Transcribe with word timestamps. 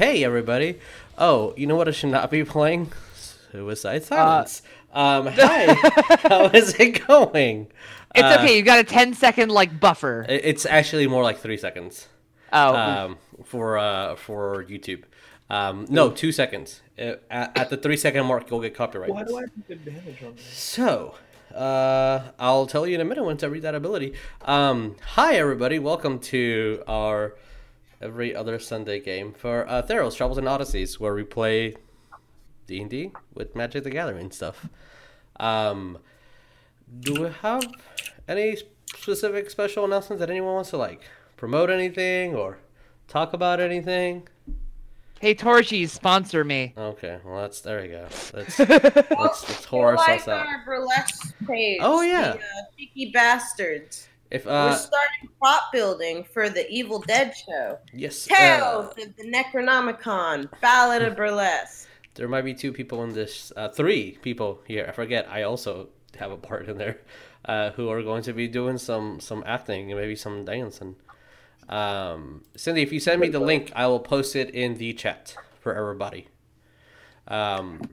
Hey, 0.00 0.24
everybody. 0.24 0.78
Oh, 1.18 1.52
you 1.58 1.66
know 1.66 1.76
what 1.76 1.86
I 1.86 1.90
should 1.90 2.08
not 2.08 2.30
be 2.30 2.42
playing? 2.42 2.90
Suicide 3.52 4.02
Silence. 4.02 4.62
um, 4.94 5.26
hi. 5.26 5.74
How 6.22 6.46
is 6.46 6.74
it 6.80 7.06
going? 7.06 7.66
It's 8.14 8.24
Uh, 8.24 8.38
okay. 8.40 8.56
You 8.56 8.62
got 8.62 8.78
a 8.78 8.84
10 8.84 9.12
second 9.12 9.50
like 9.50 9.78
buffer. 9.78 10.24
It's 10.26 10.64
actually 10.64 11.06
more 11.06 11.22
like 11.22 11.40
three 11.40 11.58
seconds 11.58 12.08
Oh, 12.50 12.74
um, 12.74 13.18
for 13.44 13.76
uh, 13.76 14.16
for 14.16 14.64
YouTube. 14.64 15.02
Um, 15.50 15.84
no, 15.90 16.10
two 16.10 16.32
seconds. 16.32 16.80
Uh, 16.98 17.16
at, 17.30 17.58
at 17.58 17.68
the 17.68 17.76
three 17.76 17.98
second 17.98 18.24
mark, 18.24 18.50
you'll 18.50 18.62
get 18.62 18.74
copyright. 18.74 19.10
Why 19.10 19.24
do 19.24 19.36
I 19.36 19.42
take 19.42 19.68
advantage 19.68 20.22
on 20.24 20.34
this? 20.34 20.46
So, 20.46 21.14
uh, 21.54 22.20
I'll 22.38 22.66
tell 22.66 22.86
you 22.86 22.94
in 22.94 23.02
a 23.02 23.04
minute 23.04 23.22
once 23.24 23.42
I 23.42 23.48
read 23.48 23.64
that 23.64 23.74
ability. 23.74 24.14
Um, 24.46 24.96
hi, 25.04 25.34
everybody. 25.34 25.78
Welcome 25.78 26.20
to 26.20 26.82
our 26.88 27.34
every 28.00 28.34
other 28.34 28.58
Sunday 28.58 29.00
game 29.00 29.32
for 29.32 29.68
uh, 29.68 29.82
Theros, 29.82 30.16
Travels, 30.16 30.38
and 30.38 30.46
Odysseys, 30.46 30.98
where 30.98 31.14
we 31.14 31.24
play 31.24 31.74
D&D 32.66 33.12
with 33.34 33.54
Magic 33.54 33.84
the 33.84 33.90
Gathering 33.90 34.30
stuff. 34.30 34.68
Um, 35.38 35.98
do 37.00 37.22
we 37.22 37.30
have 37.42 37.64
any 38.28 38.56
specific 38.94 39.50
special 39.50 39.84
announcements 39.84 40.20
that 40.20 40.30
anyone 40.30 40.54
wants 40.54 40.70
to, 40.70 40.76
like, 40.76 41.02
promote 41.36 41.70
anything 41.70 42.34
or 42.34 42.58
talk 43.08 43.32
about 43.32 43.60
anything? 43.60 44.28
hey 45.20 45.34
Torchies, 45.34 45.90
sponsor 45.90 46.44
me. 46.44 46.72
Okay, 46.76 47.18
well, 47.24 47.42
that's, 47.42 47.60
there 47.60 47.82
we 47.82 47.88
go. 47.88 48.08
Let's, 48.32 48.58
let's, 48.58 48.58
let's 49.08 49.66
whore 49.66 49.94
like 49.96 50.26
out. 50.26 50.46
our 50.46 50.62
burlesque 50.64 51.34
page. 51.46 51.78
Oh, 51.82 52.00
yeah. 52.00 52.32
The, 52.32 52.38
uh, 52.38 52.62
cheeky 52.76 53.10
bastards. 53.10 54.08
If, 54.30 54.46
We're 54.46 54.52
uh, 54.52 54.74
starting 54.74 55.28
prop 55.40 55.72
building 55.72 56.24
for 56.24 56.48
the 56.48 56.68
Evil 56.70 57.00
Dead 57.00 57.34
show. 57.36 57.78
yes. 57.92 58.26
Tales 58.26 58.86
uh, 58.86 59.02
of 59.02 59.16
the 59.16 59.24
Necronomicon, 59.24 60.48
Ballad 60.60 61.02
of 61.02 61.16
Burlesque. 61.16 61.88
There 62.14 62.28
might 62.28 62.42
be 62.42 62.54
two 62.54 62.72
people 62.72 63.02
in 63.02 63.12
this, 63.12 63.52
uh, 63.56 63.68
three 63.68 64.18
people 64.22 64.62
here. 64.66 64.86
I 64.88 64.92
forget. 64.92 65.28
I 65.28 65.42
also 65.42 65.88
have 66.18 66.30
a 66.30 66.36
part 66.36 66.68
in 66.68 66.78
there, 66.78 66.98
uh, 67.44 67.70
who 67.70 67.88
are 67.88 68.02
going 68.02 68.22
to 68.24 68.32
be 68.32 68.46
doing 68.46 68.78
some 68.78 69.20
some 69.20 69.42
acting 69.46 69.90
and 69.90 70.00
maybe 70.00 70.16
some 70.16 70.44
dancing. 70.44 70.96
Um, 71.68 72.42
Cindy, 72.56 72.82
if 72.82 72.92
you 72.92 73.00
send 73.00 73.20
me 73.20 73.28
the 73.28 73.40
link, 73.40 73.72
I 73.74 73.86
will 73.86 74.00
post 74.00 74.34
it 74.34 74.50
in 74.50 74.74
the 74.76 74.92
chat 74.92 75.36
for 75.60 75.74
everybody. 75.74 76.28
Um, 77.28 77.90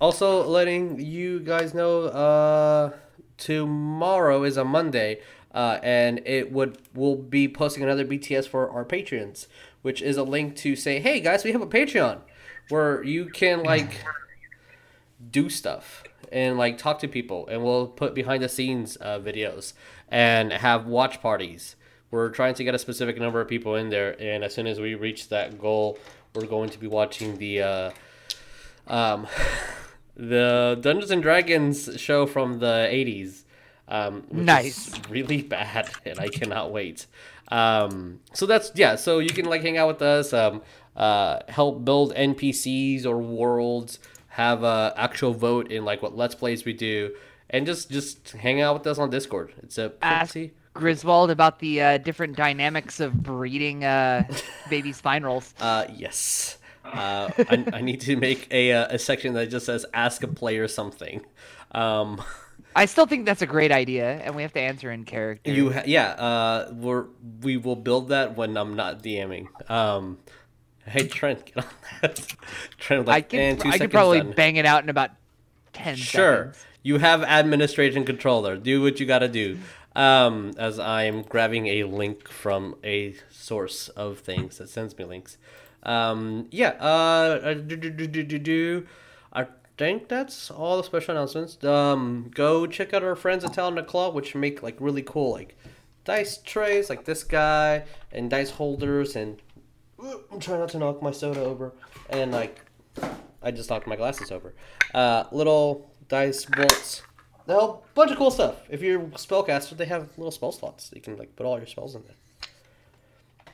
also, 0.00 0.46
letting 0.46 0.98
you 0.98 1.40
guys 1.40 1.74
know, 1.74 2.04
uh, 2.04 2.92
tomorrow 3.40 4.44
is 4.44 4.56
a 4.56 4.64
Monday, 4.64 5.20
uh, 5.52 5.80
and 5.82 6.20
it 6.24 6.52
would 6.52 6.78
we'll 6.94 7.16
be 7.16 7.48
posting 7.48 7.82
another 7.82 8.04
BTS 8.04 8.46
for 8.46 8.70
our 8.70 8.84
patrons, 8.84 9.48
which 9.82 10.00
is 10.00 10.16
a 10.16 10.22
link 10.22 10.54
to 10.56 10.76
say, 10.76 11.00
hey 11.00 11.18
guys, 11.18 11.42
we 11.42 11.50
have 11.50 11.62
a 11.62 11.66
Patreon 11.66 12.20
where 12.68 13.02
you 13.02 13.26
can 13.26 13.64
like 13.64 14.04
do 15.32 15.50
stuff 15.50 16.04
and 16.30 16.56
like 16.56 16.78
talk 16.78 17.00
to 17.00 17.08
people, 17.08 17.48
and 17.48 17.64
we'll 17.64 17.88
put 17.88 18.14
behind 18.14 18.42
the 18.42 18.48
scenes 18.48 18.96
uh, 19.00 19.18
videos 19.18 19.72
and 20.08 20.52
have 20.52 20.86
watch 20.86 21.20
parties. 21.20 21.74
We're 22.10 22.30
trying 22.30 22.54
to 22.54 22.64
get 22.64 22.74
a 22.74 22.78
specific 22.78 23.18
number 23.18 23.40
of 23.40 23.48
people 23.48 23.74
in 23.74 23.88
there, 23.88 24.20
and 24.20 24.44
as 24.44 24.54
soon 24.54 24.66
as 24.66 24.80
we 24.80 24.94
reach 24.94 25.28
that 25.28 25.58
goal, 25.58 25.98
we're 26.34 26.46
going 26.46 26.70
to 26.70 26.78
be 26.78 26.86
watching 26.86 27.38
the 27.38 27.62
uh, 27.62 27.90
um, 28.86 29.26
the 30.28 30.78
Dungeons 30.80 31.10
and 31.10 31.22
Dragons 31.22 31.88
show 32.00 32.26
from 32.26 32.58
the 32.58 32.88
'80s. 32.90 33.44
Um, 33.88 34.22
which 34.28 34.44
Nice. 34.44 34.88
is 34.88 35.00
really 35.10 35.42
bad, 35.42 35.90
and 36.06 36.20
I 36.20 36.28
cannot 36.28 36.70
wait. 36.70 37.06
Um, 37.48 38.20
so 38.32 38.46
that's 38.46 38.70
yeah. 38.76 38.94
So 38.94 39.18
you 39.18 39.30
can 39.30 39.46
like 39.46 39.62
hang 39.62 39.76
out 39.78 39.88
with 39.88 40.02
us, 40.02 40.32
um, 40.32 40.62
uh, 40.94 41.40
help 41.48 41.84
build 41.84 42.14
NPCs 42.14 43.04
or 43.04 43.18
worlds, 43.18 43.98
have 44.28 44.62
a 44.62 44.94
actual 44.96 45.32
vote 45.32 45.72
in 45.72 45.84
like 45.84 46.02
what 46.02 46.16
Let's 46.16 46.36
Plays 46.36 46.64
we 46.64 46.72
do, 46.72 47.16
and 47.48 47.66
just 47.66 47.90
just 47.90 48.30
hang 48.30 48.60
out 48.60 48.74
with 48.78 48.86
us 48.86 48.98
on 48.98 49.10
Discord. 49.10 49.54
It's 49.64 49.76
a 49.78 49.92
Ask 50.02 50.34
pretty 50.34 50.52
Griswold 50.74 51.32
about 51.32 51.58
the 51.58 51.82
uh, 51.82 51.98
different 51.98 52.36
dynamics 52.36 53.00
of 53.00 53.12
breeding 53.12 53.84
uh, 53.84 54.22
baby 54.70 54.92
spine 54.92 55.24
rolls. 55.24 55.52
Uh, 55.60 55.86
yes. 55.96 56.58
Uh, 56.84 57.30
I, 57.38 57.64
I 57.74 57.80
need 57.82 58.00
to 58.02 58.16
make 58.16 58.48
a, 58.50 58.72
uh, 58.72 58.86
a 58.94 58.98
section 58.98 59.34
that 59.34 59.50
just 59.50 59.66
says 59.66 59.84
ask 59.94 60.22
a 60.22 60.28
player 60.28 60.66
something. 60.68 61.24
Um, 61.72 62.22
I 62.74 62.86
still 62.86 63.06
think 63.06 63.26
that's 63.26 63.42
a 63.42 63.46
great 63.46 63.72
idea, 63.72 64.12
and 64.24 64.34
we 64.34 64.42
have 64.42 64.52
to 64.54 64.60
answer 64.60 64.90
in 64.90 65.04
character. 65.04 65.50
you 65.52 65.72
ha- 65.72 65.82
yeah. 65.86 66.10
Uh, 66.10 66.72
we're 66.72 67.06
we 67.42 67.56
will 67.56 67.76
build 67.76 68.08
that 68.08 68.36
when 68.36 68.56
I'm 68.56 68.76
not 68.76 69.02
DMing. 69.02 69.48
Um, 69.70 70.18
hey 70.86 71.06
Trent, 71.08 71.44
get 71.46 71.58
on 71.64 71.70
that. 72.02 72.26
Trent, 72.78 73.08
I 73.08 73.12
like, 73.12 73.34
and 73.34 73.58
two 73.60 73.68
I 73.68 73.72
could 73.72 73.78
seconds 73.78 73.92
probably 73.92 74.20
done. 74.20 74.32
bang 74.32 74.56
it 74.56 74.66
out 74.66 74.82
in 74.82 74.88
about 74.88 75.10
ten 75.72 75.96
Sure, 75.96 76.36
seconds. 76.52 76.64
you 76.82 76.98
have 76.98 77.22
administration 77.24 78.04
controller. 78.04 78.56
Do 78.56 78.82
what 78.82 79.00
you 79.00 79.06
gotta 79.06 79.28
do. 79.28 79.58
Um, 79.96 80.52
as 80.56 80.78
I'm 80.78 81.22
grabbing 81.22 81.66
a 81.66 81.84
link 81.84 82.28
from 82.28 82.76
a 82.84 83.16
source 83.30 83.88
of 83.90 84.20
things 84.20 84.58
that 84.58 84.68
sends 84.68 84.96
me 84.96 85.04
links. 85.04 85.36
Um, 85.82 86.48
yeah. 86.50 86.76
Uh, 86.80 87.40
uh, 87.42 87.54
do, 87.54 87.76
do, 87.76 88.38
do. 88.38 88.86
I 89.32 89.46
think 89.76 90.08
that's 90.08 90.50
all 90.50 90.76
the 90.76 90.84
special 90.84 91.16
announcements. 91.16 91.62
Um, 91.64 92.30
go 92.34 92.66
check 92.66 92.92
out 92.92 93.02
our 93.02 93.16
friends 93.16 93.44
at 93.44 93.54
Talent 93.54 93.86
Claw, 93.86 94.10
which 94.10 94.34
make 94.34 94.62
like 94.62 94.76
really 94.78 95.02
cool 95.02 95.32
like 95.32 95.56
dice 96.04 96.38
trays, 96.38 96.90
like 96.90 97.04
this 97.04 97.24
guy, 97.24 97.84
and 98.12 98.30
dice 98.30 98.50
holders, 98.50 99.16
and 99.16 99.40
I'm 100.30 100.40
trying 100.40 100.60
not 100.60 100.70
to 100.70 100.78
knock 100.78 101.02
my 101.02 101.10
soda 101.10 101.40
over, 101.40 101.72
and 102.08 102.32
like 102.32 102.60
I 103.42 103.50
just 103.50 103.70
knocked 103.70 103.86
my 103.86 103.96
glasses 103.96 104.30
over. 104.30 104.54
Uh, 104.94 105.24
little 105.32 105.90
dice 106.08 106.44
bolts. 106.44 107.02
A 107.48 107.54
whole 107.54 107.84
bunch 107.94 108.12
of 108.12 108.18
cool 108.18 108.30
stuff. 108.30 108.56
If 108.68 108.80
you're 108.80 109.00
a 109.00 109.04
spellcaster, 109.10 109.76
they 109.76 109.86
have 109.86 110.08
little 110.16 110.30
spell 110.30 110.52
slots. 110.52 110.90
You 110.94 111.00
can 111.00 111.16
like 111.16 111.34
put 111.36 111.46
all 111.46 111.58
your 111.58 111.66
spells 111.66 111.94
in 111.94 112.02
there. 112.02 112.16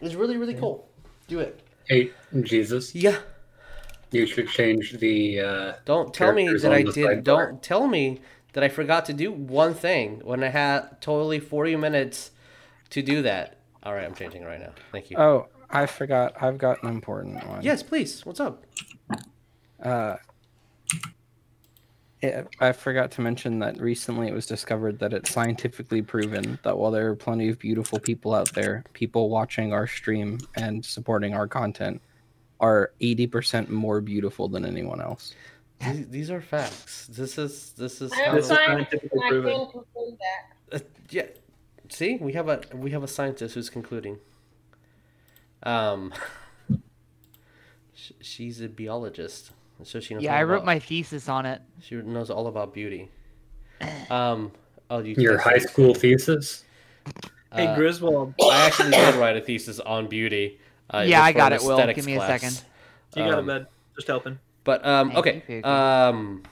It's 0.01 0.15
really 0.15 0.37
really 0.37 0.55
cool. 0.55 0.89
Do 1.29 1.41
it. 1.41 1.66
Hey, 1.89 2.11
Jesus, 2.43 2.95
Yeah. 2.95 3.19
you 4.11 4.27
should 4.27 4.49
change 4.49 4.93
the. 4.99 5.41
Uh, 5.41 5.73
Don't 5.85 6.13
tell 6.13 6.33
me 6.33 6.49
that 6.53 6.73
I 6.73 6.83
did. 6.83 6.95
sidebar. 6.95 7.23
Don't 7.25 7.63
tell 7.63 7.87
me 7.87 8.21
that 8.55 8.65
I 8.65 8.69
forgot 8.69 9.05
to 9.07 9.13
do 9.13 9.31
one 9.33 9.75
thing 9.75 10.21
when 10.25 10.43
I 10.43 10.49
had 10.49 11.01
totally 11.01 11.39
40 11.39 11.77
minutes 11.77 12.31
to 12.91 13.03
do 13.03 13.23
that. 13.23 13.59
All 13.83 13.95
right, 13.95 14.05
I'm 14.05 14.15
changing 14.15 14.43
right 14.45 14.59
now. 14.61 14.73
Thank 14.93 15.11
you. 15.11 15.17
Oh, 15.19 15.47
I 15.71 15.87
forgot. 15.87 16.35
I've 16.41 16.59
got 16.59 16.83
an 16.83 16.89
important 16.89 17.47
one. 17.47 17.63
yes, 17.63 17.83
please. 17.83 18.25
What's 18.27 18.41
up? 18.41 18.65
Uh, 19.83 20.17
it, 22.27 22.49
I 22.61 22.73
forgot 22.73 23.11
to 23.13 23.21
mention 23.21 23.59
that 23.61 23.81
recently 23.81 24.29
it 24.29 24.35
was 24.35 24.47
discovered 24.47 24.99
that 25.01 25.13
it's 25.13 25.31
scientifically 25.31 26.03
proven 26.03 26.59
that 26.63 26.77
while 26.79 26.91
there 26.91 27.09
are 27.11 27.17
plenty 27.17 27.49
of 27.49 27.59
beautiful 27.59 27.99
people 27.99 28.35
out 28.35 28.53
there, 28.53 28.85
people 28.93 29.31
watching 29.31 29.73
our 29.73 29.87
stream 29.87 30.39
and 30.57 30.85
supporting 30.85 31.35
our 31.35 31.47
content 31.49 32.01
are 32.61 32.93
80% 33.01 33.69
more 33.69 34.01
beautiful 34.01 34.49
than 34.49 34.65
anyone 34.65 35.01
else. 35.01 35.35
These, 35.81 36.09
these 36.09 36.31
are 36.31 36.41
facts. 36.41 37.07
This 37.07 37.37
is 37.39 37.73
this 37.73 38.01
is 38.01 38.13
I'm 38.13 38.37
This 38.37 38.51
is 38.51 38.57
scientifically 38.57 39.21
I 39.25 39.29
proven. 39.29 39.69
that. 40.71 40.81
Uh, 40.81 40.85
yeah. 41.11 41.27
See, 41.89 42.17
we 42.17 42.33
have 42.33 42.49
a 42.49 42.61
we 42.75 42.91
have 42.93 43.03
a 43.03 43.09
scientist 43.09 43.55
who's 43.55 43.69
concluding. 43.69 44.19
Um, 45.63 46.15
she's 48.21 48.61
a 48.61 48.69
biologist, 48.69 49.51
so 49.83 50.01
she 50.01 50.15
knows. 50.15 50.23
Yeah, 50.23 50.35
I 50.37 50.43
wrote 50.45 50.57
about- 50.57 50.67
my 50.67 50.79
thesis 50.79 51.29
on 51.29 51.47
it. 51.47 51.61
She 51.81 51.97
knows 51.97 52.31
all 52.31 52.47
about 52.47 52.73
beauty. 52.75 53.09
Um. 54.11 54.53
Oh, 54.89 55.01
you. 55.01 55.15
your 55.19 55.37
high 55.39 55.57
it. 55.57 55.69
school 55.69 55.93
thesis? 55.95 56.65
Hey, 57.53 57.67
Uh, 57.67 57.75
Griswold, 57.75 58.35
I 58.41 58.67
actually 58.67 58.91
did 58.93 59.17
write 59.17 59.37
a 59.37 59.41
thesis 59.41 59.81
on 59.81 60.07
beauty. 60.07 60.61
Uh, 60.89 61.05
Yeah, 61.07 61.23
I 61.23 61.33
got 61.33 61.53
it, 61.53 61.63
Will. 61.63 61.77
Give 61.93 62.07
me 62.07 62.17
a 62.17 62.21
second. 62.21 62.63
you 63.17 63.23
got 63.25 63.31
it, 63.33 63.39
um, 63.39 63.47
bud. 63.47 63.67
Just 63.97 64.07
helping. 64.07 64.39
But 64.65 64.87
um, 64.87 65.13
okay. 65.17 65.63
Um, 65.63 66.43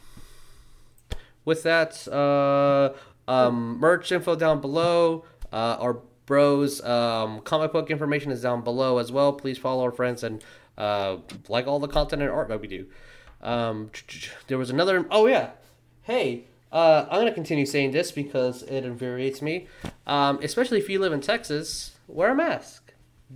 with 1.45 1.63
that, 1.63 2.07
uh, 2.09 2.95
um, 3.31 3.79
merch 3.79 4.11
info 4.13 4.35
down 4.37 4.61
below. 4.61 5.25
Uh, 5.53 5.77
our 5.81 5.99
bros 6.27 6.83
um, 6.85 7.41
comic 7.41 7.73
book 7.73 7.91
information 7.91 8.33
is 8.33 8.43
down 8.43 8.63
below 8.63 8.99
as 8.99 9.13
well. 9.13 9.33
Please 9.33 9.59
follow 9.59 9.85
our 9.85 9.93
friends 9.93 10.23
and 10.25 10.43
uh, 10.79 11.19
like 11.49 11.67
all 11.67 11.79
the 11.79 11.89
content 11.89 12.23
and 12.23 12.31
art 12.31 12.49
that 12.49 12.61
we 12.61 12.67
do. 12.67 12.87
Um, 13.45 13.91
there 14.49 14.59
was 14.59 14.71
another. 14.71 15.07
Oh 15.11 15.27
yeah. 15.27 15.51
Hey, 16.03 16.45
uh, 16.73 17.07
I'm 17.11 17.21
gonna 17.21 17.33
continue 17.33 17.67
saying 17.67 17.93
this 17.93 18.11
because 18.11 18.63
it 18.65 18.85
infuriates 18.85 19.41
me. 19.41 19.69
Um, 20.07 20.41
especially 20.43 20.79
if 20.79 20.89
you 20.89 20.99
live 20.99 21.13
in 21.13 21.21
Texas, 21.21 21.93
wear 22.09 22.31
a 22.31 22.35
mask. 22.35 22.93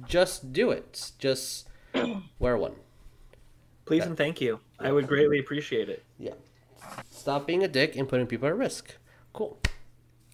Just 0.06 0.52
do 0.52 0.70
it. 0.70 1.12
Just 1.18 1.68
wear 2.38 2.56
one. 2.56 2.74
Please 3.84 4.04
and 4.04 4.16
thank 4.16 4.40
you. 4.40 4.60
I 4.78 4.92
would 4.92 5.06
greatly 5.06 5.38
appreciate 5.38 5.88
it. 5.88 6.04
Yeah. 6.18 6.34
Stop 7.10 7.46
being 7.46 7.62
a 7.62 7.68
dick 7.68 7.96
and 7.96 8.08
putting 8.08 8.26
people 8.26 8.48
at 8.48 8.56
risk. 8.56 8.96
Cool. 9.32 9.58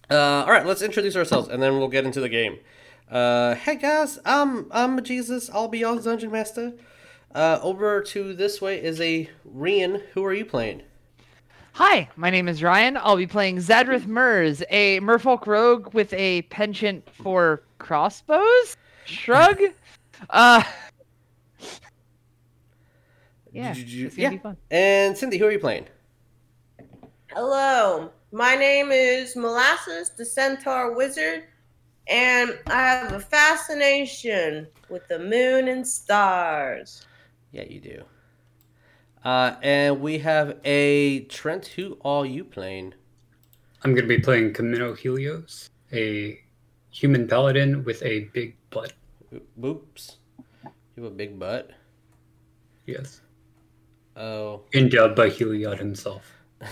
Uh, 0.09 0.43
all 0.43 0.51
right, 0.51 0.65
let's 0.65 0.81
introduce 0.81 1.15
ourselves 1.15 1.47
and 1.47 1.61
then 1.61 1.77
we'll 1.77 1.87
get 1.87 2.05
into 2.05 2.19
the 2.19 2.29
game. 2.29 2.59
Uh, 3.09 3.55
hey 3.55 3.75
guys, 3.75 4.19
I'm 4.25 4.67
I'm 4.71 5.03
Jesus. 5.03 5.49
I'll 5.49 5.67
be 5.67 5.79
your 5.79 5.99
dungeon 5.99 6.31
master. 6.31 6.73
Uh, 7.35 7.59
over 7.61 8.01
to 8.01 8.33
this 8.33 8.61
way 8.61 8.81
is 8.81 9.01
a 9.01 9.29
Ryan. 9.43 10.01
Who 10.13 10.23
are 10.23 10.33
you 10.33 10.45
playing? 10.45 10.83
Hi, 11.73 12.07
my 12.15 12.29
name 12.29 12.47
is 12.47 12.63
Ryan. 12.63 12.95
I'll 12.95 13.17
be 13.17 13.27
playing 13.27 13.57
Zadrith 13.57 14.07
Murs, 14.07 14.63
a 14.69 15.01
merfolk 15.01 15.45
rogue 15.45 15.93
with 15.93 16.13
a 16.13 16.43
penchant 16.43 17.09
for 17.11 17.61
crossbows. 17.77 18.77
Shrug. 19.03 19.59
uh. 20.29 20.63
Yeah, 23.51 23.75
you- 23.75 24.05
it's 24.07 24.15
gonna 24.15 24.29
be 24.29 24.35
yeah. 24.35 24.41
fun. 24.41 24.57
And 24.71 25.17
Cindy, 25.17 25.37
who 25.37 25.45
are 25.45 25.51
you 25.51 25.59
playing? 25.59 25.87
Hello, 27.33 28.11
my 28.31 28.55
name 28.55 28.93
is 28.93 29.35
Molasses, 29.35 30.11
the 30.11 30.23
Centaur 30.23 30.95
Wizard, 30.95 31.43
and 32.07 32.57
I 32.67 32.81
have 32.81 33.11
a 33.11 33.19
fascination 33.19 34.67
with 34.87 35.05
the 35.09 35.19
moon 35.19 35.67
and 35.67 35.85
stars. 35.85 37.05
Yeah, 37.55 37.63
you 37.69 37.79
do. 37.79 38.03
Uh, 39.23 39.55
and 39.63 40.01
we 40.01 40.17
have 40.19 40.57
a 40.65 41.21
Trent. 41.21 41.67
Who 41.67 41.97
are 42.03 42.25
you 42.25 42.43
playing? 42.43 42.93
I'm 43.81 43.91
going 43.91 44.03
to 44.03 44.09
be 44.09 44.19
playing 44.19 44.51
Chameno 44.51 44.97
Helios, 44.97 45.69
a 45.93 46.37
human 46.91 47.29
paladin 47.29 47.85
with 47.85 48.03
a 48.03 48.25
big 48.33 48.57
butt. 48.71 48.91
Whoops. 49.55 50.17
You 50.65 51.03
have 51.03 51.13
a 51.13 51.15
big 51.15 51.39
butt. 51.39 51.71
Yes. 52.85 53.21
Oh, 54.17 54.63
Endowed 54.73 55.15
by 55.15 55.29
Heliod 55.29 55.79
himself. 55.79 56.33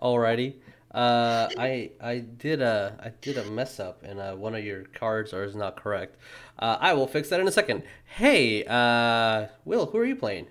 alrighty. 0.00 0.54
Uh, 0.92 1.48
I 1.56 1.92
I 2.00 2.18
did 2.18 2.60
a 2.60 2.98
I 3.00 3.10
did 3.20 3.38
a 3.38 3.44
mess 3.44 3.78
up, 3.78 4.02
and 4.02 4.18
uh, 4.18 4.34
one 4.34 4.56
of 4.56 4.64
your 4.64 4.82
cards 4.84 5.32
are 5.32 5.44
is 5.44 5.54
not 5.54 5.76
correct. 5.76 6.16
Uh, 6.58 6.78
I 6.80 6.94
will 6.94 7.06
fix 7.06 7.28
that 7.28 7.38
in 7.38 7.46
a 7.46 7.52
second. 7.52 7.84
Hey, 8.04 8.64
uh, 8.64 9.46
Will, 9.64 9.86
who 9.86 9.98
are 9.98 10.04
you 10.04 10.16
playing? 10.16 10.48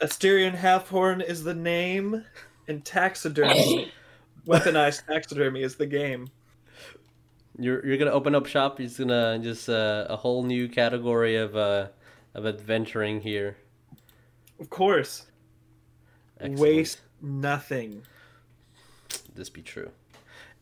Asterion 0.00 0.56
Halfhorn 0.56 1.22
is 1.22 1.44
the 1.44 1.54
name, 1.54 2.24
and 2.68 2.84
taxidermy, 2.84 3.92
weaponized 4.46 5.06
taxidermy 5.06 5.62
is 5.62 5.76
the 5.76 5.86
game. 5.86 6.28
You're 7.58 7.84
you're 7.86 7.98
gonna 7.98 8.12
open 8.12 8.34
up 8.34 8.46
shop. 8.46 8.80
You're 8.80 8.88
gonna 8.88 9.38
just 9.40 9.68
uh, 9.68 10.06
a 10.08 10.16
whole 10.16 10.42
new 10.42 10.68
category 10.70 11.36
of 11.36 11.54
uh 11.54 11.88
of 12.34 12.46
adventuring 12.46 13.20
here. 13.20 13.58
Of 14.58 14.70
course, 14.70 15.26
Excellent. 16.40 16.58
waste 16.60 17.00
nothing. 17.20 18.02
This 19.34 19.48
be 19.50 19.62
true. 19.62 19.90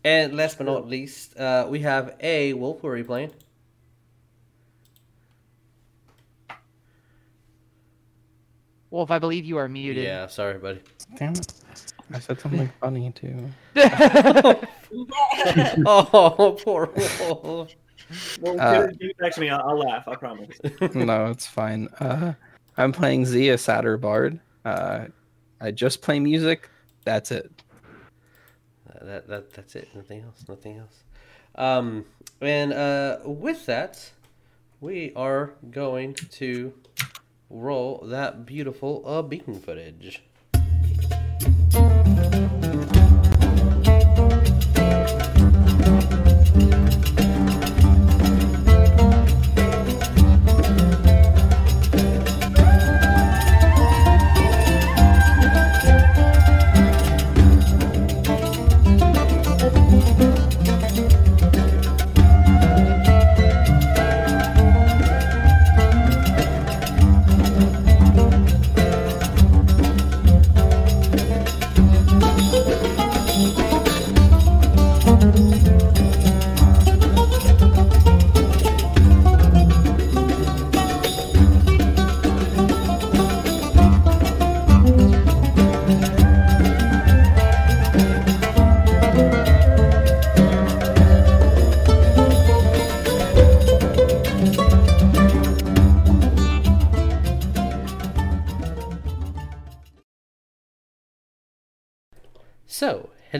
And 0.04 0.36
last 0.36 0.56
but 0.58 0.64
not 0.64 0.88
least, 0.88 1.36
uh, 1.36 1.66
we 1.68 1.80
have 1.80 2.16
a 2.20 2.52
Wolf. 2.54 2.80
Who 2.80 2.88
are 2.88 2.96
you 2.96 3.04
playing? 3.04 3.30
Wolf, 8.90 9.10
I 9.10 9.18
believe 9.18 9.44
you 9.44 9.56
are 9.58 9.68
muted. 9.68 10.04
Yeah, 10.04 10.26
sorry, 10.26 10.58
buddy. 10.58 10.80
Damn 11.16 11.34
it. 11.34 11.52
I 12.12 12.18
said 12.18 12.40
something 12.40 12.68
funny 12.80 13.12
too. 13.12 13.48
oh, 15.86 16.58
poor 16.64 16.90
Wolf. 16.96 17.74
Well, 18.40 18.60
Uh, 18.60 18.80
give, 18.80 18.90
it, 18.90 18.98
give 18.98 19.10
it 19.10 19.18
back 19.18 19.32
to 19.34 19.40
me. 19.40 19.50
I'll, 19.50 19.68
I'll 19.68 19.78
laugh. 19.78 20.08
I 20.08 20.16
promise. 20.16 20.56
no, 20.94 21.26
it's 21.26 21.46
fine. 21.46 21.86
Uh, 22.00 22.32
I'm 22.76 22.90
playing 22.92 23.26
Zia 23.26 23.56
Satyr 23.56 23.96
Bard. 23.96 24.40
Uh, 24.64 25.04
I 25.60 25.70
just 25.70 26.02
play 26.02 26.18
music. 26.18 26.68
That's 27.04 27.30
it. 27.30 27.50
That 29.02 29.28
that 29.28 29.52
that's 29.52 29.76
it. 29.76 29.88
Nothing 29.94 30.22
else. 30.22 30.44
Nothing 30.48 30.78
else. 30.78 31.04
Um, 31.54 32.04
and 32.40 32.72
uh, 32.72 33.18
with 33.24 33.66
that, 33.66 34.10
we 34.80 35.12
are 35.14 35.54
going 35.70 36.14
to 36.14 36.72
roll 37.50 37.98
that 38.06 38.46
beautiful 38.46 39.02
uh 39.04 39.22
beacon 39.22 39.58
footage. 39.60 40.22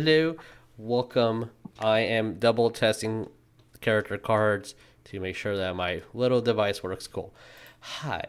Hello, 0.03 0.35
welcome. 0.79 1.51
I 1.79 1.99
am 1.99 2.39
double 2.39 2.71
testing 2.71 3.29
character 3.83 4.17
cards 4.17 4.75
to 5.05 5.21
make 5.21 5.37
sure 5.37 5.59
that 5.59 5.77
my 5.77 6.01
little 6.15 6.41
device 6.41 6.83
works 6.83 7.07
cool. 7.07 7.35
Hi. 7.81 8.23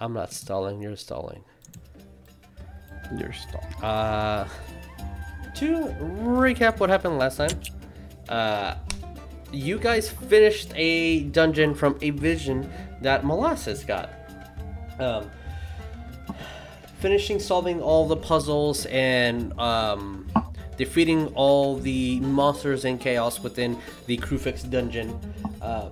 I'm 0.00 0.12
not 0.12 0.32
stalling, 0.32 0.82
you're 0.82 0.96
stalling. 0.96 1.44
You're 3.16 3.32
stalled. 3.32 3.64
Uh, 3.80 4.48
to 5.54 5.94
recap 6.10 6.80
what 6.80 6.90
happened 6.90 7.18
last 7.18 7.36
time, 7.36 7.60
uh, 8.28 8.74
you 9.52 9.78
guys 9.78 10.10
finished 10.10 10.72
a 10.74 11.22
dungeon 11.24 11.76
from 11.76 11.96
a 12.02 12.10
vision 12.10 12.68
that 13.02 13.24
Molasses 13.24 13.84
got. 13.84 14.10
Um, 14.98 15.30
finishing 17.02 17.40
solving 17.40 17.82
all 17.82 18.06
the 18.06 18.16
puzzles 18.16 18.86
and 18.86 19.52
um, 19.58 20.24
defeating 20.76 21.26
all 21.34 21.76
the 21.76 22.20
monsters 22.20 22.84
and 22.84 23.00
chaos 23.00 23.40
within 23.40 23.76
the 24.06 24.16
Kruphix 24.18 24.68
dungeon. 24.70 25.18
Uh, 25.60 25.90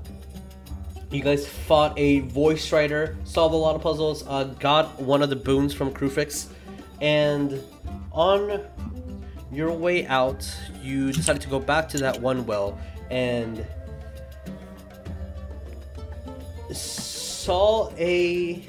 you 1.10 1.20
guys 1.20 1.48
fought 1.48 1.98
a 1.98 2.20
voice 2.20 2.70
writer, 2.72 3.16
solved 3.24 3.52
a 3.52 3.58
lot 3.58 3.74
of 3.74 3.82
puzzles, 3.82 4.24
uh, 4.28 4.44
got 4.60 5.00
one 5.00 5.20
of 5.20 5.30
the 5.30 5.36
boons 5.36 5.74
from 5.74 5.92
Kruphix, 5.92 6.46
and 7.00 7.60
on 8.12 8.64
your 9.50 9.72
way 9.72 10.06
out, 10.06 10.48
you 10.80 11.12
decided 11.12 11.42
to 11.42 11.48
go 11.48 11.58
back 11.58 11.88
to 11.88 11.98
that 11.98 12.20
one 12.20 12.46
well 12.46 12.78
and 13.10 13.66
saw 16.70 17.90
a 17.96 18.64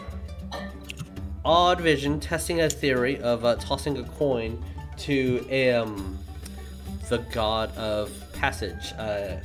odd 1.43 1.81
vision 1.81 2.19
testing 2.19 2.61
a 2.61 2.69
theory 2.69 3.19
of 3.21 3.45
uh, 3.45 3.55
tossing 3.55 3.97
a 3.97 4.03
coin 4.03 4.63
to 4.97 5.39
um, 5.73 6.17
the 7.09 7.19
god 7.33 7.75
of 7.75 8.11
passage, 8.33 8.93
uh, 8.97 9.37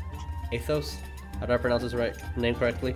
Athos. 0.53 0.97
How 1.41 1.47
do 1.47 1.53
I 1.53 1.57
pronounce 1.57 1.83
his 1.83 1.95
right 1.95 2.17
name 2.37 2.55
correctly? 2.55 2.95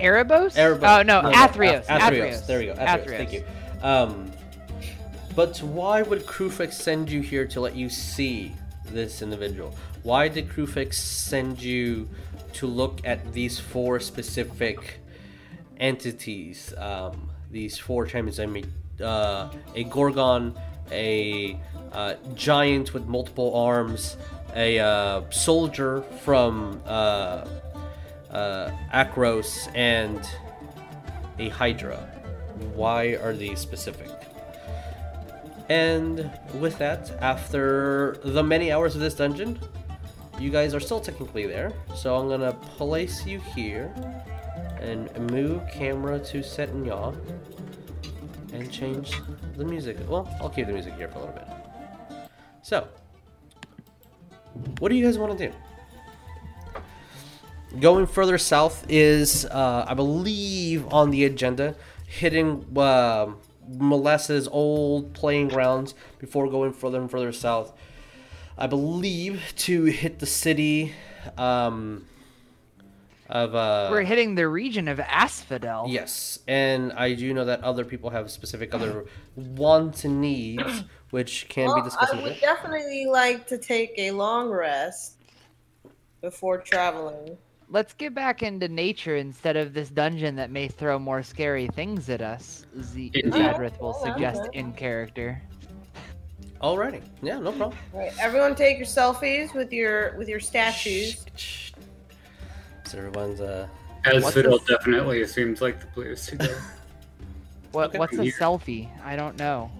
Erebos? 0.00 0.54
Erebos. 0.56 1.00
Oh 1.00 1.02
no, 1.02 1.22
Athreos. 1.22 1.84
Ath- 1.88 2.12
Athreos. 2.12 2.46
There 2.46 2.58
we 2.58 2.66
go. 2.66 2.74
Athreos. 2.74 3.16
Thank 3.16 3.32
you. 3.32 3.44
Um, 3.82 4.30
but 5.34 5.58
why 5.58 6.02
would 6.02 6.26
Kruphix 6.26 6.74
send 6.74 7.10
you 7.10 7.20
here 7.20 7.46
to 7.46 7.60
let 7.60 7.74
you 7.74 7.88
see 7.88 8.52
this 8.86 9.22
individual? 9.22 9.74
Why 10.02 10.28
did 10.28 10.48
Kruphix 10.48 10.94
send 10.94 11.62
you 11.62 12.08
to 12.54 12.66
look 12.66 13.00
at 13.04 13.32
these 13.32 13.58
four 13.58 14.00
specific 14.00 15.00
entities? 15.78 16.74
Um, 16.76 17.31
these 17.52 17.78
four 17.78 18.06
champions. 18.06 18.40
I 18.40 18.46
mean, 18.46 18.66
uh, 19.00 19.50
a 19.74 19.84
Gorgon, 19.84 20.58
a 20.90 21.60
uh, 21.92 22.14
giant 22.34 22.94
with 22.94 23.06
multiple 23.06 23.54
arms, 23.54 24.16
a 24.56 24.78
uh, 24.78 25.30
soldier 25.30 26.02
from 26.22 26.80
uh, 26.86 27.46
uh, 28.30 28.70
Akros, 28.92 29.70
and 29.74 30.20
a 31.38 31.48
Hydra. 31.50 31.98
Why 32.74 33.16
are 33.16 33.34
these 33.34 33.60
specific? 33.60 34.08
And 35.68 36.30
with 36.58 36.76
that, 36.78 37.10
after 37.20 38.18
the 38.24 38.42
many 38.42 38.72
hours 38.72 38.94
of 38.94 39.00
this 39.00 39.14
dungeon, 39.14 39.58
you 40.38 40.50
guys 40.50 40.74
are 40.74 40.80
still 40.80 41.00
technically 41.00 41.46
there, 41.46 41.72
so 41.94 42.16
I'm 42.16 42.28
gonna 42.28 42.52
place 42.76 43.24
you 43.24 43.40
here 43.54 43.94
and 44.80 45.08
move 45.30 45.62
camera 45.72 46.18
to 46.18 46.42
set 46.42 46.70
in 46.70 46.84
yaw 46.84 47.12
and 48.62 48.72
change 48.72 49.20
the 49.56 49.64
music. 49.64 49.98
Well, 50.08 50.28
I'll 50.40 50.48
keep 50.48 50.66
the 50.66 50.72
music 50.72 50.94
here 50.94 51.08
for 51.08 51.18
a 51.18 51.20
little 51.20 51.34
bit. 51.34 51.46
So, 52.62 52.86
what 54.78 54.88
do 54.88 54.94
you 54.94 55.04
guys 55.04 55.18
want 55.18 55.36
to 55.36 55.48
do? 55.48 55.54
Going 57.80 58.06
further 58.06 58.38
south 58.38 58.86
is, 58.88 59.46
uh, 59.46 59.84
I 59.88 59.94
believe, 59.94 60.86
on 60.92 61.10
the 61.10 61.24
agenda, 61.24 61.74
hitting 62.06 62.64
uh, 62.76 63.32
old 64.50 65.12
playing 65.14 65.48
grounds 65.48 65.94
before 66.18 66.48
going 66.48 66.72
further 66.72 67.00
and 67.00 67.10
further 67.10 67.32
south. 67.32 67.72
I 68.56 68.66
believe 68.66 69.54
to 69.58 69.84
hit 69.84 70.18
the 70.18 70.26
city 70.26 70.92
um, 71.38 72.06
of. 73.32 73.54
Uh, 73.54 73.88
We're 73.90 74.02
hitting 74.02 74.36
the 74.36 74.46
region 74.46 74.86
of 74.86 75.00
Asphodel. 75.00 75.86
Yes, 75.88 76.38
and 76.46 76.92
I 76.92 77.14
do 77.14 77.34
know 77.34 77.46
that 77.46 77.64
other 77.64 77.84
people 77.84 78.10
have 78.10 78.30
specific 78.30 78.72
other 78.74 79.06
wants 79.34 80.04
and 80.04 80.20
needs, 80.20 80.84
which 81.10 81.46
can 81.48 81.74
be 81.74 81.82
discussed 81.82 82.14
i 82.14 82.22
would 82.22 82.40
definitely 82.40 83.06
like 83.06 83.46
to 83.48 83.58
take 83.58 83.94
a 83.98 84.10
long 84.12 84.50
rest 84.50 85.16
before 86.20 86.58
traveling. 86.58 87.36
Let's 87.68 87.94
get 87.94 88.14
back 88.14 88.42
into 88.42 88.68
nature 88.68 89.16
instead 89.16 89.56
of 89.56 89.72
this 89.72 89.88
dungeon 89.88 90.36
that 90.36 90.50
may 90.50 90.68
throw 90.68 90.98
more 90.98 91.22
scary 91.22 91.68
things 91.68 92.10
at 92.10 92.20
us. 92.20 92.66
Z- 92.82 93.10
Indeed. 93.14 93.32
Zadrith 93.32 93.80
will 93.80 93.94
suggest 93.94 94.42
in 94.52 94.74
character. 94.74 95.40
Alrighty, 96.60 97.02
yeah, 97.22 97.38
no 97.38 97.50
problem. 97.50 97.78
All 97.94 98.00
right, 98.00 98.12
everyone, 98.20 98.54
take 98.54 98.76
your 98.76 98.86
selfies 98.86 99.54
with 99.54 99.72
your 99.72 100.14
with 100.18 100.28
your 100.28 100.38
statues. 100.38 101.71
So 102.92 102.98
everyone's 102.98 103.40
uh, 103.40 103.68
As 104.04 104.22
What's 104.22 104.34
Fiddle 104.34 104.58
this? 104.58 104.68
definitely 104.68 105.26
seems 105.26 105.62
like 105.62 105.80
the 105.80 105.86
place 105.86 106.26
to 106.26 106.36
go. 106.36 106.54
What 107.72 107.88
Okay. 107.88 107.98
what's 107.98 108.18
a 108.18 108.24
Here. 108.24 108.34
selfie? 108.38 108.90
I 109.02 109.16
don't 109.16 109.38
know. 109.38 109.70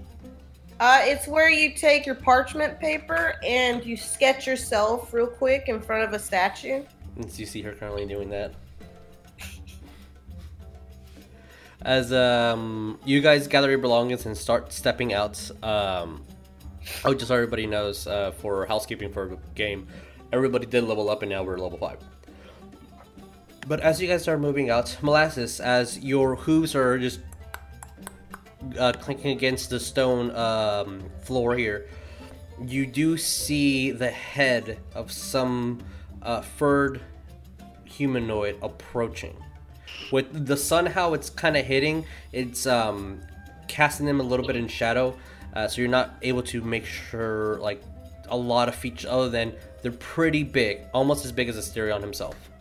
Uh, 0.81 1.01
it's 1.03 1.29
where 1.29 1.51
you 1.51 1.75
take 1.75 2.07
your 2.07 2.15
parchment 2.15 2.81
paper 2.81 3.35
and 3.45 3.85
you 3.85 3.99
sketch 3.99 4.47
yourself 4.47 5.13
real 5.13 5.27
quick 5.27 5.65
in 5.69 5.79
front 5.79 6.03
of 6.03 6.15
a 6.15 6.19
statue. 6.19 6.85
Since 7.21 7.39
you 7.39 7.45
see 7.45 7.61
her 7.61 7.73
currently 7.73 8.07
doing 8.07 8.31
that. 8.31 8.55
As 11.83 12.15
um, 12.15 12.99
you 13.05 13.21
guys 13.21 13.47
gather 13.47 13.69
your 13.69 13.79
belongings 13.79 14.25
and 14.25 14.35
start 14.35 14.73
stepping 14.73 15.13
out, 15.13 15.39
um, 15.63 16.25
oh, 17.05 17.13
just 17.13 17.29
so 17.29 17.35
everybody 17.35 17.67
knows, 17.67 18.07
uh, 18.07 18.31
for 18.41 18.65
housekeeping 18.65 19.13
for 19.13 19.29
the 19.29 19.39
game, 19.55 19.87
everybody 20.33 20.65
did 20.65 20.85
level 20.85 21.11
up 21.11 21.21
and 21.21 21.29
now 21.31 21.43
we're 21.43 21.59
level 21.59 21.77
5. 21.77 21.99
But 23.67 23.81
as 23.81 24.03
you 24.03 24.09
guys 24.09 24.23
start 24.23 24.41
moving 24.41 24.71
out, 24.71 24.97
Molasses, 25.03 25.61
as 25.61 25.99
your 26.01 26.35
hooves 26.35 26.75
are 26.75 26.99
just 26.99 27.21
uh, 28.77 28.93
clinking 28.93 29.31
against 29.31 29.71
the 29.71 29.79
stone 29.79 30.35
um, 30.35 31.03
floor 31.23 31.55
here, 31.55 31.89
you 32.67 32.87
do 32.87 33.17
see 33.17 33.93
the 33.93 34.11
head 34.11 34.81
of 34.95 35.13
some 35.13 35.79
uh, 36.23 36.41
furred 36.41 37.01
humanoid 37.85 38.59
approaching. 38.63 39.37
With 40.11 40.47
the 40.47 40.57
sun, 40.57 40.87
how 40.87 41.15
it's 41.15 41.31
kind 41.31 41.57
of 41.57 41.65
hitting, 41.65 42.05
it's 42.33 42.67
um, 42.67 43.21
casting 43.69 44.07
them 44.07 44.19
a 44.19 44.25
little 44.25 44.47
bit 44.47 44.57
in 44.57 44.67
shadow, 44.67 45.17
uh, 45.55 45.69
so 45.69 45.81
you're 45.81 45.91
not 45.91 46.17
able 46.23 46.43
to 46.43 46.63
make 46.63 46.85
sure 46.85 47.59
like 47.59 47.81
a 48.29 48.37
lot 48.37 48.69
of 48.69 48.75
features 48.75 49.09
other 49.09 49.29
than 49.29 49.53
they're 49.83 49.93
pretty 49.93 50.43
big, 50.43 50.81
almost 50.93 51.25
as 51.25 51.31
big 51.31 51.49
as 51.49 51.57
Asterion 51.57 52.01
himself. 52.01 52.52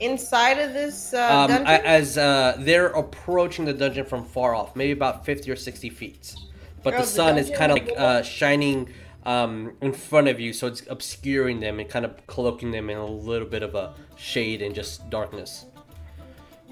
Inside 0.00 0.58
of 0.58 0.72
this 0.72 1.14
uh, 1.14 1.28
Um, 1.30 1.48
dungeon, 1.48 1.66
as 1.66 2.18
uh, 2.18 2.56
they're 2.58 2.88
approaching 2.88 3.64
the 3.64 3.72
dungeon 3.72 4.04
from 4.04 4.24
far 4.24 4.54
off, 4.54 4.74
maybe 4.76 4.92
about 4.92 5.24
50 5.24 5.50
or 5.50 5.56
60 5.56 5.88
feet. 5.90 6.34
But 6.82 6.94
Oh, 6.94 6.98
the 6.98 7.02
the 7.02 7.08
sun 7.08 7.38
is 7.38 7.50
kind 7.50 7.72
of 7.72 7.78
like 7.78 7.92
uh, 7.96 8.22
shining 8.22 8.88
um, 9.24 9.72
in 9.80 9.92
front 9.92 10.28
of 10.28 10.38
you, 10.40 10.52
so 10.52 10.66
it's 10.66 10.82
obscuring 10.90 11.60
them 11.60 11.80
and 11.80 11.88
kind 11.88 12.04
of 12.04 12.26
cloaking 12.26 12.70
them 12.72 12.90
in 12.90 12.98
a 12.98 13.06
little 13.06 13.48
bit 13.48 13.62
of 13.62 13.74
a 13.74 13.94
shade 14.16 14.60
and 14.62 14.74
just 14.74 15.08
darkness. 15.10 15.66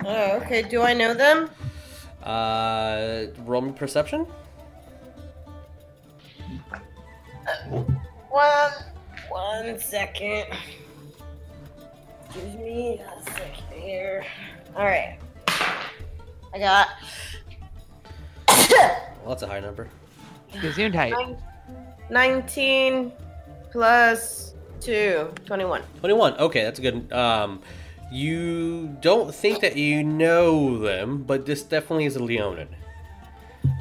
oh, 0.04 0.32
okay. 0.38 0.62
Do 0.62 0.82
I 0.82 0.92
know 0.92 1.14
them? 1.14 1.48
Uh, 2.22 3.26
roll 3.44 3.62
me 3.62 3.72
perception. 3.72 4.26
One, 8.30 8.72
one 9.28 9.78
second. 9.78 10.46
Give 12.34 12.54
me 12.60 13.00
a 13.00 13.22
second 13.22 13.64
here. 13.80 14.24
All 14.76 14.84
right. 14.84 15.18
I 16.54 16.58
got 16.58 16.88
Well, 18.48 19.28
that's 19.28 19.42
a 19.42 19.46
high 19.46 19.60
number. 19.60 19.88
Gesundheit. 20.54 21.10
nine- 21.10 21.38
19 22.10 23.12
plus 23.70 24.54
2, 24.80 25.32
21. 25.46 25.82
21. 26.00 26.34
Okay, 26.38 26.62
that's 26.62 26.78
a 26.78 26.82
good. 26.82 27.12
Um, 27.12 27.60
you 28.10 28.88
don't 29.00 29.34
think 29.34 29.60
that 29.60 29.76
you 29.76 30.02
know 30.04 30.78
them, 30.78 31.22
but 31.22 31.46
this 31.46 31.62
definitely 31.62 32.04
is 32.04 32.16
a 32.16 32.22
Leonin. 32.22 32.68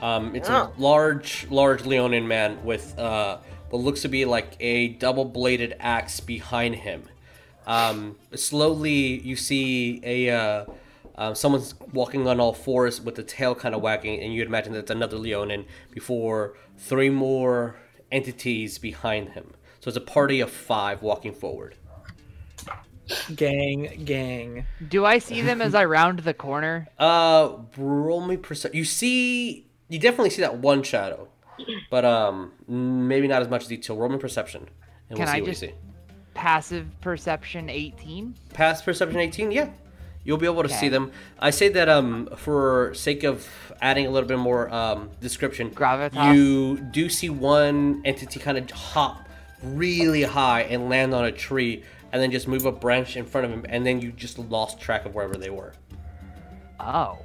Um, 0.02 0.36
it's 0.36 0.50
Oh. 0.50 0.54
a 0.54 0.72
large, 0.78 1.48
large 1.50 1.86
Leonin 1.86 2.28
man 2.28 2.64
with 2.64 2.98
uh, 2.98 3.40
what 3.70 3.82
looks 3.82 4.02
to 4.04 4.08
be 4.08 4.24
like 4.26 4.56
a 4.60 4.90
double-bladed 4.90 5.76
axe 5.80 6.20
behind 6.22 6.76
him. 6.76 7.04
Um, 7.72 8.18
slowly, 8.36 9.20
you 9.22 9.36
see 9.36 10.02
a 10.04 10.30
uh, 10.30 10.66
uh, 11.16 11.34
someone's 11.34 11.74
walking 11.94 12.28
on 12.28 12.40
all 12.40 12.54
fours 12.54 13.00
with 13.00 13.16
the 13.16 13.24
tail 13.24 13.56
kind 13.56 13.74
of 13.76 13.82
wagging, 13.82 14.20
and 14.22 14.34
you'd 14.34 14.48
imagine 14.48 14.74
that's 14.74 14.92
another 14.92 15.18
Leonin 15.18 15.66
before 15.92 16.56
three 16.78 17.10
more 17.10 17.76
entities 18.12 18.78
behind 18.78 19.30
him. 19.30 19.52
So 19.80 19.88
it's 19.88 19.98
a 19.98 20.02
party 20.02 20.40
of 20.42 20.50
five 20.52 21.02
walking 21.02 21.34
forward. 21.34 21.76
Gang, 23.36 24.04
gang. 24.06 24.66
Do 24.88 25.06
I 25.06 25.20
see 25.20 25.42
them 25.42 25.62
as 25.62 25.76
I 25.76 25.84
round 25.86 26.20
the 26.20 26.34
corner? 26.34 26.88
Uh, 26.98 27.58
roll 27.78 28.22
me 28.22 28.38
percent. 28.38 28.74
You 28.74 28.86
see, 28.86 29.68
you 29.90 30.00
definitely 30.00 30.30
see 30.30 30.42
that 30.42 30.58
one 30.60 30.82
shadow, 30.84 31.28
but 31.90 32.06
um, 32.06 32.54
maybe 32.68 33.28
not 33.28 33.42
as 33.42 33.50
much 33.50 33.68
detail. 33.68 33.98
Roll 33.98 34.10
me 34.10 34.18
perception, 34.18 34.70
and 35.10 35.18
Can 35.18 35.26
we'll 35.26 35.28
see 35.28 35.38
I 35.38 35.42
what 35.42 35.50
just- 35.50 35.62
you 35.64 35.68
see. 35.70 35.74
Passive 36.34 36.88
perception 37.02 37.70
18. 37.70 38.36
Past 38.54 38.86
perception 38.86 39.20
eighteen, 39.20 39.52
yeah, 39.52 39.70
you'll 40.24 40.38
be 40.38 40.46
able 40.46 40.64
to 40.64 40.70
see 40.70 40.88
them. 40.90 41.12
I 41.40 41.50
say 41.50 41.68
that 41.70 41.90
um, 41.90 42.30
for 42.38 42.94
sake 42.94 43.24
of 43.24 43.48
adding 43.82 44.06
a 44.06 44.10
little 44.10 44.28
bit 44.30 44.38
more 44.38 44.74
um 44.74 45.10
description, 45.20 45.72
Gravitas. 45.72 46.34
you 46.36 46.78
do 46.92 47.10
see 47.10 47.30
one 47.30 48.02
entity 48.06 48.40
kind 48.40 48.58
of 48.58 48.70
hop 48.72 49.28
really 49.64 50.24
high 50.24 50.62
and 50.64 50.90
land 50.90 51.14
on 51.14 51.26
a 51.26 51.32
tree, 51.32 51.84
and 52.12 52.22
then 52.22 52.32
just 52.32 52.48
move 52.48 52.66
a 52.66 52.72
branch 52.72 53.18
in 53.18 53.26
front 53.26 53.46
of 53.46 53.52
him, 53.52 53.66
and 53.70 53.86
then 53.86 54.00
you 54.02 54.12
just 54.12 54.40
lost 54.40 54.80
track 54.80 55.06
of 55.06 55.14
wherever 55.14 55.36
they 55.36 55.50
were. 55.50 55.74
Oh. 56.80 57.20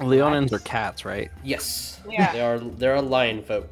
Leonins 0.00 0.52
are 0.52 0.60
cats, 0.60 1.04
right? 1.04 1.30
Yes, 1.42 1.98
Yeah. 2.08 2.32
they 2.32 2.40
are. 2.40 2.58
They're 2.58 2.94
a 2.94 3.02
lion 3.02 3.42
folk. 3.42 3.68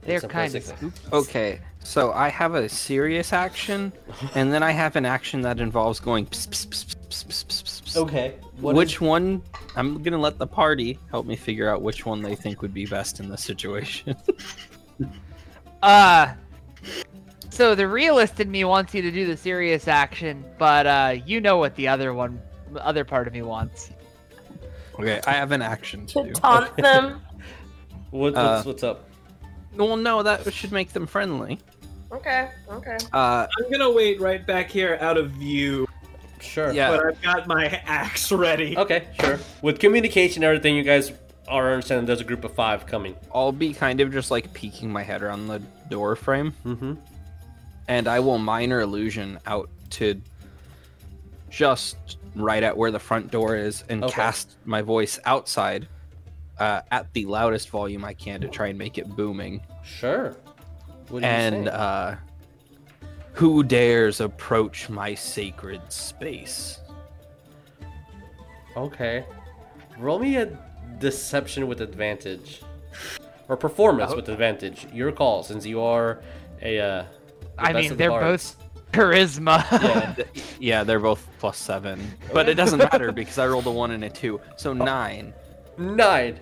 They're 0.00 0.20
some 0.20 0.30
kind 0.30 0.54
of 0.54 0.62
spooky. 0.64 0.92
Okay, 1.12 1.60
so 1.84 2.12
I 2.12 2.28
have 2.28 2.54
a 2.54 2.68
serious 2.68 3.32
action, 3.32 3.92
and 4.34 4.52
then 4.52 4.62
I 4.62 4.70
have 4.72 4.96
an 4.96 5.04
action 5.04 5.42
that 5.42 5.60
involves 5.60 6.00
going. 6.00 6.26
Pss, 6.26 6.46
pss, 6.46 6.66
pss, 6.66 6.84
pss, 6.84 7.24
pss, 7.24 7.24
pss, 7.24 7.62
pss, 7.62 7.82
pss. 7.82 7.96
Okay. 7.96 8.34
What 8.60 8.74
which 8.74 8.94
is- 8.94 9.00
one? 9.00 9.42
I'm 9.76 10.02
gonna 10.02 10.18
let 10.18 10.38
the 10.38 10.46
party 10.46 10.98
help 11.10 11.26
me 11.26 11.36
figure 11.36 11.68
out 11.68 11.82
which 11.82 12.04
one 12.06 12.22
they 12.22 12.34
think 12.34 12.62
would 12.62 12.74
be 12.74 12.86
best 12.86 13.20
in 13.20 13.28
this 13.28 13.42
situation. 13.42 14.16
Uh. 15.82 16.32
So 17.50 17.74
the 17.74 17.88
realist 17.88 18.38
in 18.40 18.50
me 18.50 18.64
wants 18.64 18.94
you 18.94 19.02
to 19.02 19.10
do 19.10 19.26
the 19.26 19.36
serious 19.36 19.88
action, 19.88 20.44
but 20.58 20.86
uh, 20.86 21.16
you 21.26 21.40
know 21.40 21.58
what 21.58 21.74
the 21.74 21.88
other 21.88 22.14
one, 22.14 22.40
other 22.76 23.04
part 23.04 23.26
of 23.26 23.32
me 23.32 23.42
wants. 23.42 23.90
okay, 24.98 25.20
I 25.26 25.32
have 25.32 25.50
an 25.52 25.60
action 25.60 26.06
to 26.06 26.14
To 26.14 26.22
do. 26.28 26.32
taunt 26.32 26.76
them. 26.76 27.20
What, 28.10 28.34
Uh, 28.36 28.54
what's, 28.56 28.66
what's 28.66 28.82
up? 28.82 29.08
Well, 29.74 29.96
no, 29.96 30.22
that 30.22 30.52
should 30.52 30.70
make 30.70 30.92
them 30.92 31.06
friendly. 31.06 31.58
Okay, 32.12 32.50
okay. 32.70 32.98
Uh, 33.12 33.46
I'm 33.58 33.70
gonna 33.70 33.90
wait 33.90 34.20
right 34.20 34.46
back 34.46 34.68
here 34.70 34.98
out 35.00 35.16
of 35.16 35.30
view, 35.30 35.88
Sure. 36.40 36.70
yeah. 36.72 36.90
but 36.90 37.06
I've 37.06 37.22
got 37.22 37.46
my 37.46 37.66
axe 37.86 38.30
ready. 38.30 38.76
Okay, 38.76 39.06
sure. 39.20 39.38
With 39.62 39.78
communication 39.78 40.42
and 40.42 40.48
everything, 40.50 40.76
you 40.76 40.82
guys 40.82 41.12
are 41.48 41.72
understanding 41.72 42.04
there's 42.06 42.20
a 42.20 42.24
group 42.24 42.44
of 42.44 42.52
five 42.54 42.86
coming. 42.86 43.16
I'll 43.34 43.50
be 43.52 43.72
kind 43.72 44.00
of 44.00 44.12
just 44.12 44.30
like 44.30 44.52
peeking 44.52 44.90
my 44.92 45.02
head 45.02 45.22
around 45.22 45.46
the 45.48 45.60
door 45.88 46.14
frame, 46.16 46.52
Mm-hmm. 46.66 46.94
and 47.88 48.06
I 48.08 48.20
will 48.20 48.38
minor 48.38 48.80
illusion 48.80 49.38
out 49.46 49.70
to 49.90 50.20
just 51.50 51.96
right 52.34 52.62
at 52.62 52.76
where 52.76 52.90
the 52.90 52.98
front 52.98 53.30
door 53.30 53.56
is 53.56 53.84
and 53.88 54.04
Okay. 54.04 54.12
cast 54.14 54.56
my 54.64 54.82
voice 54.82 55.18
outside 55.24 55.86
uh, 56.58 56.80
at 56.90 57.12
the 57.14 57.24
loudest 57.26 57.70
volume 57.70 58.04
I 58.04 58.14
can 58.14 58.40
to 58.42 58.48
try 58.48 58.68
and 58.68 58.78
make 58.78 58.98
it 58.98 59.08
booming. 59.16 59.60
Sure. 59.84 60.36
What 61.12 61.24
and 61.24 61.68
uh, 61.68 62.14
Who 63.34 63.62
dares 63.62 64.20
approach 64.22 64.88
my 64.88 65.14
sacred 65.14 65.92
space? 65.92 66.80
Okay. 68.76 69.26
Roll 69.98 70.18
me 70.18 70.36
a 70.36 70.46
deception 70.98 71.68
with 71.68 71.82
advantage. 71.82 72.62
Or 73.48 73.58
performance 73.58 74.12
Oh. 74.12 74.16
with 74.16 74.30
advantage. 74.30 74.86
Your 74.90 75.12
call, 75.12 75.42
since 75.42 75.66
you 75.66 75.82
are 75.82 76.20
a. 76.62 76.78
Uh, 76.80 77.04
the 77.04 77.06
I 77.58 77.72
best 77.72 77.74
mean, 77.74 77.84
of 77.84 77.90
the 77.90 77.94
they're 77.96 78.10
bards. 78.10 78.56
both 78.56 78.92
charisma. 78.92 79.64
Yeah. 79.70 80.24
Yeah, 80.62 80.84
they're 80.84 81.00
both 81.00 81.26
plus 81.40 81.58
seven, 81.58 82.00
but 82.32 82.48
it 82.48 82.54
doesn't 82.54 82.78
matter 82.92 83.10
because 83.10 83.36
I 83.36 83.48
rolled 83.48 83.66
a 83.66 83.70
one 83.70 83.90
and 83.90 84.04
a 84.04 84.08
two, 84.08 84.40
so 84.56 84.72
nine. 84.72 85.34
Nine. 85.76 86.38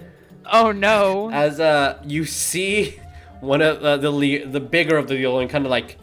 oh 0.52 0.70
no. 0.72 1.30
As 1.32 1.58
uh, 1.58 2.00
you 2.04 2.24
see 2.26 3.00
one 3.40 3.62
of 3.62 3.82
uh, 3.82 3.96
the 3.96 4.10
le- 4.10 4.46
the 4.46 4.60
bigger 4.60 4.96
of 4.96 5.08
the 5.08 5.14
Leonin 5.14 5.48
kind 5.48 5.64
of 5.64 5.70
like 5.70 5.98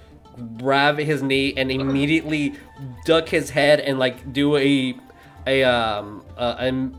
grab 0.58 0.98
his 0.98 1.24
knee 1.24 1.54
and 1.58 1.72
immediately 1.72 2.54
duck 3.06 3.28
his 3.30 3.50
head 3.50 3.80
and 3.80 3.98
like 3.98 4.34
do 4.34 4.56
a 4.58 4.96
a 5.46 5.64
um 5.64 6.24
uh, 6.38 6.56
and 6.60 6.98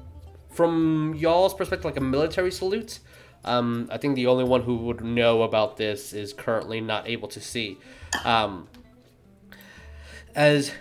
from 0.50 1.14
y'all's 1.16 1.54
perspective 1.54 1.84
like 1.84 1.96
a 1.96 2.00
military 2.00 2.50
salute. 2.50 3.00
Um, 3.44 3.88
I 3.90 3.98
think 3.98 4.16
the 4.16 4.26
only 4.26 4.44
one 4.44 4.62
who 4.62 4.76
would 4.78 5.02
know 5.02 5.42
about 5.42 5.76
this 5.76 6.12
is 6.12 6.32
currently 6.32 6.80
not 6.80 7.08
able 7.08 7.28
to 7.28 7.40
see. 7.40 7.78
Um, 8.24 8.68
as 10.34 10.72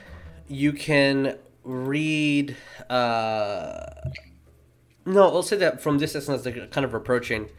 you 0.47 0.73
can 0.73 1.37
read 1.63 2.57
uh, 2.89 3.85
no, 5.07 5.23
I'll 5.23 5.41
say 5.41 5.55
that 5.57 5.81
from 5.81 5.99
this 5.99 6.13
distance, 6.13 6.41
they're 6.43 6.67
kind 6.67 6.83
of 6.83 6.93
approaching. 6.93 7.49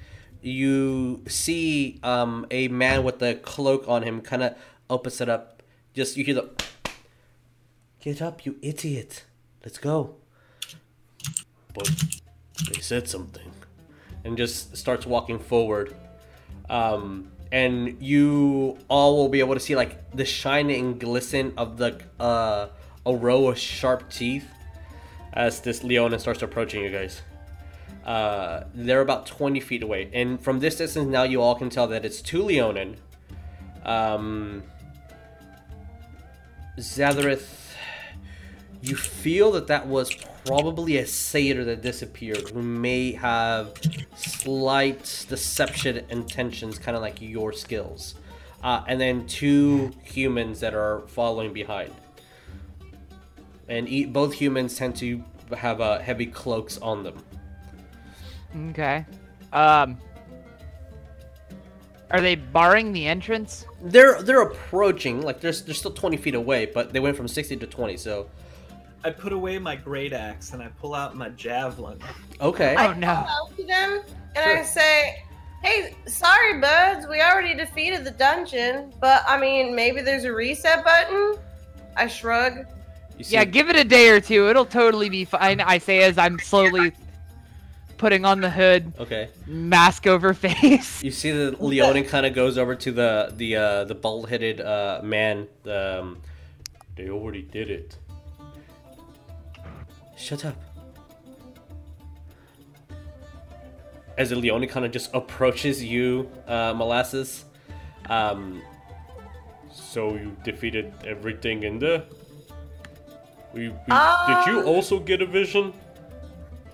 You 0.40 1.22
see 1.26 1.98
um, 2.02 2.46
a 2.50 2.68
man 2.68 3.02
with 3.02 3.22
a 3.22 3.34
cloak 3.34 3.84
on 3.88 4.02
him, 4.02 4.20
kind 4.20 4.42
of 4.42 4.54
opens 4.88 5.20
it 5.20 5.28
up. 5.28 5.62
Just 5.94 6.16
you 6.16 6.24
hear 6.24 6.34
the, 6.34 6.50
"Get 8.00 8.22
up, 8.22 8.46
you 8.46 8.56
idiot! 8.62 9.24
Let's 9.64 9.78
go." 9.78 10.14
But 11.74 11.90
they 12.70 12.80
said 12.80 13.08
something, 13.08 13.50
and 14.24 14.36
just 14.36 14.76
starts 14.76 15.06
walking 15.06 15.38
forward. 15.38 15.94
Um, 16.70 17.32
and 17.50 18.00
you 18.00 18.78
all 18.88 19.16
will 19.16 19.28
be 19.28 19.40
able 19.40 19.54
to 19.54 19.60
see 19.60 19.74
like 19.74 20.10
the 20.12 20.24
shine 20.24 20.70
and 20.70 21.00
glisten 21.00 21.52
of 21.56 21.78
the 21.78 22.00
uh, 22.20 22.68
a 23.06 23.14
row 23.14 23.48
of 23.48 23.58
sharp 23.58 24.10
teeth 24.10 24.46
as 25.32 25.60
this 25.60 25.82
Leona 25.82 26.18
starts 26.18 26.42
approaching 26.42 26.84
you 26.84 26.90
guys. 26.90 27.22
Uh, 28.08 28.64
they're 28.74 29.02
about 29.02 29.26
20 29.26 29.60
feet 29.60 29.82
away. 29.82 30.10
And 30.14 30.40
from 30.40 30.60
this 30.60 30.76
distance, 30.76 31.08
now 31.08 31.24
you 31.24 31.42
all 31.42 31.54
can 31.54 31.68
tell 31.68 31.86
that 31.88 32.04
it's 32.04 32.22
two 32.22 32.42
Leonin. 32.42 32.96
Um, 33.84 34.62
you 38.80 38.96
feel 38.96 39.52
that 39.52 39.66
that 39.66 39.86
was 39.86 40.14
probably 40.46 40.96
a 40.96 41.06
satyr 41.06 41.64
that 41.64 41.82
disappeared 41.82 42.48
who 42.50 42.62
may 42.62 43.12
have 43.12 43.74
slight 44.16 45.26
deception 45.28 46.04
intentions, 46.08 46.78
kind 46.78 46.96
of 46.96 47.02
like 47.02 47.20
your 47.20 47.52
skills. 47.52 48.14
Uh, 48.62 48.84
and 48.88 48.98
then 48.98 49.26
two 49.26 49.92
humans 50.02 50.60
that 50.60 50.74
are 50.74 51.02
following 51.08 51.52
behind 51.52 51.92
and 53.68 53.88
e- 53.88 54.06
both 54.06 54.32
humans 54.32 54.76
tend 54.76 54.96
to 54.96 55.22
have 55.56 55.80
uh, 55.80 55.98
heavy 55.98 56.26
cloaks 56.26 56.78
on 56.78 57.02
them. 57.02 57.22
Okay. 58.70 59.04
Um. 59.52 59.98
Are 62.10 62.20
they 62.22 62.36
barring 62.36 62.92
the 62.92 63.06
entrance? 63.06 63.66
They're 63.82 64.22
they're 64.22 64.40
approaching, 64.42 65.20
like 65.22 65.40
they're 65.40 65.52
they're 65.52 65.74
still 65.74 65.90
twenty 65.90 66.16
feet 66.16 66.34
away, 66.34 66.66
but 66.66 66.92
they 66.92 67.00
went 67.00 67.16
from 67.16 67.28
sixty 67.28 67.56
to 67.56 67.66
twenty. 67.66 67.98
So 67.98 68.30
I 69.04 69.10
put 69.10 69.32
away 69.32 69.58
my 69.58 69.76
great 69.76 70.12
axe 70.14 70.52
and 70.54 70.62
I 70.62 70.68
pull 70.80 70.94
out 70.94 71.16
my 71.16 71.28
javelin. 71.30 71.98
okay, 72.40 72.74
Oh 72.78 72.94
no. 72.94 73.08
out 73.08 73.54
to 73.56 73.64
them 73.64 74.00
and 74.34 74.44
Sure. 74.44 74.58
I 74.58 74.62
say, 74.62 75.22
"Hey, 75.62 75.96
sorry, 76.06 76.58
buds, 76.60 77.06
we 77.08 77.20
already 77.20 77.54
defeated 77.54 78.04
the 78.04 78.10
dungeon, 78.12 78.90
but 79.00 79.22
I 79.28 79.38
mean, 79.38 79.74
maybe 79.76 80.00
there's 80.00 80.24
a 80.24 80.32
reset 80.32 80.82
button." 80.84 81.34
I 81.94 82.06
shrug. 82.06 82.64
see, 83.20 83.34
Yeah, 83.34 83.44
give 83.44 83.68
it 83.68 83.76
a 83.76 83.84
day 83.84 84.08
or 84.08 84.20
two. 84.20 84.48
It'll 84.48 84.64
totally 84.64 85.10
be 85.10 85.26
fine. 85.26 85.60
I 85.60 85.76
say 85.76 86.02
as 86.04 86.16
I'm 86.16 86.38
slowly 86.38 86.92
putting 87.98 88.24
on 88.24 88.40
the 88.40 88.50
hood, 88.50 88.92
okay. 88.98 89.28
mask 89.46 90.06
over 90.06 90.32
face. 90.46 91.02
You 91.02 91.10
see 91.10 91.30
the 91.30 91.56
Leonin 91.58 92.04
kind 92.04 92.24
of 92.24 92.34
goes 92.34 92.56
over 92.56 92.74
to 92.76 92.92
the 92.92 93.32
the 93.36 93.56
uh, 93.56 93.84
the 93.84 93.94
bald 93.94 94.28
headed 94.28 94.60
uh, 94.60 95.00
man. 95.02 95.48
The, 95.64 96.00
um, 96.00 96.22
they 96.96 97.10
already 97.10 97.42
did 97.42 97.70
it. 97.70 97.96
Shut 100.16 100.44
up. 100.44 100.56
As 104.16 104.30
the 104.30 104.36
Leonin 104.36 104.68
kind 104.68 104.84
of 104.84 104.90
just 104.90 105.14
approaches 105.14 105.84
you, 105.84 106.28
uh, 106.48 106.74
Molasses. 106.74 107.44
Um, 108.10 108.62
so 109.72 110.14
you 110.14 110.36
defeated 110.44 110.92
everything 111.04 111.62
in 111.62 111.78
there. 111.78 112.02
We, 113.54 113.68
we, 113.68 113.74
did 114.26 114.46
you 114.46 114.62
also 114.64 114.98
get 114.98 115.22
a 115.22 115.26
vision? 115.26 115.72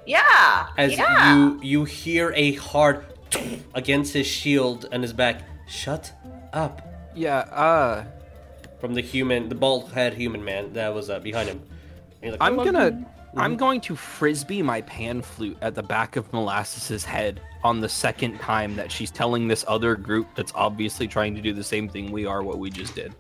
Yeah. 0.07 0.69
as 0.77 0.93
yeah. 0.93 1.35
you 1.37 1.61
you 1.63 1.85
hear 1.85 2.33
a 2.37 2.55
hard 2.55 3.05
against 3.75 4.13
his 4.13 4.27
shield 4.27 4.87
and 4.93 5.03
his 5.03 5.13
back. 5.13 5.43
Shut 5.67 6.13
up! 6.53 6.83
Yeah, 7.15 7.39
uh, 7.39 8.05
From 8.81 8.95
the 8.95 9.01
human, 9.01 9.49
the 9.49 9.55
bald 9.55 9.93
head 9.93 10.15
human 10.15 10.45
man 10.45 10.73
that 10.75 10.93
was 10.93 11.09
uh, 11.09 11.21
behind 11.21 11.49
him. 11.49 11.63
Like, 12.23 12.37
I'm 12.41 12.59
"Oh, 12.59 12.65
gonna, 12.65 13.07
I'm 13.37 13.57
going 13.57 13.81
to 13.83 13.97
frisbee 13.97 14.63
my 14.63 14.83
pan 14.83 15.23
flute 15.23 15.57
at 15.61 15.75
the 15.75 15.83
back 15.83 16.17
of 16.17 16.31
Molasses's 16.33 17.05
head 17.05 17.41
on 17.63 17.81
the 17.81 17.89
second 17.89 18.39
time 18.39 18.77
that 18.77 18.93
she's 18.93 19.11
telling 19.11 19.49
this 19.49 19.65
other 19.67 19.97
group 19.97 20.29
that's 20.35 20.53
obviously 20.55 21.09
trying 21.09 21.35
to 21.35 21.41
do 21.41 21.53
the 21.53 21.65
same 21.65 21.89
thing 21.89 22.13
we 22.13 22.27
are, 22.27 22.43
what 22.43 22.59
we 22.59 22.71
just 22.71 22.95
did. 22.95 23.15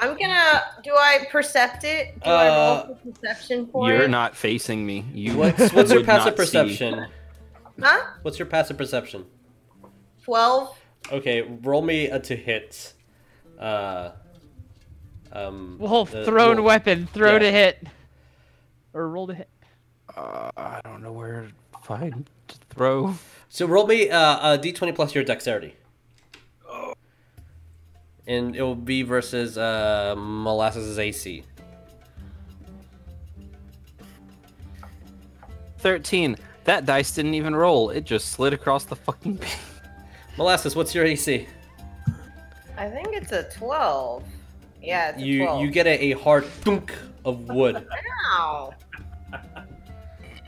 I'm 0.00 0.16
gonna. 0.18 0.62
Do 0.82 0.92
I 0.96 1.26
percept 1.30 1.84
it? 1.84 2.14
Do 2.22 2.30
I 2.30 2.48
Uh, 2.48 2.84
roll 2.86 2.96
for 2.96 3.10
perception 3.12 3.66
for 3.68 3.88
You're 3.88 4.02
it? 4.04 4.08
not 4.10 4.36
facing 4.36 4.84
me. 4.86 5.04
You. 5.12 5.36
What's 5.36 5.72
what's 5.72 5.90
your 5.90 6.00
would 6.00 6.06
not 6.06 6.18
passive 6.18 6.32
see. 6.32 6.36
perception? 6.36 7.06
Huh? 7.80 8.00
What's 8.22 8.38
your 8.38 8.46
passive 8.46 8.76
perception? 8.78 9.24
Twelve. 10.22 10.76
Okay, 11.12 11.42
roll 11.42 11.82
me 11.82 12.06
a 12.06 12.18
to 12.20 12.34
hit. 12.36 12.92
Uh, 13.58 14.10
um, 15.32 15.76
Well, 15.78 16.04
the- 16.06 16.24
thrown 16.24 16.56
roll- 16.56 16.66
weapon, 16.66 17.06
throw 17.12 17.32
yeah. 17.34 17.38
to 17.40 17.52
hit, 17.52 17.86
or 18.92 19.08
roll 19.08 19.26
to 19.26 19.34
hit. 19.34 19.48
Uh, 20.16 20.50
I 20.56 20.80
don't 20.84 21.02
know 21.02 21.12
where 21.12 21.42
to 21.72 21.78
find 21.80 22.28
to 22.48 22.56
throw. 22.70 23.14
So 23.48 23.66
roll 23.66 23.86
me 23.86 24.08
uh, 24.10 24.54
a 24.54 24.58
d20 24.58 24.94
plus 24.94 25.14
your 25.14 25.24
dexterity. 25.24 25.74
And 28.26 28.56
it 28.56 28.62
will 28.62 28.74
be 28.74 29.02
versus 29.02 29.58
uh, 29.58 30.14
Molasses' 30.16 30.98
AC. 30.98 31.42
Thirteen. 35.78 36.36
That 36.64 36.86
dice 36.86 37.14
didn't 37.14 37.34
even 37.34 37.54
roll. 37.54 37.90
It 37.90 38.04
just 38.04 38.28
slid 38.30 38.54
across 38.54 38.84
the 38.84 38.96
fucking 38.96 39.38
page. 39.38 39.52
Molasses, 40.38 40.74
what's 40.74 40.94
your 40.94 41.04
AC? 41.04 41.46
I 42.78 42.88
think 42.88 43.08
it's 43.12 43.32
a 43.32 43.44
twelve. 43.50 44.24
Yeah, 44.82 45.10
it's 45.10 45.20
a 45.20 45.24
You 45.24 45.44
twelve. 45.44 45.60
you 45.62 45.70
get 45.70 45.86
a, 45.86 46.12
a 46.12 46.18
hard 46.18 46.44
thunk 46.46 46.94
of 47.24 47.48
wood 47.48 47.86
Ow. 48.34 48.72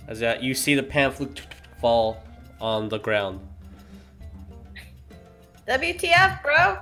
as 0.09 0.21
that 0.21 0.43
you 0.43 0.55
see 0.55 0.75
the 0.75 0.83
pamphlet 0.83 1.43
fall 1.81 2.23
on 2.61 2.89
the 2.89 2.99
ground. 2.99 3.41
WTF, 5.69 6.43
bro? 6.43 6.79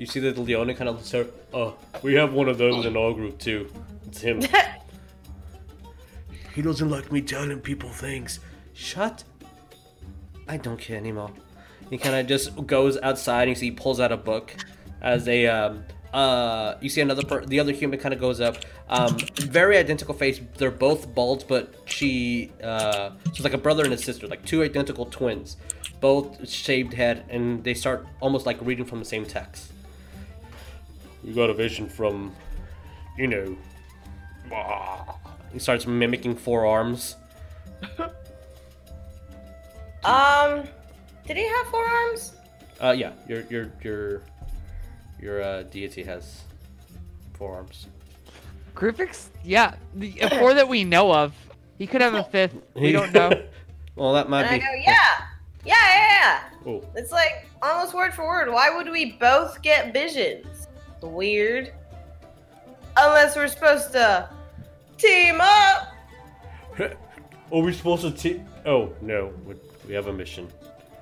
You 0.00 0.06
see 0.06 0.20
that 0.20 0.38
Leona 0.38 0.74
kind 0.74 0.88
of 0.88 1.04
says, 1.04 1.26
"Oh, 1.52 1.76
we 2.02 2.14
have 2.14 2.32
one 2.32 2.48
of 2.48 2.56
those 2.56 2.86
in 2.86 2.96
our 2.96 3.12
group 3.12 3.38
too. 3.38 3.70
It's 4.06 4.22
him. 4.22 4.40
he 6.54 6.62
doesn't 6.62 6.88
like 6.88 7.12
me 7.12 7.20
telling 7.20 7.60
people 7.60 7.90
things. 7.90 8.40
Shut. 8.72 9.24
I 10.48 10.56
don't 10.56 10.78
care 10.80 10.96
anymore." 10.96 11.30
He 11.90 11.98
kind 11.98 12.16
of 12.16 12.26
just 12.26 12.66
goes 12.66 12.96
outside. 13.02 13.42
and 13.42 13.50
You 13.50 13.54
see, 13.56 13.66
he 13.66 13.72
pulls 13.72 14.00
out 14.00 14.10
a 14.10 14.16
book 14.16 14.56
as 15.02 15.28
a 15.28 15.46
um, 15.48 15.84
uh. 16.14 16.76
You 16.80 16.88
see 16.88 17.02
another 17.02 17.22
per- 17.22 17.44
the 17.44 17.60
other 17.60 17.72
human 17.72 17.98
kind 17.98 18.14
of 18.14 18.20
goes 18.20 18.40
up. 18.40 18.56
Um, 18.88 19.18
very 19.36 19.76
identical 19.76 20.14
face. 20.14 20.40
They're 20.56 20.70
both 20.70 21.14
bald, 21.14 21.44
but 21.46 21.74
she 21.84 22.52
uh, 22.64 23.10
so 23.10 23.16
it's 23.26 23.40
like 23.40 23.52
a 23.52 23.58
brother 23.58 23.84
and 23.84 23.92
a 23.92 23.98
sister, 23.98 24.26
like 24.28 24.46
two 24.46 24.62
identical 24.62 25.04
twins, 25.04 25.58
both 26.00 26.48
shaved 26.48 26.94
head, 26.94 27.26
and 27.28 27.62
they 27.62 27.74
start 27.74 28.06
almost 28.20 28.46
like 28.46 28.56
reading 28.62 28.86
from 28.86 28.98
the 28.98 29.04
same 29.04 29.26
text. 29.26 29.72
We 31.30 31.36
got 31.36 31.48
a 31.48 31.54
vision 31.54 31.88
from, 31.88 32.34
you 33.16 33.28
know. 33.28 33.56
He 35.52 35.60
starts 35.60 35.86
mimicking 35.86 36.34
forearms. 36.34 37.14
Um, 40.02 40.62
did 41.26 41.36
he 41.36 41.46
have 41.46 41.66
forearms? 41.66 42.32
Uh, 42.82 42.92
yeah, 42.96 43.12
your 43.28 43.42
your 43.50 43.70
your 43.82 44.22
your 45.20 45.42
uh, 45.42 45.62
deity 45.64 46.02
has 46.04 46.40
forearms. 47.34 47.86
Kruphix? 48.74 49.26
Yeah, 49.44 49.74
the 49.94 50.12
four 50.38 50.54
that 50.54 50.66
we 50.66 50.84
know 50.84 51.12
of. 51.12 51.34
He 51.76 51.86
could 51.86 52.00
have 52.00 52.14
a 52.14 52.24
fifth. 52.24 52.54
We 52.74 52.92
don't 52.98 53.12
know. 53.12 53.42
well, 53.94 54.14
that 54.14 54.30
might 54.30 54.44
And 54.44 54.54
I 54.54 54.58
be. 54.58 54.64
go, 54.64 54.72
yeah, 54.72 54.94
yeah, 55.66 55.74
yeah, 55.74 56.08
yeah. 56.08 56.40
Oh, 56.66 56.82
It's 56.96 57.12
like 57.12 57.46
almost 57.60 57.92
word 57.92 58.14
for 58.14 58.26
word. 58.26 58.50
Why 58.50 58.74
would 58.74 58.88
we 58.90 59.12
both 59.20 59.60
get 59.60 59.92
visions? 59.92 60.59
Weird. 61.02 61.72
Unless 62.96 63.36
we're 63.36 63.48
supposed 63.48 63.92
to 63.92 64.28
team 64.98 65.40
up. 65.40 65.94
are 66.80 67.60
we 67.60 67.72
supposed 67.72 68.02
to? 68.02 68.10
team? 68.10 68.46
oh 68.66 68.92
no, 69.00 69.32
we, 69.46 69.54
we 69.88 69.94
have 69.94 70.06
a 70.08 70.12
mission. 70.12 70.48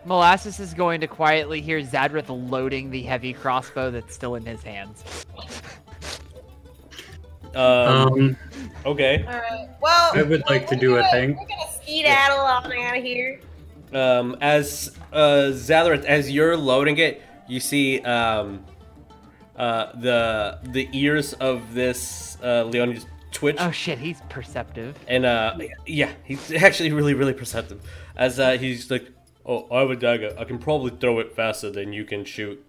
Molasses 0.04 0.60
is 0.60 0.72
going 0.74 1.00
to 1.00 1.06
quietly 1.06 1.60
hear 1.60 1.80
Zadrith 1.82 2.26
loading 2.50 2.90
the 2.90 3.02
heavy 3.02 3.32
crossbow 3.32 3.90
that's 3.90 4.14
still 4.14 4.36
in 4.36 4.44
his 4.46 4.62
hands. 4.62 5.04
Um, 7.54 8.12
Um, 8.12 8.36
okay. 8.84 9.24
All 9.26 9.32
right. 9.32 9.68
Well, 9.80 10.12
I 10.14 10.22
would 10.22 10.42
like 10.50 10.66
to 10.68 10.76
do 10.76 10.96
a 10.96 11.00
gonna- 11.00 11.10
thing. 11.10 11.30
We're 11.30 11.46
gonna 11.46 11.72
skedaddle 11.82 12.40
on 12.40 12.72
out 12.72 12.98
of 12.98 13.02
here. 13.02 13.40
Um, 13.92 14.36
as 14.42 14.94
uh, 15.14 15.50
Zalorith, 15.52 16.04
as 16.04 16.30
you're 16.30 16.56
loading 16.58 16.98
it, 16.98 17.22
you 17.46 17.58
see 17.58 18.00
um, 18.02 18.64
uh, 19.58 19.92
the 20.00 20.58
the 20.62 20.88
ears 20.92 21.32
of 21.34 21.74
this 21.74 22.38
uh, 22.42 22.64
Leon 22.64 22.94
just 22.94 23.08
twitch, 23.32 23.56
Oh 23.58 23.70
shit, 23.70 23.98
he's 23.98 24.20
perceptive. 24.28 24.96
and 25.06 25.26
uh, 25.26 25.56
yeah, 25.86 26.10
he's 26.24 26.52
actually 26.66 26.92
really 26.92 27.14
really 27.14 27.34
perceptive. 27.34 27.82
As 28.16 28.38
uh, 28.40 28.52
he's 28.58 28.90
like, 28.90 29.06
"Oh, 29.44 29.66
I 29.70 29.80
have 29.80 29.90
a 29.90 29.96
dagger. 29.96 30.34
I 30.38 30.44
can 30.44 30.58
probably 30.58 30.92
throw 30.98 31.18
it 31.18 31.34
faster 31.36 31.70
than 31.70 31.92
you 31.92 32.04
can 32.04 32.24
shoot." 32.24 32.64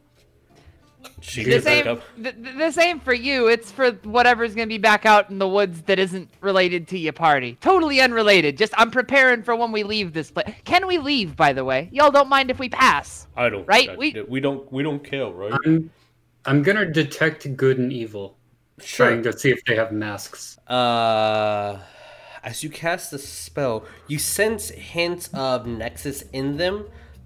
She 1.22 1.44
This 1.46 1.64
gets 1.64 1.66
back 1.66 1.78
ain't, 1.78 1.88
up. 1.88 2.02
th- 2.22 2.36
th- 2.44 2.56
this 2.58 2.78
ain't 2.78 3.02
for 3.06 3.14
you. 3.14 3.48
It's 3.48 3.72
for 3.72 3.92
whatever's 4.04 4.54
gonna 4.54 4.68
be 4.68 4.78
back 4.78 5.06
out 5.06 5.30
in 5.30 5.40
the 5.40 5.48
woods 5.48 5.82
that 5.84 5.98
isn't 5.98 6.30
related 6.42 6.90
to 6.90 6.98
your 7.00 7.14
party. 7.14 7.58
Totally 7.62 8.02
unrelated. 8.02 8.58
Just 8.58 8.74
I'm 8.78 8.92
preparing 8.92 9.42
for 9.44 9.56
when 9.56 9.72
we 9.72 9.84
leave 9.84 10.12
this 10.12 10.30
place. 10.30 10.54
Can 10.66 10.88
we 10.88 10.98
leave, 10.98 11.38
by 11.38 11.54
the 11.54 11.64
way? 11.64 11.88
Y'all 11.94 12.12
don't 12.12 12.28
mind 12.28 12.52
if 12.52 12.60
we 12.60 12.68
pass? 12.68 13.28
I 13.38 13.48
don't. 13.48 13.66
Right, 13.66 13.92
I- 13.92 13.96
we- 13.96 14.22
we 14.28 14.40
don't 14.42 14.70
we 14.74 14.84
don't 14.84 15.02
kill, 15.02 15.32
right? 15.32 15.54
I'm, 15.66 15.90
I'm 16.46 16.64
gonna 16.64 16.86
detect 16.86 17.56
good 17.58 17.78
and 17.78 17.92
evil, 17.92 18.38
trying 18.80 19.24
to 19.24 19.38
see 19.38 19.50
if 19.52 19.64
they 19.66 19.76
have 19.76 19.92
masks. 19.92 20.58
Uh, 20.68 21.80
as 22.44 22.64
you 22.64 22.70
cast 22.70 23.12
the 23.12 23.20
spell, 23.20 23.86
you 24.08 24.18
sense 24.20 24.70
hints 24.70 25.30
of 25.34 25.68
Nexus 25.68 26.22
in 26.34 26.58
them, 26.58 26.86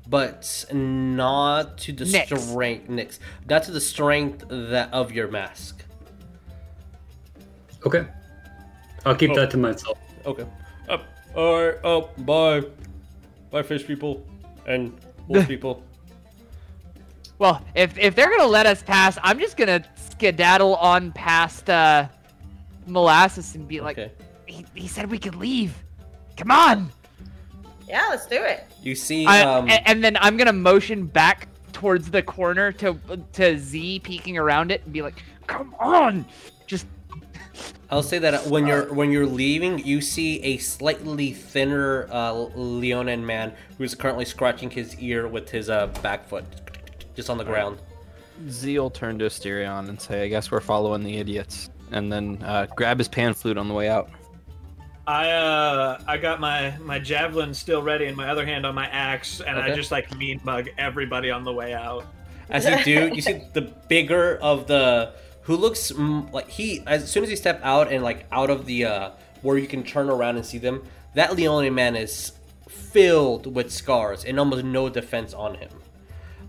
but 0.10 0.65
not 0.73 1.78
to 1.80 1.91
the 1.93 2.06
Nyx. 2.06 2.26
strength. 2.39 2.89
Nyx, 2.89 3.19
not 3.49 3.63
to 3.63 3.71
the 3.71 3.82
strength 3.82 4.45
that 4.49 4.91
of 4.91 5.12
your 5.12 5.28
mask. 5.30 5.84
Okay, 7.86 8.06
I'll 9.06 9.15
keep 9.15 9.32
Oh. 9.32 9.36
that 9.36 9.52
to 9.52 9.58
myself. 9.58 9.97
Okay. 10.26 10.45
Up. 10.89 11.04
all 11.36 11.65
right. 11.65 11.76
Oh, 11.84 12.10
bye. 12.19 12.63
Bye, 13.52 13.62
fish 13.63 13.86
people 13.86 14.26
and 14.65 14.93
wolf 15.28 15.47
people. 15.54 15.84
Well, 17.39 17.62
if 17.76 17.98
if 17.98 18.15
they're 18.15 18.30
gonna 18.30 18.46
let 18.48 18.65
us 18.65 18.82
pass, 18.84 19.17
I'm 19.24 19.39
just 19.39 19.58
gonna 19.58 19.84
skedaddle 19.96 20.76
on 20.76 21.12
past 21.12 21.69
uh, 21.69 22.08
molasses 22.88 23.56
and 23.56 23.67
be 23.67 23.82
like, 23.82 23.98
Okay. 23.98 24.12
he, 24.46 24.65
he 24.76 24.88
said 24.88 25.10
we 25.10 25.17
could 25.19 25.36
leave. 25.36 25.74
Come 26.38 26.52
on. 26.52 26.91
Yeah, 27.88 28.08
let's 28.10 28.26
do 28.28 28.41
it. 28.41 28.65
You 28.82 28.96
see, 28.96 29.26
I- 29.26 29.41
um, 29.41 29.67
a- 29.69 29.88
and 29.88 30.04
then 30.04 30.17
I'm 30.19 30.38
gonna 30.38 30.54
motion 30.54 31.06
back 31.06 31.48
towards 31.74 32.10
the 32.12 32.22
corner 32.22 32.72
to 32.74 32.98
to 33.34 33.58
Z 33.58 34.00
peeking 34.00 34.38
around 34.38 34.72
it 34.72 34.82
and 34.86 34.93
be 34.93 35.02
like, 35.02 35.22
"Come 35.48 35.76
on!" 35.80 36.26
Just 36.65 36.88
I'll 37.89 38.04
say 38.04 38.19
that 38.19 38.48
when 38.48 38.65
you're 38.65 38.91
when 38.93 39.12
you're 39.12 39.26
leaving, 39.28 39.80
you 39.86 40.02
see 40.02 40.41
a 40.43 40.58
slightly 40.58 41.34
thinner 41.34 42.08
uh, 42.12 42.32
Leonin 42.56 43.26
man 43.26 43.54
who's 43.78 43.93
currently 43.96 44.26
scratching 44.26 44.69
his 44.69 44.96
ear 45.00 45.28
with 45.28 45.50
his 45.50 45.69
uh, 45.69 45.88
back 46.02 46.28
foot, 46.28 46.46
just 47.15 47.30
on 47.30 47.38
the 47.38 47.43
ground. 47.43 47.80
Z 48.49 48.78
will 48.80 48.89
turn 48.89 49.19
to 49.19 49.26
Asterion 49.26 49.89
and 49.89 49.99
say, 49.99 50.23
I 50.23 50.28
guess 50.28 50.52
we're 50.52 50.60
following 50.60 51.04
the 51.04 51.17
idiots. 51.17 51.69
And 51.91 52.12
then 52.12 52.41
uh, 52.43 52.65
grab 52.76 52.97
his 52.97 53.08
pan 53.08 53.34
flute 53.34 53.58
on 53.58 53.67
the 53.67 53.73
way 53.73 53.89
out. 53.89 54.10
I 55.06 55.32
uh 55.32 56.02
I 56.08 56.17
got 56.17 56.39
my 56.39 56.78
my 56.78 56.97
javelin 56.97 57.54
still 57.54 57.84
ready 57.84 58.06
and 58.06 58.15
my 58.15 58.30
other 58.30 58.45
hand 58.45 58.65
on 58.65 58.73
my 58.73 58.88
axe, 58.88 59.41
and 59.41 59.60
I 59.60 59.76
just 59.76 59.91
like 59.91 60.15
mean 60.15 60.39
bug 60.45 60.69
everybody 60.78 61.30
on 61.30 61.43
the 61.43 61.52
way 61.52 61.73
out. 61.73 62.06
As 62.49 62.65
you 62.65 62.84
do, 62.84 63.13
you 63.13 63.21
see 63.21 63.43
the 63.52 63.62
bigger 63.89 64.38
of 64.38 64.67
the 64.67 65.13
who 65.41 65.58
looks 65.58 65.91
like 65.91 66.49
he 66.49 66.84
as 66.88 67.12
soon 67.12 67.23
as 67.23 67.30
you 67.30 67.36
step 67.36 67.60
out 67.63 67.91
and 67.91 68.02
like 68.02 68.26
out 68.32 68.49
of 68.49 68.65
the 68.65 68.86
uh 68.86 69.10
where 69.41 69.58
you 69.58 69.67
can 69.67 69.84
turn 69.84 70.10
around 70.10 70.38
and 70.38 70.45
see 70.45 70.58
them. 70.58 70.82
That 71.15 71.36
Leonin 71.36 71.76
man 71.76 71.97
is 71.97 72.32
filled 72.69 73.54
with 73.54 73.73
scars 73.73 74.23
and 74.23 74.39
almost 74.39 74.63
no 74.63 74.88
defense 74.88 75.34
on 75.34 75.56
him. 75.56 75.69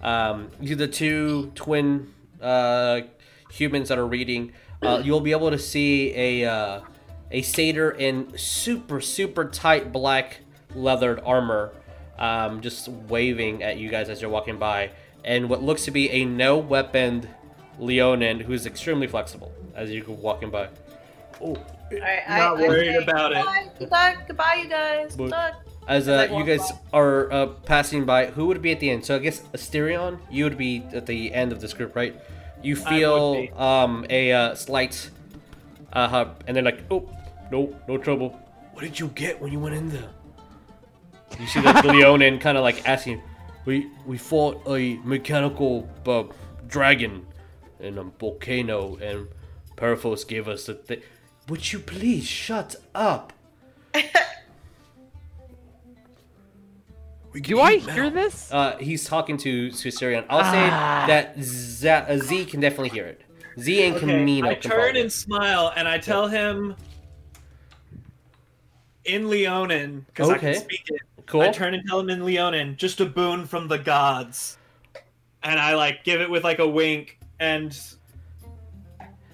Um, 0.05 0.51
you 0.61 0.69
see 0.69 0.75
the 0.75 0.87
two 0.89 1.51
twin 1.55 2.13
uh, 2.41 3.01
humans 3.51 3.89
that 3.89 3.99
are 3.99 4.07
reading. 4.07 4.53
Uh, 4.83 5.01
you'll 5.03 5.21
be 5.21 5.31
able 5.33 5.51
to 5.51 5.59
see 5.59 6.15
a 6.15 6.45
uh, 6.51 6.81
a 7.31 7.41
satyr 7.43 7.91
in 7.91 8.37
super 8.37 9.01
super 9.01 9.47
tight 9.47 9.93
black 9.93 10.41
leathered 10.75 11.21
armor, 11.25 11.73
um, 12.19 12.61
just 12.61 12.89
waving 12.89 13.63
at 13.63 13.79
you 13.79 13.89
guys 13.89 14.09
as 14.11 14.21
you're 14.21 14.31
walking 14.31 14.59
by, 14.59 14.91
and 15.25 15.49
what 15.49 15.63
looks 15.63 15.85
to 15.87 15.91
be 15.91 16.11
a 16.11 16.25
no 16.27 16.59
weaponed 16.59 17.29
Leonin 17.79 18.41
who's 18.41 18.67
extremely 18.67 19.07
flexible 19.07 19.53
as 19.75 19.91
you're 19.91 20.05
walking 20.11 20.51
by. 20.51 20.69
Oh, 21.41 21.47
All 21.47 21.57
right, 21.91 22.23
Not 22.29 22.39
I, 22.59 22.61
worried 22.61 22.89
I 22.91 22.93
say 22.99 23.03
about 23.05 23.33
it. 23.33 23.37
goodbye, 23.37 23.69
Goodbye, 23.79 24.17
goodbye, 24.29 24.61
you 24.63 24.69
guys. 24.69 25.17
But- 25.17 25.25
Good 25.25 25.31
luck. 25.31 25.55
As 25.87 26.09
As 26.09 26.31
I 26.31 26.35
uh, 26.35 26.39
you 26.39 26.45
guys 26.45 26.73
by. 26.73 26.79
are 26.93 27.33
uh, 27.33 27.47
passing 27.67 28.05
by, 28.05 28.27
who 28.27 28.47
would 28.47 28.63
be 28.63 28.73
at 28.73 28.81
the 28.81 28.91
end? 28.91 29.05
So 29.05 29.17
I 29.17 29.19
guess 29.19 29.43
Asterion, 29.53 30.19
you 30.31 30.45
would 30.45 30.57
be 30.57 30.83
at 30.93 31.07
the 31.07 31.33
end 31.33 31.53
of 31.53 31.61
this 31.61 31.75
group, 31.75 31.95
right? 31.95 32.19
You 32.63 32.77
feel 32.77 33.49
um, 33.57 34.07
a 34.09 34.33
uh, 34.33 34.55
slight, 34.55 35.11
uh, 35.93 36.09
hub, 36.09 36.43
and 36.47 36.57
then 36.57 36.65
like, 36.65 36.85
oh, 36.91 37.09
no, 37.51 37.77
no 37.87 37.99
trouble. 37.99 38.31
What 38.73 38.83
did 38.83 38.99
you 38.99 39.09
get 39.09 39.41
when 39.41 39.53
you 39.53 39.61
went 39.61 39.75
in 39.75 39.91
there? 39.91 40.09
You 41.39 41.47
see 41.47 41.61
that 41.61 41.85
Leonin 41.85 42.39
kind 42.39 42.57
of 42.57 42.65
like 42.65 42.89
asking, 42.89 43.23
we 43.67 43.91
we 44.07 44.17
fought 44.17 44.63
a 44.67 44.97
mechanical 45.05 45.89
uh, 46.07 46.25
dragon 46.67 47.27
in 47.81 47.99
a 47.99 48.05
volcano, 48.05 48.97
and 48.97 49.29
Purphoros 49.77 50.27
gave 50.27 50.49
us 50.49 50.67
the 50.67 50.75
thing. 50.75 51.03
Would 51.49 51.73
you 51.73 51.79
please 51.81 52.27
shut 52.27 52.77
up? 52.95 53.33
We 57.35 57.41
do 57.41 57.59
I 57.61 57.73
eat 57.73 57.91
hear 57.91 58.05
now. 58.05 58.11
this? 58.11 58.51
Uh, 58.53 58.77
he's 58.79 59.05
talking 59.05 59.37
to 59.39 59.71
to 59.71 59.91
Syrian. 59.91 60.25
I'll 60.31 60.39
Ah. 60.41 60.51
say 60.53 61.13
that 61.13 61.43
Z, 61.43 61.89
uh, 61.89 62.17
Z 62.19 62.45
can 62.47 62.61
definitely 62.61 62.91
hear 62.91 63.07
it. 63.07 63.21
Z 63.59 63.83
and 63.85 63.97
Okay, 63.97 64.07
Chameno. 64.07 64.47
I 64.49 64.55
turn 64.55 64.97
and 64.97 65.13
smile, 65.13 65.73
and 65.77 65.87
I 65.89 65.99
tell 65.99 66.29
him 66.29 66.77
in 69.05 69.29
Leonin 69.29 70.07
because 70.07 70.31
I 70.31 70.39
can 70.39 70.55
speak 70.55 70.85
it. 70.89 71.01
cool. 71.27 71.43
I 71.43 71.49
turn 71.51 71.75
and 71.75 71.87
tell 71.89 72.01
him 72.01 72.09
in 72.11 72.25
Leonin, 72.25 72.77
just 72.77 73.01
a 73.01 73.05
boon 73.07 73.47
from 73.47 73.69
the 73.69 73.79
gods, 73.79 74.57
and 75.43 75.59
I 75.61 75.75
like 75.75 76.05
give 76.05 76.21
it 76.21 76.31
with 76.31 76.45
like 76.45 76.59
a 76.61 76.69
wink 76.69 77.19
and 77.41 77.71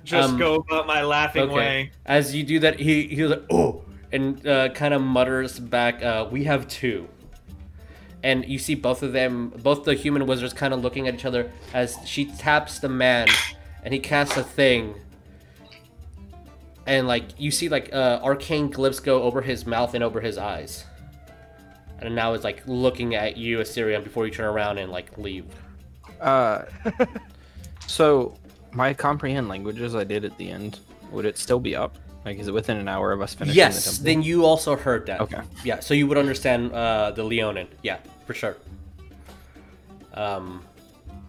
just 0.05 0.31
Um, 0.31 0.39
go 0.39 0.55
about 0.57 0.87
my 0.87 1.03
laughing 1.03 1.43
okay. 1.43 1.55
way. 1.55 1.91
As 2.07 2.35
you 2.35 2.43
do 2.45 2.59
that, 2.61 2.81
he 2.81 3.07
he 3.09 3.23
was 3.23 3.33
like, 3.33 3.43
oh, 3.51 3.85
and 4.11 4.45
uh, 4.47 4.71
kind 4.71 4.95
of 4.95 5.03
mutters 5.03 5.61
back, 5.61 6.03
uh, 6.03 6.27
"We 6.31 6.45
have 6.45 6.67
two. 6.67 7.09
And 8.23 8.47
you 8.47 8.59
see 8.59 8.75
both 8.75 9.03
of 9.03 9.13
them, 9.13 9.49
both 9.63 9.85
the 9.85 9.95
human 9.95 10.27
wizards, 10.27 10.53
kind 10.53 10.75
of 10.75 10.81
looking 10.81 11.09
at 11.09 11.15
each 11.15 11.25
other 11.25 11.51
as 11.73 11.97
she 12.05 12.27
taps 12.27 12.79
the 12.79 12.89
man, 12.89 13.29
and 13.83 13.95
he 13.95 14.01
casts 14.01 14.37
a 14.37 14.45
thing. 14.45 14.95
And 16.87 17.07
like 17.07 17.39
you 17.39 17.51
see, 17.51 17.69
like 17.69 17.93
uh, 17.95 18.21
arcane 18.23 18.71
glyphs 18.71 19.03
go 19.03 19.23
over 19.23 19.41
his 19.41 19.67
mouth 19.67 19.95
and 19.95 20.05
over 20.05 20.21
his 20.21 20.37
eyes. 20.37 20.85
And 22.01 22.15
now 22.15 22.33
it's 22.33 22.45
like 22.45 22.63
looking 22.67 23.15
at 23.15 23.37
you, 23.37 23.59
Asterion, 23.59 24.03
before 24.03 24.27
you 24.27 24.33
turn 24.33 24.47
around 24.47 24.79
and 24.79 24.91
like 24.91 25.17
leave. 25.19 25.47
Uh, 26.21 26.65
so 27.87 28.37
my 28.73 28.95
comprehend 28.95 29.49
languages 29.49 29.95
I 29.95 30.05
did 30.05 30.25
at 30.25 30.37
the 30.37 30.51
end, 30.51 30.81
would 31.11 31.25
it 31.25 31.39
still 31.39 31.61
be 31.61 31.77
up? 31.77 31.97
Like, 32.25 32.39
is 32.39 32.49
it 32.49 32.55
within 32.55 32.77
an 32.77 32.87
hour 32.89 33.13
of 33.13 33.23
us 33.23 33.33
finishing 33.35 33.55
the 33.55 33.57
Yes, 33.57 33.85
temple? 33.85 34.05
then 34.05 34.23
you 34.23 34.45
also 34.45 34.77
heard 34.77 35.07
that. 35.07 35.21
Okay. 35.23 35.41
Yeah, 35.65 35.81
so 35.81 35.95
you 35.95 36.07
would 36.07 36.19
understand 36.19 36.73
uh, 36.73 37.13
the 37.13 37.25
Leonin. 37.25 37.67
Yeah, 37.83 37.99
for 38.27 38.35
sure. 38.35 38.57
Um, 40.15 40.63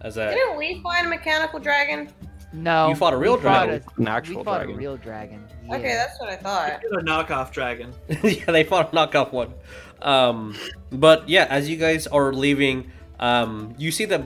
as 0.02 0.16
a 0.16 0.30
Didn't 0.34 0.58
we 0.58 0.80
find 0.82 1.06
a 1.06 1.08
mechanical 1.08 1.58
dragon? 1.58 2.10
No. 2.52 2.88
You 2.88 2.94
fought 2.94 3.14
a 3.14 3.16
real 3.16 3.36
we 3.36 3.42
fought 3.42 3.66
dragon. 3.66 3.84
An 3.96 4.08
actual 4.08 4.38
we 4.38 4.44
fought 4.44 4.58
dragon. 4.58 4.74
a 4.74 4.78
real 4.78 4.96
dragon. 4.98 5.44
Okay, 5.70 5.94
that's 5.94 6.20
what 6.20 6.28
I 6.28 6.36
thought. 6.36 6.82
A 6.92 6.96
knockoff 6.98 7.52
dragon. 7.52 7.94
yeah, 8.22 8.44
they 8.46 8.64
fought 8.64 8.92
a 8.92 8.96
knockoff 8.96 9.32
one. 9.32 9.54
Um, 10.02 10.54
but 10.90 11.26
yeah, 11.28 11.46
as 11.48 11.70
you 11.70 11.76
guys 11.76 12.06
are 12.06 12.32
leaving, 12.32 12.90
um, 13.20 13.74
you 13.78 13.90
see 13.90 14.04
the 14.04 14.24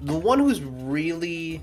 the 0.00 0.16
one 0.16 0.38
who's 0.38 0.60
really 0.62 1.60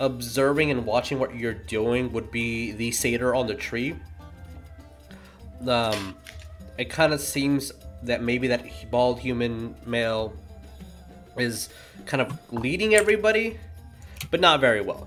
observing 0.00 0.70
and 0.70 0.84
watching 0.86 1.18
what 1.18 1.36
you're 1.36 1.54
doing 1.54 2.10
would 2.12 2.30
be 2.30 2.72
the 2.72 2.90
satyr 2.90 3.34
on 3.34 3.46
the 3.46 3.54
tree. 3.54 3.94
Um, 5.68 6.16
it 6.78 6.88
kind 6.88 7.12
of 7.12 7.20
seems 7.20 7.70
that 8.02 8.22
maybe 8.22 8.48
that 8.48 8.90
bald 8.90 9.20
human 9.20 9.76
male 9.84 10.32
is 11.36 11.68
kind 12.06 12.22
of 12.22 12.38
leading 12.52 12.94
everybody, 12.94 13.58
but 14.30 14.40
not 14.40 14.60
very 14.60 14.80
well. 14.80 15.06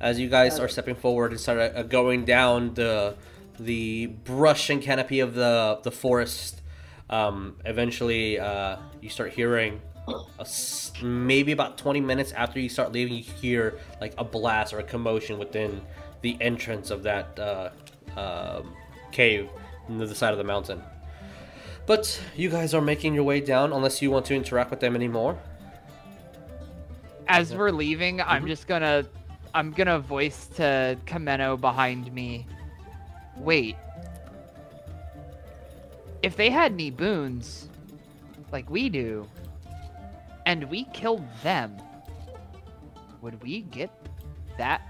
As 0.00 0.18
you 0.18 0.28
guys 0.28 0.58
are 0.58 0.68
stepping 0.68 0.94
forward 0.94 1.32
and 1.32 1.40
start 1.40 1.58
uh, 1.58 1.82
going 1.82 2.24
down 2.24 2.74
the 2.74 3.16
the 3.58 4.06
brush 4.06 4.70
and 4.70 4.80
canopy 4.80 5.20
of 5.20 5.34
the 5.34 5.80
the 5.82 5.90
forest, 5.90 6.62
um, 7.10 7.56
eventually 7.66 8.38
uh, 8.38 8.76
you 9.02 9.10
start 9.10 9.32
hearing 9.32 9.82
a 10.38 10.46
maybe 11.02 11.52
about 11.52 11.78
20 11.78 12.00
minutes 12.00 12.32
after 12.32 12.60
you 12.60 12.68
start 12.68 12.92
leaving, 12.92 13.14
you 13.14 13.22
hear 13.22 13.78
like 14.00 14.14
a 14.18 14.24
blast 14.24 14.72
or 14.72 14.78
a 14.78 14.82
commotion 14.82 15.38
within 15.38 15.80
the 16.22 16.36
entrance 16.40 16.90
of 16.90 17.02
that 17.02 17.38
uh, 17.38 17.70
um, 18.16 18.74
cave 19.12 19.48
near 19.88 20.06
the 20.06 20.14
side 20.14 20.32
of 20.32 20.38
the 20.38 20.44
mountain. 20.44 20.82
But 21.86 22.20
you 22.36 22.50
guys 22.50 22.74
are 22.74 22.80
making 22.80 23.14
your 23.14 23.24
way 23.24 23.40
down, 23.40 23.72
unless 23.72 24.00
you 24.00 24.10
want 24.10 24.26
to 24.26 24.34
interact 24.34 24.70
with 24.70 24.80
them 24.80 24.94
anymore. 24.94 25.38
As 27.26 27.54
we're 27.54 27.70
leaving, 27.70 28.20
I'm 28.20 28.46
just 28.46 28.66
gonna, 28.66 29.06
I'm 29.54 29.72
gonna 29.72 29.98
voice 29.98 30.46
to 30.56 30.98
Chameno 31.06 31.60
behind 31.60 32.12
me. 32.12 32.46
Wait. 33.36 33.76
If 36.22 36.36
they 36.36 36.50
had 36.50 36.72
any 36.72 36.90
boons, 36.90 37.68
like 38.52 38.68
we 38.68 38.88
do, 38.88 39.26
and 40.50 40.68
we 40.68 40.82
killed 40.86 41.24
them, 41.44 41.76
would 43.20 43.40
we 43.40 43.60
get 43.60 43.88
that? 44.58 44.82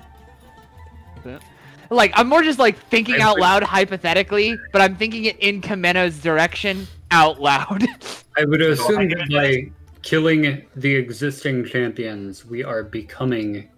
Like, 1.90 2.12
I'm 2.14 2.30
more 2.30 2.42
just 2.42 2.58
like 2.58 2.78
thinking 2.86 3.16
I 3.16 3.24
out 3.24 3.34
would- 3.34 3.42
loud 3.42 3.62
hypothetically, 3.62 4.56
but 4.72 4.80
I'm 4.80 4.96
thinking 4.96 5.26
it 5.26 5.38
in 5.38 5.60
Chameno's 5.60 6.18
direction 6.18 6.86
out 7.10 7.42
loud. 7.42 7.86
I 8.38 8.46
would 8.46 8.62
assume 8.62 9.10
that 9.10 9.28
get 9.28 9.30
by 9.30 9.70
killing 10.00 10.64
the 10.76 10.94
existing 10.94 11.66
champions, 11.66 12.46
we 12.46 12.64
are 12.64 12.82
becoming 12.82 13.68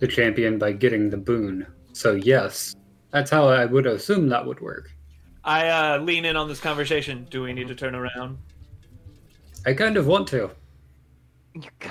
the 0.00 0.06
champion 0.06 0.58
by 0.58 0.72
getting 0.72 1.08
the 1.08 1.16
boon. 1.16 1.66
So 1.94 2.12
yes, 2.12 2.76
that's 3.10 3.30
how 3.30 3.48
I 3.48 3.64
would 3.64 3.86
assume 3.86 4.28
that 4.28 4.44
would 4.44 4.60
work. 4.60 4.90
I 5.44 5.68
uh, 5.68 5.98
lean 6.00 6.26
in 6.26 6.36
on 6.36 6.46
this 6.46 6.60
conversation. 6.60 7.26
Do 7.30 7.40
we 7.42 7.54
need 7.54 7.68
to 7.68 7.74
turn 7.74 7.94
around? 7.94 8.36
I 9.64 9.72
kind 9.72 9.96
of 9.96 10.06
want 10.06 10.28
to. 10.28 10.50
You, 11.62 11.70
ki- 11.78 11.88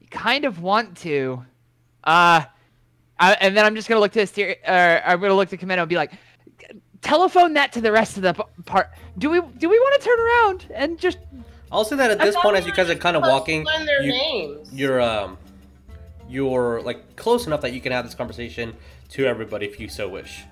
you 0.00 0.06
kind 0.08 0.44
of 0.44 0.60
want 0.60 0.96
to. 0.98 1.44
Uh, 2.04 2.42
I, 3.20 3.32
and 3.40 3.56
then 3.56 3.64
I'm 3.64 3.74
just 3.74 3.88
gonna 3.88 4.00
look 4.00 4.12
to 4.12 4.22
Aster- 4.22 4.56
uh, 4.66 5.00
I'm 5.04 5.20
gonna 5.20 5.34
look 5.34 5.48
to 5.50 5.56
Chameno 5.56 5.80
and 5.80 5.88
be 5.88 5.96
like, 5.96 6.12
telephone 7.00 7.54
that 7.54 7.72
to 7.72 7.80
the 7.80 7.92
rest 7.92 8.16
of 8.16 8.22
the 8.22 8.34
p- 8.34 8.42
part. 8.64 8.90
Do 9.18 9.30
we 9.30 9.40
do 9.58 9.68
we 9.68 9.78
want 9.78 10.00
to 10.00 10.08
turn 10.08 10.20
around 10.20 10.66
and 10.74 10.98
just? 10.98 11.18
I'll 11.70 11.84
say 11.84 11.96
that 11.96 12.10
at 12.10 12.18
this 12.18 12.34
point, 12.36 12.56
as 12.56 12.66
you 12.66 12.72
guys 12.72 12.88
are 12.88 12.94
kind 12.94 13.16
of 13.16 13.22
walking, 13.22 13.64
their 13.64 14.02
you, 14.02 14.12
names. 14.12 14.72
you're 14.72 15.00
um, 15.00 15.36
you're 16.28 16.80
like 16.82 17.16
close 17.16 17.46
enough 17.46 17.60
that 17.62 17.72
you 17.72 17.80
can 17.80 17.92
have 17.92 18.04
this 18.04 18.14
conversation 18.14 18.74
to 19.10 19.26
everybody 19.26 19.66
if 19.66 19.78
you 19.78 19.88
so 19.88 20.08
wish. 20.08 20.44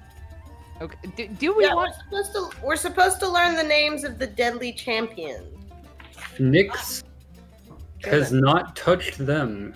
Okay, 0.80 0.96
do, 1.16 1.26
do 1.28 1.54
we 1.56 1.64
yeah, 1.64 1.74
want? 1.74 1.94
we're 2.12 2.22
supposed 2.22 2.52
to 2.54 2.66
we're 2.66 2.76
supposed 2.76 3.18
to 3.20 3.28
learn 3.28 3.56
the 3.56 3.62
names 3.62 4.04
of 4.04 4.18
the 4.18 4.26
deadly 4.26 4.72
champions. 4.72 5.46
Nyx 6.38 7.02
has 8.06 8.32
not 8.32 8.74
touched 8.76 9.18
them 9.18 9.74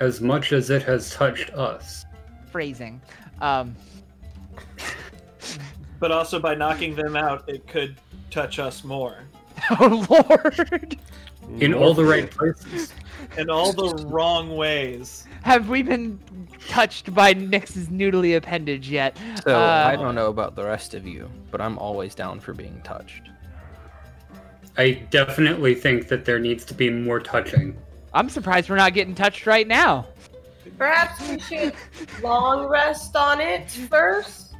as 0.00 0.20
much 0.20 0.52
as 0.52 0.70
it 0.70 0.82
has 0.82 1.10
touched 1.10 1.50
us. 1.50 2.04
phrasing. 2.50 3.00
Um, 3.40 3.74
But 5.98 6.10
also 6.10 6.40
by 6.40 6.54
knocking 6.56 6.94
them 6.96 7.14
out, 7.16 7.48
it 7.48 7.66
could 7.68 7.96
touch 8.30 8.58
us 8.58 8.82
more. 8.82 9.18
oh 9.80 10.04
lord, 10.10 10.96
In 11.60 11.72
all 11.74 11.94
the 11.94 12.04
right 12.04 12.28
places. 12.30 12.92
In 13.38 13.48
all 13.50 13.72
the 13.72 14.04
wrong 14.08 14.56
ways. 14.56 15.26
have 15.42 15.68
we 15.68 15.82
been 15.82 16.18
touched 16.68 17.14
by 17.14 17.32
Nyx's 17.34 17.86
noodly 17.88 18.36
appendage 18.36 18.88
yet? 18.90 19.16
So 19.44 19.54
I 19.56 19.94
Uh, 19.94 19.96
don't 19.96 20.14
know 20.16 20.26
about 20.28 20.56
the 20.56 20.64
rest 20.64 20.94
of 20.94 21.06
you, 21.06 21.30
but 21.52 21.60
I'm 21.60 21.78
always 21.78 22.14
down 22.16 22.40
for 22.40 22.52
being 22.52 22.80
touched. 22.82 23.28
I 24.76 24.92
definitely 25.10 25.74
think 25.74 26.08
that 26.08 26.24
there 26.24 26.38
needs 26.38 26.64
to 26.66 26.74
be 26.74 26.88
more 26.90 27.20
touching. 27.20 27.76
I'm 28.14 28.28
surprised 28.28 28.70
we're 28.70 28.76
not 28.76 28.94
getting 28.94 29.14
touched 29.14 29.46
right 29.46 29.66
now. 29.66 30.06
Perhaps 30.78 31.28
we 31.28 31.38
should 31.38 31.74
long 32.22 32.66
rest 32.66 33.14
on 33.16 33.40
it 33.40 33.70
first. 33.70 34.54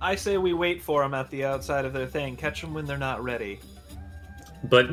I 0.00 0.14
say 0.14 0.36
we 0.36 0.52
wait 0.52 0.82
for 0.82 1.02
them 1.02 1.14
at 1.14 1.30
the 1.30 1.44
outside 1.44 1.84
of 1.84 1.92
their 1.92 2.06
thing. 2.06 2.36
Catch 2.36 2.60
them 2.60 2.74
when 2.74 2.86
they're 2.86 2.98
not 2.98 3.22
ready. 3.22 3.60
But 4.64 4.90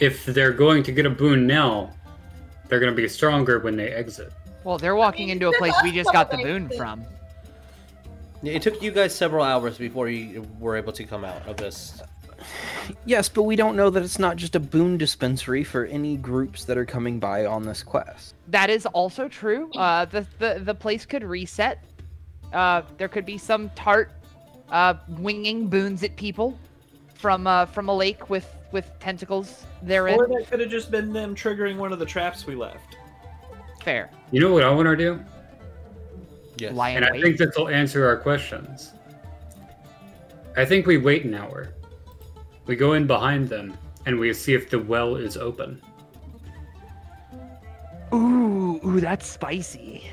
if 0.00 0.24
they're 0.24 0.52
going 0.52 0.82
to 0.84 0.92
get 0.92 1.06
a 1.06 1.10
boon 1.10 1.46
now, 1.46 1.92
they're 2.68 2.80
going 2.80 2.92
to 2.94 2.96
be 2.96 3.08
stronger 3.08 3.58
when 3.58 3.76
they 3.76 3.88
exit. 3.88 4.32
Well, 4.64 4.78
they're 4.78 4.96
walking 4.96 5.28
into 5.28 5.48
a 5.48 5.58
place 5.58 5.74
we 5.82 5.92
just 5.92 6.12
got 6.12 6.30
the 6.30 6.38
boon 6.38 6.70
from. 6.76 7.04
It 8.42 8.62
took 8.62 8.82
you 8.82 8.90
guys 8.90 9.14
several 9.14 9.44
hours 9.44 9.78
before 9.78 10.08
you 10.08 10.46
were 10.58 10.76
able 10.76 10.92
to 10.92 11.04
come 11.04 11.24
out 11.24 11.46
of 11.46 11.56
this. 11.56 12.00
Yes, 13.06 13.28
but 13.28 13.42
we 13.42 13.56
don't 13.56 13.76
know 13.76 13.90
that 13.90 14.02
it's 14.02 14.18
not 14.18 14.36
just 14.36 14.54
a 14.54 14.60
boon 14.60 14.98
dispensary 14.98 15.64
for 15.64 15.84
any 15.86 16.16
groups 16.16 16.64
that 16.64 16.76
are 16.76 16.84
coming 16.84 17.18
by 17.18 17.46
on 17.46 17.64
this 17.64 17.82
quest. 17.82 18.34
That 18.48 18.70
is 18.70 18.86
also 18.86 19.28
true. 19.28 19.70
Uh, 19.72 20.04
the, 20.04 20.26
the 20.38 20.60
the 20.62 20.74
place 20.74 21.06
could 21.06 21.24
reset. 21.24 21.82
Uh, 22.52 22.82
there 22.98 23.08
could 23.08 23.26
be 23.26 23.38
some 23.38 23.70
tart, 23.70 24.12
uh, 24.70 24.94
winging 25.08 25.68
boons 25.68 26.02
at 26.02 26.14
people 26.16 26.58
from 27.14 27.46
uh, 27.46 27.66
from 27.66 27.88
a 27.88 27.94
lake 27.94 28.28
with 28.28 28.48
with 28.72 28.90
tentacles 29.00 29.64
therein. 29.82 30.18
Or 30.18 30.26
that 30.26 30.50
could 30.50 30.60
have 30.60 30.70
just 30.70 30.90
been 30.90 31.12
them 31.12 31.34
triggering 31.34 31.76
one 31.76 31.92
of 31.92 31.98
the 31.98 32.06
traps 32.06 32.46
we 32.46 32.54
left. 32.54 32.96
Fair. 33.82 34.10
You 34.30 34.40
know 34.40 34.52
what 34.52 34.64
I 34.64 34.70
want 34.70 34.86
to 34.86 34.96
do? 34.96 35.20
Yes. 36.56 36.74
Lie 36.74 36.90
in 36.90 36.96
And 36.98 37.06
I 37.06 37.20
think 37.20 37.36
this 37.36 37.56
will 37.56 37.68
answer 37.68 38.06
our 38.06 38.16
questions. 38.16 38.92
I 40.56 40.64
think 40.64 40.86
we 40.86 40.98
wait 40.98 41.24
an 41.24 41.34
hour. 41.34 41.68
We 42.66 42.76
go 42.76 42.94
in 42.94 43.06
behind 43.06 43.48
them 43.48 43.76
and 44.06 44.18
we 44.18 44.32
see 44.34 44.54
if 44.54 44.70
the 44.70 44.78
well 44.78 45.16
is 45.16 45.36
open. 45.36 45.80
Ooh, 48.12 48.80
ooh, 48.84 49.00
that's 49.00 49.26
spicy. 49.26 50.10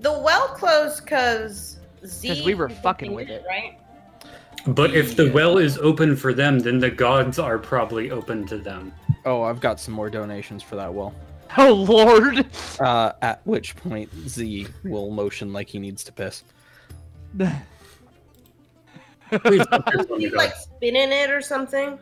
The 0.00 0.12
well 0.12 0.48
closed 0.48 1.04
because 1.04 1.78
Z. 2.04 2.28
Because 2.28 2.44
we 2.44 2.54
were 2.54 2.68
fucking 2.68 3.12
with 3.12 3.30
opened 3.30 3.44
it. 3.44 3.44
right? 3.48 3.78
But 4.66 4.94
if 4.94 5.16
the 5.16 5.30
well 5.32 5.58
is 5.58 5.78
open 5.78 6.14
for 6.16 6.32
them, 6.32 6.58
then 6.60 6.78
the 6.78 6.90
gods 6.90 7.38
are 7.38 7.58
probably 7.58 8.10
open 8.10 8.46
to 8.46 8.58
them. 8.58 8.92
Oh, 9.24 9.42
I've 9.42 9.60
got 9.60 9.80
some 9.80 9.94
more 9.94 10.10
donations 10.10 10.62
for 10.62 10.76
that 10.76 10.92
well. 10.92 11.14
Oh 11.58 11.74
lord. 11.74 12.46
Uh, 12.80 13.12
at 13.20 13.46
which 13.46 13.76
point 13.76 14.08
Z 14.26 14.68
will 14.84 15.10
motion 15.10 15.52
like 15.52 15.68
he 15.68 15.78
needs 15.78 16.02
to 16.04 16.12
piss. 16.12 16.44
Please 19.40 19.66
don't 19.70 19.86
piss 19.86 20.06
on 20.10 20.20
You 20.20 20.30
god. 20.30 20.36
like 20.36 20.54
spinning 20.54 21.10
it 21.12 21.30
or 21.30 21.40
something. 21.40 21.98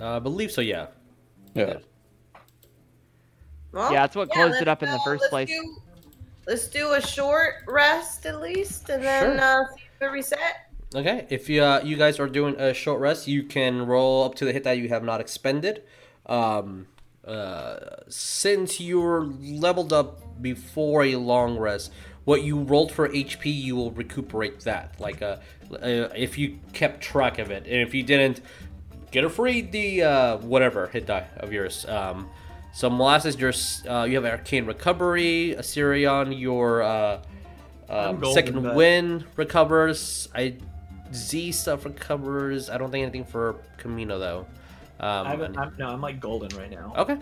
Uh, 0.00 0.16
I 0.16 0.18
believe 0.18 0.50
so. 0.50 0.60
Yeah. 0.60 0.86
Yeah. 1.54 1.78
Well, 3.72 3.92
Yeah, 3.92 4.02
that's 4.02 4.16
what 4.16 4.30
closed 4.30 4.60
it 4.62 4.68
up 4.68 4.82
in 4.82 4.90
the 4.90 4.98
first 5.04 5.22
let's 5.22 5.30
place. 5.30 5.48
Do, 5.48 5.76
let's 6.46 6.68
do 6.68 6.92
a 6.92 7.00
short 7.00 7.56
rest 7.66 8.26
at 8.26 8.40
least, 8.40 8.88
and 8.88 9.02
then 9.02 9.38
Sure. 9.38 9.62
uh, 9.64 9.66
see 9.76 9.82
if 9.96 10.02
it 10.02 10.06
reset. 10.06 10.38
Okay. 10.94 11.26
If 11.28 11.48
you 11.50 11.62
uh, 11.62 11.82
you 11.84 11.96
guys 11.96 12.18
are 12.18 12.28
doing 12.28 12.54
a 12.58 12.72
short 12.72 13.00
rest, 13.00 13.26
you 13.28 13.42
can 13.42 13.84
roll 13.86 14.24
up 14.24 14.34
to 14.36 14.44
the 14.44 14.52
hit 14.52 14.64
that 14.64 14.78
you 14.78 14.88
have 14.88 15.04
not 15.04 15.20
expended. 15.20 15.82
Um, 16.26 16.86
uh, 17.26 17.76
since 18.08 18.80
you're 18.80 19.24
leveled 19.40 19.92
up 19.92 20.40
before 20.40 21.04
a 21.04 21.16
long 21.16 21.58
rest, 21.58 21.92
what 22.24 22.42
you 22.42 22.60
rolled 22.60 22.90
for 22.90 23.08
HP, 23.08 23.46
you 23.54 23.76
will 23.76 23.90
recuperate 23.90 24.60
that. 24.60 24.98
Like 24.98 25.20
uh, 25.20 25.36
uh, 25.72 26.08
if 26.16 26.38
you 26.38 26.58
kept 26.72 27.00
track 27.02 27.38
of 27.38 27.50
it, 27.50 27.64
and 27.64 27.82
if 27.86 27.94
you 27.94 28.02
didn't, 28.02 28.40
get 29.10 29.24
a 29.24 29.30
free 29.30 29.62
the 29.62 30.02
uh, 30.02 30.36
whatever 30.38 30.86
hit 30.88 31.06
die 31.06 31.26
of 31.38 31.52
yours. 31.52 31.86
Um, 31.86 32.28
so 32.72 32.88
molasses, 32.90 33.36
your 33.36 33.52
uh, 33.88 34.04
you 34.04 34.14
have 34.20 34.24
arcane 34.24 34.66
recovery. 34.66 35.54
Asterion, 35.58 36.38
your 36.38 36.82
uh, 36.82 37.20
um, 37.88 38.24
second 38.32 38.62
but- 38.62 38.74
win 38.74 39.24
recovers. 39.36 40.28
I 40.34 40.56
Z 41.12 41.52
stuff 41.52 41.84
recovers. 41.84 42.68
I 42.70 42.76
don't 42.78 42.90
think 42.90 43.02
anything 43.02 43.24
for 43.24 43.56
Chameno 43.78 44.18
though. 44.18 44.46
Um, 45.00 45.26
I'm, 45.26 45.40
and- 45.42 45.56
I'm, 45.58 45.74
no, 45.78 45.88
I'm 45.90 46.00
like 46.00 46.20
golden 46.20 46.56
right 46.58 46.70
now. 46.70 46.92
okay, 46.96 47.16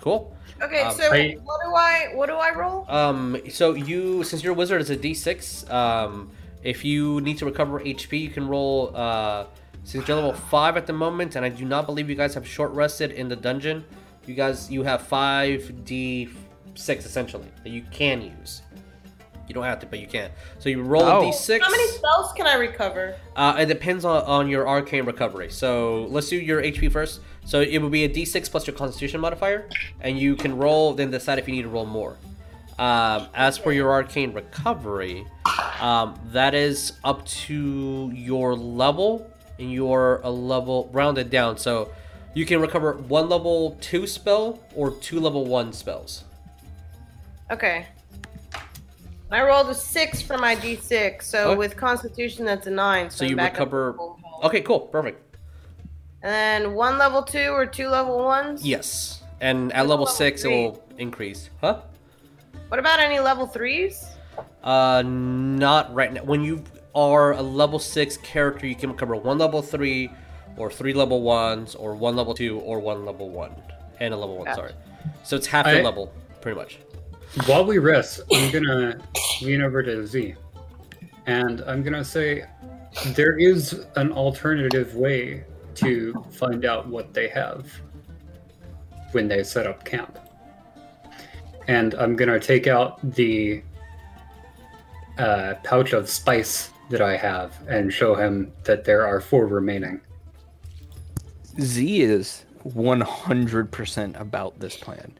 cool. 0.00 0.36
Okay, 0.60 0.82
Um, 0.82 0.94
so 0.94 1.12
I- 1.12 1.36
what 1.42 1.60
do 1.64 1.74
I 1.74 2.10
what 2.14 2.26
do 2.26 2.34
I 2.34 2.54
roll? 2.54 2.86
Um, 2.88 3.38
so 3.50 3.74
you, 3.74 4.22
since 4.22 4.42
you're 4.44 4.52
a 4.52 4.56
wizard, 4.56 4.80
it's 4.80 4.90
a 4.90 4.96
D6. 4.96 5.68
Um, 5.72 6.30
if 6.62 6.84
you 6.84 7.20
need 7.20 7.38
to 7.38 7.44
recover 7.44 7.80
HP, 7.80 8.20
you 8.20 8.30
can 8.30 8.46
roll. 8.48 8.94
Uh, 8.94 9.46
since 9.84 10.06
you're 10.06 10.16
level 10.16 10.32
five 10.32 10.76
at 10.76 10.86
the 10.86 10.92
moment, 10.92 11.34
and 11.34 11.44
I 11.44 11.48
do 11.48 11.64
not 11.64 11.86
believe 11.86 12.08
you 12.08 12.14
guys 12.14 12.34
have 12.34 12.46
short 12.46 12.70
rested 12.72 13.10
in 13.10 13.28
the 13.28 13.34
dungeon. 13.34 13.84
You 14.26 14.34
guys, 14.34 14.70
you 14.70 14.84
have 14.84 15.02
five 15.08 15.84
D 15.84 16.28
six 16.74 17.04
essentially 17.04 17.48
that 17.64 17.70
you 17.70 17.82
can 17.90 18.22
use. 18.22 18.62
You 19.48 19.54
don't 19.54 19.64
have 19.64 19.80
to, 19.80 19.86
but 19.86 19.98
you 19.98 20.06
can. 20.06 20.30
So 20.60 20.68
you 20.68 20.82
roll 20.82 21.02
Oh. 21.02 21.22
a 21.28 21.32
d6. 21.32 21.60
How 21.60 21.68
many 21.70 21.86
spells 21.88 22.32
can 22.32 22.46
I 22.46 22.54
recover? 22.54 23.16
Uh, 23.34 23.56
it 23.58 23.66
depends 23.66 24.04
on, 24.04 24.22
on 24.24 24.48
your 24.48 24.68
arcane 24.68 25.04
recovery. 25.04 25.50
So 25.50 26.06
let's 26.10 26.28
do 26.28 26.36
your 26.36 26.62
HP 26.62 26.90
first. 26.90 27.20
So 27.44 27.60
it 27.60 27.78
would 27.82 27.90
be 27.90 28.04
a 28.04 28.08
d6 28.08 28.48
plus 28.50 28.66
your 28.68 28.76
constitution 28.76 29.20
modifier, 29.20 29.68
and 30.00 30.16
you 30.16 30.36
can 30.36 30.56
roll, 30.56 30.94
then 30.94 31.10
decide 31.10 31.40
if 31.40 31.48
you 31.48 31.54
need 31.56 31.62
to 31.62 31.68
roll 31.68 31.86
more. 31.86 32.16
Um, 32.82 33.28
as 33.32 33.56
for 33.58 33.72
your 33.72 33.92
arcane 33.92 34.32
recovery, 34.32 35.24
um, 35.80 36.18
that 36.32 36.52
is 36.52 36.94
up 37.04 37.24
to 37.26 38.10
your 38.12 38.56
level, 38.56 39.30
and 39.60 39.70
you're 39.72 40.20
a 40.24 40.30
level 40.30 40.90
rounded 40.92 41.30
down. 41.30 41.56
So 41.58 41.92
you 42.34 42.44
can 42.44 42.60
recover 42.60 42.94
one 42.94 43.28
level 43.28 43.78
two 43.80 44.08
spell 44.08 44.58
or 44.74 44.90
two 44.90 45.20
level 45.20 45.46
one 45.46 45.72
spells. 45.72 46.24
Okay. 47.52 47.86
I 49.30 49.42
rolled 49.44 49.68
a 49.68 49.74
six 49.74 50.20
for 50.20 50.36
my 50.36 50.56
d6, 50.56 51.22
so 51.22 51.50
Okay. 51.50 51.58
with 51.58 51.76
Constitution 51.76 52.44
that's 52.44 52.66
a 52.66 52.70
nine. 52.70 53.10
So, 53.10 53.18
So 53.18 53.24
you 53.26 53.36
back 53.36 53.60
up 53.60 53.70
to 53.70 53.76
recover. 53.76 53.96
Okay, 54.42 54.60
cool, 54.60 54.80
perfect. 54.80 55.36
And 56.22 56.32
then 56.32 56.74
one 56.74 56.98
level 56.98 57.22
two 57.22 57.50
or 57.50 57.64
two 57.64 57.86
level 57.86 58.24
ones. 58.24 58.66
Yes, 58.66 59.22
and 59.40 59.72
at 59.72 59.86
level 59.86 60.04
about 60.04 60.16
six, 60.16 60.42
it 60.42 60.48
will 60.48 60.82
increase. 60.98 61.48
Huh? 61.60 61.82
What 62.72 62.78
about 62.78 63.00
any 63.00 63.20
level 63.20 63.46
threes? 63.46 64.06
Uh, 64.64 65.02
not 65.04 65.92
right 65.94 66.10
now. 66.10 66.24
When 66.24 66.42
you 66.42 66.64
are 66.94 67.32
a 67.32 67.42
level 67.42 67.78
six 67.78 68.16
character, 68.16 68.66
you 68.66 68.74
can 68.74 68.90
recover 68.92 69.14
one 69.14 69.36
level 69.36 69.60
three, 69.60 70.10
or 70.56 70.70
three 70.70 70.94
level 70.94 71.20
ones, 71.20 71.74
or 71.74 71.94
one 71.94 72.16
level 72.16 72.32
two, 72.32 72.60
or 72.60 72.80
one 72.80 73.04
level 73.04 73.28
one, 73.28 73.54
and 74.00 74.14
a 74.14 74.16
level 74.16 74.38
one. 74.38 74.46
Gotcha. 74.46 74.56
Sorry. 74.56 74.72
So 75.22 75.36
it's 75.36 75.46
half 75.46 75.66
your 75.66 75.82
level, 75.82 76.14
pretty 76.40 76.58
much. 76.58 76.78
While 77.44 77.66
we 77.66 77.76
rest, 77.76 78.22
I'm 78.32 78.50
gonna 78.50 78.98
lean 79.42 79.60
over 79.60 79.82
to 79.82 80.06
Z, 80.06 80.34
and 81.26 81.60
I'm 81.66 81.82
gonna 81.82 82.02
say 82.02 82.46
there 83.08 83.36
is 83.38 83.84
an 83.96 84.12
alternative 84.12 84.94
way 84.94 85.44
to 85.74 86.24
find 86.30 86.64
out 86.64 86.86
what 86.86 87.12
they 87.12 87.28
have 87.28 87.70
when 89.10 89.28
they 89.28 89.44
set 89.44 89.66
up 89.66 89.84
camp. 89.84 90.18
And 91.68 91.94
I'm 91.94 92.16
gonna 92.16 92.40
take 92.40 92.66
out 92.66 92.98
the 93.14 93.62
uh, 95.18 95.54
pouch 95.64 95.92
of 95.92 96.08
spice 96.08 96.70
that 96.90 97.00
I 97.00 97.16
have 97.16 97.58
and 97.68 97.92
show 97.92 98.14
him 98.14 98.52
that 98.64 98.84
there 98.84 99.06
are 99.06 99.20
four 99.20 99.46
remaining. 99.46 100.00
Z 101.60 102.02
is 102.02 102.44
100% 102.64 104.20
about 104.20 104.58
this 104.58 104.76
plan. 104.76 105.12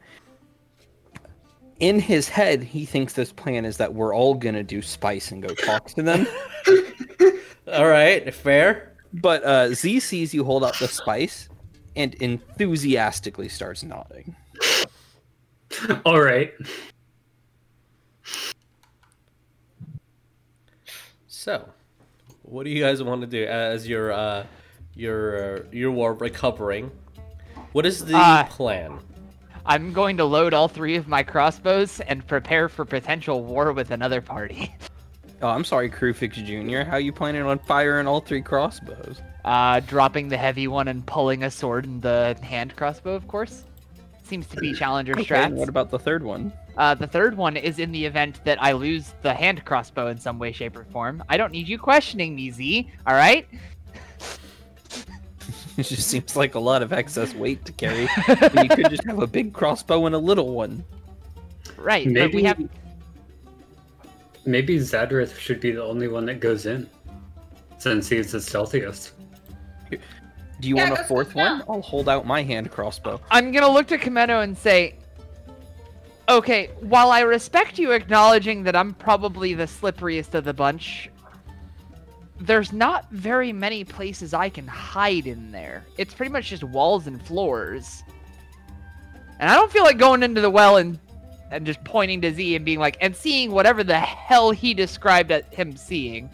In 1.79 1.99
his 1.99 2.29
head, 2.29 2.63
he 2.63 2.85
thinks 2.85 3.13
this 3.13 3.31
plan 3.31 3.65
is 3.65 3.77
that 3.77 3.93
we're 3.93 4.15
all 4.15 4.35
gonna 4.35 4.63
do 4.63 4.81
spice 4.81 5.31
and 5.31 5.41
go 5.41 5.53
talk 5.53 5.87
to 5.89 6.03
them. 6.03 6.27
All 7.73 7.87
right, 7.87 8.33
fair. 8.33 8.93
but 9.13 9.43
uh, 9.43 9.73
Z 9.73 9.99
sees 10.01 10.33
you 10.33 10.43
hold 10.43 10.63
out 10.63 10.77
the 10.79 10.87
spice 10.87 11.49
and 11.95 12.13
enthusiastically 12.15 13.49
starts 13.49 13.83
nodding. 13.83 14.35
All 16.05 16.21
right. 16.21 16.53
So, 21.27 21.67
what 22.43 22.63
do 22.63 22.69
you 22.69 22.81
guys 22.81 23.01
want 23.03 23.21
to 23.21 23.27
do 23.27 23.45
as 23.45 23.87
your 23.87 24.11
uh, 24.11 24.45
your 24.95 25.57
uh, 25.57 25.63
your 25.71 25.91
war 25.91 26.13
recovering? 26.13 26.91
What 27.73 27.85
is 27.85 28.05
the 28.05 28.15
Uh, 28.15 28.43
plan? 28.45 28.99
I'm 29.65 29.93
going 29.93 30.17
to 30.17 30.25
load 30.25 30.53
all 30.53 30.67
three 30.67 30.97
of 30.97 31.07
my 31.07 31.23
crossbows 31.23 32.01
and 32.01 32.25
prepare 32.27 32.67
for 32.67 32.83
potential 32.85 33.43
war 33.43 33.71
with 33.71 33.91
another 33.91 34.21
party. 34.21 34.75
Oh, 35.41 35.49
I'm 35.49 35.65
sorry, 35.65 35.89
Kruphix 35.89 36.35
Jr. 36.45 36.89
How 36.89 36.95
you 36.95 37.11
planning 37.11 37.41
on 37.41 37.59
firing 37.59 38.07
all 38.07 38.21
three 38.21 38.41
crossbows? 38.41 39.21
Uh, 39.43 39.81
dropping 39.81 40.29
the 40.29 40.37
heavy 40.37 40.69
one 40.69 40.87
and 40.87 41.05
pulling 41.05 41.43
a 41.43 41.51
sword 41.51 41.83
in 41.83 41.99
the 41.99 42.37
hand 42.41 42.77
crossbow, 42.77 43.13
of 43.13 43.27
course. 43.27 43.65
Seems 44.33 44.47
to 44.47 44.57
be 44.57 44.73
Challenger 44.73 45.11
Okay, 45.11 45.25
strats. 45.25 45.51
what 45.51 45.69
about 45.69 45.91
the 45.91 45.99
third 45.99 46.23
one? 46.23 46.51
Uh, 46.75 46.95
the 46.95 47.05
third 47.05 47.37
one 47.37 47.55
is 47.55 47.77
in 47.77 47.91
the 47.91 48.03
event 48.03 48.43
that 48.45 48.57
I 48.59 48.71
lose 48.71 49.13
the 49.21 49.31
hand 49.31 49.63
crossbow 49.63 50.07
in 50.07 50.17
some 50.17 50.39
way, 50.39 50.51
shape, 50.51 50.75
or 50.75 50.85
form. 50.85 51.23
I 51.29 51.37
don't 51.37 51.51
need 51.51 51.67
you 51.67 51.77
questioning 51.77 52.35
me, 52.35 52.49
Z. 52.49 52.91
All 53.05 53.13
right? 53.13 53.47
It 55.77 55.83
just 55.83 56.07
seems 56.07 56.35
like 56.35 56.55
a 56.55 56.59
lot 56.59 56.81
of 56.81 56.91
excess 56.93 57.35
weight 57.35 57.63
to 57.65 57.71
carry. 57.73 58.07
You 58.27 58.69
could 58.69 58.89
just 58.89 59.05
have 59.05 59.21
a 59.21 59.27
big 59.27 59.53
crossbow 59.53 60.07
and 60.07 60.15
a 60.15 60.19
little 60.19 60.51
one. 60.53 60.83
Right. 61.77 62.05
But 62.05 62.13
Maybe 62.13 62.35
we 62.37 62.43
have. 62.43 62.59
maybe 64.45 64.77
Zadrith 64.79 65.37
should 65.37 65.59
be 65.59 65.71
the 65.71 65.83
only 65.83 66.07
one 66.07 66.25
that 66.25 66.39
goes 66.39 66.65
in, 66.65 66.89
since 67.77 68.09
he's 68.09 68.31
the 68.31 68.39
stealthiest. 68.39 69.11
Do 70.63 70.69
you 70.69 70.77
Yeah, 70.77 70.89
want 70.91 71.01
a 71.01 71.03
fourth 71.03 71.27
sit 71.27 71.35
down. 71.35 71.59
one? 71.59 71.65
I'll 71.75 71.81
hold 71.81 72.07
out 72.07 72.25
my 72.25 72.41
hand 72.41 72.71
crossbow. 72.71 73.19
I'm 73.29 73.51
gonna 73.51 73.67
look 73.69 73.85
to 73.87 73.97
Chameno 73.97 74.43
and 74.43 74.57
say, 74.57 74.95
okay, 76.29 76.69
while 76.79 77.11
I 77.11 77.19
respect 77.19 77.77
you 77.77 77.91
acknowledging 77.91 78.63
that 78.63 78.73
I'm 78.73 78.93
probably 78.93 79.53
the 79.53 79.65
slipperiest 79.65 80.33
of 80.35 80.45
the 80.45 80.53
bunch, 80.53 81.09
there's 82.39 82.71
not 82.71 83.11
very 83.11 83.51
many 83.51 83.83
places 83.83 84.33
I 84.33 84.47
can 84.47 84.65
hide 84.65 85.27
in 85.27 85.51
there. 85.51 85.85
It's 85.97 86.13
pretty 86.13 86.31
much 86.31 86.49
just 86.49 86.63
walls 86.63 87.07
and 87.07 87.21
floors. 87.21 88.01
And 89.41 89.49
I 89.49 89.55
don't 89.55 89.69
feel 89.71 89.83
like 89.83 89.97
going 89.97 90.23
into 90.23 90.39
the 90.39 90.49
well 90.49 90.77
and 90.77 90.97
and 91.51 91.65
just 91.65 91.83
pointing 91.83 92.21
to 92.21 92.33
Z 92.33 92.55
and 92.55 92.63
being 92.63 92.79
like, 92.79 92.95
and 93.01 93.13
seeing 93.13 93.51
whatever 93.51 93.83
the 93.83 93.99
hell 93.99 94.51
he 94.51 94.73
described 94.73 95.29
at 95.29 95.53
him 95.53 95.75
seeing 95.75 96.29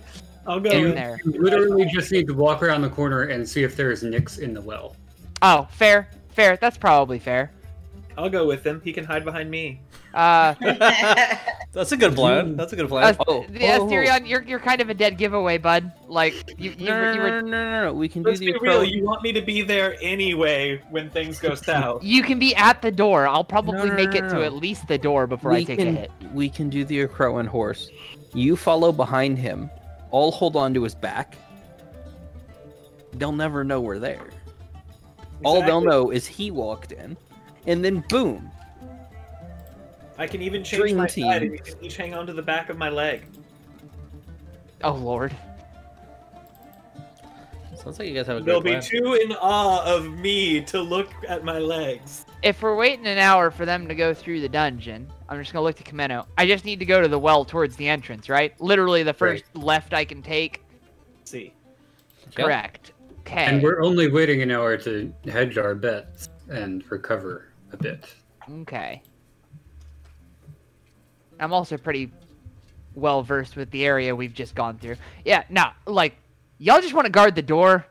I'll 0.47 0.59
go 0.59 0.69
in 0.71 0.83
with 0.85 0.95
there. 0.95 1.19
You 1.25 1.41
literally 1.43 1.85
just 1.85 2.11
need 2.11 2.27
to 2.27 2.33
walk 2.33 2.63
around 2.63 2.81
the 2.81 2.89
corner 2.89 3.23
and 3.23 3.47
see 3.47 3.63
if 3.63 3.75
there's 3.75 4.03
nicks 4.03 4.37
in 4.39 4.53
the 4.53 4.61
well. 4.61 4.95
Oh, 5.41 5.67
fair, 5.71 6.09
fair. 6.29 6.57
That's 6.57 6.77
probably 6.77 7.19
fair. 7.19 7.51
I'll 8.17 8.29
go 8.29 8.45
with 8.47 8.65
him. 8.65 8.81
He 8.83 8.91
can 8.91 9.05
hide 9.05 9.23
behind 9.23 9.49
me. 9.49 9.79
Uh, 10.13 10.55
That's 11.71 11.91
a 11.91 11.97
good 11.97 12.15
plan. 12.15 12.57
That's 12.57 12.73
a 12.73 12.75
good 12.75 12.89
plan. 12.89 13.03
Uh, 13.17 13.23
Oh, 13.27 13.45
the 13.47 13.63
oh. 13.63 13.87
Asterion, 13.87 14.27
you're 14.27 14.41
you're 14.41 14.59
kind 14.59 14.81
of 14.81 14.89
a 14.89 14.93
dead 14.93 15.17
giveaway, 15.17 15.57
bud. 15.59 15.91
Like 16.07 16.33
you 16.57 16.71
you, 16.77 16.87
No, 16.87 16.95
were, 16.95 17.01
no, 17.05 17.11
you 17.13 17.17
no, 17.17 17.23
were 17.23 17.41
no, 17.43 17.47
no, 17.47 17.71
no, 17.71 17.85
no. 17.85 17.93
We 17.93 18.09
can 18.09 18.23
Let's 18.23 18.39
the 18.39 18.51
be 18.51 18.57
real. 18.59 18.83
You 18.83 19.05
want 19.05 19.21
me 19.21 19.31
to 19.33 19.41
be 19.41 19.61
there 19.61 19.95
anyway 20.01 20.81
when 20.89 21.09
things 21.11 21.39
go 21.39 21.53
south. 21.55 22.03
you 22.03 22.23
can 22.23 22.39
be 22.39 22.53
at 22.55 22.81
the 22.81 22.91
door. 22.91 23.27
I'll 23.27 23.43
probably 23.43 23.75
No, 23.77 23.85
no, 23.85 23.93
make 23.93 24.15
it 24.15 24.23
no, 24.23 24.29
to 24.39 24.43
at 24.43 24.53
least 24.53 24.87
the 24.87 24.97
door 24.97 25.27
before 25.27 25.51
I 25.53 25.63
take 25.63 25.77
can, 25.77 25.87
a 25.89 25.91
hit. 26.01 26.11
We 26.33 26.49
can 26.49 26.69
do 26.69 26.83
the 26.83 27.07
crow 27.07 27.37
and 27.37 27.47
horse. 27.47 27.89
You 28.33 28.55
follow 28.57 28.91
behind 28.91 29.37
him. 29.37 29.69
I'll 30.11 30.31
hold 30.31 30.55
on 30.55 30.73
to 30.73 30.83
his 30.83 30.95
back. 30.95 31.37
They'll 33.13 33.31
never 33.31 33.63
know 33.63 33.81
we're 33.81 33.99
there. 33.99 34.29
All 35.43 35.61
they'll 35.61 35.81
know 35.81 36.11
is 36.11 36.27
he 36.27 36.51
walked 36.51 36.91
in, 36.91 37.17
and 37.65 37.83
then 37.83 38.03
boom. 38.09 38.51
I 40.17 40.27
can 40.27 40.41
even 40.41 40.63
change 40.63 40.81
Dream 40.81 40.97
my 40.97 41.07
team. 41.07 41.25
side 41.25 41.43
and 41.43 41.53
you 41.53 41.59
can 41.59 41.81
each 41.83 41.95
hang 41.95 42.13
on 42.13 42.27
to 42.27 42.33
the 42.33 42.41
back 42.41 42.69
of 42.69 42.77
my 42.77 42.89
leg. 42.89 43.25
Oh 44.83 44.93
lord. 44.93 45.35
Sounds 47.81 47.97
like 47.97 48.09
you 48.09 48.13
guys 48.13 48.27
have 48.27 48.37
a 48.37 48.41
They'll 48.41 48.59
great 48.61 48.81
be 48.81 48.87
plan. 48.89 49.03
too 49.03 49.13
in 49.13 49.31
awe 49.33 49.83
of 49.85 50.11
me 50.19 50.59
to 50.61 50.81
look 50.81 51.09
at 51.27 51.45
my 51.45 51.59
legs. 51.59 52.25
If 52.43 52.61
we're 52.61 52.75
waiting 52.75 53.07
an 53.07 53.17
hour 53.17 53.51
for 53.51 53.65
them 53.65 53.87
to 53.87 53.95
go 53.95 54.13
through 54.13 54.41
the 54.41 54.49
dungeon, 54.49 55.09
I'm 55.29 55.39
just 55.39 55.53
gonna 55.53 55.63
look 55.63 55.77
to 55.77 55.83
Chameno. 55.83 56.25
I 56.37 56.45
just 56.45 56.65
need 56.65 56.79
to 56.79 56.85
go 56.85 57.01
to 57.01 57.07
the 57.07 57.19
well 57.19 57.45
towards 57.45 57.77
the 57.77 57.87
entrance, 57.87 58.27
right? 58.27 58.59
Literally 58.59 59.03
the 59.03 59.13
first 59.13 59.43
left 59.55 59.93
I 59.93 60.03
can 60.03 60.21
take. 60.21 60.61
see. 61.23 61.53
Yeah. 62.37 62.43
Correct. 62.45 62.91
Okay. 63.21 63.45
And 63.45 63.63
we're 63.63 63.81
only 63.81 64.09
waiting 64.09 64.41
an 64.41 64.51
hour 64.51 64.75
to 64.77 65.13
hedge 65.25 65.57
our 65.57 65.73
bets 65.73 66.29
and 66.49 66.83
recover 66.91 67.47
a 67.71 67.77
bit. 67.77 68.05
Okay. 68.61 69.01
I'm 71.39 71.53
also 71.53 71.77
pretty 71.77 72.11
well 72.95 73.23
versed 73.23 73.55
with 73.55 73.71
the 73.71 73.85
area 73.85 74.15
we've 74.15 74.33
just 74.33 74.53
gone 74.55 74.77
through. 74.77 74.95
Yeah, 75.25 75.43
no, 75.49 75.69
like 75.87 76.15
y'all 76.59 76.81
just 76.81 76.93
want 76.93 77.05
to 77.05 77.11
guard 77.11 77.35
the 77.35 77.41
door, 77.41 77.85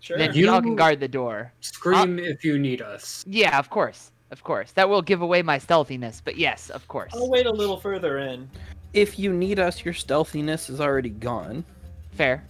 Sure. 0.00 0.16
then 0.16 0.32
You- 0.34 0.46
y'all 0.46 0.60
can 0.62 0.76
guard 0.76 1.00
the 1.00 1.08
door. 1.08 1.52
Scream 1.60 2.18
if 2.18 2.44
you 2.44 2.58
need 2.58 2.80
us. 2.80 3.24
Yeah, 3.26 3.58
of 3.58 3.68
course, 3.70 4.12
of 4.30 4.44
course. 4.44 4.70
That 4.72 4.88
will 4.88 5.02
give 5.02 5.22
away 5.22 5.42
my 5.42 5.58
stealthiness, 5.58 6.22
but 6.24 6.36
yes, 6.36 6.70
of 6.70 6.86
course. 6.86 7.12
I'll 7.14 7.28
wait 7.28 7.46
a 7.46 7.50
little 7.52 7.78
further 7.80 8.18
in. 8.18 8.48
If 8.92 9.18
you 9.18 9.32
need 9.32 9.58
us, 9.58 9.84
your 9.84 9.94
stealthiness 9.94 10.70
is 10.70 10.80
already 10.80 11.10
gone. 11.10 11.64
Fair. 12.12 12.44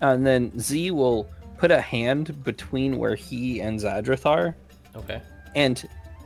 And 0.00 0.26
then 0.26 0.56
Z 0.58 0.90
will 0.90 1.26
put 1.56 1.70
a 1.70 1.80
hand 1.80 2.44
between 2.44 2.98
where 2.98 3.14
he 3.14 3.60
and 3.60 3.78
Zadrith 3.80 4.26
are, 4.26 4.54
Okay. 4.94 5.20
and 5.54 5.82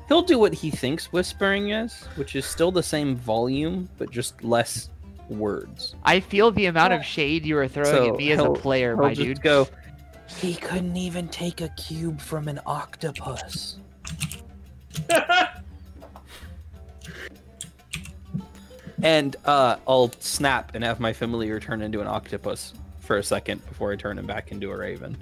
he'll 0.09 0.22
do 0.22 0.38
what 0.38 0.52
he 0.54 0.70
thinks 0.70 1.12
whispering 1.12 1.70
is, 1.70 1.94
which 2.16 2.34
is 2.34 2.44
still 2.44 2.72
the 2.72 2.82
same 2.82 3.14
volume, 3.14 3.88
but 3.98 4.11
just 4.11 4.42
less 4.42 4.88
words. 5.29 5.95
I 6.05 6.20
feel 6.20 6.51
the 6.51 6.66
amount 6.66 6.93
of 6.93 7.05
shade 7.05 7.45
you 7.47 7.57
are 7.59 7.68
throwing 7.68 7.91
So 7.95 8.09
at 8.12 8.16
me 8.16 8.33
as 8.33 8.39
a 8.39 8.43
he'll- 8.43 8.55
player, 8.55 8.95
He'll 8.95 9.03
my 9.05 9.14
just 9.14 9.20
dude. 9.26 9.43
go. 9.43 9.68
He 10.41 10.55
couldn't 10.55 10.97
even 10.97 11.29
take 11.29 11.61
a 11.61 11.68
cube 11.70 12.20
from 12.20 12.49
an 12.49 12.61
octopus. 12.66 13.79
And 19.03 19.37
uh, 19.45 19.76
I'll 19.87 20.11
snap 20.18 20.72
and 20.74 20.83
have 20.83 20.99
my 20.99 21.12
familiar 21.12 21.61
turn 21.61 21.83
into 21.83 22.01
an 22.01 22.09
octopus 22.09 22.74
for 22.99 23.18
a 23.18 23.22
second 23.22 23.64
before 23.68 23.93
I 23.93 23.97
turn 23.97 24.18
him 24.18 24.26
back 24.26 24.51
into 24.51 24.72
a 24.72 24.76
raven. 24.76 25.16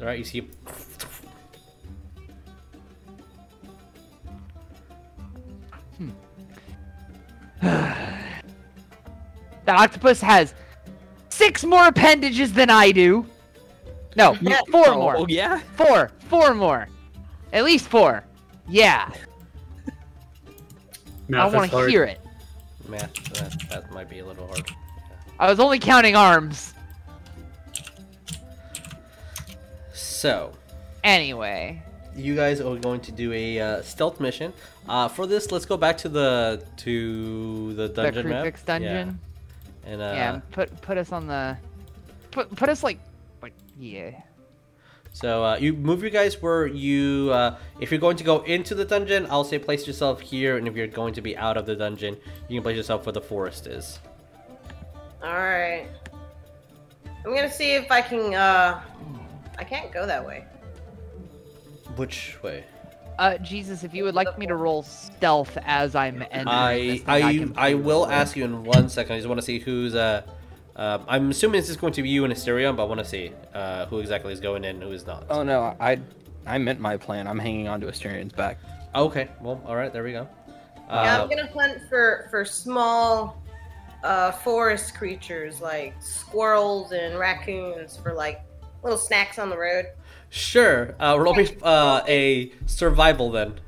All 0.00 0.06
right, 0.06 0.18
you 0.18 0.24
see. 0.24 0.48
That 9.64 9.78
octopus 9.78 10.20
has 10.20 10.54
six 11.28 11.64
more 11.64 11.86
appendages 11.88 12.52
than 12.52 12.70
I 12.70 12.90
do. 12.92 13.26
No, 14.16 14.34
four 14.70 14.88
Oh, 14.88 14.94
more. 14.98 15.16
Oh 15.18 15.26
yeah. 15.28 15.60
Four. 15.76 16.10
Four 16.28 16.54
more. 16.54 16.88
At 17.52 17.64
least 17.64 17.88
four. 17.88 18.24
Yeah. 18.68 19.10
Math 21.28 21.52
I 21.52 21.56
want 21.56 21.70
to 21.70 21.86
hear 21.86 22.04
it. 22.04 22.20
Math, 22.88 23.12
that, 23.34 23.68
that 23.70 23.92
might 23.92 24.08
be 24.10 24.18
a 24.18 24.26
little 24.26 24.46
hard. 24.48 24.68
I 25.38 25.48
was 25.48 25.60
only 25.60 25.78
counting 25.78 26.16
arms. 26.16 26.74
So, 29.92 30.52
Anyway. 31.04 31.82
you 32.14 32.34
guys 32.36 32.60
are 32.60 32.76
going 32.76 33.00
to 33.00 33.12
do 33.12 33.32
a 33.32 33.58
uh, 33.60 33.82
stealth 33.82 34.20
mission. 34.20 34.52
Uh, 34.88 35.08
for 35.08 35.26
this, 35.26 35.50
let's 35.52 35.64
go 35.66 35.76
back 35.76 35.96
to 35.98 36.08
the 36.08 36.64
to 36.78 37.72
the 37.74 37.88
The 37.88 38.02
dungeon 38.10 38.28
map. 38.28 38.54
Dungeon. 38.66 39.08
Yeah. 39.08 39.29
And 39.90 40.00
uh, 40.00 40.12
Yeah. 40.14 40.40
Put 40.52 40.80
put 40.80 40.96
us 40.96 41.10
on 41.10 41.26
the. 41.26 41.58
Put 42.30 42.54
put 42.54 42.68
us 42.68 42.84
like, 42.84 43.00
like 43.42 43.54
yeah. 43.76 44.12
So 45.12 45.44
uh, 45.44 45.56
you 45.56 45.72
move 45.72 46.02
your 46.02 46.12
guys 46.12 46.40
where 46.40 46.68
you, 46.68 47.30
uh, 47.32 47.58
if 47.80 47.90
you're 47.90 47.98
going 47.98 48.16
to 48.18 48.22
go 48.22 48.42
into 48.42 48.76
the 48.76 48.84
dungeon, 48.84 49.26
I'll 49.28 49.42
say 49.42 49.58
place 49.58 49.84
yourself 49.84 50.20
here, 50.20 50.56
and 50.56 50.68
if 50.68 50.76
you're 50.76 50.86
going 50.86 51.14
to 51.14 51.20
be 51.20 51.36
out 51.36 51.56
of 51.56 51.66
the 51.66 51.74
dungeon, 51.74 52.16
you 52.48 52.56
can 52.58 52.62
place 52.62 52.76
yourself 52.76 53.04
where 53.06 53.12
the 53.12 53.20
forest 53.20 53.66
is. 53.66 53.98
All 55.20 55.34
right. 55.34 55.88
I'm 57.26 57.34
gonna 57.34 57.50
see 57.50 57.72
if 57.74 57.90
I 57.90 58.00
can. 58.00 58.32
uh 58.34 58.80
I 59.58 59.64
can't 59.64 59.92
go 59.92 60.06
that 60.06 60.24
way. 60.24 60.44
Which 61.96 62.38
way? 62.42 62.64
Uh, 63.20 63.36
Jesus, 63.36 63.84
if 63.84 63.92
you 63.92 64.04
would 64.04 64.14
like 64.14 64.38
me 64.38 64.46
to 64.46 64.54
roll 64.54 64.82
stealth 64.82 65.58
as 65.66 65.94
I'm 65.94 66.22
entering 66.30 66.48
I 66.48 66.78
this 66.78 67.00
thing, 67.02 67.08
I 67.10 67.20
can 67.38 67.54
I 67.54 67.74
will 67.74 68.04
roll. 68.04 68.10
ask 68.10 68.34
you 68.34 68.44
in 68.46 68.64
one 68.64 68.88
second. 68.88 69.12
I 69.12 69.18
just 69.18 69.28
want 69.28 69.38
to 69.38 69.44
see 69.46 69.58
who's 69.58 69.94
uh. 69.94 70.22
Um, 70.76 71.04
I'm 71.06 71.30
assuming 71.30 71.60
this 71.60 71.68
is 71.68 71.76
going 71.76 71.92
to 71.92 72.02
be 72.02 72.08
you 72.08 72.24
and 72.24 72.32
Asterion, 72.32 72.74
but 72.76 72.84
I 72.84 72.86
want 72.86 73.00
to 73.00 73.04
see 73.04 73.32
uh, 73.52 73.84
who 73.86 73.98
exactly 73.98 74.32
is 74.32 74.40
going 74.40 74.64
in 74.64 74.76
and 74.76 74.82
who 74.82 74.92
is 74.92 75.06
not. 75.06 75.26
Oh 75.28 75.42
no, 75.42 75.76
I 75.78 76.00
I 76.46 76.56
meant 76.56 76.80
my 76.80 76.96
plan. 76.96 77.26
I'm 77.28 77.38
hanging 77.38 77.68
on 77.68 77.82
to 77.82 77.88
Asterion's 77.88 78.32
back. 78.32 78.56
Okay, 78.94 79.28
well, 79.42 79.60
all 79.66 79.76
right, 79.76 79.92
there 79.92 80.02
we 80.02 80.12
go. 80.12 80.26
yeah, 80.88 81.18
Uh, 81.18 81.22
I'm 81.24 81.28
gonna 81.28 81.46
hunt 81.52 81.82
for 81.90 82.26
for 82.30 82.46
small 82.46 83.42
uh 84.02 84.32
forest 84.32 84.94
creatures 84.94 85.60
like 85.60 85.92
squirrels 86.00 86.92
and 86.92 87.18
raccoons 87.18 87.98
for 87.98 88.14
like 88.14 88.40
little 88.82 88.96
snacks 88.98 89.38
on 89.38 89.50
the 89.50 89.58
road. 89.58 89.88
Sure. 90.30 90.94
Uh, 90.98 91.16
roll 91.18 91.34
me 91.34 91.48
uh, 91.62 92.02
a 92.08 92.52
survival 92.66 93.30
then. 93.30 93.60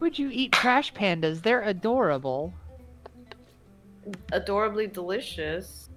Would 0.00 0.18
you 0.18 0.30
eat 0.30 0.52
trash 0.52 0.92
pandas? 0.92 1.42
They're 1.42 1.62
adorable. 1.62 2.52
Adorably 4.32 4.86
delicious. 4.86 5.88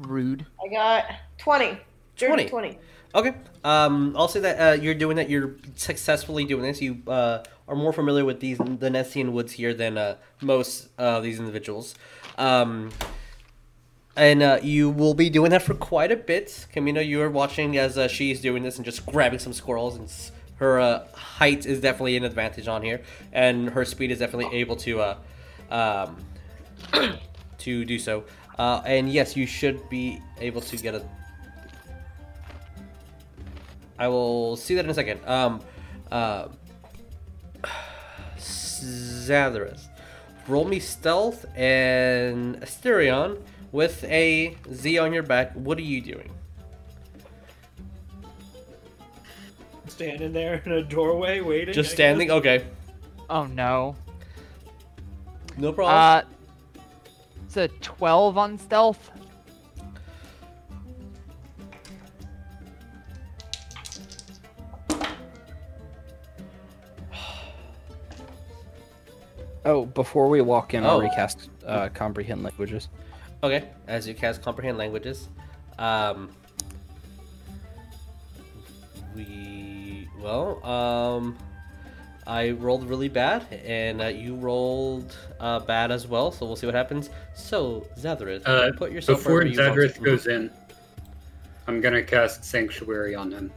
Rude. 0.00 0.44
I 0.62 0.68
got 0.68 1.04
20. 1.38 1.78
20. 2.16 2.48
20. 2.48 2.78
Okay. 3.14 3.34
Um, 3.64 4.14
I'll 4.16 4.28
say 4.28 4.40
that 4.40 4.60
uh, 4.60 4.82
you're 4.82 4.94
doing 4.94 5.16
that. 5.16 5.28
You're 5.28 5.56
successfully 5.74 6.44
doing 6.44 6.62
this. 6.62 6.80
You 6.80 7.02
uh, 7.06 7.44
are 7.68 7.76
more 7.76 7.92
familiar 7.92 8.24
with 8.24 8.40
these 8.40 8.58
the 8.58 8.90
Nessian 8.90 9.32
woods 9.32 9.52
here 9.52 9.74
than 9.74 9.98
uh, 9.98 10.16
most 10.40 10.88
of 10.98 11.22
these 11.22 11.38
individuals. 11.38 11.94
Um, 12.38 12.90
and 14.16 14.42
uh, 14.42 14.58
you 14.62 14.90
will 14.90 15.14
be 15.14 15.30
doing 15.30 15.50
that 15.50 15.62
for 15.62 15.74
quite 15.74 16.10
a 16.10 16.16
bit. 16.16 16.66
Chameno, 16.74 17.06
you 17.06 17.20
are 17.22 17.30
watching 17.30 17.78
as 17.78 17.96
uh, 17.96 18.08
she's 18.08 18.40
doing 18.40 18.62
this 18.62 18.76
and 18.76 18.84
just 18.84 19.06
grabbing 19.06 19.38
some 19.38 19.52
squirrels. 19.52 19.96
And 19.96 20.12
her 20.56 20.80
uh, 20.80 21.06
height 21.14 21.66
is 21.66 21.80
definitely 21.80 22.16
an 22.16 22.24
advantage 22.24 22.68
on 22.68 22.82
here, 22.82 23.02
and 23.32 23.70
her 23.70 23.84
speed 23.84 24.10
is 24.10 24.18
definitely 24.18 24.58
able 24.58 24.76
to 24.76 25.00
uh, 25.00 25.16
um, 25.70 26.16
to 27.58 27.84
do 27.84 27.98
so. 27.98 28.24
Uh, 28.58 28.82
and 28.84 29.10
yes, 29.10 29.36
you 29.36 29.46
should 29.46 29.88
be 29.88 30.20
able 30.40 30.60
to 30.60 30.76
get 30.76 30.94
a 30.94 31.02
I 34.00 34.08
will 34.08 34.56
see 34.56 34.74
that 34.76 34.84
in 34.86 34.90
a 34.90 34.94
second. 34.94 35.20
Um, 35.26 35.60
uh, 36.10 36.48
Zadrith, 38.38 39.88
roll 40.48 40.64
me 40.64 40.80
stealth 40.80 41.44
and 41.54 42.56
Asterion 42.62 43.38
with 43.72 44.02
a 44.04 44.56
Z 44.72 44.98
on 44.98 45.12
your 45.12 45.22
back. 45.22 45.52
What 45.54 45.78
are 45.78 45.82
you 45.82 46.00
doing? 46.00 46.30
Standing 49.88 50.32
there 50.32 50.62
in 50.64 50.72
a 50.72 50.82
doorway 50.82 51.40
waiting. 51.40 51.74
Just 51.74 51.92
standing. 51.92 52.30
Okay, 52.30 52.64
Oh 53.28 53.44
no. 53.46 53.96
no 55.58 55.72
problem. 55.72 55.96
Uh, 55.96 56.22
it's 57.44 57.56
a 57.56 57.68
12 57.68 58.38
on 58.38 58.58
stealth. 58.58 59.10
Oh, 69.64 69.84
before 69.84 70.28
we 70.28 70.40
walk 70.40 70.72
in, 70.74 70.84
I'll 70.84 70.96
Oh. 70.96 71.00
recast 71.00 71.50
uh, 71.66 71.88
comprehend 71.92 72.42
languages. 72.42 72.88
Okay, 73.42 73.68
as 73.86 74.06
you 74.06 74.14
cast 74.14 74.42
comprehend 74.42 74.76
languages, 74.76 75.28
um, 75.78 76.30
we 79.14 80.08
well, 80.20 80.64
um, 80.64 81.38
I 82.26 82.50
rolled 82.50 82.84
really 82.84 83.08
bad, 83.08 83.46
and 83.64 84.02
uh, 84.02 84.06
you 84.06 84.34
rolled 84.34 85.16
uh, 85.40 85.60
bad 85.60 85.90
as 85.90 86.06
well. 86.06 86.30
So 86.30 86.44
we'll 86.44 86.56
see 86.56 86.66
what 86.66 86.74
happens. 86.74 87.08
So 87.34 87.86
Zadrith, 87.98 88.42
Uh, 88.44 88.72
put 88.76 88.92
yourself 88.92 89.18
Before 89.20 89.42
you 89.42 89.56
goes 90.02 90.26
in, 90.26 90.50
I'm 91.66 91.80
gonna 91.80 92.02
cast 92.02 92.44
Sanctuary 92.44 93.14
on 93.14 93.32
him. 93.32 93.50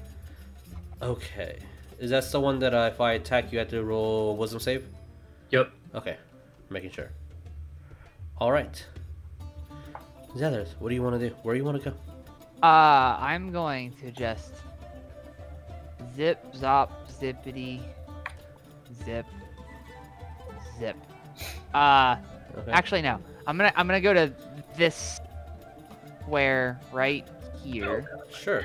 Okay, 1.02 1.60
is 2.00 2.10
that 2.12 2.24
the 2.32 2.40
one 2.40 2.60
that 2.60 2.74
uh, 2.74 2.90
if 2.94 3.02
I 3.02 3.14
attack, 3.14 3.52
you 3.52 3.60
have 3.60 3.70
to 3.70 3.84
roll 3.84 4.38
Wisdom 4.38 4.62
save? 4.62 4.86
Yep. 5.52 5.72
Okay, 5.94 6.16
making 6.70 6.92
sure. 6.92 7.10
All 8.38 8.52
right, 8.52 8.84
Zadrith, 10.36 10.70
what 10.80 10.90
do 10.90 10.96
you 10.96 11.04
want 11.04 11.20
to 11.20 11.30
do? 11.30 11.36
Where 11.44 11.54
do 11.56 11.60
you 11.60 11.66
want 11.66 11.82
to 11.84 11.90
go? 11.92 11.96
Uh, 12.64 13.18
I'm 13.20 13.52
going 13.52 13.92
to 14.02 14.12
just 14.12 14.54
zip, 16.16 16.54
zop, 16.56 16.90
zippity, 17.12 17.82
zip, 19.06 19.26
zip. 20.80 20.98
Uh, 21.74 22.18
Okay. 22.56 22.72
actually 22.72 23.02
no. 23.02 23.20
I'm 23.48 23.58
gonna 23.58 23.74
I'm 23.76 23.88
gonna 23.88 24.00
go 24.00 24.14
to 24.14 24.32
this 24.78 25.20
square 26.22 26.80
right 26.92 27.28
here 27.64 28.08
Sure. 28.32 28.64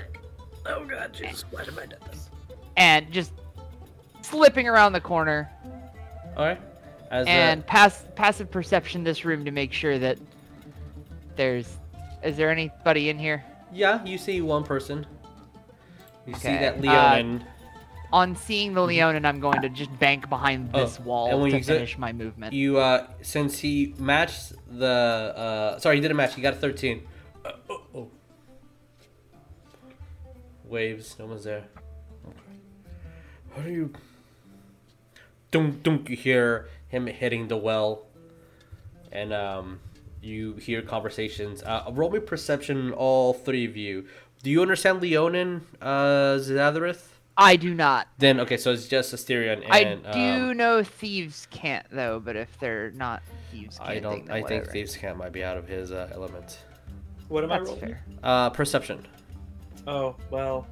Oh 0.66 0.84
god, 0.84 1.14
Jesus, 1.14 1.42
why 1.50 1.64
did 1.64 1.78
I 1.78 1.86
do 1.86 1.96
this? 2.10 2.28
and 2.76 3.10
just 3.10 3.32
slipping 4.20 4.68
around 4.68 4.92
the 4.92 5.00
corner 5.00 5.50
All 6.36 6.44
right. 6.44 6.60
As 7.10 7.26
and 7.26 7.64
pass 7.66 8.04
passive 8.14 8.50
perception 8.50 9.04
this 9.04 9.24
room 9.24 9.46
to 9.46 9.50
make 9.50 9.72
sure 9.72 9.98
that 9.98 10.18
there's 11.38 11.78
is 12.22 12.36
there 12.36 12.50
anybody 12.50 13.08
in 13.08 13.18
here? 13.18 13.42
Yeah, 13.72 14.04
you 14.04 14.18
see 14.18 14.42
one 14.42 14.64
person. 14.64 15.06
You 16.26 16.34
see 16.34 16.48
Okay, 16.48 16.58
that 16.58 16.84
uh, 16.86 17.38
On 18.12 18.34
seeing 18.36 18.74
the 18.74 18.82
Leonin, 18.82 19.24
I'm 19.24 19.38
going 19.40 19.62
to 19.62 19.68
just 19.68 19.96
bank 19.98 20.28
behind 20.28 20.70
Oh, 20.74 20.80
this 20.84 20.98
wall 21.00 21.30
and 21.30 21.40
when 21.40 21.50
to 21.52 21.62
finish 21.62 21.96
my 21.96 22.12
movement. 22.12 22.52
you 22.52 22.78
uh, 22.78 23.06
since 23.22 23.58
he 23.58 23.94
matched 23.98 24.52
the 24.68 24.86
uh, 25.36 25.78
sorry, 25.78 25.96
he 25.96 26.02
didn't 26.02 26.16
match. 26.18 26.34
He 26.34 26.42
got 26.42 26.54
a 26.54 26.56
thirteen. 26.56 27.06
Uh, 27.44 27.52
oh, 27.70 27.82
oh. 27.94 28.08
Waves. 30.64 31.16
No 31.18 31.26
one's 31.26 31.44
there. 31.44 31.64
Okay. 32.26 32.58
How 33.56 33.62
do 33.62 33.70
you? 33.70 33.92
Dunk 35.50 35.82
dunk. 35.82 36.10
You 36.10 36.16
hear 36.16 36.68
him 36.88 37.06
hitting 37.06 37.48
the 37.48 37.56
well, 37.56 38.06
and 39.12 39.32
um, 39.32 39.80
you 40.22 40.54
hear 40.54 40.82
conversations. 40.82 41.62
Uh, 41.62 41.90
roll 41.92 42.10
me 42.10 42.20
perception, 42.20 42.92
all 42.92 43.32
three 43.32 43.64
of 43.64 43.76
you. 43.76 44.06
Do 44.42 44.50
you 44.50 44.62
understand 44.62 45.00
Leonin, 45.02 45.62
uh, 45.80 46.38
Zadrith? 46.38 47.08
I 47.36 47.54
do 47.54 47.72
not. 47.72 48.08
Then 48.18 48.40
okay, 48.40 48.56
so 48.56 48.72
it's 48.72 48.88
just 48.88 49.14
Asterion 49.14 49.62
and 49.70 50.04
I 50.06 50.12
do 50.12 50.50
um, 50.50 50.56
know 50.56 50.82
thieves' 50.82 51.46
cant 51.50 51.86
though, 51.92 52.18
but 52.18 52.34
if 52.34 52.58
they're 52.58 52.90
not 52.90 53.22
thieves' 53.52 53.78
cant, 53.78 53.90
I 53.90 54.00
don't. 54.00 54.26
then 54.26 54.34
I 54.34 54.42
think 54.42 54.68
thieves' 54.68 54.96
cant 54.96 55.16
might 55.16 55.32
be 55.32 55.44
out 55.44 55.56
of 55.56 55.68
his 55.68 55.92
uh, 55.92 56.10
element. 56.12 56.58
What 57.28 57.44
am 57.44 57.52
I 57.52 57.58
That's 57.58 57.68
rolling? 57.70 57.80
fair. 57.80 58.04
Uh, 58.24 58.50
perception. 58.50 59.06
Oh 59.86 60.16
well. 60.30 60.66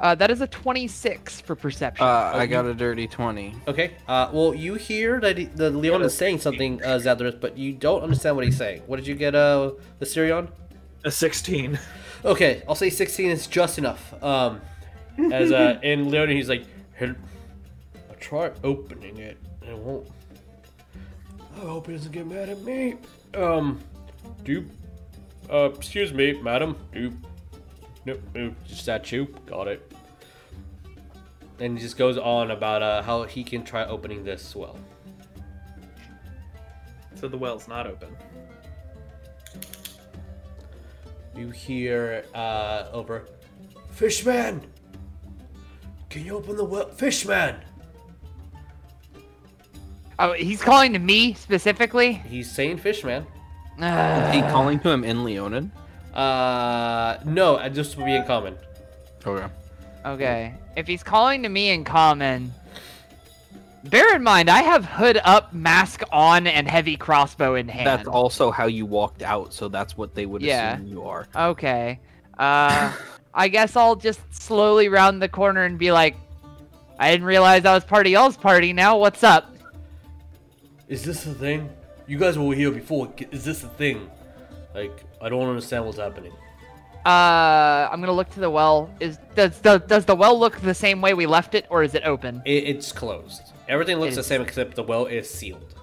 Uh, 0.00 0.14
that 0.14 0.30
is 0.30 0.40
a 0.40 0.46
26 0.46 1.40
for 1.42 1.54
perception. 1.54 2.04
Uh, 2.04 2.32
I 2.34 2.46
got 2.46 2.66
a 2.66 2.74
dirty 2.74 3.06
20. 3.06 3.54
Okay. 3.68 3.92
Uh, 4.08 4.28
well, 4.32 4.54
you 4.54 4.74
hear 4.74 5.20
that 5.20 5.38
he, 5.38 5.44
the 5.44 5.70
Leon 5.70 6.02
is 6.02 6.16
saying 6.16 6.40
something, 6.40 6.82
uh, 6.82 6.98
Zadrith, 6.98 7.40
but 7.40 7.56
you 7.56 7.72
don't 7.72 8.02
understand 8.02 8.36
what 8.36 8.44
he's 8.44 8.56
saying. 8.56 8.82
What 8.86 8.96
did 8.96 9.06
you 9.06 9.14
get, 9.14 9.34
uh, 9.34 9.72
the 10.00 10.06
Sirion? 10.06 10.48
A 11.04 11.10
16. 11.10 11.78
Okay, 12.24 12.62
I'll 12.68 12.74
say 12.74 12.90
16 12.90 13.30
is 13.30 13.46
just 13.46 13.78
enough. 13.78 14.14
Um, 14.22 14.60
as 15.32 15.52
uh, 15.52 15.78
in 15.82 16.10
Leonin, 16.10 16.36
he's 16.36 16.48
like, 16.48 16.64
"Hey, 16.94 17.12
I 18.10 18.14
try 18.14 18.50
opening 18.62 19.18
it, 19.18 19.36
and 19.60 19.70
it 19.70 19.78
won't. 19.78 20.08
I 21.56 21.60
hope 21.60 21.86
he 21.86 21.92
doesn't 21.92 22.12
get 22.12 22.26
mad 22.26 22.48
at 22.48 22.62
me. 22.62 22.94
Um, 23.34 23.78
do 24.42 24.52
you, 24.52 24.70
uh, 25.52 25.70
excuse 25.74 26.12
me, 26.12 26.32
madam, 26.40 26.76
do 26.92 27.12
you, 28.04 28.20
no, 28.34 28.46
no, 28.46 28.54
just 28.66 28.86
that 28.86 29.10
you? 29.12 29.26
Got 29.46 29.68
it. 29.68 29.92
And 31.60 31.78
he 31.78 31.82
just 31.82 31.96
goes 31.96 32.18
on 32.18 32.50
about 32.50 32.82
uh, 32.82 33.02
how 33.02 33.22
he 33.24 33.44
can 33.44 33.64
try 33.64 33.84
opening 33.84 34.24
this 34.24 34.54
well. 34.56 34.76
So 37.14 37.28
the 37.28 37.38
well's 37.38 37.68
not 37.68 37.86
open. 37.86 38.16
You 41.36 41.50
hear 41.50 42.24
uh, 42.34 42.88
over, 42.92 43.26
Fishman! 43.90 44.62
Can 46.10 46.24
you 46.24 46.36
open 46.36 46.56
the 46.56 46.64
well? 46.64 46.88
Fishman! 46.90 47.56
oh, 50.18 50.32
he's 50.32 50.62
calling 50.62 50.92
to 50.92 50.98
me 50.98 51.34
specifically. 51.34 52.14
He's 52.28 52.50
saying 52.50 52.78
Fishman. 52.78 53.26
Is 53.78 54.34
he 54.34 54.40
calling 54.42 54.78
to 54.80 54.90
him 54.90 55.02
in 55.02 55.24
Leonin? 55.24 55.72
Uh, 56.14 57.18
no, 57.24 57.56
uh, 57.56 57.68
just 57.68 57.96
would 57.96 58.06
be 58.06 58.14
in 58.14 58.24
common. 58.24 58.56
Okay. 59.26 59.46
Okay. 60.06 60.54
If 60.76 60.86
he's 60.86 61.02
calling 61.02 61.42
to 61.42 61.48
me 61.48 61.70
in 61.70 61.82
common, 61.84 62.52
bear 63.84 64.14
in 64.14 64.22
mind 64.22 64.48
I 64.48 64.62
have 64.62 64.84
hood 64.84 65.20
up, 65.24 65.52
mask 65.52 66.02
on, 66.12 66.46
and 66.46 66.68
heavy 66.68 66.96
crossbow 66.96 67.54
in 67.56 67.68
hand. 67.68 67.86
That's 67.86 68.08
also 68.08 68.50
how 68.50 68.66
you 68.66 68.86
walked 68.86 69.22
out, 69.22 69.52
so 69.52 69.68
that's 69.68 69.96
what 69.96 70.14
they 70.14 70.26
would 70.26 70.42
Yeah. 70.42 70.74
assume 70.74 70.86
you 70.88 71.04
are. 71.04 71.26
Okay. 71.34 72.00
Uh, 72.38 72.92
I 73.34 73.48
guess 73.48 73.74
I'll 73.76 73.96
just 73.96 74.20
slowly 74.32 74.88
round 74.88 75.20
the 75.20 75.28
corner 75.28 75.64
and 75.64 75.78
be 75.78 75.90
like, 75.90 76.16
I 76.98 77.10
didn't 77.10 77.26
realize 77.26 77.64
I 77.64 77.74
was 77.74 77.84
part 77.84 78.06
of 78.06 78.12
y'all's 78.12 78.36
party 78.36 78.72
now. 78.72 78.98
What's 78.98 79.24
up? 79.24 79.52
Is 80.86 81.02
this 81.02 81.26
a 81.26 81.34
thing? 81.34 81.68
You 82.06 82.18
guys 82.18 82.38
were 82.38 82.54
here 82.54 82.70
before. 82.70 83.12
Is 83.32 83.44
this 83.44 83.64
a 83.64 83.68
thing? 83.68 84.08
Like, 84.74 84.92
I 85.24 85.30
don't 85.30 85.48
understand 85.48 85.86
what's 85.86 85.96
happening. 85.98 86.32
Uh, 87.06 87.88
I'm 87.90 88.00
gonna 88.00 88.12
look 88.12 88.30
to 88.30 88.40
the 88.40 88.50
well. 88.50 88.90
Is 89.00 89.18
does 89.34 89.58
does, 89.60 89.80
does 89.82 90.04
the 90.04 90.14
well 90.14 90.38
look 90.38 90.60
the 90.60 90.74
same 90.74 91.00
way 91.00 91.14
we 91.14 91.26
left 91.26 91.54
it, 91.54 91.66
or 91.70 91.82
is 91.82 91.94
it 91.94 92.02
open? 92.04 92.42
It, 92.44 92.64
it's 92.64 92.92
closed. 92.92 93.52
Everything 93.68 93.96
looks 93.98 94.12
It 94.12 94.16
the 94.16 94.20
is- 94.20 94.26
same 94.26 94.42
except 94.42 94.74
the 94.76 94.82
well 94.82 95.06
is 95.06 95.28
sealed. 95.28 95.74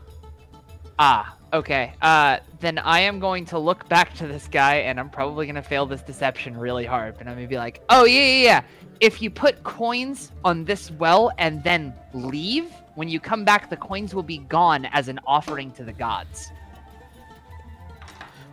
Ah, 0.99 1.35
okay. 1.53 1.93
Uh, 2.01 2.37
then 2.59 2.77
I 2.77 2.99
am 3.01 3.19
going 3.19 3.45
to 3.45 3.57
look 3.57 3.87
back 3.89 4.13
to 4.15 4.27
this 4.27 4.47
guy, 4.47 4.75
and 4.77 4.99
I'm 4.99 5.09
probably 5.09 5.47
gonna 5.47 5.63
fail 5.63 5.85
this 5.87 6.01
deception 6.03 6.55
really 6.57 6.85
hard. 6.85 7.17
But 7.17 7.27
I'm 7.27 7.33
gonna 7.35 7.47
be 7.47 7.57
like, 7.57 7.81
oh 7.89 8.05
yeah, 8.05 8.21
yeah, 8.21 8.43
yeah. 8.43 8.61
If 8.99 9.21
you 9.21 9.31
put 9.31 9.63
coins 9.63 10.31
on 10.45 10.65
this 10.65 10.91
well 10.91 11.31
and 11.39 11.63
then 11.63 11.93
leave, 12.13 12.71
when 12.93 13.09
you 13.09 13.19
come 13.19 13.43
back, 13.43 13.69
the 13.71 13.77
coins 13.77 14.13
will 14.13 14.21
be 14.23 14.37
gone 14.39 14.85
as 14.85 15.07
an 15.07 15.19
offering 15.25 15.71
to 15.71 15.83
the 15.83 15.93
gods. 15.93 16.51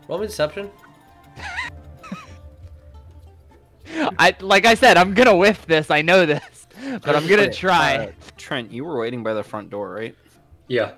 Roll 0.08 0.18
me 0.18 0.26
deception. 0.26 0.70
I 4.18 4.34
like 4.40 4.66
I 4.66 4.74
said, 4.74 4.96
I'm 4.96 5.14
gonna 5.14 5.36
whiff 5.36 5.66
this. 5.66 5.90
I 5.90 6.02
know 6.02 6.26
this, 6.26 6.66
but 7.02 7.14
I'm 7.14 7.26
gonna 7.26 7.52
try. 7.52 7.96
uh, 7.96 8.12
Trent, 8.36 8.72
you 8.72 8.84
were 8.84 8.98
waiting 8.98 9.22
by 9.22 9.34
the 9.34 9.42
front 9.42 9.70
door, 9.70 9.92
right? 9.92 10.14
Yeah. 10.66 10.92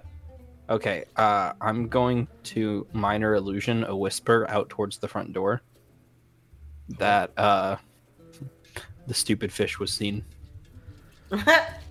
Okay, 0.69 1.05
uh, 1.17 1.53
I'm 1.61 1.89
going 1.89 2.29
to 2.45 2.87
minor 2.93 3.35
illusion 3.35 3.85
a 3.85 3.97
whisper 3.97 4.47
out 4.49 4.69
towards 4.69 4.99
the 4.99 5.09
front 5.09 5.33
door 5.33 5.63
that 6.99 7.33
uh, 7.37 7.77
the 9.09 9.15
stupid 9.15 9.53
fish 9.53 9.81
was 9.81 9.93
seen. 9.93 10.25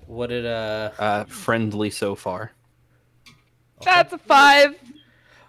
What 0.07 0.27
did 0.27 0.45
uh? 0.45 0.91
Uh, 0.97 1.23
friendly 1.25 1.89
so 1.89 2.15
far. 2.15 2.53
That's 3.83 4.13
a 4.13 4.17
five. 4.17 4.75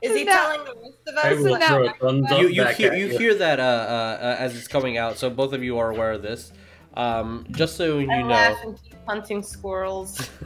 Is 0.02 0.16
he 0.16 0.24
No. 0.24 0.32
telling 0.32 0.64
the 0.64 0.74
rest 0.80 0.98
of 1.08 1.16
us? 1.16 1.38
will 1.44 1.58
now- 1.58 1.82
a 1.84 1.92
thumbs 1.94 2.30
up 2.32 2.40
You 2.40 2.48
you 2.48 2.64
hear 2.66 2.94
you 2.94 3.08
hear 3.08 3.34
that 3.34 3.60
uh, 3.60 3.62
uh, 3.62 4.36
as 4.38 4.56
it's 4.56 4.68
coming 4.68 4.96
out. 4.98 5.18
So 5.18 5.28
both 5.30 5.52
of 5.52 5.62
you 5.62 5.78
are 5.78 5.90
aware 5.90 6.12
of 6.12 6.22
this. 6.22 6.52
Um, 6.94 7.46
just 7.50 7.76
so 7.76 7.98
you 7.98 8.10
I 8.10 8.22
know. 8.22 8.28
laugh 8.28 8.56
and 8.64 8.82
keep 8.82 8.94
hunting 9.06 9.42
squirrels. 9.42 10.28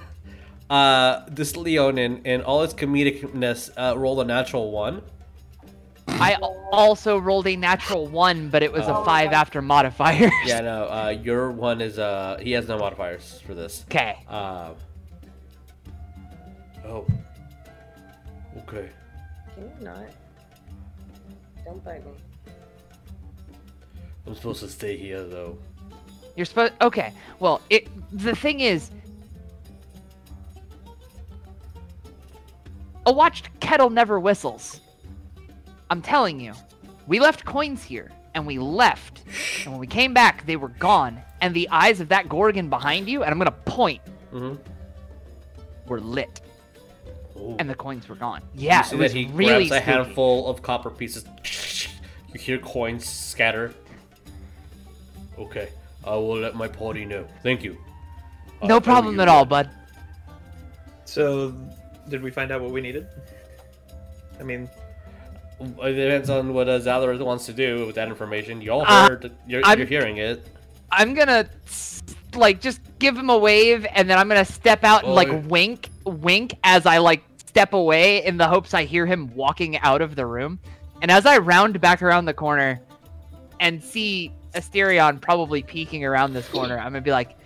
Uh, 0.71 1.27
this 1.31 1.57
Leonin, 1.57 2.23
in 2.25 2.41
all 2.41 2.63
its 2.63 2.73
comedicness, 2.73 3.71
uh, 3.77 3.97
rolled 3.99 4.19
a 4.21 4.25
natural 4.25 4.71
one. 4.73 5.03
I 6.09 6.37
also 6.73 7.19
rolled 7.19 7.47
a 7.47 7.55
natural 7.55 8.07
one, 8.07 8.49
but 8.49 8.63
it 8.63 8.73
was 8.73 8.85
Oh. 8.89 9.03
a 9.03 9.05
five 9.05 9.33
after 9.33 9.61
modifiers. 9.61 10.33
Yeah, 10.47 10.63
no, 10.63 10.85
uh, 10.85 11.09
your 11.23 11.51
one 11.51 11.83
is, 11.83 11.99
uh, 11.99 12.39
he 12.41 12.53
has 12.53 12.67
no 12.67 12.79
modifiers 12.79 13.43
for 13.47 13.53
this. 13.55 13.85
Okay. 13.91 14.17
Uh, 14.27 14.71
oh. 16.87 17.07
Okay. 18.67 18.89
Can 19.55 19.65
you 19.65 19.85
not? 19.85 20.05
Don't 21.65 21.85
bite 21.85 22.05
me. 22.05 22.13
I'm 24.27 24.35
supposed 24.35 24.61
to 24.61 24.69
stay 24.69 24.97
here, 24.97 25.23
though. 25.25 25.59
You're 26.37 26.47
supposed. 26.47 26.73
Okay. 26.81 27.13
Well, 27.41 27.61
it. 27.71 27.89
The 28.13 28.35
thing 28.35 28.61
is, 28.61 28.91
a 33.07 33.13
watched 33.13 33.49
kettle 33.61 33.91
never 33.91 34.19
whistles. 34.19 34.81
I'm 35.91 36.01
telling 36.03 36.41
you, 36.41 36.55
we 37.07 37.21
left 37.21 37.45
coins 37.45 37.83
here, 37.83 38.11
and 38.35 38.47
we 38.47 38.59
left, 38.59 39.23
and 39.65 39.73
when 39.73 39.81
we 39.81 39.87
came 39.87 40.15
back, 40.15 40.47
they 40.47 40.57
were 40.57 40.71
gone. 40.71 41.21
And 41.41 41.55
the 41.55 41.69
eyes 41.69 42.01
of 42.01 42.09
that 42.09 42.29
gorgon 42.29 42.71
behind 42.71 43.09
you, 43.09 43.23
and 43.23 43.31
I'm 43.31 43.39
gonna 43.39 43.51
point, 43.53 44.01
Mm-hmm. 44.33 44.57
were 45.87 46.01
lit, 46.01 46.41
Oh. 47.37 47.57
and 47.59 47.69
the 47.69 47.75
coins 47.75 48.09
were 48.09 48.15
gone. 48.15 48.43
Yeah, 48.55 48.79
you 48.79 48.85
see 48.85 48.95
it 48.97 48.99
was 49.01 49.13
that 49.13 49.19
he 49.19 49.25
really 49.33 49.67
grabs 49.69 49.83
a 49.83 49.85
spooky. 49.85 49.91
handful 50.05 50.47
of 50.49 50.63
copper 50.63 50.91
pieces. 50.91 51.25
You 52.35 52.41
hear 52.41 52.59
coins 52.59 53.05
scatter. 53.09 53.73
Okay, 55.39 55.69
I 56.05 56.15
will 56.17 56.39
let 56.39 56.57
my 56.57 56.67
party 56.67 57.05
know. 57.05 57.27
Thank 57.45 57.63
you. 57.63 57.77
Uh, 58.61 58.67
No 58.67 58.75
I 58.75 58.79
owe 58.79 58.81
problem 58.81 59.21
at 59.21 59.29
all, 59.29 59.45
bud. 59.45 59.71
So, 61.05 61.55
did 62.09 62.23
we 62.25 62.33
find 62.33 62.51
out 62.51 62.61
what 62.61 62.73
we 62.73 62.81
needed? 62.81 63.07
I 64.41 64.43
mean, 64.43 64.69
It 65.61 65.93
depends 65.93 66.29
on 66.29 66.53
what 66.55 66.69
uh, 66.69 66.81
Zalor 66.81 67.17
wants 67.25 67.47
to 67.47 67.53
do 67.53 67.87
with 67.87 67.95
that 67.95 68.09
information. 68.09 68.61
You 68.61 68.73
all 68.73 68.83
Uh, 68.85 69.09
heard. 69.11 69.33
you're, 69.47 69.63
you're 69.77 69.87
hearing 69.87 70.17
it. 70.17 70.45
I'm 70.91 71.15
gonna 71.15 71.47
like 72.35 72.61
just 72.61 72.81
give 72.99 73.17
him 73.17 73.31
a 73.31 73.39
wave, 73.39 73.87
and 73.95 74.11
then 74.11 74.19
I'm 74.19 74.27
gonna 74.29 74.45
step 74.45 74.83
out 74.83 75.05
and 75.05 75.11
Boy. 75.15 75.15
like 75.15 75.49
wink, 75.49 75.89
wink 76.05 76.55
as 76.65 76.87
I 76.87 76.99
like 76.99 77.23
step 77.47 77.73
away 77.73 78.25
in 78.25 78.37
the 78.37 78.47
hopes 78.47 78.75
I 78.75 78.85
hear 78.85 79.07
him 79.07 79.35
walking 79.35 79.79
out 79.79 80.03
of 80.03 80.17
the 80.17 80.27
room. 80.27 80.59
And 81.03 81.11
as 81.11 81.27
I 81.27 81.39
round 81.39 81.81
back 81.81 82.03
around 82.03 82.25
the 82.25 82.35
corner 82.35 82.81
and 83.61 83.83
see 83.83 84.33
Asterion 84.55 85.21
probably 85.21 85.63
peeking 85.63 86.05
around 86.05 86.33
this 86.33 86.49
corner, 86.49 86.79
I'm 86.79 86.87
gonna 86.93 87.01
be 87.01 87.11
like, 87.11 87.37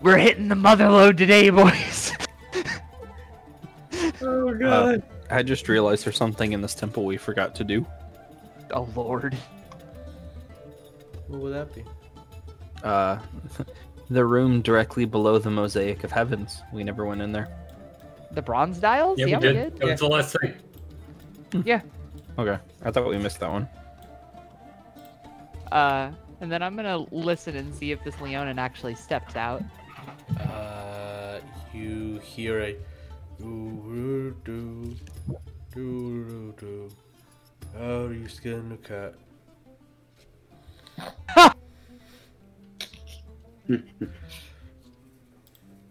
"We're 0.00 0.18
hitting 0.18 0.48
the 0.48 0.54
mother 0.54 0.88
load 0.88 1.16
today, 1.18 1.50
boys." 1.50 2.12
oh 4.22 4.54
Uh, 4.64 4.98
I 5.30 5.42
just 5.42 5.68
realized 5.68 6.04
there's 6.04 6.16
something 6.16 6.52
in 6.52 6.60
this 6.60 6.74
temple 6.74 7.04
we 7.04 7.16
forgot 7.16 7.54
to 7.56 7.64
do. 7.64 7.86
oh 8.72 8.88
lord. 8.94 9.36
What 11.28 11.40
would 11.40 11.54
that 11.54 11.74
be? 11.74 11.84
Uh, 12.82 13.18
the 14.12 14.24
room 14.24 14.62
directly 14.62 15.04
below 15.04 15.38
the 15.38 15.50
mosaic 15.50 16.04
of 16.04 16.10
heavens. 16.10 16.62
We 16.72 16.84
never 16.84 17.04
went 17.04 17.22
in 17.22 17.32
there. 17.32 17.48
The 18.32 18.42
bronze 18.42 18.78
dials? 18.78 19.18
Yeah, 19.18 19.26
Yeah, 19.26 19.38
we 19.38 19.52
did. 19.52 19.78
That 19.78 19.88
was 19.88 20.00
the 20.00 20.08
last 20.08 20.36
thing. 20.40 20.54
Yeah. 21.64 21.82
Okay, 22.38 22.58
I 22.82 22.90
thought 22.90 23.08
we 23.08 23.18
missed 23.18 23.40
that 23.40 23.50
one. 23.50 23.68
Uh, 25.70 26.10
and 26.40 26.50
then 26.50 26.62
I'm 26.62 26.74
gonna 26.76 26.98
listen 27.10 27.56
and 27.56 27.74
see 27.74 27.92
if 27.92 28.02
this 28.04 28.18
Leonin 28.20 28.58
actually 28.58 28.94
steps 28.94 29.36
out. 29.36 29.62
Uh, 30.38 31.40
you 31.74 32.18
hear 32.20 32.60
a 32.60 32.76
do 33.38 34.34
do 34.44 34.96
do 35.74 36.24
do 36.24 36.54
do. 36.58 36.88
How 37.78 38.06
do 38.06 38.14
you 38.14 38.28
skin 38.28 38.72
a 38.72 38.76
cat? 38.88 39.14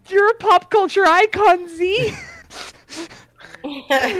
You're 0.08 0.30
a 0.30 0.34
pop 0.34 0.70
culture 0.70 1.04
icon, 1.06 1.68
Z. 1.68 2.14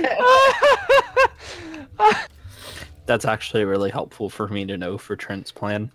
That's 3.06 3.24
actually 3.24 3.64
really 3.64 3.90
helpful 3.90 4.30
for 4.30 4.48
me 4.48 4.64
to 4.66 4.76
know 4.76 4.96
for 4.96 5.16
Trent's 5.16 5.50
plan. 5.52 5.90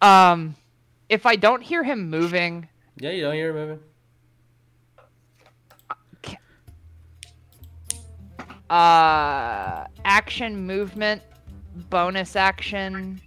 um, 0.00 0.54
if 1.08 1.26
I 1.26 1.36
don't 1.36 1.62
hear 1.62 1.82
him 1.84 2.08
moving, 2.08 2.68
Yeah, 2.98 3.10
you 3.10 3.22
don't 3.22 3.34
hear 3.34 3.50
him 3.50 3.56
moving. 3.56 3.80
uh, 8.70 9.84
action, 10.04 10.66
movement, 10.66 11.22
bonus 11.90 12.36
action, 12.36 13.20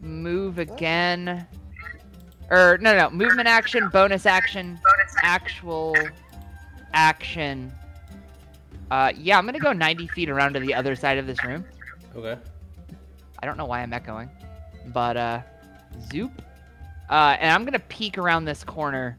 move 0.00 0.58
again, 0.58 1.46
or 2.50 2.78
no, 2.80 2.96
no, 2.96 3.10
movement 3.10 3.48
action, 3.48 3.88
bonus 3.90 4.26
action, 4.26 4.78
actual 5.22 5.94
action. 6.92 7.72
Uh, 8.90 9.12
yeah, 9.16 9.36
I'm 9.38 9.44
gonna 9.44 9.58
go 9.58 9.72
90 9.72 10.06
feet 10.08 10.30
around 10.30 10.54
to 10.54 10.60
the 10.60 10.74
other 10.74 10.96
side 10.96 11.18
of 11.18 11.26
this 11.26 11.44
room. 11.44 11.64
Okay. 12.16 12.36
I 13.40 13.46
don't 13.46 13.56
know 13.56 13.66
why 13.66 13.80
I'm 13.82 13.92
echoing, 13.92 14.30
but 14.86 15.16
uh, 15.16 15.40
zoop. 16.10 16.42
Uh, 17.10 17.36
and 17.38 17.50
I'm 17.50 17.64
gonna 17.64 17.78
peek 17.78 18.18
around 18.18 18.44
this 18.44 18.64
corner 18.64 19.18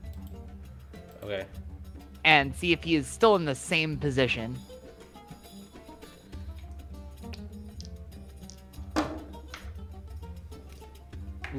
Okay. 1.23 1.45
and 2.23 2.55
see 2.55 2.71
if 2.71 2.84
he 2.84 2.95
is 2.95 3.07
still 3.07 3.36
in 3.36 3.45
the 3.45 3.55
same 3.55 3.97
position. 3.97 4.55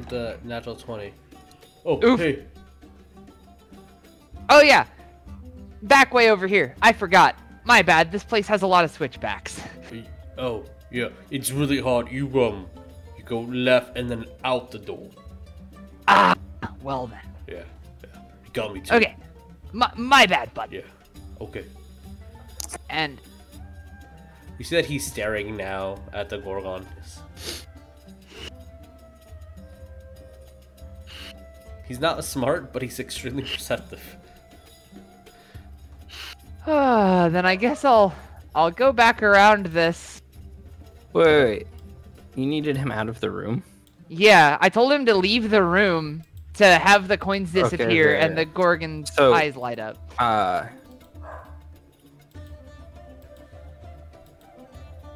The 0.09 0.37
natural 0.43 0.75
twenty. 0.75 1.13
Oh, 1.85 2.03
Oof. 2.05 2.19
hey. 2.19 2.45
Oh 4.49 4.61
yeah, 4.61 4.85
back 5.83 6.13
way 6.13 6.29
over 6.29 6.45
here. 6.47 6.75
I 6.81 6.93
forgot. 6.93 7.37
My 7.63 7.81
bad. 7.81 8.11
This 8.11 8.23
place 8.23 8.47
has 8.47 8.63
a 8.63 8.67
lot 8.67 8.83
of 8.83 8.91
switchbacks. 8.91 9.61
Oh, 10.37 10.65
yeah. 10.91 11.09
It's 11.29 11.51
really 11.51 11.79
hard. 11.79 12.11
You 12.11 12.25
um, 12.43 12.65
you 13.17 13.23
go 13.23 13.41
left 13.41 13.97
and 13.97 14.09
then 14.09 14.25
out 14.43 14.71
the 14.71 14.79
door. 14.79 15.07
Ah, 16.07 16.35
well 16.81 17.07
then. 17.07 17.19
Yeah. 17.47 17.63
Yeah. 18.03 18.19
You 18.45 18.51
got 18.51 18.73
me 18.73 18.81
too. 18.81 18.95
Okay, 18.95 19.15
my, 19.73 19.91
my 19.95 20.25
bad, 20.25 20.53
bud. 20.53 20.71
Yeah. 20.71 20.81
Okay. 21.39 21.65
And 22.89 23.19
You 24.57 24.65
see 24.65 24.75
that 24.75 24.85
he's 24.85 25.05
staring 25.05 25.55
now 25.55 25.97
at 26.13 26.29
the 26.29 26.37
Gorgon. 26.39 26.85
He's 31.91 31.99
not 31.99 32.23
smart, 32.23 32.71
but 32.71 32.81
he's 32.81 33.01
extremely 33.01 33.43
perceptive. 33.53 34.01
uh, 36.65 37.27
then 37.35 37.45
I 37.45 37.57
guess 37.57 37.83
I'll 37.83 38.15
I'll 38.55 38.71
go 38.71 38.93
back 38.93 39.21
around 39.21 39.65
this. 39.65 40.21
Wait, 41.11 41.25
wait, 41.25 41.43
wait. 41.43 41.67
You 42.35 42.45
needed 42.45 42.77
him 42.77 42.93
out 42.93 43.09
of 43.09 43.19
the 43.19 43.29
room? 43.29 43.61
Yeah, 44.07 44.57
I 44.61 44.69
told 44.69 44.93
him 44.93 45.05
to 45.07 45.13
leave 45.15 45.49
the 45.49 45.63
room 45.63 46.23
to 46.53 46.65
have 46.65 47.09
the 47.09 47.17
coins 47.17 47.51
disappear 47.51 48.15
okay, 48.15 48.25
and 48.25 48.37
the 48.37 48.45
Gorgon's 48.45 49.13
So- 49.13 49.33
eyes 49.33 49.57
light 49.57 49.79
up. 49.79 49.97
Uh. 50.17 50.67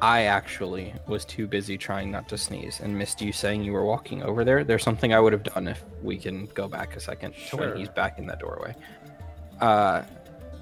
I 0.02 0.22
actually 0.24 0.94
was 1.06 1.24
too 1.24 1.46
busy 1.46 1.78
trying 1.78 2.10
not 2.10 2.28
to 2.28 2.36
sneeze 2.38 2.80
and 2.80 2.96
missed 2.96 3.22
you 3.22 3.32
saying 3.32 3.64
you 3.64 3.72
were 3.72 3.84
walking 3.84 4.22
over 4.22 4.44
there. 4.44 4.62
There's 4.62 4.82
something 4.82 5.14
I 5.14 5.20
would 5.20 5.32
have 5.32 5.42
done 5.42 5.66
if 5.68 5.82
we 6.02 6.18
can 6.18 6.46
go 6.54 6.68
back 6.68 6.96
a 6.96 7.00
second 7.00 7.32
to 7.32 7.38
Sure. 7.40 7.60
when 7.60 7.76
he's 7.78 7.88
back 7.88 8.18
in 8.18 8.26
that 8.26 8.38
doorway. 8.38 8.74
Uh, 9.60 10.02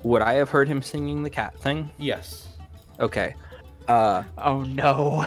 would 0.05 0.22
I 0.22 0.35
have 0.35 0.51
heard 0.51 0.68
him 0.68 0.80
singing 0.82 1.22
the 1.24 1.30
cat 1.30 1.59
thing? 1.59 1.91
Yes. 1.99 2.47
Okay. 3.01 3.35
Uh, 3.89 4.22
Oh 4.39 4.62
no. 4.62 5.26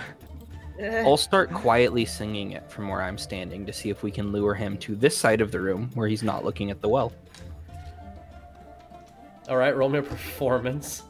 I'll 0.79 1.17
start 1.17 1.51
quietly 1.51 2.05
singing 2.05 2.51
it 2.51 2.71
from 2.71 2.87
where 2.87 3.01
I'm 3.01 3.17
standing 3.17 3.65
to 3.65 3.73
see 3.73 3.89
if 3.89 4.03
we 4.03 4.11
can 4.11 4.31
lure 4.31 4.53
him 4.53 4.77
to 4.79 4.95
this 4.95 5.17
side 5.17 5.41
of 5.41 5.51
the 5.51 5.59
room 5.59 5.89
where 5.95 6.07
he's 6.07 6.21
not 6.23 6.45
looking 6.45 6.69
at 6.71 6.81
the 6.81 6.87
well. 6.87 7.11
All 9.49 9.57
right. 9.57 9.75
Roll 9.75 9.89
me 9.89 9.99
a 9.99 10.03
performance. 10.03 11.03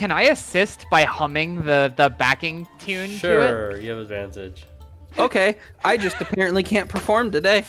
Can 0.00 0.10
I 0.10 0.22
assist 0.22 0.86
by 0.90 1.04
humming 1.04 1.62
the 1.62 1.92
the 1.94 2.08
backing 2.08 2.66
tune 2.78 3.10
to 3.10 3.14
it? 3.14 3.18
Sure. 3.18 3.76
You 3.76 3.90
have 3.90 3.98
advantage. 3.98 4.64
Okay, 5.18 5.58
I 5.84 5.98
just 5.98 6.18
apparently 6.22 6.62
can't 6.62 6.88
perform 6.88 7.30
today. 7.30 7.66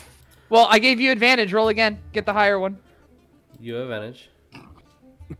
Well, 0.48 0.66
I 0.70 0.78
gave 0.78 0.98
you 0.98 1.12
advantage. 1.12 1.52
Roll 1.52 1.68
again. 1.68 1.98
Get 2.14 2.24
the 2.24 2.32
higher 2.32 2.58
one. 2.58 2.78
You 3.60 3.74
have 3.74 3.90
advantage. 3.90 4.30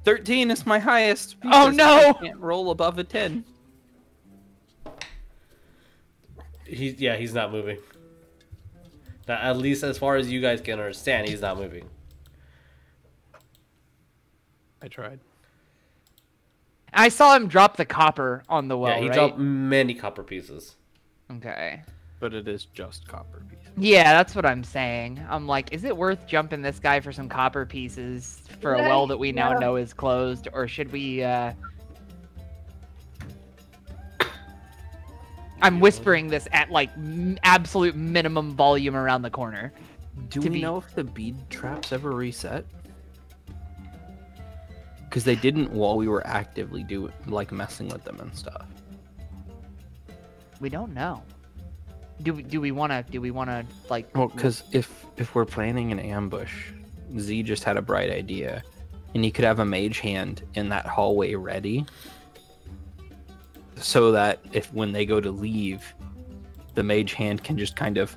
13 0.04 0.50
is 0.50 0.66
my 0.66 0.78
highest. 0.78 1.36
Oh, 1.44 1.70
no! 1.70 2.10
I 2.10 2.12
can't 2.12 2.38
roll 2.38 2.70
above 2.70 2.98
a 2.98 3.04
10. 3.04 3.42
He's 6.66 7.00
yeah. 7.00 7.16
He's 7.16 7.32
not 7.32 7.52
moving. 7.52 7.78
Now, 9.26 9.38
at 9.40 9.56
least 9.56 9.82
as 9.82 9.96
far 9.96 10.16
as 10.16 10.30
you 10.30 10.42
guys 10.42 10.60
can 10.60 10.78
understand, 10.78 11.26
he's 11.26 11.40
not 11.40 11.56
moving. 11.56 11.88
I 14.82 14.88
tried. 14.88 15.20
I 16.92 17.08
saw 17.08 17.34
him 17.36 17.48
drop 17.48 17.76
the 17.76 17.84
copper 17.84 18.42
on 18.48 18.68
the 18.68 18.76
well, 18.76 18.92
yeah. 18.96 19.00
He 19.00 19.08
right? 19.08 19.14
dropped 19.14 19.38
many 19.38 19.94
copper 19.94 20.22
pieces. 20.22 20.76
Okay. 21.30 21.82
But 22.20 22.34
it 22.34 22.46
is 22.46 22.66
just 22.66 23.08
copper 23.08 23.42
pieces. 23.48 23.66
Yeah, 23.76 24.12
that's 24.12 24.34
what 24.34 24.44
I'm 24.46 24.62
saying. 24.62 25.20
I'm 25.28 25.46
like, 25.46 25.72
is 25.72 25.84
it 25.84 25.96
worth 25.96 26.26
jumping 26.26 26.60
this 26.62 26.78
guy 26.78 27.00
for 27.00 27.10
some 27.12 27.28
copper 27.28 27.64
pieces 27.66 28.42
for 28.60 28.74
a 28.74 28.78
well 28.82 29.06
that 29.06 29.16
we 29.18 29.32
now 29.32 29.52
Yeah. 29.54 29.58
know 29.58 29.76
is 29.76 29.92
closed, 29.94 30.48
or 30.52 30.68
should 30.68 30.92
we? 30.92 31.22
uh 31.22 31.52
I'm 35.62 35.80
whispering 35.80 36.28
this 36.28 36.48
at 36.52 36.70
like 36.70 36.90
m- 36.96 37.38
absolute 37.44 37.96
minimum 37.96 38.52
volume 38.54 38.96
around 38.96 39.22
the 39.22 39.30
corner. 39.30 39.72
Do 40.28 40.40
To 40.40 40.48
we 40.48 40.54
be- 40.56 40.60
know 40.62 40.76
if 40.76 40.94
the 40.94 41.04
bead 41.04 41.36
traps 41.50 41.92
ever 41.92 42.10
reset? 42.12 42.66
Because 45.12 45.24
they 45.24 45.36
didn't 45.36 45.70
while 45.70 45.98
we 45.98 46.08
were 46.08 46.26
actively 46.26 46.82
do 46.82 47.12
like 47.26 47.52
messing 47.52 47.86
with 47.88 48.02
them 48.02 48.18
and 48.18 48.34
stuff. 48.34 48.64
We 50.58 50.70
don't 50.70 50.94
know. 50.94 51.22
Do 52.22 52.32
we, 52.32 52.42
do 52.42 52.62
we 52.62 52.70
want 52.70 52.92
to 52.92 53.04
do 53.12 53.20
we 53.20 53.30
want 53.30 53.50
to 53.50 53.66
like 53.90 54.08
Well, 54.16 54.28
because 54.28 54.62
if 54.72 55.04
if 55.18 55.34
we're 55.34 55.44
planning 55.44 55.92
an 55.92 55.98
ambush, 55.98 56.70
Z 57.18 57.42
just 57.42 57.62
had 57.62 57.76
a 57.76 57.82
bright 57.82 58.10
idea, 58.10 58.62
and 59.14 59.22
he 59.22 59.30
could 59.30 59.44
have 59.44 59.58
a 59.58 59.66
mage 59.66 59.98
hand 59.98 60.44
in 60.54 60.70
that 60.70 60.86
hallway 60.86 61.34
ready, 61.34 61.84
so 63.76 64.12
that 64.12 64.40
if 64.52 64.72
when 64.72 64.92
they 64.92 65.04
go 65.04 65.20
to 65.20 65.30
leave, 65.30 65.94
the 66.72 66.82
mage 66.82 67.12
hand 67.12 67.44
can 67.44 67.58
just 67.58 67.76
kind 67.76 67.98
of 67.98 68.16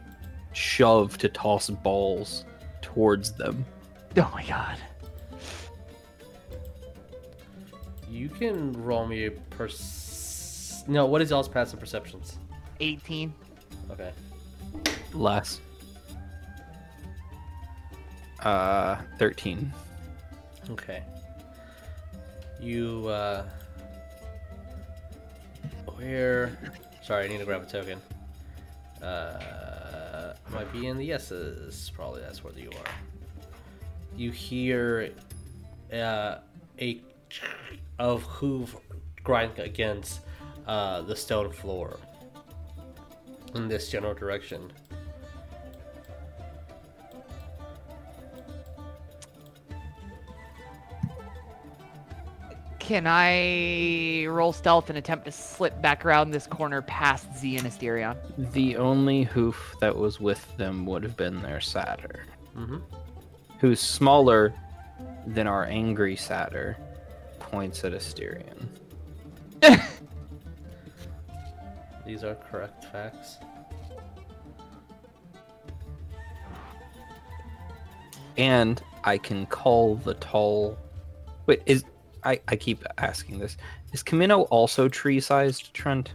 shove 0.54 1.18
to 1.18 1.28
toss 1.28 1.70
balls 1.70 2.46
towards 2.82 3.34
them. 3.34 3.66
Oh 4.16 4.32
my 4.34 4.46
god. 4.46 4.78
You 8.16 8.30
can 8.30 8.72
roll 8.72 9.06
me 9.06 9.26
a 9.26 9.32
pers. 9.32 10.86
No. 10.88 11.06
What 11.06 11.22
is 11.22 11.32
y'all's 11.32 11.50
passive 11.50 11.82
perceptions? 11.82 12.38
18. 12.80 13.34
Okay. 13.92 14.12
Less. 15.14 15.60
Uh, 18.40 18.98
thirteen. 19.18 19.74
Okay. 20.70 21.04
You, 22.62 23.08
uh. 23.08 23.44
Where. 25.96 26.58
Sorry, 27.04 27.26
I 27.26 27.28
need 27.28 27.40
to 27.40 27.46
grab 27.46 27.64
a 27.64 27.66
token. 27.66 28.00
Uh. 29.02 30.34
Might 30.52 30.72
be 30.72 30.88
in 30.88 30.98
the 30.98 31.06
yeses. 31.06 31.92
Probably 31.94 32.22
that's 32.22 32.44
where 32.44 32.54
you 32.54 32.70
are. 32.70 32.92
You 34.16 34.32
hear. 34.32 35.12
Uh. 35.92 36.38
A. 36.80 37.02
Of 38.00 38.24
hoof 38.24 38.76
grinding 39.24 39.66
against. 39.66 40.22
Uh. 40.68 41.02
The 41.02 41.16
stone 41.16 41.52
floor. 41.52 42.00
In 43.54 43.68
this 43.68 43.90
general 43.90 44.14
direction. 44.14 44.72
Can 52.80 53.08
I 53.08 54.26
roll 54.28 54.54
stealth 54.54 54.90
and 54.90 54.98
attempt 54.98 55.26
to 55.26 55.32
slip 55.32 55.82
back 55.82 56.06
around 56.06 56.32
this 56.32 56.46
corner 56.46 56.84
past 56.84 57.36
Z 57.36 57.58
and 57.58 57.66
Asterion? 57.66 58.16
The 58.54 58.78
only 58.78 59.24
hoof 59.24 59.76
that 59.82 59.96
was 59.96 60.20
with 60.20 60.56
them 60.58 60.86
would 60.86 61.02
have 61.04 61.18
been 61.18 61.42
their 61.42 61.62
satyr, 61.62 62.26
Mm-hmm. 62.56 62.78
who's 63.60 63.80
smaller 63.80 64.54
than 65.26 65.48
our 65.48 65.66
angry 65.66 66.16
satyr. 66.16 66.78
Points 67.46 67.84
at 67.84 67.94
Asterion. 67.94 68.68
These 72.06 72.24
are 72.24 72.36
correct 72.36 72.86
facts. 72.86 73.38
and 78.38 78.82
I 79.04 79.18
can 79.18 79.46
call 79.46 79.96
the 79.96 80.14
tall. 80.16 80.78
Wait, 81.46 81.62
is 81.66 81.86
I 82.24 82.40
I 82.48 82.56
keep 82.56 82.84
asking 82.98 83.40
this. 83.40 83.58
Is 83.94 84.04
Chameno 84.04 84.48
also 84.50 84.88
tree-sized, 84.88 85.74
Trent? 85.74 86.14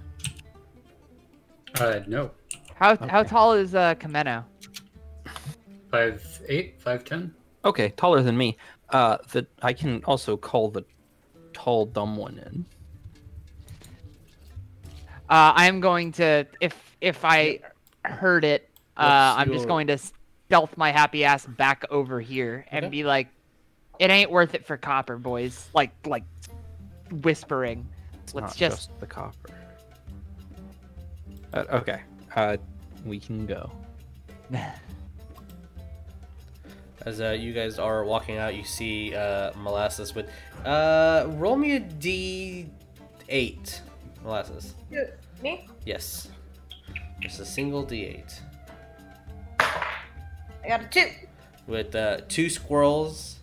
Uh, 1.78 2.00
no. 2.06 2.30
How 2.74 2.96
how 2.96 3.22
tall 3.22 3.52
is 3.52 3.74
uh 3.74 3.94
Chameno? 3.94 4.44
Five 5.90 6.42
eight, 6.48 6.80
five 6.80 7.04
ten. 7.04 7.34
Okay, 7.64 7.90
taller 7.96 8.22
than 8.22 8.36
me. 8.36 8.56
Uh, 8.90 9.18
that 9.32 9.46
I 9.62 9.72
can 9.72 10.02
also 10.04 10.36
call 10.36 10.70
the 10.70 10.84
tall 11.52 11.86
dumb 11.86 12.16
one 12.16 12.38
in. 12.38 12.64
Uh, 15.28 15.52
I'm 15.54 15.80
going 15.80 16.12
to 16.12 16.46
if 16.60 16.74
if 17.00 17.24
I 17.24 17.60
heard 18.04 18.44
it, 18.44 18.68
uh, 18.96 19.34
I'm 19.38 19.52
just 19.52 19.68
going 19.68 19.86
to 19.88 19.98
stealth 19.98 20.76
my 20.76 20.90
happy 20.90 21.24
ass 21.24 21.46
back 21.46 21.84
over 21.90 22.20
here 22.20 22.66
and 22.70 22.86
Okay. 22.86 22.90
be 22.90 23.04
like, 23.04 23.28
"It 23.98 24.10
ain't 24.10 24.30
worth 24.30 24.54
it 24.54 24.66
for 24.66 24.76
copper, 24.76 25.16
boys." 25.16 25.68
Like 25.72 25.92
like 26.04 26.24
whispering. 27.22 27.86
It's 28.24 28.34
Let's 28.34 28.52
not 28.52 28.56
just- 28.56 28.90
the 29.00 29.06
copper. 29.06 29.50
Uh, 31.52 31.64
okay, 31.70 32.00
uh, 32.36 32.56
we 33.04 33.18
can 33.20 33.46
go. 33.46 33.70
As 37.06 37.20
uh, 37.20 37.30
you 37.30 37.52
guys 37.52 37.78
are 37.78 38.04
walking 38.04 38.36
out, 38.36 38.54
you 38.54 38.64
see 38.64 39.14
uh, 39.14 39.52
Molasses 39.56 40.14
with. 40.14 40.28
Uh, 40.64 41.26
roll 41.30 41.56
me 41.56 41.76
a 41.76 41.80
d8. 41.80 43.80
Molasses. 44.22 44.74
Me? 45.42 45.66
Yes. 45.86 46.28
Just 47.20 47.40
a 47.40 47.46
single 47.46 47.84
d8. 47.86 48.40
I 49.60 50.68
got 50.68 50.82
a 50.82 50.88
two. 50.88 51.06
With 51.66 51.94
uh, 51.94 52.20
two 52.28 52.50
squirrels. 52.50 53.36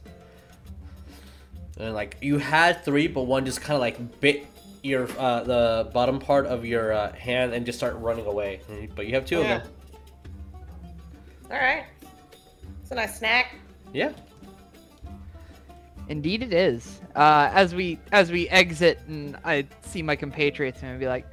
And 1.79 1.93
like, 1.95 2.17
you 2.21 2.37
had 2.37 2.83
three, 2.85 3.07
but 3.07 3.23
one 3.23 3.45
just 3.45 3.61
kind 3.61 3.73
of 3.75 3.81
like 3.81 4.19
bit 4.21 4.45
your 4.83 5.07
uh, 5.17 5.43
the 5.43 5.89
bottom 5.93 6.19
part 6.19 6.45
of 6.45 6.63
your 6.65 6.93
uh, 6.93 7.11
hand 7.13 7.53
and 7.53 7.65
just 7.65 7.79
start 7.79 7.95
running 7.97 8.25
away. 8.27 8.61
But 8.95 9.07
you 9.07 9.15
have 9.15 9.25
two 9.25 9.39
Yeah. 9.39 9.55
of 9.57 9.63
them. 9.63 9.71
All 11.51 11.57
right. 11.57 11.85
It's 12.87 12.93
a 12.93 12.95
nice 12.95 13.17
snack. 13.17 13.55
Yeah. 13.93 14.13
Indeed, 16.07 16.41
it 16.41 16.53
is. 16.53 17.01
Uh, 17.17 17.51
as 17.51 17.75
we 17.75 17.99
as 18.13 18.31
we 18.31 18.47
exit, 18.47 19.01
and 19.09 19.37
I 19.43 19.67
see 19.81 20.01
my 20.01 20.15
compatriots, 20.15 20.81
and 20.81 20.91
I'd 20.91 20.99
be 21.01 21.07
like, 21.09 21.25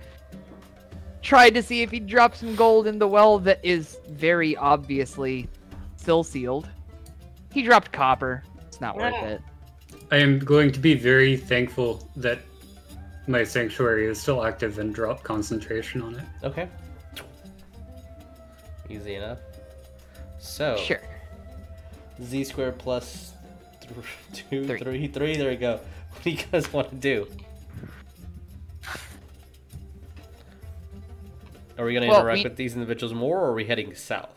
tried 1.22 1.50
to 1.50 1.62
see 1.62 1.82
if 1.82 1.92
he 1.92 2.00
dropped 2.00 2.38
some 2.38 2.56
gold 2.56 2.88
in 2.88 2.98
the 2.98 3.06
well 3.06 3.38
that 3.38 3.60
is 3.62 3.98
very 4.08 4.56
obviously 4.56 5.48
still 5.94 6.24
sealed. 6.24 6.68
He 7.52 7.62
dropped 7.62 7.92
copper. 7.92 8.42
It's 8.66 8.80
not 8.80 8.96
worth 8.96 9.14
it. 9.22 9.40
I 10.10 10.16
am 10.16 10.40
going 10.40 10.72
to 10.72 10.80
be 10.80 10.94
very 10.94 11.36
thankful 11.36 12.10
that 12.16 12.40
my 13.28 13.44
sanctuary 13.44 14.08
is 14.08 14.20
still 14.20 14.44
active 14.44 14.80
and 14.80 14.92
drop 14.92 15.22
concentration 15.22 16.02
on 16.02 16.16
it. 16.16 16.24
Okay. 16.42 16.68
Easy 18.90 19.14
enough. 19.14 19.38
So. 20.40 20.76
Sure. 20.78 21.00
Z 22.22 22.44
squared 22.44 22.78
plus 22.78 23.32
th- 23.80 23.92
two, 24.50 24.66
Three. 24.66 24.78
three, 24.78 25.06
three. 25.08 25.36
There 25.36 25.50
we 25.50 25.56
go. 25.56 25.80
What 26.14 26.22
do 26.22 26.30
you 26.30 26.36
guys 26.52 26.72
want 26.72 26.88
to 26.90 26.94
do? 26.96 27.26
Are 31.76 31.84
we 31.84 31.92
going 31.92 32.02
to 32.02 32.08
Well, 32.08 32.20
interact 32.20 32.38
we- 32.38 32.44
with 32.44 32.56
these 32.56 32.74
individuals 32.74 33.12
more, 33.12 33.40
or 33.40 33.50
are 33.50 33.54
we 33.54 33.64
heading 33.64 33.94
south? 33.94 34.30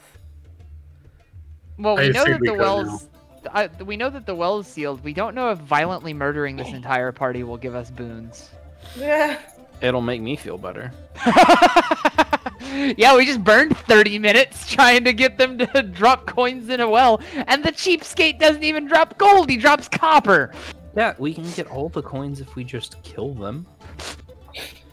Well, 1.77 1.99
I 1.99 2.07
we 2.07 2.09
know 2.09 2.25
that 2.25 2.39
we 2.41 2.47
the 2.49 2.53
go 2.55 2.59
wells. 2.59 3.07
I, 3.53 3.69
we 3.85 3.95
know 3.95 4.09
that 4.09 4.25
the 4.25 4.33
well 4.33 4.57
is 4.59 4.67
sealed. 4.67 5.03
We 5.03 5.13
don't 5.13 5.35
know 5.35 5.51
if 5.51 5.59
violently 5.59 6.13
murdering 6.13 6.55
this 6.57 6.69
entire 6.69 7.11
party 7.11 7.43
will 7.43 7.57
give 7.57 7.75
us 7.75 7.89
boons. 7.91 8.49
Yeah. 8.97 9.39
It'll 9.81 10.01
make 10.01 10.21
me 10.21 10.35
feel 10.37 10.57
better. 10.57 10.91
yeah, 12.97 13.15
we 13.15 13.25
just 13.25 13.43
burned 13.43 13.77
30 13.77 14.19
minutes 14.19 14.69
trying 14.69 15.03
to 15.03 15.13
get 15.13 15.37
them 15.37 15.57
to 15.57 15.83
drop 15.93 16.25
coins 16.25 16.69
in 16.69 16.79
a 16.79 16.89
well, 16.89 17.21
and 17.47 17.63
the 17.63 17.71
cheapskate 17.71 18.39
doesn't 18.39 18.63
even 18.63 18.85
drop 18.85 19.17
gold, 19.17 19.49
he 19.49 19.57
drops 19.57 19.87
copper. 19.87 20.51
Yeah, 20.95 21.13
we 21.17 21.33
can 21.33 21.49
get 21.51 21.67
all 21.67 21.89
the 21.89 22.01
coins 22.01 22.41
if 22.41 22.55
we 22.55 22.63
just 22.63 23.01
kill 23.03 23.33
them. 23.33 23.67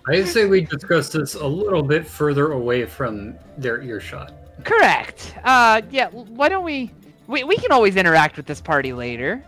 I 0.07 0.23
say 0.25 0.45
we 0.45 0.61
discuss 0.61 1.09
this 1.09 1.35
a 1.35 1.47
little 1.47 1.83
bit 1.83 2.07
further 2.07 2.53
away 2.53 2.85
from 2.85 3.35
their 3.57 3.81
earshot. 3.81 4.35
Correct. 4.63 5.35
Uh, 5.45 5.81
yeah, 5.91 6.11
why 6.11 6.49
don't 6.49 6.65
we... 6.65 6.91
We, 7.27 7.43
we 7.43 7.57
can 7.57 7.73
always 7.73 7.97
interact 7.97 8.37
with 8.37 8.45
this 8.45 8.61
party 8.61 8.93
later. 8.93 9.43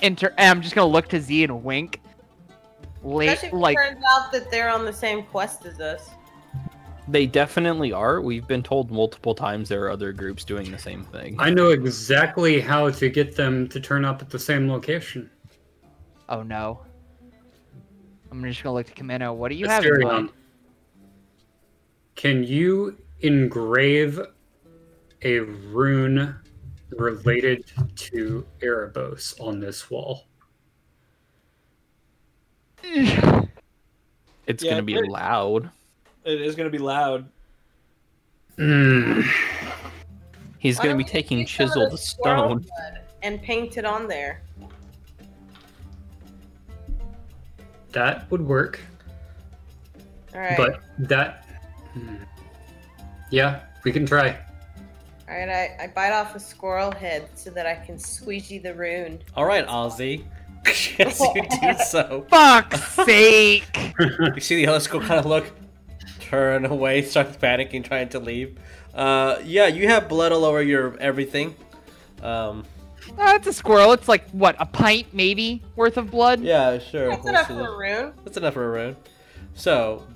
Inter- 0.00 0.32
I'm 0.38 0.62
just 0.62 0.74
gonna 0.74 0.90
look 0.90 1.08
to 1.08 1.20
Z 1.20 1.44
and 1.44 1.62
wink. 1.62 2.00
Late, 3.02 3.28
Especially 3.28 3.74
if 3.74 3.78
it 3.78 3.90
turns 3.90 4.04
out 4.10 4.32
that 4.32 4.50
they're 4.50 4.70
on 4.70 4.86
the 4.86 4.92
same 4.92 5.22
quest 5.24 5.66
as 5.66 5.80
us. 5.80 6.10
They 7.08 7.26
definitely 7.26 7.92
are. 7.92 8.20
We've 8.20 8.46
been 8.46 8.62
told 8.62 8.90
multiple 8.90 9.34
times 9.34 9.68
there 9.68 9.82
are 9.84 9.90
other 9.90 10.12
groups 10.12 10.44
doing 10.44 10.70
the 10.70 10.78
same 10.78 11.04
thing. 11.04 11.36
I 11.38 11.48
know 11.50 11.70
exactly 11.70 12.60
how 12.60 12.90
to 12.90 13.08
get 13.08 13.34
them 13.34 13.66
to 13.70 13.80
turn 13.80 14.04
up 14.04 14.20
at 14.20 14.28
the 14.30 14.38
same 14.38 14.68
location. 14.70 15.30
oh 16.28 16.42
no. 16.42 16.80
I'm 18.30 18.44
just 18.44 18.62
gonna 18.62 18.74
look 18.74 18.86
to 18.88 18.92
Chameno. 18.92 19.34
What 19.34 19.48
do 19.48 19.54
you 19.54 19.66
have 19.66 19.82
in 19.86 20.00
mind? 20.02 20.30
Can 22.14 22.44
you 22.44 22.98
engrave 23.20 24.20
a 25.22 25.38
rune 25.38 26.36
related 26.90 27.64
to 27.96 28.46
Erebos 28.60 29.40
on 29.40 29.60
this 29.60 29.90
wall? 29.90 30.26
It's 32.82 34.62
Yeah, 34.62 34.70
gonna 34.72 34.82
be 34.82 34.92
very- 34.94 35.08
loud. 35.08 35.70
It 36.28 36.42
is 36.42 36.54
going 36.54 36.70
to 36.70 36.76
be 36.76 36.82
loud. 36.82 37.26
Hmm. 38.56 39.22
He's 40.58 40.78
gonna 40.78 40.96
be 40.96 41.04
taking 41.04 41.38
take 41.38 41.48
some 41.48 41.66
of 41.66 41.72
chiseled 41.72 42.00
stone. 42.00 42.66
And 43.22 43.40
paint 43.40 43.76
it 43.76 43.84
on 43.84 44.08
there. 44.08 44.42
That 47.92 48.30
would 48.30 48.42
work, 48.42 48.80
All 50.34 50.40
right. 50.40 50.56
but 50.56 50.80
that. 50.98 51.46
Yeah, 53.30 53.60
we 53.84 53.92
can 53.92 54.04
try. 54.04 54.38
All 55.28 55.36
right. 55.36 55.48
I, 55.48 55.84
I 55.84 55.86
bite 55.88 56.12
off 56.12 56.34
a 56.34 56.40
squirrel 56.40 56.92
head 56.92 57.28
so 57.34 57.50
that 57.50 57.66
I 57.66 57.74
can 57.74 57.98
squeegee 57.98 58.58
the 58.58 58.74
rune. 58.74 59.20
All 59.36 59.44
right, 59.44 59.66
Ozzy. 59.66 60.24
yes, 60.66 61.20
you 61.20 61.42
do 61.60 61.74
so. 61.86 62.26
Fuck's 62.28 62.82
sake! 62.94 63.94
You 64.34 64.40
see 64.40 64.56
the 64.56 64.68
other 64.68 64.80
squirrel 64.80 65.06
kind 65.06 65.18
of 65.18 65.26
look, 65.26 65.50
turn 66.28 66.64
away, 66.74 67.02
starts 67.02 67.36
panicking, 67.36 67.84
trying 67.84 68.08
to 68.10 68.18
leave. 68.18 68.58
Uh, 68.94 69.38
yeah, 69.44 69.66
you 69.66 69.88
have 69.88 70.08
blood 70.08 70.32
all 70.32 70.44
over 70.44 70.62
your 70.62 70.96
everything. 70.98 71.54
Um, 72.22 72.64
Uh, 73.16 73.32
it's 73.36 73.46
a 73.46 73.52
squirrel. 73.52 73.92
It's 73.92 74.08
like 74.08 74.28
what 74.30 74.56
a 74.58 74.66
pint 74.66 75.06
maybe 75.12 75.62
worth 75.76 75.96
of 75.96 76.10
blood. 76.10 76.40
yeah, 76.40 76.78
sure. 76.78 77.08
That's 77.10 77.22
we'll 77.24 77.32
enough 77.32 77.48
see 77.48 77.54
for 77.54 77.74
a 77.74 77.78
rune. 77.78 78.12
That's 78.24 78.36
enough 78.36 78.54
for 78.54 78.64
a 78.64 78.70
rune. 78.70 78.96
So, 79.54 80.06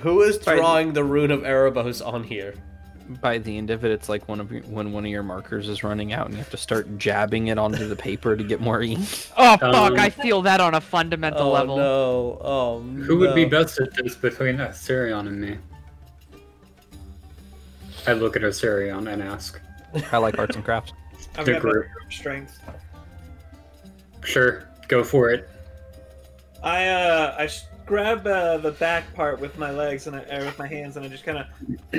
who 0.00 0.22
is 0.22 0.38
drawing 0.38 0.92
the 0.92 1.04
rune 1.04 1.30
of 1.30 1.40
Erebos 1.42 2.04
on 2.06 2.22
here? 2.24 2.54
By 3.20 3.38
the 3.38 3.56
end 3.58 3.70
of 3.70 3.84
it, 3.84 3.90
it's 3.90 4.08
like 4.08 4.28
one 4.28 4.40
of 4.40 4.50
your, 4.52 4.62
when 4.62 4.92
one 4.92 5.04
of 5.04 5.10
your 5.10 5.22
markers 5.22 5.68
is 5.68 5.82
running 5.84 6.12
out, 6.12 6.26
and 6.26 6.34
you 6.34 6.38
have 6.38 6.50
to 6.50 6.56
start 6.56 6.98
jabbing 6.98 7.48
it 7.48 7.58
onto 7.58 7.86
the 7.88 7.96
paper 7.96 8.36
to 8.36 8.44
get 8.44 8.60
more 8.60 8.80
ink. 8.82 9.00
Oh 9.36 9.56
fuck! 9.56 9.62
Um, 9.62 9.98
I 9.98 10.08
feel 10.10 10.42
that 10.42 10.60
on 10.60 10.74
a 10.74 10.80
fundamental 10.80 11.48
oh 11.48 11.52
level. 11.52 11.76
no! 11.76 12.38
Oh 12.40 12.82
no! 12.84 13.04
Who 13.04 13.18
would 13.18 13.34
be 13.34 13.44
best 13.44 13.80
at 13.80 13.92
this 13.94 14.14
between 14.14 14.56
Asterion 14.58 15.26
and 15.26 15.40
me? 15.40 15.58
I 18.06 18.12
look 18.14 18.36
at 18.36 18.42
Asterion 18.42 19.12
and 19.12 19.22
ask. 19.22 19.60
I 20.10 20.18
like 20.18 20.38
arts 20.38 20.56
and 20.56 20.64
crafts. 20.64 20.92
I've 21.36 21.44
The 21.46 21.52
got 21.52 21.60
group. 21.62 21.86
group 21.92 22.12
strength. 22.12 22.58
Sure, 24.24 24.68
go 24.88 25.02
for 25.04 25.30
it. 25.30 25.48
I 26.62 26.86
uh 26.88 27.34
I 27.38 27.44
s- 27.44 27.66
grab 27.86 28.26
uh, 28.26 28.56
the 28.58 28.72
back 28.72 29.12
part 29.14 29.40
with 29.40 29.58
my 29.58 29.70
legs 29.70 30.06
and 30.06 30.16
I, 30.16 30.20
or 30.36 30.44
with 30.46 30.58
my 30.58 30.66
hands 30.66 30.96
and 30.96 31.04
I 31.04 31.08
just 31.08 31.24
kind 31.24 31.38
of 31.38 31.46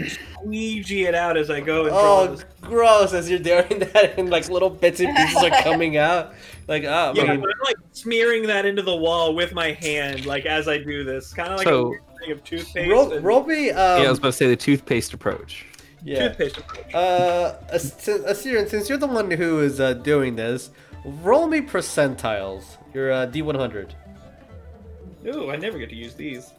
squeegee 0.09 1.05
it 1.05 1.15
out 1.15 1.37
as 1.37 1.49
I 1.49 1.61
go 1.61 1.83
and 1.85 1.91
Oh, 1.93 2.27
this. 2.27 2.45
gross! 2.61 3.13
As 3.13 3.29
you're 3.29 3.39
doing 3.39 3.79
that, 3.93 4.15
and 4.17 4.29
like 4.29 4.49
little 4.49 4.69
bits 4.69 4.99
and 4.99 5.15
pieces 5.15 5.43
are 5.43 5.49
coming 5.63 5.97
out. 5.97 6.33
Like, 6.67 6.85
ah, 6.87 7.09
I 7.09 7.13
Yeah, 7.13 7.23
mean, 7.31 7.41
but 7.41 7.49
I'm 7.49 7.61
like 7.65 7.75
smearing 7.91 8.43
that 8.47 8.65
into 8.65 8.81
the 8.81 8.95
wall 8.95 9.35
with 9.35 9.53
my 9.53 9.73
hand, 9.73 10.25
like 10.25 10.45
as 10.45 10.67
I 10.67 10.77
do 10.77 11.03
this, 11.03 11.33
kind 11.33 11.51
of 11.51 11.57
like 11.59 11.67
a 11.67 11.69
So- 11.69 11.89
weird 11.89 12.01
thing 12.19 12.31
of 12.31 12.43
toothpaste. 12.43 12.89
roll, 12.91 13.11
and 13.13 13.25
roll 13.25 13.43
me. 13.45 13.69
Um, 13.71 14.01
yeah, 14.01 14.07
I 14.07 14.09
was 14.09 14.19
about 14.19 14.29
to 14.29 14.33
say 14.33 14.47
the 14.47 14.55
toothpaste 14.55 15.13
approach. 15.13 15.65
yeah. 16.03 16.27
toothpaste 16.29 16.57
approach. 16.57 16.93
Uh, 16.93 17.55
As- 17.69 17.93
Asterion, 17.95 18.69
since 18.69 18.87
you're 18.89 18.97
the 18.97 19.07
one 19.07 19.29
who 19.31 19.59
is 19.59 19.79
uh, 19.79 19.93
doing 19.93 20.35
this, 20.35 20.69
roll 21.05 21.47
me 21.47 21.61
percentiles. 21.61 22.77
Your 22.93 23.11
uh, 23.11 23.25
D100. 23.27 23.89
Ooh, 25.27 25.49
I 25.51 25.55
never 25.55 25.77
get 25.77 25.89
to 25.89 25.95
use 25.95 26.13
these. 26.15 26.51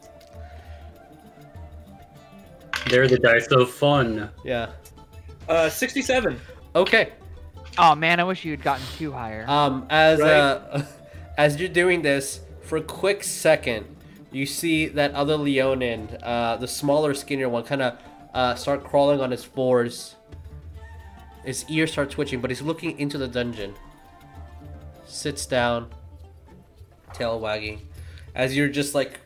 They're 2.89 3.07
the 3.07 3.17
dice 3.19 3.47
of 3.47 3.69
fun. 3.71 4.29
Yeah. 4.43 4.69
Uh, 5.47 5.69
67. 5.69 6.39
Okay. 6.75 7.13
Oh 7.77 7.93
man, 7.95 8.19
I 8.19 8.23
wish 8.23 8.45
you 8.45 8.51
had 8.51 8.61
gotten 8.63 8.85
two 8.97 9.11
higher. 9.11 9.45
Um, 9.47 9.85
as 9.89 10.19
Right. 10.19 10.29
uh, 10.31 10.83
as 11.37 11.59
you're 11.59 11.69
doing 11.69 12.01
this, 12.01 12.41
for 12.61 12.77
a 12.77 12.81
quick 12.81 13.23
second, 13.23 13.85
you 14.31 14.45
see 14.45 14.87
that 14.87 15.13
other 15.13 15.35
Leonin, 15.37 16.17
uh, 16.23 16.57
the 16.57 16.67
smaller, 16.67 17.13
skinnier 17.13 17.49
one, 17.49 17.63
kind 17.63 17.81
of 17.81 17.97
uh, 18.33 18.55
start 18.55 18.83
crawling 18.83 19.19
on 19.21 19.31
his 19.31 19.43
fours. 19.43 20.15
His 21.43 21.63
ears 21.69 21.91
start 21.91 22.09
twitching, 22.09 22.41
but 22.41 22.49
he's 22.49 22.61
looking 22.61 22.99
into 22.99 23.17
the 23.17 23.27
dungeon. 23.27 23.75
Sits 25.05 25.45
down, 25.45 25.89
tail 27.13 27.39
wagging, 27.39 27.87
as 28.35 28.55
you're 28.55 28.67
just 28.67 28.93
like 28.93 29.21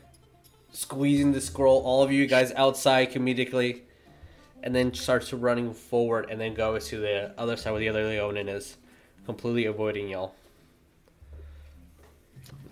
squeezing 0.72 1.32
the 1.32 1.42
scroll. 1.42 1.82
All 1.82 2.04
of 2.04 2.12
you 2.12 2.26
guys 2.28 2.54
outside 2.56 3.12
comedically, 3.12 3.82
and 4.64 4.74
then 4.74 4.94
starts 4.94 5.34
running 5.34 5.74
forward, 5.74 6.28
and 6.30 6.40
then 6.40 6.54
goes 6.54 6.88
to 6.90 7.00
the 7.00 7.34
other 7.38 7.58
side 7.58 7.72
where 7.72 7.80
the 7.80 7.90
other 7.90 8.06
Leonin 8.06 8.48
is, 8.48 8.78
completely 9.26 9.66
avoiding 9.66 10.08
y'all. 10.08 10.36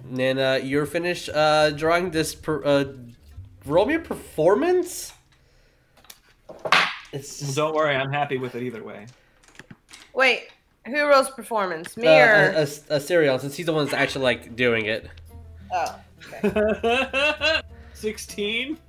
And 0.10 0.18
then 0.18 0.40
uh, 0.40 0.60
you're 0.64 0.86
finished 0.86 1.30
uh, 1.30 1.72
drawing 1.72 2.12
this. 2.12 2.34
Per- 2.36 2.64
uh, 2.64 2.86
roll 3.66 3.86
me 3.86 3.96
a 3.96 4.00
performance. 4.00 5.12
It's 7.12 7.40
just 7.40 7.56
Don't 7.56 7.74
worry, 7.74 7.96
I'm 7.96 8.12
happy 8.12 8.38
with 8.38 8.56
it 8.56 8.64
either 8.64 8.84
way. 8.84 9.08
Wait, 10.14 10.50
who 10.86 11.08
rolls 11.08 11.30
performance? 11.30 11.96
Me 11.98 12.08
uh, 12.08 12.12
or? 12.12 12.34
a, 12.34 12.60
a, 12.60 12.96
a 12.96 13.00
Sirion, 13.00 13.40
since 13.40 13.56
he's 13.56 13.66
the 13.66 13.74
one 13.74 13.86
that's 13.86 13.94
actually 13.94 14.24
like 14.24 14.56
doing 14.56 14.86
it. 14.86 15.10
oh, 15.72 15.84
okay. 15.84 16.02
16? 17.94 18.78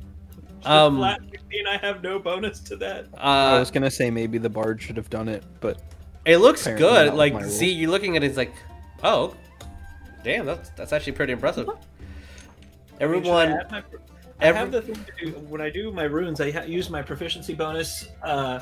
Um, 0.65 0.97
Flat 0.97 1.21
16, 1.31 1.67
I 1.69 1.77
have 1.77 2.03
no 2.03 2.19
bonus 2.19 2.59
to 2.61 2.75
that. 2.79 3.07
I 3.17 3.55
Uh, 3.55 3.59
was 3.61 3.71
gonna 3.71 3.93
say 3.93 4.11
maybe 4.11 4.39
the 4.39 4.51
bard 4.51 4.83
should 4.83 4.97
have 4.97 5.09
done 5.09 5.29
it, 5.29 5.45
but 5.61 5.81
it 6.25 6.39
looks 6.39 6.67
good. 6.67 7.15
Like, 7.15 7.33
my 7.33 7.43
rule. 7.43 7.49
see, 7.49 7.71
you're 7.73 7.91
looking 7.93 8.17
at 8.17 8.25
it, 8.25 8.27
it's 8.27 8.37
like, 8.37 8.53
oh, 9.05 9.37
damn, 10.25 10.47
that's 10.47 10.71
that's 10.71 10.93
actually 10.93 11.13
pretty 11.13 11.33
impressive. 11.33 11.69
I 11.69 11.73
mean, 11.73 11.79
should 11.81 13.01
I 13.01 13.05
Everyone, 13.05 13.49
my- 13.71 13.79
I 13.79 13.83
every- 14.41 14.59
have 14.59 14.73
the 14.73 14.83
thing 14.83 14.97
to 14.97 15.27
do 15.27 15.31
when 15.49 15.61
I 15.61 15.71
do 15.71 15.93
my 15.93 16.03
runes. 16.05 16.41
I 16.41 16.51
ha- 16.51 16.63
use 16.63 16.91
my 16.91 17.03
proficiency 17.03 17.55
bonus 17.55 18.09
uh, 18.25 18.59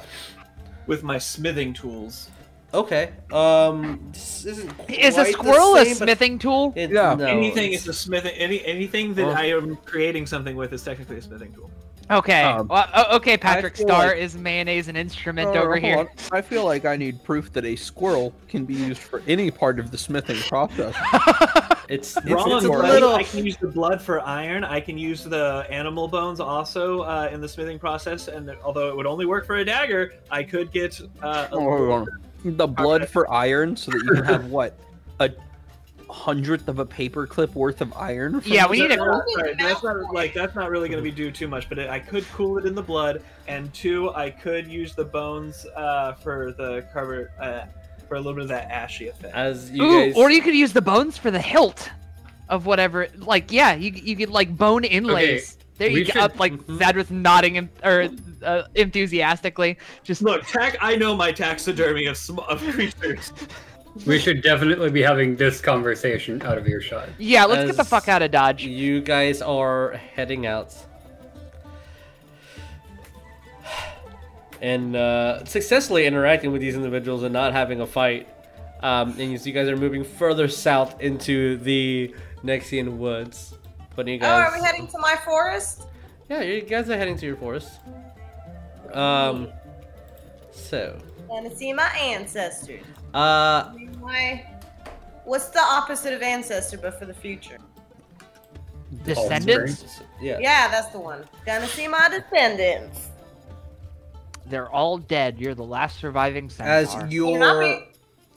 with 0.86 1.02
my 1.02 1.16
smithing 1.16 1.72
tools. 1.72 2.28
Okay. 2.74 3.12
Um, 3.32 4.00
this 4.12 4.44
isn't 4.44 4.70
Is 4.88 5.16
a 5.16 5.22
quite 5.22 5.26
the 5.26 5.32
squirrel 5.32 5.74
a 5.76 5.84
same, 5.84 5.98
but 5.98 6.04
smithing 6.06 6.38
tool? 6.38 6.72
it- 6.76 6.90
Yeah. 6.90 7.14
no, 7.14 7.24
anything 7.26 7.66
it's- 7.72 7.82
is 7.82 7.88
a 7.88 7.92
smithing. 7.92 8.34
Any 8.36 8.64
anything 8.64 9.14
that 9.14 9.26
Well- 9.26 9.36
I 9.36 9.44
am 9.46 9.76
creating 9.84 10.26
something 10.26 10.56
with 10.56 10.72
is 10.72 10.82
technically 10.82 11.18
a 11.18 11.22
smithing 11.22 11.52
tool. 11.52 11.70
Okay. 12.08 12.44
Um, 12.44 12.68
well, 12.68 12.86
okay, 13.14 13.36
Patrick 13.36 13.76
Star 13.76 14.06
like- 14.06 14.18
is 14.18 14.36
mayonnaise 14.36 14.86
an 14.86 14.94
instrument 14.94 15.56
Uh, 15.56 15.62
over 15.62 15.76
here. 15.76 15.98
on. 15.98 16.08
I 16.30 16.40
feel 16.40 16.64
like 16.64 16.84
I 16.84 16.94
need 16.96 17.20
proof 17.24 17.52
that 17.54 17.64
a 17.64 17.74
squirrel 17.74 18.32
can 18.48 18.64
be 18.64 18.74
used 18.74 19.00
for 19.02 19.22
any 19.26 19.50
part 19.50 19.80
of 19.80 19.90
the 19.90 19.98
smithing 19.98 20.38
process. 20.48 20.94
It's 21.88 22.16
it's, 22.16 22.26
Wrong. 22.28 22.50
it's 22.56 22.66
a 22.66 22.68
little. 22.68 23.14
I 23.14 23.22
can 23.22 23.46
use 23.46 23.56
the 23.58 23.68
blood 23.68 24.02
for 24.02 24.20
iron. 24.20 24.64
I 24.64 24.80
can 24.80 24.98
use 24.98 25.22
the 25.22 25.64
animal 25.70 26.08
bones 26.08 26.40
also 26.40 27.02
uh, 27.02 27.28
in 27.32 27.40
the 27.40 27.48
smithing 27.48 27.78
process. 27.78 28.26
And 28.26 28.50
although 28.64 28.88
it 28.88 28.96
would 28.96 29.06
only 29.06 29.24
work 29.24 29.46
for 29.46 29.54
a 29.58 29.64
dagger, 29.64 30.14
I 30.28 30.42
could 30.42 30.72
get 30.72 31.00
uh, 31.22 31.46
a 31.52 31.54
Oh, 31.54 31.60
hold 31.60 31.90
on. 31.92 32.06
The 32.52 32.66
blood 32.66 33.08
for 33.08 33.30
iron, 33.32 33.76
so 33.76 33.90
that 33.90 33.98
you 34.04 34.14
can 34.14 34.24
have 34.24 34.46
what 34.46 34.78
a 35.20 35.30
hundredth 36.08 36.68
of 36.68 36.78
a 36.78 36.86
paperclip 36.86 37.52
worth 37.54 37.80
of 37.80 37.92
iron. 37.94 38.40
from 38.40 38.52
Yeah, 38.52 38.66
we 38.68 38.80
need 38.80 38.90
a- 38.92 38.94
squirrel? 38.94 39.22
Sorry, 39.34 39.54
that's 39.58 39.82
not 39.82 40.14
like 40.14 40.32
that's 40.34 40.54
not 40.54 40.70
really 40.70 40.88
going 40.88 41.02
to 41.02 41.10
be 41.10 41.14
do 41.14 41.30
too 41.30 41.48
much, 41.48 41.68
but 41.68 41.78
it, 41.78 41.90
I 41.90 41.98
could 41.98 42.24
cool 42.32 42.58
it 42.58 42.66
in 42.66 42.74
the 42.74 42.82
blood, 42.82 43.22
and 43.48 43.72
two, 43.74 44.10
I 44.14 44.30
could 44.30 44.68
use 44.68 44.94
the 44.94 45.04
bones 45.04 45.66
uh, 45.76 46.12
for 46.14 46.52
the 46.52 46.86
cover 46.92 47.32
uh, 47.40 47.64
for 48.08 48.14
a 48.14 48.18
little 48.18 48.34
bit 48.34 48.42
of 48.42 48.48
that 48.50 48.70
ashy 48.70 49.08
effect. 49.08 49.34
As 49.34 49.70
you 49.72 49.82
Ooh, 49.82 50.06
guys, 50.06 50.16
or 50.16 50.30
you 50.30 50.40
could 50.42 50.54
use 50.54 50.72
the 50.72 50.82
bones 50.82 51.18
for 51.18 51.30
the 51.32 51.40
hilt 51.40 51.90
of 52.48 52.66
whatever. 52.66 53.08
Like, 53.16 53.50
yeah, 53.50 53.74
you 53.74 53.90
you 53.90 54.14
could 54.16 54.30
like 54.30 54.56
bone 54.56 54.84
inlays. 54.84 55.58
there 55.78 55.90
we 55.90 55.98
you 56.00 56.04
go. 56.04 56.12
should- 56.12 56.22
Up 56.22 56.38
like 56.38 56.52
Mhm. 56.52 56.78
Thad 56.78 56.96
was 56.96 57.10
nodding 57.10 57.58
and 57.58 57.68
or 57.82 58.08
uh, 58.46 58.62
enthusiastically. 58.74 59.76
Just 60.02 60.22
Look, 60.22 60.46
tac. 60.46 60.76
I 60.80 60.96
know 60.96 61.14
my 61.14 61.32
taxidermy 61.32 62.06
of 62.06 62.16
sm- 62.16 62.38
of 62.40 62.62
creatures. 62.62 63.32
We 64.06 64.18
should 64.18 64.42
definitely 64.42 64.90
be 64.90 65.00
having 65.02 65.36
this 65.36 65.60
conversation 65.60 66.42
out 66.42 66.58
of 66.58 66.68
earshot. 66.68 67.08
yeah, 67.18 67.44
let's 67.46 67.66
get 67.66 67.76
the 67.76 67.84
fuck 67.84 68.08
out 68.08 68.20
of 68.22 68.30
Dodge. 68.30 68.62
you 68.62 69.00
guys 69.00 69.40
are 69.40 69.92
heading 70.14 70.46
out. 70.46 70.74
And 74.62 74.96
uh, 74.96 75.44
successfully 75.44 76.06
interacting 76.06 76.50
with 76.52 76.60
these 76.60 76.74
individuals 76.74 77.22
and 77.22 77.32
not 77.32 77.52
having 77.52 77.80
a 77.80 77.86
fight. 77.86 78.28
Um, 78.82 79.10
and 79.18 79.32
you, 79.32 79.38
see 79.38 79.50
you 79.50 79.54
guys 79.54 79.68
are 79.68 79.76
moving 79.76 80.04
further 80.04 80.48
south 80.48 81.00
into 81.00 81.56
the 81.58 82.14
Nessian 82.42 82.98
woods. 82.98 83.54
Putting 83.94 84.14
you 84.14 84.20
Oh, 84.26 84.28
are 84.28 84.52
we 84.52 84.64
heading 84.64 84.86
to 84.88 84.98
my 84.98 85.16
forest? 85.24 85.84
Yeah, 86.28 86.42
you 86.42 86.60
guys 86.62 86.88
are 86.90 86.96
heading 86.96 87.16
to 87.18 87.26
your 87.26 87.36
forest. 87.36 87.80
Um. 88.96 89.48
So, 90.52 90.98
And 91.30 91.50
to 91.50 91.54
see 91.56 91.72
my 91.72 91.88
ancestors. 91.96 92.82
uh, 93.14 93.72
My, 94.00 94.44
what's 95.24 95.48
the 95.50 95.60
opposite 95.60 96.14
of 96.14 96.22
ancestor, 96.22 96.78
but 96.78 96.98
for 96.98 97.04
the 97.04 97.14
future? 97.14 97.58
Descendants? 99.04 100.00
yeah. 100.20 100.38
Yeah, 100.40 100.68
that's 100.68 100.88
the 100.88 100.98
one. 100.98 101.24
Gonna 101.44 101.66
see 101.66 101.88
my 101.88 102.08
descendants. 102.08 103.08
They're 104.46 104.70
all 104.70 104.96
dead. 104.98 105.38
You're 105.38 105.54
the 105.54 105.64
last 105.64 105.98
surviving 105.98 106.46
As 106.60 106.90
centaur. 106.90 107.08
You're 107.10 107.38
you're 107.38 107.82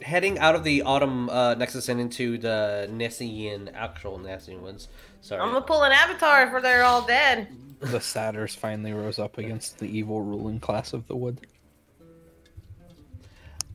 heading 0.02 0.40
out 0.40 0.56
of 0.56 0.64
the 0.64 0.82
autumn 0.82 1.30
uh, 1.30 1.54
nexus 1.56 1.88
and 1.88 2.00
into 2.02 2.38
the 2.38 2.90
Nessian, 2.92 3.70
actual 3.76 4.18
Nessian 4.18 4.62
woods. 4.62 4.90
Sorry. 5.22 5.40
I'm 5.42 5.50
gonna 5.52 5.62
pull 5.62 5.84
an 5.84 5.92
avatar 5.92 6.56
if 6.56 6.64
they're 6.64 6.84
all 6.84 7.04
dead. 7.06 7.48
The 7.80 8.02
satyrs 8.02 8.56
finally 8.56 8.92
rose 8.92 9.20
up 9.20 9.38
against 9.38 9.80
the 9.80 9.86
evil 9.86 10.22
ruling 10.22 10.60
class 10.60 10.94
of 10.94 11.08
the 11.08 11.16
wood. 11.16 11.48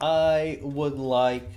I 0.01 0.59
would 0.63 0.99
like 0.99 1.49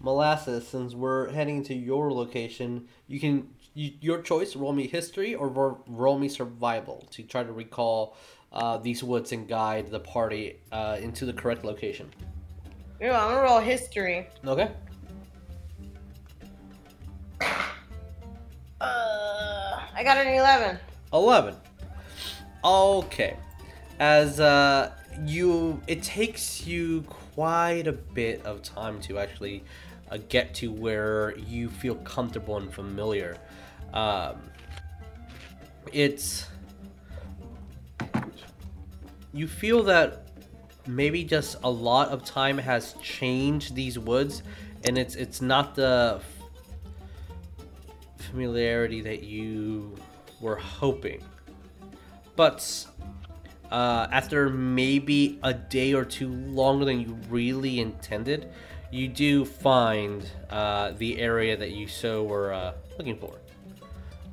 molasses 0.00 0.68
since 0.68 0.94
we're 0.94 1.30
heading 1.30 1.64
to 1.64 1.74
your 1.74 2.12
location. 2.12 2.86
You 3.08 3.18
can 3.18 3.48
you, 3.74 3.92
your 4.00 4.22
choice. 4.22 4.54
Roll 4.54 4.72
me 4.72 4.86
history 4.86 5.34
or 5.34 5.48
ro- 5.48 5.82
roll 5.88 6.18
me 6.18 6.28
survival 6.28 7.06
to 7.10 7.22
try 7.22 7.42
to 7.42 7.52
recall 7.52 8.16
uh, 8.52 8.78
these 8.78 9.02
woods 9.02 9.32
and 9.32 9.48
guide 9.48 9.90
the 9.90 10.00
party 10.00 10.60
uh, 10.70 10.98
into 11.00 11.26
the 11.26 11.32
correct 11.32 11.64
location. 11.64 12.08
Ooh, 13.02 13.06
I'm 13.06 13.30
gonna 13.30 13.42
roll 13.42 13.58
history. 13.58 14.28
Okay. 14.46 14.70
Uh, 18.78 19.80
I 19.94 20.02
got 20.04 20.18
an 20.18 20.28
11. 20.28 20.78
11 21.16 21.56
okay. 22.64 23.36
As 23.98 24.40
uh 24.40 24.92
you 25.24 25.80
it 25.86 26.02
takes 26.02 26.66
you 26.66 27.02
quite 27.02 27.86
a 27.86 27.92
bit 27.92 28.44
of 28.44 28.62
time 28.62 29.00
to 29.00 29.18
actually 29.18 29.64
uh, 30.10 30.18
get 30.28 30.52
to 30.54 30.70
where 30.70 31.36
you 31.38 31.70
feel 31.70 31.94
comfortable 31.96 32.58
and 32.58 32.72
familiar. 32.72 33.38
Um 33.94 34.36
it's 35.92 36.46
you 39.32 39.46
feel 39.46 39.82
that 39.84 40.28
maybe 40.86 41.24
just 41.24 41.56
a 41.64 41.70
lot 41.70 42.08
of 42.08 42.24
time 42.24 42.58
has 42.58 42.94
changed 43.02 43.74
these 43.74 43.98
woods 43.98 44.42
and 44.84 44.98
it's 44.98 45.14
it's 45.14 45.40
not 45.40 45.74
the 45.74 46.20
familiarity 48.18 49.00
that 49.00 49.22
you 49.22 49.96
were 50.40 50.56
hoping. 50.56 51.22
But 52.34 52.86
uh, 53.70 54.06
after 54.10 54.50
maybe 54.50 55.38
a 55.42 55.54
day 55.54 55.94
or 55.94 56.04
two 56.04 56.28
longer 56.28 56.84
than 56.84 57.00
you 57.00 57.18
really 57.28 57.80
intended, 57.80 58.50
you 58.90 59.08
do 59.08 59.44
find 59.44 60.28
uh, 60.50 60.92
the 60.92 61.18
area 61.18 61.56
that 61.56 61.70
you 61.72 61.88
so 61.88 62.24
were 62.24 62.52
uh, 62.52 62.72
looking 62.98 63.16
for. 63.16 63.34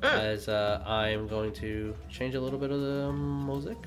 As 0.02 0.48
uh, 0.48 0.82
I 0.84 1.08
am 1.08 1.26
going 1.26 1.54
to 1.54 1.94
change 2.10 2.34
a 2.34 2.40
little 2.40 2.58
bit 2.58 2.70
of 2.70 2.78
the 2.78 3.10
music. 3.10 3.78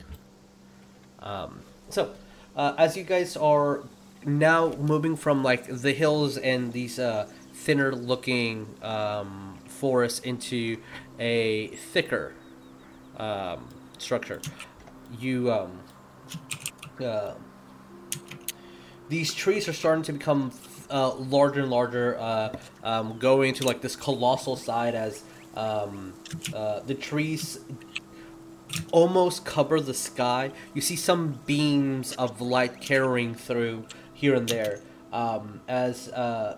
Um, 1.20 1.60
so, 1.90 2.12
uh, 2.56 2.74
as 2.80 2.98
you 2.98 3.04
guys 3.04 3.38
are 3.38 3.84
now 4.26 4.70
moving 4.80 5.16
from 5.16 5.44
like 5.44 5.68
the 5.68 5.94
hills 5.94 6.38
and 6.38 6.74
these 6.74 6.98
uh, 6.98 7.28
thinner 7.54 7.94
looking 7.94 8.68
um, 8.82 9.60
forests 9.68 10.20
into 10.20 10.78
a 11.20 11.68
thicker 11.68 12.34
um, 13.18 13.68
structure, 13.98 14.42
you 15.20 15.52
um, 15.52 15.80
uh, 17.04 17.34
these 19.10 19.34
trees 19.34 19.68
are 19.68 19.74
starting 19.74 20.04
to 20.04 20.14
become 20.14 20.52
uh, 20.90 21.14
larger 21.16 21.62
and 21.62 21.70
larger, 21.70 22.18
uh, 22.20 22.56
um, 22.84 23.18
going 23.20 23.54
to 23.56 23.66
like 23.66 23.82
this 23.82 23.96
colossal 23.96 24.56
side 24.56 24.96
as 24.96 25.24
um, 25.56 26.14
uh, 26.54 26.80
the 26.82 26.94
trees 26.94 27.60
almost 28.92 29.46
cover 29.46 29.80
the 29.80 29.94
sky. 29.94 30.52
You 30.74 30.82
see 30.82 30.96
some 30.96 31.40
beams 31.46 32.14
of 32.14 32.42
light 32.42 32.82
carrying 32.82 33.34
through 33.34 33.86
here 34.14 34.36
and 34.36 34.48
there. 34.48 34.82
Um, 35.14 35.62
as 35.68 36.10
uh, 36.10 36.58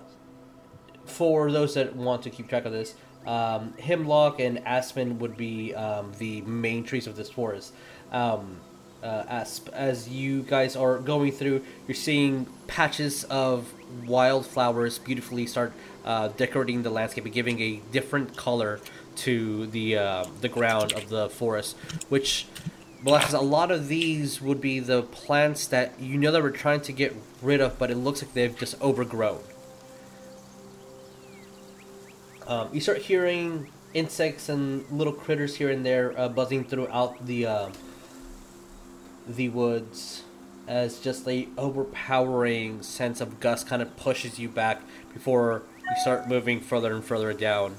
for 1.05 1.51
those 1.51 1.75
that 1.75 1.95
want 1.95 2.23
to 2.23 2.29
keep 2.29 2.47
track 2.47 2.65
of 2.65 2.71
this, 2.71 2.95
um, 3.25 3.73
hemlock 3.79 4.39
and 4.39 4.65
aspen 4.65 5.19
would 5.19 5.37
be 5.37 5.73
um, 5.75 6.11
the 6.17 6.41
main 6.41 6.83
trees 6.83 7.07
of 7.07 7.15
this 7.15 7.29
forest. 7.29 7.73
Um, 8.11 8.57
uh, 9.03 9.23
asp. 9.29 9.69
As 9.71 10.09
you 10.09 10.41
guys 10.43 10.75
are 10.75 10.97
going 10.97 11.31
through, 11.31 11.63
you're 11.87 11.95
seeing 11.95 12.47
patches 12.67 13.23
of 13.25 13.73
wildflowers 14.05 14.99
beautifully 14.99 15.47
start 15.47 15.73
uh, 16.05 16.29
decorating 16.29 16.83
the 16.83 16.89
landscape 16.89 17.25
and 17.25 17.33
giving 17.33 17.61
a 17.61 17.81
different 17.91 18.35
color 18.35 18.79
to 19.15 19.67
the 19.67 19.97
uh, 19.97 20.25
the 20.41 20.49
ground 20.49 20.93
of 20.93 21.09
the 21.09 21.29
forest, 21.29 21.77
which 22.09 22.47
blesses 23.03 23.33
a 23.33 23.41
lot 23.41 23.71
of 23.71 23.87
these 23.87 24.41
would 24.41 24.59
be 24.59 24.79
the 24.79 25.03
plants 25.03 25.67
that 25.67 25.99
you 25.99 26.17
know 26.17 26.31
that 26.31 26.41
we're 26.41 26.49
trying 26.49 26.81
to 26.81 26.91
get 26.91 27.15
rid 27.41 27.61
of, 27.61 27.77
but 27.79 27.89
it 27.89 27.95
looks 27.95 28.21
like 28.21 28.33
they've 28.33 28.57
just 28.57 28.79
overgrown. 28.81 29.39
Um, 32.49 32.69
you 32.73 32.81
start 32.81 32.97
hearing 32.97 33.67
insects 33.93 34.49
and 34.49 34.83
little 34.91 35.13
critters 35.13 35.55
here 35.55 35.69
and 35.69 35.85
there 35.85 36.19
uh, 36.19 36.27
buzzing 36.27 36.63
throughout 36.65 37.27
the 37.27 37.45
uh, 37.45 37.69
the 39.27 39.49
woods 39.49 40.23
as 40.67 40.99
just 40.99 41.27
a 41.27 41.47
overpowering 41.59 42.81
sense 42.81 43.21
of 43.21 43.39
gust 43.39 43.67
kind 43.67 43.83
of 43.83 43.95
pushes 43.97 44.39
you 44.39 44.49
back 44.49 44.81
before 45.13 45.61
you 45.77 45.95
start 46.01 46.27
moving 46.27 46.59
further 46.59 46.91
and 46.91 47.05
further 47.05 47.33
down. 47.33 47.75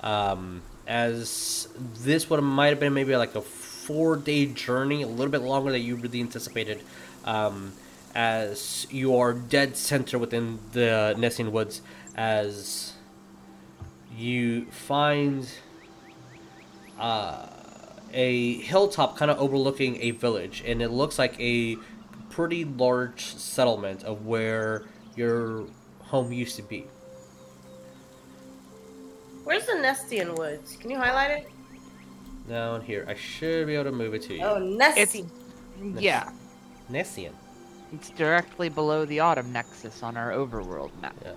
Um, 0.00 0.62
as 0.86 1.68
this 2.02 2.30
would 2.30 2.40
might 2.40 2.68
have 2.68 2.80
been 2.80 2.94
maybe 2.94 3.14
like 3.16 3.34
a 3.34 3.42
four 3.42 4.16
day 4.16 4.46
journey, 4.46 5.02
a 5.02 5.06
little 5.06 5.30
bit 5.30 5.42
longer 5.42 5.72
than 5.72 5.82
you 5.82 5.94
really 5.94 6.22
anticipated. 6.22 6.82
Um, 7.26 7.74
as 8.14 8.86
you 8.90 9.14
are 9.18 9.34
dead 9.34 9.76
center 9.76 10.18
within 10.18 10.58
the 10.72 11.14
Nessian 11.18 11.52
Woods, 11.52 11.82
as 12.14 12.94
you 14.16 14.64
find 14.66 15.48
uh, 16.98 17.46
a 18.12 18.54
hilltop 18.58 19.16
kind 19.16 19.30
of 19.30 19.38
overlooking 19.38 20.00
a 20.02 20.12
village, 20.12 20.62
and 20.66 20.80
it 20.80 20.90
looks 20.90 21.18
like 21.18 21.38
a 21.40 21.76
pretty 22.30 22.64
large 22.64 23.34
settlement 23.36 24.02
of 24.04 24.26
where 24.26 24.84
your 25.16 25.64
home 26.00 26.32
used 26.32 26.56
to 26.56 26.62
be. 26.62 26.86
Where's 29.44 29.66
the 29.66 29.74
Nessian 29.74 30.36
Woods? 30.36 30.76
Can 30.76 30.90
you 30.90 30.98
highlight 30.98 31.30
it? 31.30 31.48
Down 32.48 32.80
here, 32.80 33.04
I 33.08 33.14
should 33.14 33.66
be 33.66 33.74
able 33.74 33.84
to 33.84 33.92
move 33.92 34.14
it 34.14 34.22
to 34.22 34.34
you. 34.34 34.42
Oh, 34.42 34.58
Nessie. 34.58 35.26
Yeah, 35.96 36.30
Nessian. 36.90 37.32
it's 37.92 38.10
directly 38.10 38.68
below 38.68 39.04
the 39.04 39.20
Autumn 39.20 39.52
Nexus 39.52 40.02
on 40.02 40.16
our 40.16 40.30
overworld 40.30 40.90
map. 41.00 41.14
Yeah. 41.24 41.32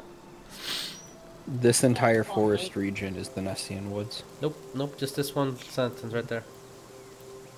This 1.51 1.83
entire 1.83 2.23
forest 2.23 2.75
region 2.75 3.15
is 3.15 3.29
the 3.29 3.41
Nessian 3.41 3.89
Woods. 3.89 4.23
Nope, 4.41 4.55
nope. 4.75 4.97
Just 4.99 5.15
this 5.15 5.33
one 5.33 5.57
sentence 5.57 6.13
right 6.13 6.27
there. 6.27 6.43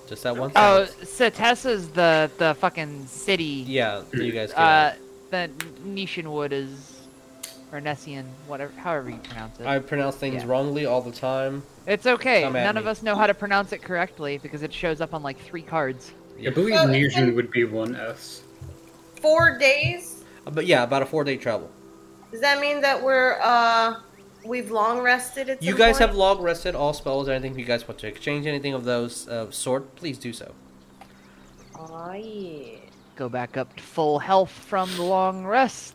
Just 0.08 0.22
that 0.22 0.36
one. 0.36 0.50
Oh, 0.56 0.86
sentence. 0.86 1.10
Setessa's 1.10 1.88
the 1.90 2.30
the 2.38 2.54
fucking 2.54 3.06
city. 3.06 3.64
yeah. 3.68 4.02
that 4.10 4.24
You 4.24 4.32
guys. 4.32 4.50
Get 4.50 4.58
Uh, 4.58 4.92
the 5.30 5.50
Nishan 5.84 6.24
Wood 6.24 6.52
is 6.52 7.00
or 7.70 7.80
Nessian, 7.80 8.24
whatever, 8.46 8.72
however 8.76 9.10
you 9.10 9.16
pronounce 9.18 9.58
it. 9.60 9.66
I 9.66 9.78
pronounce 9.78 10.16
things 10.16 10.42
yeah. 10.42 10.48
wrongly 10.50 10.84
all 10.86 11.00
the 11.00 11.12
time. 11.12 11.62
It's 11.86 12.06
okay. 12.06 12.42
Come 12.42 12.56
at 12.56 12.64
None 12.64 12.74
me. 12.76 12.80
of 12.82 12.86
us 12.86 13.02
know 13.02 13.14
how 13.14 13.26
to 13.26 13.34
pronounce 13.34 13.72
it 13.72 13.82
correctly 13.82 14.38
because 14.38 14.62
it 14.62 14.72
shows 14.72 15.00
up 15.00 15.14
on 15.14 15.22
like 15.22 15.38
three 15.38 15.62
cards. 15.62 16.12
I 16.38 16.50
believe 16.50 16.74
Well, 16.74 16.86
Nijin 16.88 17.34
would 17.34 17.50
be 17.50 17.64
one 17.64 17.94
S. 17.96 18.42
Four 19.20 19.58
days. 19.58 20.24
Uh, 20.46 20.50
But 20.50 20.66
yeah, 20.66 20.82
about 20.82 21.02
a 21.02 21.06
four-day 21.06 21.36
travel. 21.36 21.70
Does 22.32 22.40
that 22.40 22.60
mean 22.60 22.80
that 22.80 23.00
we're 23.02 23.38
uh 23.40 24.00
we've 24.44 24.70
long 24.72 25.00
rested 25.00 25.48
at 25.50 25.62
You 25.62 25.76
guys 25.76 25.98
point? 25.98 26.08
have 26.08 26.16
long 26.16 26.42
rested 26.42 26.74
all 26.74 26.92
spells. 26.92 27.28
Anything 27.28 27.52
if 27.52 27.58
you 27.58 27.64
guys 27.64 27.86
want 27.86 27.98
to 28.00 28.08
exchange, 28.08 28.46
anything 28.46 28.74
of 28.74 28.84
those 28.84 29.28
uh, 29.28 29.50
sort, 29.50 29.94
please 29.94 30.18
do 30.18 30.32
so. 30.32 30.52
Oh 31.78 32.12
yeah. 32.12 32.78
Go 33.14 33.28
back 33.28 33.56
up 33.56 33.76
to 33.76 33.82
full 33.82 34.18
health 34.18 34.50
from 34.50 34.90
the 34.96 35.02
long 35.02 35.44
rest. 35.44 35.94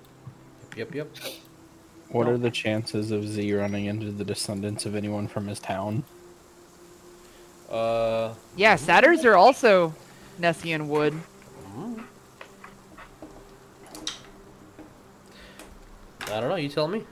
Yep, 0.77 0.93
yep. 0.93 1.09
What 2.09 2.27
are 2.29 2.37
the 2.37 2.51
chances 2.51 3.09
of 3.11 3.27
Z 3.27 3.51
running 3.53 3.85
into 3.85 4.11
the 4.11 4.23
descendants 4.23 4.85
of 4.85 4.95
anyone 4.95 5.27
from 5.27 5.47
his 5.47 5.59
town? 5.59 6.03
Uh, 7.69 8.33
Yeah, 8.55 8.75
satyrs 8.77 9.25
are 9.25 9.35
also 9.35 9.93
Nessian 10.39 10.87
Wood. 10.87 11.19
I 16.31 16.39
don't 16.39 16.49
know. 16.49 16.55
You 16.55 16.69
tell 16.69 16.87
me. 16.87 17.03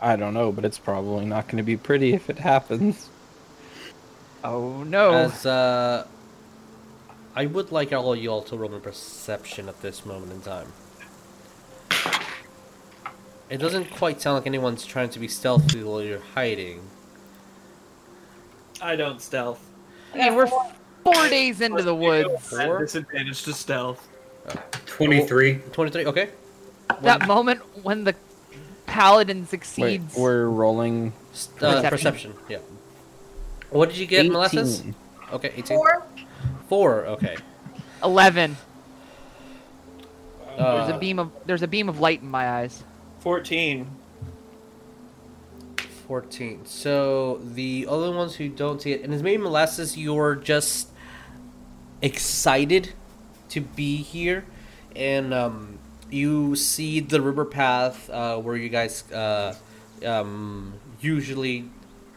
I 0.00 0.16
don't 0.16 0.34
know, 0.34 0.50
but 0.50 0.64
it's 0.64 0.78
probably 0.78 1.26
not 1.26 1.46
going 1.46 1.58
to 1.58 1.62
be 1.62 1.76
pretty 1.76 2.14
if 2.14 2.30
it 2.30 2.38
happens. 2.38 3.08
Oh 4.42 4.82
no. 4.84 5.12
As 5.12 5.44
uh, 5.44 6.06
I 7.34 7.46
would 7.46 7.72
like 7.72 7.92
all 7.92 8.16
you 8.16 8.30
all 8.30 8.42
to 8.42 8.56
roll 8.56 8.74
a 8.74 8.80
perception 8.80 9.68
at 9.68 9.80
this 9.82 10.06
moment 10.06 10.32
in 10.32 10.40
time. 10.40 10.72
It 13.50 13.58
doesn't 13.58 13.90
quite 13.90 14.20
sound 14.20 14.36
like 14.36 14.46
anyone's 14.46 14.86
trying 14.86 15.10
to 15.10 15.18
be 15.18 15.26
stealthy 15.26 15.82
while 15.82 16.02
you're 16.02 16.22
hiding. 16.34 16.80
I 18.80 18.96
don't 18.96 19.20
stealth. 19.20 19.60
I 20.14 20.18
mean, 20.18 20.34
we're 20.34 20.46
four 20.46 21.28
days 21.28 21.60
into 21.60 21.82
the 21.82 21.94
woods. 21.94 22.52
At 22.52 22.66
Four? 22.66 22.78
disadvantage 22.80 23.42
to 23.42 23.52
stealth. 23.52 24.08
23. 24.86 25.56
23, 25.72 26.06
okay. 26.06 26.30
That 27.02 27.26
moment 27.26 27.60
when 27.82 28.04
the 28.04 28.14
paladin 28.86 29.40
Wait, 29.40 29.48
succeeds. 29.48 30.14
we're 30.16 30.46
rolling. 30.46 31.12
S- 31.32 31.48
Uh, 31.60 31.74
Perception. 31.82 31.90
perception, 31.90 32.34
yeah. 32.48 32.58
What 33.70 33.88
did 33.90 33.98
you 33.98 34.06
get, 34.06 34.26
molasses? 34.30 34.80
18. 34.80 34.94
Okay, 35.32 35.52
18. 35.56 35.64
Four. 35.76 36.02
Four, 36.68 37.06
okay. 37.06 37.36
Eleven. 38.02 38.56
Uh, 40.58 40.76
There's 40.86 40.96
a 40.96 40.98
beam 40.98 41.18
of 41.18 41.30
there's 41.46 41.62
a 41.62 41.68
beam 41.68 41.88
of 41.88 42.00
light 42.00 42.20
in 42.22 42.28
my 42.30 42.48
eyes. 42.50 42.82
14. 43.20 43.86
14. 46.08 46.66
So 46.66 47.40
the 47.54 47.86
other 47.88 48.10
ones 48.10 48.34
who 48.36 48.48
don't 48.48 48.82
see 48.82 48.92
it, 48.92 49.02
and 49.02 49.14
as 49.14 49.22
maybe 49.22 49.42
molasses, 49.42 49.96
you're 49.96 50.34
just 50.34 50.88
excited 52.02 52.92
to 53.50 53.60
be 53.60 53.96
here, 53.98 54.44
and 54.96 55.32
um, 55.32 55.78
you 56.10 56.56
see 56.56 57.00
the 57.00 57.20
river 57.20 57.44
path 57.44 58.08
uh, 58.10 58.36
where 58.38 58.56
you 58.56 58.68
guys 58.68 59.10
uh, 59.12 59.54
um, 60.04 60.74
usually 61.00 61.64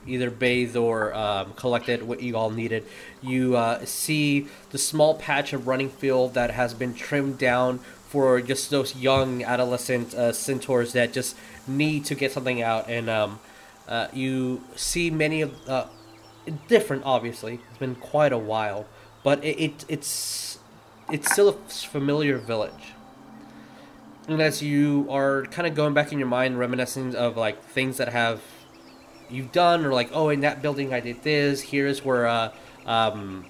either 0.06 0.30
bathe 0.30 0.76
or 0.76 1.14
um, 1.14 1.54
collected 1.54 2.04
what 2.04 2.22
you 2.22 2.36
all 2.36 2.50
needed. 2.50 2.86
You 3.22 3.56
uh, 3.56 3.86
see 3.86 4.48
the 4.72 4.78
small 4.78 5.16
patch 5.16 5.54
of 5.54 5.68
running 5.68 5.90
field 5.90 6.34
that 6.34 6.52
has 6.52 6.74
been 6.74 6.94
trimmed 6.94 7.38
down 7.38 7.80
for 8.08 8.42
just 8.42 8.70
those 8.70 8.96
young 8.96 9.44
adolescent 9.44 10.14
uh, 10.14 10.34
centaurs 10.34 10.94
that 10.94 11.14
just 11.14 11.36
need 11.68 12.06
to 12.06 12.16
get 12.16 12.32
something 12.32 12.62
out. 12.62 12.90
And 12.90 13.10
um, 13.10 13.40
uh, 13.88 14.08
you 14.14 14.64
see 14.76 15.10
many 15.10 15.42
of 15.42 15.70
uh, 15.70 15.88
different. 16.68 17.04
Obviously, 17.06 17.60
it's 17.70 17.80
been 17.80 17.96
quite 17.96 18.34
a 18.34 18.38
while, 18.38 18.86
but 19.24 19.44
it, 19.44 19.60
it 19.60 19.86
it's 19.88 20.60
it's 21.10 21.32
still 21.32 21.50
a 21.50 21.54
familiar 21.54 22.38
village. 22.38 22.93
And 24.28 24.42
as 24.42 24.62
you 24.62 25.08
are 25.10 25.44
kind 25.46 25.68
of 25.68 25.76
going 25.76 25.94
back 25.94 26.12
in 26.12 26.20
your 26.20 26.28
mind, 26.28 26.58
reminiscing 26.58 27.16
of 27.16 27.36
like 27.36 27.62
things 27.64 27.98
that 27.98 28.10
have 28.10 28.42
you've 29.30 29.52
done, 29.52 29.86
or 29.86 29.94
like, 29.94 30.10
oh, 30.14 30.30
in 30.30 30.42
that 30.42 30.62
building 30.62 30.94
I 30.94 31.00
did 31.00 31.24
this. 31.24 31.62
Here's 31.62 32.06
where 32.06 32.28
uh, 32.28 32.54
um, 32.86 33.46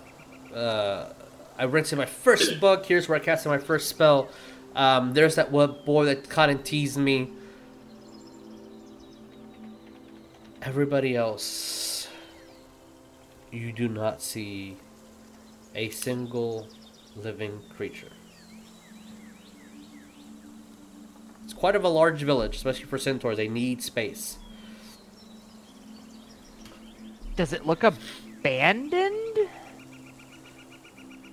uh, 0.54 1.10
I 1.58 1.66
rented 1.66 1.98
my 1.98 2.06
first 2.06 2.60
book. 2.62 2.86
Here's 2.86 3.08
where 3.08 3.18
I 3.18 3.20
casted 3.20 3.52
my 3.52 3.58
first 3.58 3.90
spell. 3.90 4.30
Um, 4.76 5.14
there's 5.14 5.36
that 5.36 5.52
one 5.52 5.76
boy 5.86 6.06
that 6.06 6.30
kind 6.30 6.52
of 6.52 6.64
teased 6.64 6.98
me. 6.98 7.30
Everybody 10.62 11.16
else, 11.16 12.08
you 13.52 13.72
do 13.72 13.88
not 13.88 14.22
see 14.22 14.78
a 15.76 15.90
single 15.90 16.68
living 17.16 17.62
creature. 17.76 18.12
It's 21.44 21.53
quite 21.64 21.78
of 21.78 21.86
a 21.86 21.88
large 21.88 22.22
village, 22.24 22.58
especially 22.58 22.84
for 22.84 22.98
centaurs. 22.98 23.38
They 23.38 23.48
need 23.48 23.82
space. 23.82 24.38
Does 27.38 27.54
it 27.54 27.66
look 27.66 27.84
abandoned? 27.84 29.38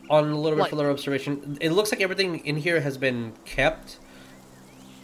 on 0.09 0.25
a 0.31 0.35
little 0.37 0.57
bit 0.57 0.63
Like- 0.63 0.71
further 0.71 0.89
observation, 0.91 1.59
it 1.61 1.71
looks 1.71 1.91
like 1.93 2.01
everything 2.01 2.39
in 2.47 2.57
here 2.57 2.81
has 2.81 2.97
been 2.97 3.33
kept, 3.45 3.99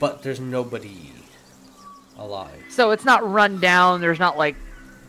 but 0.01 0.23
there's 0.23 0.39
nobody 0.41 1.13
alive. 2.19 2.65
So 2.71 2.91
it's 2.93 3.05
not 3.05 3.29
run 3.29 3.59
down. 3.61 4.01
There's 4.01 4.19
not 4.21 4.37
like 4.39 4.55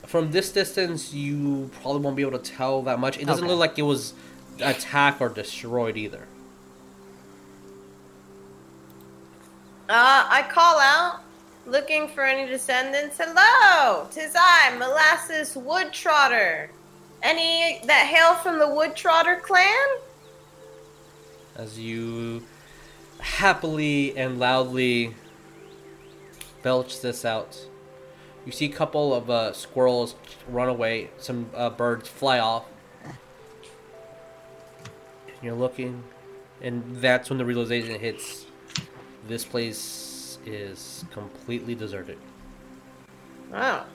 From 0.08 0.32
this 0.32 0.52
distance, 0.52 1.14
you 1.14 1.70
probably 1.82 2.02
won't 2.02 2.16
be 2.16 2.22
able 2.24 2.40
to 2.40 2.52
tell 2.52 2.82
that 2.84 2.98
much. 3.00 3.18
It 3.20 3.26
doesn't 3.26 3.44
Okay. 3.44 3.52
look 3.52 3.60
like 3.60 3.78
it 3.78 3.84
was 3.84 4.14
attacked 4.62 5.20
or 5.22 5.30
destroyed 5.30 5.96
either. 5.98 6.28
Uh, 9.90 10.28
I 10.30 10.46
call 10.50 10.80
out, 10.80 11.22
looking 11.66 12.10
for 12.10 12.26
any 12.26 12.46
descendants. 12.46 13.18
Hello, 13.18 14.06
tis 14.12 14.36
I, 14.38 14.76
Molasses 14.78 15.56
Wood 15.56 15.94
Trotter. 15.94 16.70
Any 17.24 17.80
that 17.86 18.06
hail 18.06 18.36
from 18.36 18.60
the 18.60 18.68
Wood 18.68 18.98
Trotter 18.98 19.40
clan? 19.42 19.88
As 21.56 21.80
you 21.80 22.44
happily 23.22 24.16
and 24.18 24.38
loudly 24.38 25.16
belch 26.64 27.00
this 27.00 27.24
out, 27.24 27.58
you 28.46 28.52
see 28.52 28.66
a 28.66 28.74
couple 28.74 29.14
of 29.14 29.30
uh, 29.30 29.54
squirrels 29.54 30.16
run 30.50 30.68
away. 30.68 31.12
Some 31.18 31.50
uh, 31.56 31.70
birds 31.70 32.10
fly 32.10 32.40
off. 32.40 32.66
You're 35.42 35.56
looking, 35.56 36.04
and 36.62 36.98
that's 36.98 37.30
when 37.30 37.38
the 37.38 37.46
realization 37.46 37.98
hits. 38.02 38.47
This 39.28 39.44
place 39.44 40.38
is 40.46 41.04
completely 41.12 41.76
deserted. 41.76 42.18
Oh. 43.54 43.86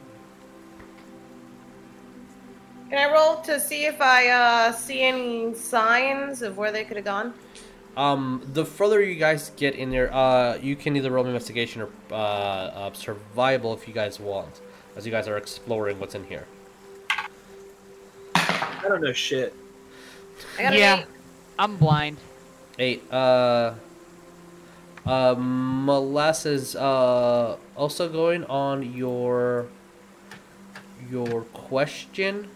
Can 2.91 2.99
I 2.99 3.13
roll 3.13 3.37
to 3.43 3.59
see 3.59 3.87
if 3.87 4.01
I 4.03 4.29
uh, 4.29 4.73
see 4.73 5.01
any 5.01 5.55
signs 5.55 6.43
of 6.43 6.59
where 6.59 6.71
they 6.71 6.85
could 6.85 6.97
have 6.97 7.07
gone? 7.07 7.33
Um, 7.97 8.43
the 8.53 8.65
further 8.65 9.03
you 9.03 9.15
guys 9.15 9.51
get 9.57 9.75
in 9.75 9.91
there, 9.91 10.13
uh, 10.13 10.57
you 10.57 10.77
can 10.77 10.97
either 10.97 11.11
roll 11.11 11.27
investigation 11.27 11.83
or 11.83 11.89
uh, 12.11 12.15
uh, 12.15 12.93
survival 12.93 13.73
if 13.73 13.89
you 13.89 13.95
guys 13.95 14.21
want, 14.21 14.61
as 14.97 15.07
you 15.07 15.13
guys 15.13 15.29
are 15.29 15.37
exploring 15.39 15.99
what's 15.99 16.15
in 16.15 16.25
here. 16.25 16.47
I 18.35 18.89
don't 18.89 19.01
know 19.01 19.13
shit. 19.13 19.55
I 20.59 20.63
got 20.63 20.75
Yeah. 20.75 21.01
eight. 21.01 21.07
I'm 21.59 21.77
blind. 21.77 22.19
Eight. 22.79 23.11
Uh, 23.13 23.75
uh, 25.07 25.35
molasses. 25.39 26.75
Uh, 26.77 27.57
also 27.77 28.09
going 28.09 28.45
on 28.45 28.95
your 28.95 29.67
your 31.11 31.43
question. 31.53 32.49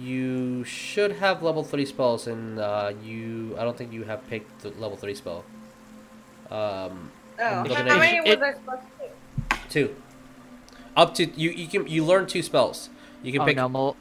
You 0.00 0.64
should 0.64 1.12
have 1.12 1.42
level 1.42 1.64
three 1.64 1.86
spells, 1.86 2.26
and 2.26 2.58
uh, 2.58 2.92
you. 3.02 3.56
I 3.58 3.64
don't 3.64 3.76
think 3.76 3.92
you 3.92 4.04
have 4.04 4.26
picked 4.28 4.60
the 4.60 4.70
level 4.70 4.96
three 4.96 5.14
spell. 5.14 5.44
Um, 6.50 7.10
Oh, 7.40 7.44
how 7.44 7.62
at- 7.74 7.86
many 7.86 8.16
it- 8.28 8.40
was 8.40 8.48
I 8.48 8.52
supposed 8.54 8.82
to 8.98 9.06
do? 9.06 9.56
two. 9.70 9.96
Up 10.96 11.14
to 11.14 11.24
you. 11.26 11.50
You 11.50 11.68
can 11.68 11.86
you 11.86 12.04
learn 12.04 12.26
two 12.26 12.42
spells. 12.42 12.90
You 13.22 13.30
can 13.32 13.42
Oh 13.42 13.44
pick 13.46 13.56
no, 13.56 13.68
Mol- 13.68 13.96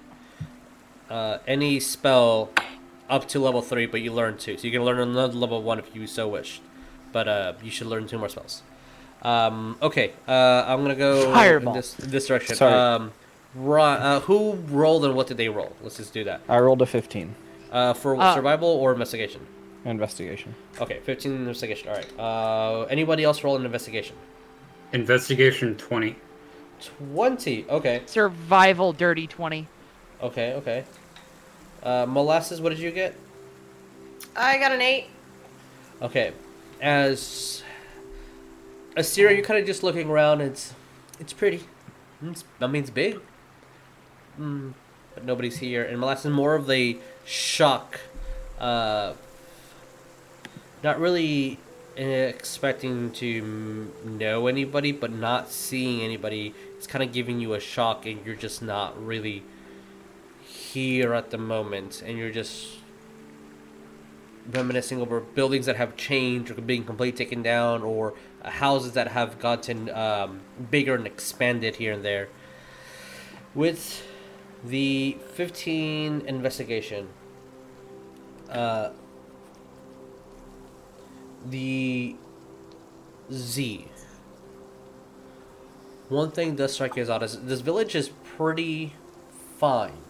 uh, 1.10 1.38
any 1.48 1.80
spell 1.80 2.50
up 3.10 3.28
to 3.30 3.40
level 3.40 3.62
three, 3.62 3.86
but 3.86 4.02
you 4.02 4.12
learn 4.12 4.38
two. 4.38 4.58
So 4.58 4.66
you 4.66 4.74
can 4.74 4.84
learn 4.84 5.00
another 5.00 5.34
level 5.36 5.62
one 5.62 5.78
if 5.80 5.96
you 5.96 6.08
so 6.08 6.28
wish. 6.28 6.60
But 7.18 7.28
uh, 7.28 7.54
you 7.64 7.72
should 7.72 7.88
learn 7.88 8.06
two 8.06 8.20
more 8.20 8.30
spells. 8.30 8.62
Um, 9.24 9.76
okay, 9.82 10.12
uh, 10.28 10.66
I'm 10.68 10.84
gonna 10.84 10.94
go 10.94 11.34
Fireball. 11.34 11.74
in 11.74 11.78
this 11.80 11.94
this 11.96 12.28
direction. 12.28 12.56
Sorry. 12.56 12.72
Um, 12.72 13.12
Ro- 13.56 13.82
uh, 13.84 14.20
who 14.20 14.54
rolled 14.70 15.04
and 15.04 15.16
what 15.16 15.26
did 15.26 15.38
they 15.38 15.50
roll? 15.50 15.76
Let's 15.82 15.98
just 15.98 16.14
do 16.14 16.24
that. 16.26 16.42
I 16.48 16.60
rolled 16.60 16.80
a 16.84 16.86
15. 16.86 17.34
Uh, 17.72 17.94
for 17.96 18.16
Uh, 18.22 18.36
survival 18.36 18.70
or 18.70 18.92
investigation? 18.94 19.42
Investigation. 19.84 20.54
Okay, 20.80 21.00
15 21.06 21.32
investigation. 21.34 21.90
All 21.90 21.96
right. 21.96 22.20
Uh, 22.20 22.84
anybody 22.92 23.24
else 23.24 23.44
roll 23.44 23.56
an 23.56 23.66
investigation? 23.66 24.16
Investigation 24.94 25.76
20. 25.76 26.16
20. 27.16 27.66
Okay. 27.78 28.02
survival 28.06 28.94
dirty 28.94 29.26
twenty. 29.26 29.66
Okay. 30.22 30.54
Okay. 30.54 30.84
Uh, 31.82 32.06
molasses. 32.08 32.62
What 32.62 32.70
did 32.70 32.78
you 32.80 32.92
get? 32.92 33.16
I 34.36 34.60
got 34.60 34.72
an 34.72 34.82
eight. 34.82 35.06
Okay, 36.00 36.32
as 36.82 37.64
Assyria, 38.96 39.36
you're 39.36 39.46
kind 39.46 39.60
of 39.60 39.66
just 39.66 39.84
looking 39.84 40.10
around. 40.10 40.42
It's 40.42 40.74
it's 41.20 41.34
pretty. 41.34 41.64
It's, 42.24 42.44
I 42.60 42.68
mean, 42.68 42.82
it's 42.82 42.90
big. 42.90 43.20
Mm, 44.40 44.74
but 45.14 45.26
nobody's 45.26 45.58
here. 45.58 45.84
And 45.84 46.00
Molasses 46.00 46.32
more 46.32 46.56
of 46.56 46.68
the 46.68 46.98
shock. 47.26 48.00
Uh, 48.60 49.14
not 50.84 51.00
really 51.00 51.60
expecting 51.96 53.12
to 53.12 53.92
know 54.04 54.48
anybody, 54.48 54.92
but 54.92 55.12
not 55.12 55.50
seeing 55.52 56.02
anybody. 56.02 56.54
It's 56.78 56.88
kind 56.88 57.04
of 57.04 57.12
giving 57.12 57.40
you 57.40 57.54
a 57.54 57.60
shock, 57.60 58.06
and 58.06 58.26
you're 58.26 58.36
just 58.36 58.62
not 58.62 59.04
really 59.04 59.44
here 60.44 61.14
at 61.14 61.32
the 61.32 61.38
moment, 61.38 62.04
and 62.06 62.18
you're 62.18 62.32
just 62.32 62.77
reminiscing 64.52 65.02
over 65.02 65.20
buildings 65.20 65.66
that 65.66 65.76
have 65.76 65.96
changed 65.96 66.52
or 66.52 66.56
being 66.56 66.84
completely 66.84 67.18
taken 67.18 67.42
down 67.44 67.82
or 67.82 68.14
uh, 68.42 68.50
houses 68.50 68.94
that 68.94 69.10
have 69.10 69.40
gotten 69.40 69.90
um, 69.90 70.42
bigger 70.72 70.96
and 70.96 71.06
expanded 71.06 71.76
here 71.78 71.94
and 71.94 72.04
there. 72.04 72.30
With 73.54 74.06
the 74.64 75.18
15 75.34 76.22
investigation, 76.22 77.10
uh, 78.50 78.92
the 81.46 82.16
Z. 83.32 83.88
One 86.10 86.32
thing 86.32 86.56
does 86.56 86.74
strike 86.74 86.96
you 86.96 87.02
as 87.02 87.10
odd 87.10 87.24
is 87.24 87.42
this 87.42 87.60
village 87.60 87.94
is 87.96 88.10
pretty 88.38 88.94
fine 89.58 90.07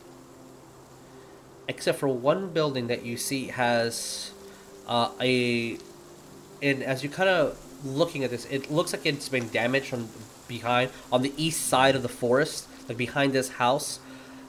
except 1.67 1.99
for 1.99 2.07
one 2.07 2.49
building 2.49 2.87
that 2.87 3.05
you 3.05 3.17
see 3.17 3.47
has 3.47 4.31
uh, 4.87 5.09
a 5.21 5.77
and 6.61 6.83
as 6.83 7.03
you 7.03 7.09
kind 7.09 7.29
of 7.29 7.57
looking 7.85 8.23
at 8.23 8.29
this 8.29 8.45
it 8.45 8.71
looks 8.71 8.93
like 8.93 9.05
it's 9.05 9.29
been 9.29 9.49
damaged 9.49 9.87
from 9.87 10.09
behind 10.47 10.89
on 11.11 11.21
the 11.21 11.33
east 11.37 11.67
side 11.67 11.95
of 11.95 12.01
the 12.01 12.09
forest 12.09 12.67
like 12.87 12.97
behind 12.97 13.33
this 13.33 13.49
house 13.49 13.99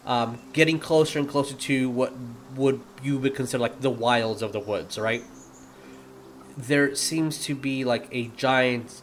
um, 0.08 0.38
getting 0.54 0.78
closer 0.78 1.18
and 1.18 1.28
closer 1.28 1.54
to 1.54 1.90
what 1.90 2.14
would 2.56 2.80
you 3.02 3.18
would 3.18 3.34
consider 3.34 3.60
like 3.60 3.82
the 3.82 3.90
wilds 3.90 4.40
of 4.40 4.52
the 4.52 4.60
woods 4.60 4.98
right? 4.98 5.22
There 6.56 6.94
seems 6.94 7.44
to 7.44 7.54
be 7.54 7.84
like 7.84 8.08
a 8.10 8.28
giant 8.28 9.02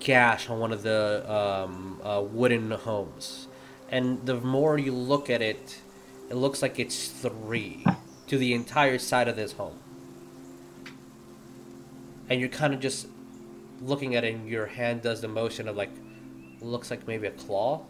gash 0.00 0.48
on 0.48 0.58
one 0.58 0.72
of 0.72 0.82
the 0.82 1.30
um, 1.30 2.00
uh, 2.02 2.22
wooden 2.22 2.70
homes. 2.70 3.46
And 3.90 4.24
the 4.26 4.34
more 4.34 4.78
you 4.78 4.92
look 4.92 5.30
at 5.30 5.42
it 5.42 5.80
it 6.30 6.34
looks 6.34 6.62
like 6.62 6.78
it's 6.78 7.08
three 7.08 7.84
to 8.26 8.38
the 8.38 8.54
entire 8.54 8.98
side 8.98 9.28
of 9.28 9.36
this 9.36 9.52
home. 9.52 9.78
And 12.28 12.40
you're 12.40 12.50
kind 12.50 12.74
of 12.74 12.80
just 12.80 13.08
looking 13.80 14.14
at 14.14 14.24
it, 14.24 14.34
and 14.34 14.48
your 14.48 14.66
hand 14.66 15.02
does 15.02 15.20
the 15.20 15.28
motion 15.28 15.68
of 15.68 15.76
like, 15.76 15.90
looks 16.60 16.90
like 16.90 17.06
maybe 17.06 17.26
a 17.26 17.30
claw. 17.30 17.82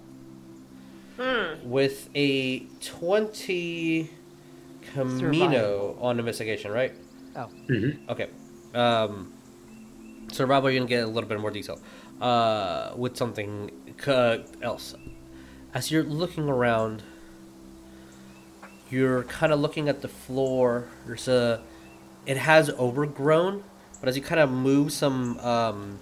Hmm. 1.16 1.68
With 1.68 2.08
a 2.14 2.60
20 2.80 4.10
Chameno 4.94 6.00
on 6.00 6.18
investigation, 6.18 6.70
right? 6.70 6.92
Mm-hmm. 7.68 8.10
Okay. 8.10 8.28
Um, 8.74 9.32
survival, 10.30 10.70
you're 10.70 10.80
gonna 10.80 10.88
get 10.88 11.04
a 11.04 11.06
little 11.06 11.28
bit 11.28 11.40
more 11.40 11.50
detail. 11.50 11.80
Uh, 12.20 12.92
with 12.96 13.16
something 13.16 13.70
uh, 14.06 14.38
else. 14.62 14.94
As 15.74 15.90
you're 15.90 16.02
looking 16.02 16.48
around, 16.48 17.02
you're 18.90 19.24
kind 19.24 19.52
of 19.52 19.60
looking 19.60 19.88
at 19.88 20.02
the 20.02 20.08
floor. 20.08 20.88
There's 21.06 21.28
a, 21.28 21.62
it 22.26 22.36
has 22.36 22.70
overgrown, 22.70 23.64
but 24.00 24.08
as 24.08 24.16
you 24.16 24.22
kind 24.22 24.40
of 24.40 24.50
move 24.50 24.92
some 24.92 25.38
um, 25.40 25.98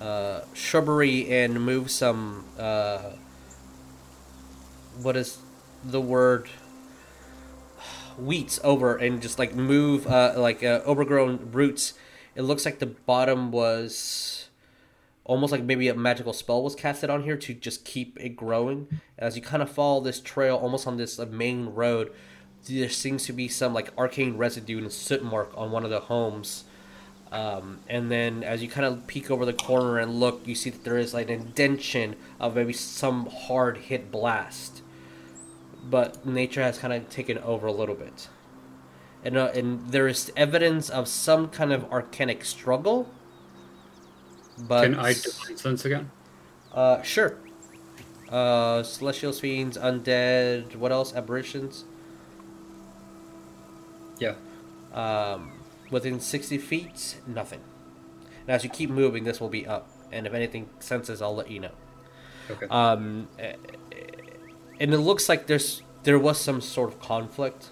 uh, 0.00 0.42
shrubbery 0.54 1.30
and 1.30 1.64
move 1.64 1.90
some, 1.90 2.44
uh, 2.58 3.10
what 5.00 5.16
is 5.16 5.38
the 5.84 6.00
word? 6.00 6.48
Weeds 8.18 8.58
over 8.64 8.96
and 8.96 9.22
just 9.22 9.38
like 9.38 9.54
move 9.54 10.06
uh, 10.08 10.34
like 10.36 10.64
uh, 10.64 10.80
overgrown 10.84 11.50
roots. 11.52 11.94
It 12.34 12.42
looks 12.42 12.64
like 12.64 12.80
the 12.80 12.86
bottom 12.86 13.52
was 13.52 14.47
almost 15.28 15.52
like 15.52 15.62
maybe 15.62 15.88
a 15.88 15.94
magical 15.94 16.32
spell 16.32 16.62
was 16.62 16.74
casted 16.74 17.10
on 17.10 17.22
here 17.22 17.36
to 17.36 17.54
just 17.54 17.84
keep 17.84 18.18
it 18.18 18.30
growing. 18.30 18.88
As 19.16 19.36
you 19.36 19.42
kind 19.42 19.62
of 19.62 19.70
follow 19.70 20.00
this 20.00 20.20
trail 20.20 20.56
almost 20.56 20.86
on 20.86 20.96
this 20.96 21.18
main 21.18 21.66
road, 21.66 22.10
there 22.66 22.88
seems 22.88 23.24
to 23.26 23.32
be 23.32 23.46
some 23.46 23.72
like 23.72 23.92
arcane 23.96 24.36
residue 24.36 24.78
and 24.78 24.90
soot 24.90 25.22
mark 25.22 25.52
on 25.54 25.70
one 25.70 25.84
of 25.84 25.90
the 25.90 26.00
homes. 26.00 26.64
Um, 27.30 27.80
and 27.88 28.10
then 28.10 28.42
as 28.42 28.62
you 28.62 28.68
kind 28.70 28.86
of 28.86 29.06
peek 29.06 29.30
over 29.30 29.44
the 29.44 29.52
corner 29.52 29.98
and 29.98 30.18
look, 30.18 30.46
you 30.46 30.54
see 30.54 30.70
that 30.70 30.82
there 30.82 30.96
is 30.96 31.12
like 31.12 31.28
an 31.28 31.40
indention 31.40 32.16
of 32.40 32.56
maybe 32.56 32.72
some 32.72 33.26
hard 33.26 33.76
hit 33.76 34.10
blast. 34.10 34.82
But 35.84 36.24
nature 36.24 36.62
has 36.62 36.78
kind 36.78 36.94
of 36.94 37.10
taken 37.10 37.36
over 37.38 37.66
a 37.66 37.72
little 37.72 37.94
bit. 37.94 38.28
And, 39.22 39.36
uh, 39.36 39.50
and 39.54 39.90
there 39.90 40.08
is 40.08 40.32
evidence 40.36 40.88
of 40.88 41.06
some 41.06 41.48
kind 41.48 41.70
of 41.70 41.88
arcanic 41.90 42.46
struggle. 42.46 43.10
But 44.66 44.82
Can 44.84 44.94
I 44.94 45.12
divine 45.12 45.56
sense 45.56 45.84
again? 45.84 46.10
uh, 46.72 47.02
sure. 47.02 47.36
Uh, 48.28 48.82
celestial 48.82 49.32
fiends, 49.32 49.78
undead. 49.78 50.76
What 50.76 50.92
else? 50.92 51.14
Aberrations. 51.14 51.84
Yeah. 54.18 54.34
Um, 54.92 55.52
within 55.90 56.20
sixty 56.20 56.58
feet, 56.58 57.16
nothing. 57.26 57.60
And 58.46 58.50
as 58.54 58.64
you 58.64 58.70
keep 58.70 58.90
moving, 58.90 59.24
this 59.24 59.40
will 59.40 59.48
be 59.48 59.66
up. 59.66 59.88
And 60.12 60.26
if 60.26 60.34
anything 60.34 60.68
senses, 60.80 61.22
I'll 61.22 61.34
let 61.34 61.50
you 61.50 61.60
know. 61.60 61.70
Okay. 62.50 62.66
Um, 62.70 63.28
eh, 63.38 63.54
and 64.80 64.92
it 64.92 64.98
looks 64.98 65.28
like 65.28 65.46
there's 65.46 65.82
there 66.04 66.18
was 66.18 66.38
some 66.40 66.60
sort 66.60 66.90
of 66.90 67.00
conflict, 67.00 67.70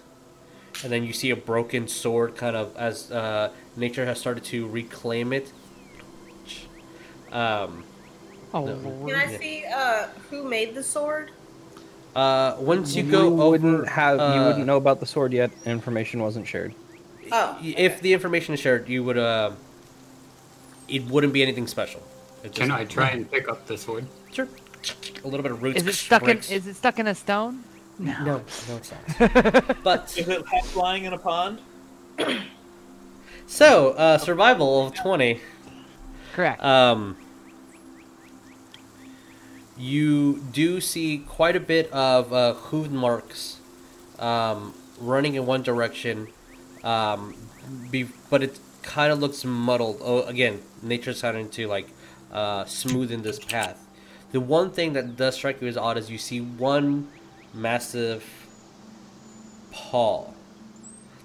and 0.83 0.91
then 0.91 1.03
you 1.03 1.13
see 1.13 1.29
a 1.29 1.35
broken 1.35 1.87
sword, 1.87 2.35
kind 2.35 2.55
of 2.55 2.75
as 2.77 3.11
uh, 3.11 3.51
nature 3.75 4.05
has 4.05 4.19
started 4.19 4.43
to 4.45 4.67
reclaim 4.67 5.33
it. 5.33 5.51
Um, 7.31 7.83
Oh 8.53 8.65
No. 8.65 8.73
lord. 8.75 9.11
Can 9.11 9.19
I 9.19 9.37
see 9.37 9.65
uh 9.65 10.07
who 10.29 10.43
made 10.43 10.73
the 10.75 10.83
sword? 10.83 11.31
uh, 12.15 12.55
once 12.59 12.95
you 12.95 13.03
go 13.03 13.27
over, 13.41 13.49
wouldn't 13.51 13.87
have 13.89 14.17
you 14.17 14.23
uh, 14.23 14.47
wouldn't 14.47 14.65
know 14.65 14.77
about 14.77 14.99
the 14.99 15.05
sword 15.05 15.33
yet. 15.33 15.51
Information 15.65 16.21
wasn't 16.21 16.47
shared. 16.47 16.73
Oh, 17.31 17.57
If 17.61 18.01
the 18.01 18.13
information 18.13 18.53
is 18.53 18.59
shared, 18.59 18.87
you 18.89 19.03
would. 19.03 19.17
Uh, 19.17 19.51
it 20.87 21.03
wouldn't 21.05 21.33
be 21.33 21.43
anything 21.43 21.67
special. 21.67 22.01
It 22.43 22.55
Can 22.55 22.69
just- 22.69 22.79
I 22.79 22.85
try 22.85 23.09
and 23.09 23.29
pick 23.29 23.49
up 23.49 23.67
the 23.67 23.77
sword? 23.77 24.07
Sure. 24.31 24.47
A 25.23 25.27
little 25.27 25.43
bit 25.43 25.51
of 25.51 25.61
roots. 25.61 25.81
Is 25.81 25.87
it 25.87 25.93
stuck 25.95 26.27
in? 26.27 26.37
Is 26.37 26.65
it 26.67 26.75
stuck 26.75 26.97
in 26.99 27.07
a 27.07 27.13
stone? 27.15 27.63
No, 27.99 28.23
no, 28.23 28.41
it's 28.77 28.91
not. 28.91 29.75
but 29.83 30.15
Is 30.17 30.29
it 30.29 30.45
lying 30.75 31.03
in 31.03 31.13
a 31.13 31.17
pond? 31.17 31.59
so 33.47 33.91
uh, 33.91 34.17
survival 34.17 34.87
of 34.87 34.95
twenty. 34.95 35.41
Correct. 36.37 36.63
Um, 36.63 37.17
you 39.75 40.43
do 40.51 40.79
see 40.79 41.17
quite 41.27 41.55
a 41.55 41.59
bit 41.59 41.91
of 41.91 42.31
uh, 42.31 42.53
hoof 42.53 42.91
marks 42.91 43.57
um, 44.19 44.75
running 44.99 45.33
in 45.33 45.47
one 45.47 45.63
direction, 45.63 46.27
um, 46.83 47.33
be, 47.89 48.03
but 48.29 48.43
it 48.43 48.59
kind 48.83 49.11
of 49.11 49.17
looks 49.17 49.43
muddled. 49.45 49.97
Oh, 49.99 50.21
again, 50.21 50.61
nature's 50.83 51.17
starting 51.17 51.49
to 51.49 51.65
like 51.65 51.87
uh, 52.31 52.65
smoothen 52.65 53.23
this 53.23 53.39
path. 53.39 53.83
The 54.31 54.39
one 54.39 54.69
thing 54.69 54.93
that 54.93 55.17
does 55.17 55.33
strike 55.33 55.59
you 55.59 55.67
as 55.67 55.75
odd 55.75 55.97
is 55.97 56.11
you 56.11 56.19
see 56.19 56.39
one 56.39 57.07
massive 57.51 58.23
paw 59.71 60.27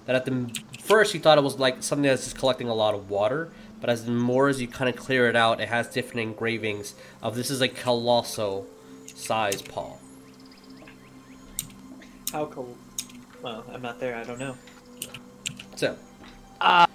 that 0.07 0.15
at 0.15 0.25
the 0.25 0.59
first 0.79 1.13
you 1.13 1.19
thought 1.19 1.37
it 1.37 1.43
was 1.43 1.59
like 1.59 1.83
something 1.83 2.03
that's 2.03 2.23
just 2.23 2.37
collecting 2.37 2.67
a 2.67 2.73
lot 2.73 2.95
of 2.95 3.11
water 3.11 3.51
but 3.83 3.89
as 3.89 4.07
more 4.07 4.47
as 4.47 4.61
you 4.61 4.67
kind 4.69 4.89
of 4.89 4.95
clear 4.95 5.27
it 5.27 5.35
out 5.35 5.59
it 5.59 5.67
has 5.67 5.89
different 5.89 6.21
engravings 6.21 6.95
of 7.21 7.35
this 7.35 7.51
is 7.51 7.59
a 7.59 7.67
colossal 7.67 8.65
size 9.13 9.61
paw 9.61 9.97
How 12.31 12.45
cool. 12.45 12.77
Well, 13.41 13.65
I'm 13.73 13.81
not 13.81 13.99
there. 13.99 14.15
I 14.15 14.23
don't 14.23 14.39
know. 14.39 14.55
so 15.75 15.97
uh, 16.61 16.87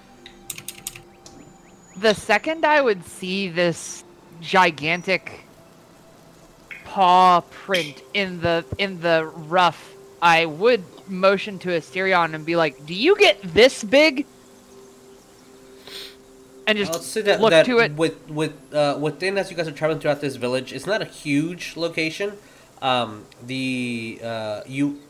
the 1.98 2.15
second 2.15 2.65
I 2.65 2.81
would 2.81 3.05
see 3.05 3.48
this 3.48 4.02
gigantic 4.40 5.44
paw 6.86 7.43
print 7.51 8.02
in 8.15 8.40
the 8.40 8.65
in 8.78 9.01
the 9.01 9.27
rough, 9.27 9.94
I 10.23 10.47
would 10.47 10.82
motion 11.06 11.59
to 11.60 11.69
Asterion 11.69 12.35
and 12.35 12.47
be 12.47 12.56
like, 12.56 12.86
"Do 12.86 12.94
you 12.94 13.15
get 13.15 13.43
this 13.43 13.85
big?" 13.85 14.24
And 16.69 16.78
I'll 16.78 16.85
just 16.85 17.03
say 17.05 17.23
that, 17.23 17.40
look 17.40 17.51
that 17.51 17.66
to 17.66 17.78
it. 17.78 17.95
with 17.95 18.28
with 18.31 18.53
uh, 18.74 18.97
within 19.01 19.39
as 19.39 19.51
you 19.51 19.57
guys 19.57 19.66
are 19.66 19.73
traveling 19.73 20.01
throughout 20.01 20.20
this 20.20 20.36
village 20.36 20.73
it's 20.73 20.86
not 20.86 21.03
a 21.03 21.07
huge 21.07 21.77
location 21.77 22.35
um, 22.82 23.24
the 23.45 24.20
uh, 24.23 24.61
you 24.66 25.01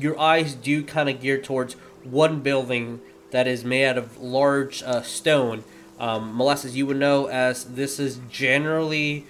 your 0.00 0.18
eyes 0.18 0.54
do 0.54 0.82
kind 0.82 1.08
of 1.08 1.20
gear 1.20 1.38
towards 1.38 1.74
one 2.02 2.40
building 2.40 3.00
that 3.30 3.46
is 3.46 3.64
made 3.64 3.86
out 3.86 3.98
of 3.98 4.18
large 4.18 4.82
uh, 4.82 5.02
stone 5.02 5.62
um, 6.00 6.36
molasses 6.36 6.74
you 6.74 6.86
would 6.86 6.96
know 6.96 7.26
as 7.26 7.64
this 7.76 8.00
is 8.00 8.18
generally 8.30 9.26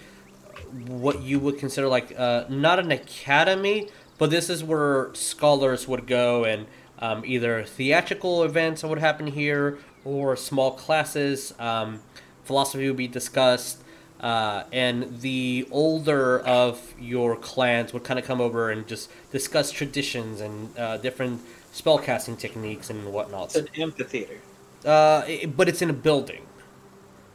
what 0.87 1.23
you 1.23 1.39
would 1.39 1.59
consider 1.59 1.89
like 1.89 2.15
uh, 2.19 2.45
not 2.49 2.79
an 2.79 2.91
academy, 2.91 3.89
but 4.19 4.31
this 4.31 4.51
is 4.51 4.65
where 4.65 5.11
scholars 5.15 5.87
would 5.87 6.07
go 6.07 6.45
and 6.45 6.67
um, 6.99 7.23
either 7.25 7.65
theatrical 7.65 8.43
events 8.43 8.83
would 8.83 8.99
happen 8.99 9.27
here 9.27 9.79
or 10.05 10.37
small 10.37 10.73
classes. 10.73 11.55
Um, 11.59 12.01
philosophy 12.45 12.87
would 12.89 12.97
be 12.97 13.09
discussed, 13.09 13.83
uh, 14.21 14.65
and 14.73 15.21
the 15.21 15.67
older 15.71 16.41
of 16.41 16.95
your 17.01 17.37
clans 17.37 17.93
would 17.93 18.05
kind 18.05 18.19
of 18.19 18.25
come 18.25 18.41
over 18.41 18.71
and 18.71 18.87
just 18.87 19.11
discuss 19.33 19.71
traditions 19.71 20.41
and 20.41 20.77
uh, 20.79 20.97
different 20.99 21.41
spellcasting 21.73 22.39
techniques 22.39 22.91
and 22.91 23.13
whatnot. 23.13 23.47
It's 23.47 23.57
an 23.57 23.69
amphitheater. 23.83 24.39
Uh, 24.85 25.23
it- 25.27 25.57
but 25.57 25.69
it's 25.69 25.81
in 25.83 25.89
a 25.91 25.95
building, 25.95 26.43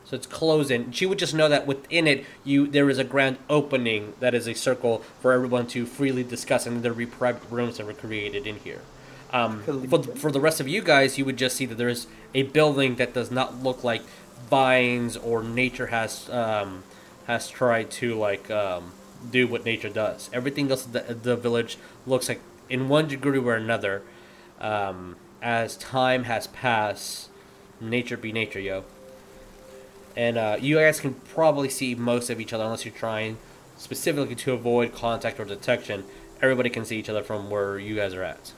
so 0.06 0.16
it's 0.16 0.28
closed 0.28 0.70
in. 0.72 0.92
She 0.92 1.06
would 1.06 1.20
just 1.20 1.34
know 1.34 1.50
that 1.50 1.66
within 1.68 2.08
it, 2.08 2.26
you 2.44 2.68
there 2.68 2.90
is 2.90 2.98
a 3.00 3.04
grand 3.04 3.38
opening 3.50 4.14
that 4.20 4.34
is 4.36 4.48
a 4.48 4.54
circle 4.54 5.04
for 5.22 5.34
everyone 5.34 5.66
to 5.68 5.86
freely 5.86 6.24
discuss, 6.24 6.66
and 6.68 6.84
there 6.84 6.92
will 6.92 7.00
be 7.00 7.06
private 7.08 7.42
rooms 7.50 7.78
that 7.78 7.86
were 7.88 7.94
created 7.94 8.46
in 8.48 8.58
here. 8.58 8.82
Um, 9.32 9.62
for, 9.88 10.02
for 10.02 10.32
the 10.32 10.40
rest 10.40 10.60
of 10.60 10.68
you 10.68 10.82
guys, 10.82 11.18
you 11.18 11.26
would 11.26 11.38
just 11.38 11.56
see 11.56 11.66
that 11.66 11.76
there 11.76 11.90
is 11.90 12.08
a 12.34 12.44
building 12.44 12.96
that 12.96 13.14
does 13.14 13.30
not 13.30 13.62
look 13.62 13.84
like 13.84 14.02
vines 14.50 15.16
or 15.18 15.44
nature 15.44 15.88
has 15.88 16.30
um, 16.30 16.84
has 17.28 17.48
tried 17.48 17.92
to 17.92 18.16
like 18.16 18.50
um, 18.50 18.92
do 19.30 19.48
what 19.48 19.66
nature 19.66 19.90
does. 19.90 20.30
Everything 20.34 20.72
else, 20.72 20.84
the, 20.84 21.02
the 21.02 21.36
village 21.36 21.78
looks 22.08 22.28
like 22.28 22.42
in 22.70 22.90
one 22.90 23.08
degree 23.08 23.38
or 23.40 23.56
another. 23.56 24.02
Um, 24.60 25.16
as 25.42 25.78
time 25.78 26.24
has 26.26 26.48
passed, 26.48 27.30
nature 27.80 28.18
be 28.18 28.32
nature, 28.32 28.60
yo. 28.60 28.84
And 30.18 30.38
uh, 30.38 30.58
you 30.60 30.78
guys 30.78 31.00
can 31.00 31.14
probably 31.14 31.70
see 31.70 31.96
most 31.96 32.30
of 32.30 32.42
each 32.42 32.52
other 32.52 32.64
unless 32.64 32.84
you're 32.84 32.94
trying 32.94 33.38
specifically 33.78 34.36
to 34.36 34.54
avoid 34.54 34.94
contact 34.94 35.40
or 35.40 35.46
detection. 35.46 36.04
Everybody 36.42 36.70
can 36.70 36.84
see 36.84 36.98
each 36.98 37.10
other 37.10 37.24
from 37.24 37.50
where 37.50 37.80
you 37.80 37.96
guys 37.96 38.14
are 38.14 38.24
at. 38.24 38.52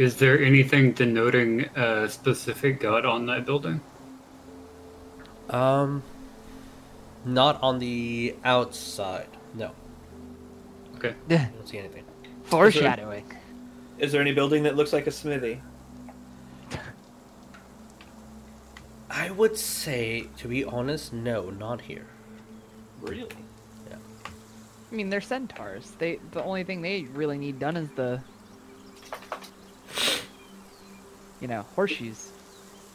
Is 0.00 0.16
there 0.16 0.42
anything 0.42 0.92
denoting 0.92 1.66
a 1.76 2.08
specific 2.08 2.80
god 2.80 3.04
on 3.04 3.26
that 3.26 3.44
building? 3.44 3.82
Um, 5.50 6.02
not 7.26 7.62
on 7.62 7.78
the 7.78 8.34
outside. 8.42 9.28
No, 9.52 9.72
Okay. 10.96 11.14
I 11.28 11.50
don't 11.54 11.68
see 11.68 11.76
anything. 11.76 12.04
Foreshadowing. 12.44 13.30
Is 13.98 14.10
there 14.10 14.22
any 14.22 14.32
building 14.32 14.62
that 14.62 14.74
looks 14.74 14.94
like 14.94 15.06
a 15.06 15.10
smithy? 15.10 15.60
I 19.10 19.30
would 19.32 19.58
say, 19.58 20.28
to 20.38 20.48
be 20.48 20.64
honest, 20.64 21.12
no, 21.12 21.50
not 21.50 21.82
here. 21.82 22.06
Really? 23.02 23.28
Yeah. 23.90 23.96
I 24.90 24.94
mean, 24.94 25.10
they're 25.10 25.20
centaurs. 25.20 25.90
They 25.98 26.20
the 26.30 26.42
only 26.42 26.64
thing 26.64 26.80
they 26.80 27.02
really 27.12 27.36
need 27.36 27.58
done 27.58 27.76
is 27.76 27.90
the, 27.90 28.22
you 31.40 31.48
know, 31.48 31.62
horseshoes. 31.74 32.30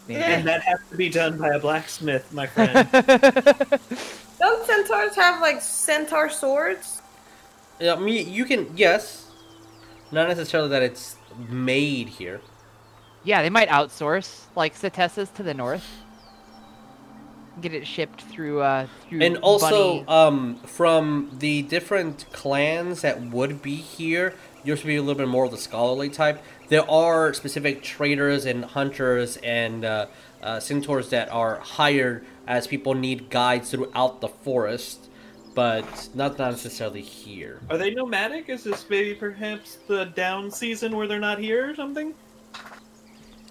Maybe. 0.08 0.22
And 0.22 0.48
that 0.48 0.62
has 0.62 0.80
to 0.92 0.98
be 0.98 1.10
done 1.10 1.38
by 1.38 1.50
a 1.50 1.60
blacksmith, 1.60 2.32
my 2.32 2.46
friend. 2.46 2.74
Don't 4.40 4.66
centaurs 4.68 5.16
have 5.16 5.42
like 5.42 5.62
centaur 5.62 6.30
swords? 6.30 7.02
Yeah, 7.80 7.96
I 7.96 8.00
mean, 8.00 8.32
you 8.32 8.46
can 8.46 8.76
yes, 8.78 9.32
not 10.12 10.28
necessarily 10.28 10.70
that 10.70 10.84
it's 10.84 11.16
made 11.50 12.08
here. 12.10 12.42
yeah, 13.24 13.42
they 13.42 13.50
might 13.50 13.70
outsource 13.70 14.44
like 14.56 14.76
Setessa's 14.76 15.30
to 15.32 15.44
the 15.44 15.54
north. 15.54 15.86
Get 17.62 17.74
it 17.74 17.88
shipped 17.88 18.22
through 18.22 18.60
uh 18.62 18.88
through 19.08 19.22
and 19.22 19.38
also 19.38 20.04
Bunny. 20.04 20.08
um, 20.10 20.56
from 20.66 21.32
the 21.40 21.62
different 21.64 22.26
clans 22.34 23.02
that 23.02 23.22
would 23.22 23.62
be 23.62 23.76
here 23.76 24.36
yours 24.66 24.84
would 24.84 24.88
be 24.90 24.98
a 24.98 25.02
little 25.02 25.18
bit 25.18 25.30
more 25.30 25.46
of 25.46 25.52
the 25.52 25.58
scholarly 25.58 26.10
type 26.10 26.44
there 26.70 26.90
are 26.90 27.34
specific 27.34 27.82
traders 27.82 28.46
and 28.46 28.66
hunters 28.66 29.38
and 29.38 29.86
uh, 29.86 30.08
uh, 30.42 30.60
centaurs 30.60 31.10
that 31.10 31.30
are 31.32 31.60
hired 31.60 32.26
as 32.48 32.68
people 32.68 32.94
need 32.94 33.30
guides 33.30 33.72
throughout 33.72 34.22
the 34.22 34.28
forest 34.28 35.10
but 35.56 36.10
not 36.14 36.38
necessarily 36.38 37.02
here 37.02 37.60
Are 37.70 37.78
they 37.78 37.92
nomadic? 37.92 38.50
Is 38.50 38.66
this 38.66 38.86
maybe 38.90 39.16
perhaps 39.16 39.78
the 39.88 40.06
down 40.06 40.52
season 40.52 40.96
where 40.96 41.08
they're 41.08 41.20
not 41.20 41.40
here 41.40 41.72
or 41.72 41.76
something? 41.76 42.14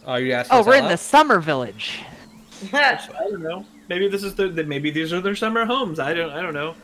are 0.07 0.21
you 0.21 0.33
asking 0.35 0.59
Oh, 0.59 0.63
we're 0.63 0.75
out 0.77 0.85
in 0.85 0.89
the 0.91 0.99
summer 0.99 1.41
village. 1.41 2.01
I 2.73 2.99
don't 3.31 3.43
know. 3.43 3.65
Maybe 3.89 4.07
this 4.09 4.23
is 4.23 4.35
the 4.35 4.49
the- 4.49 4.65
maybe 4.65 4.91
these 4.91 5.13
are 5.13 5.21
their 5.21 5.35
summer 5.35 5.65
homes. 5.65 5.99
I 5.99 6.15
don't 6.15 6.31
I 6.31 6.43
don't 6.43 6.55
know. 6.55 6.75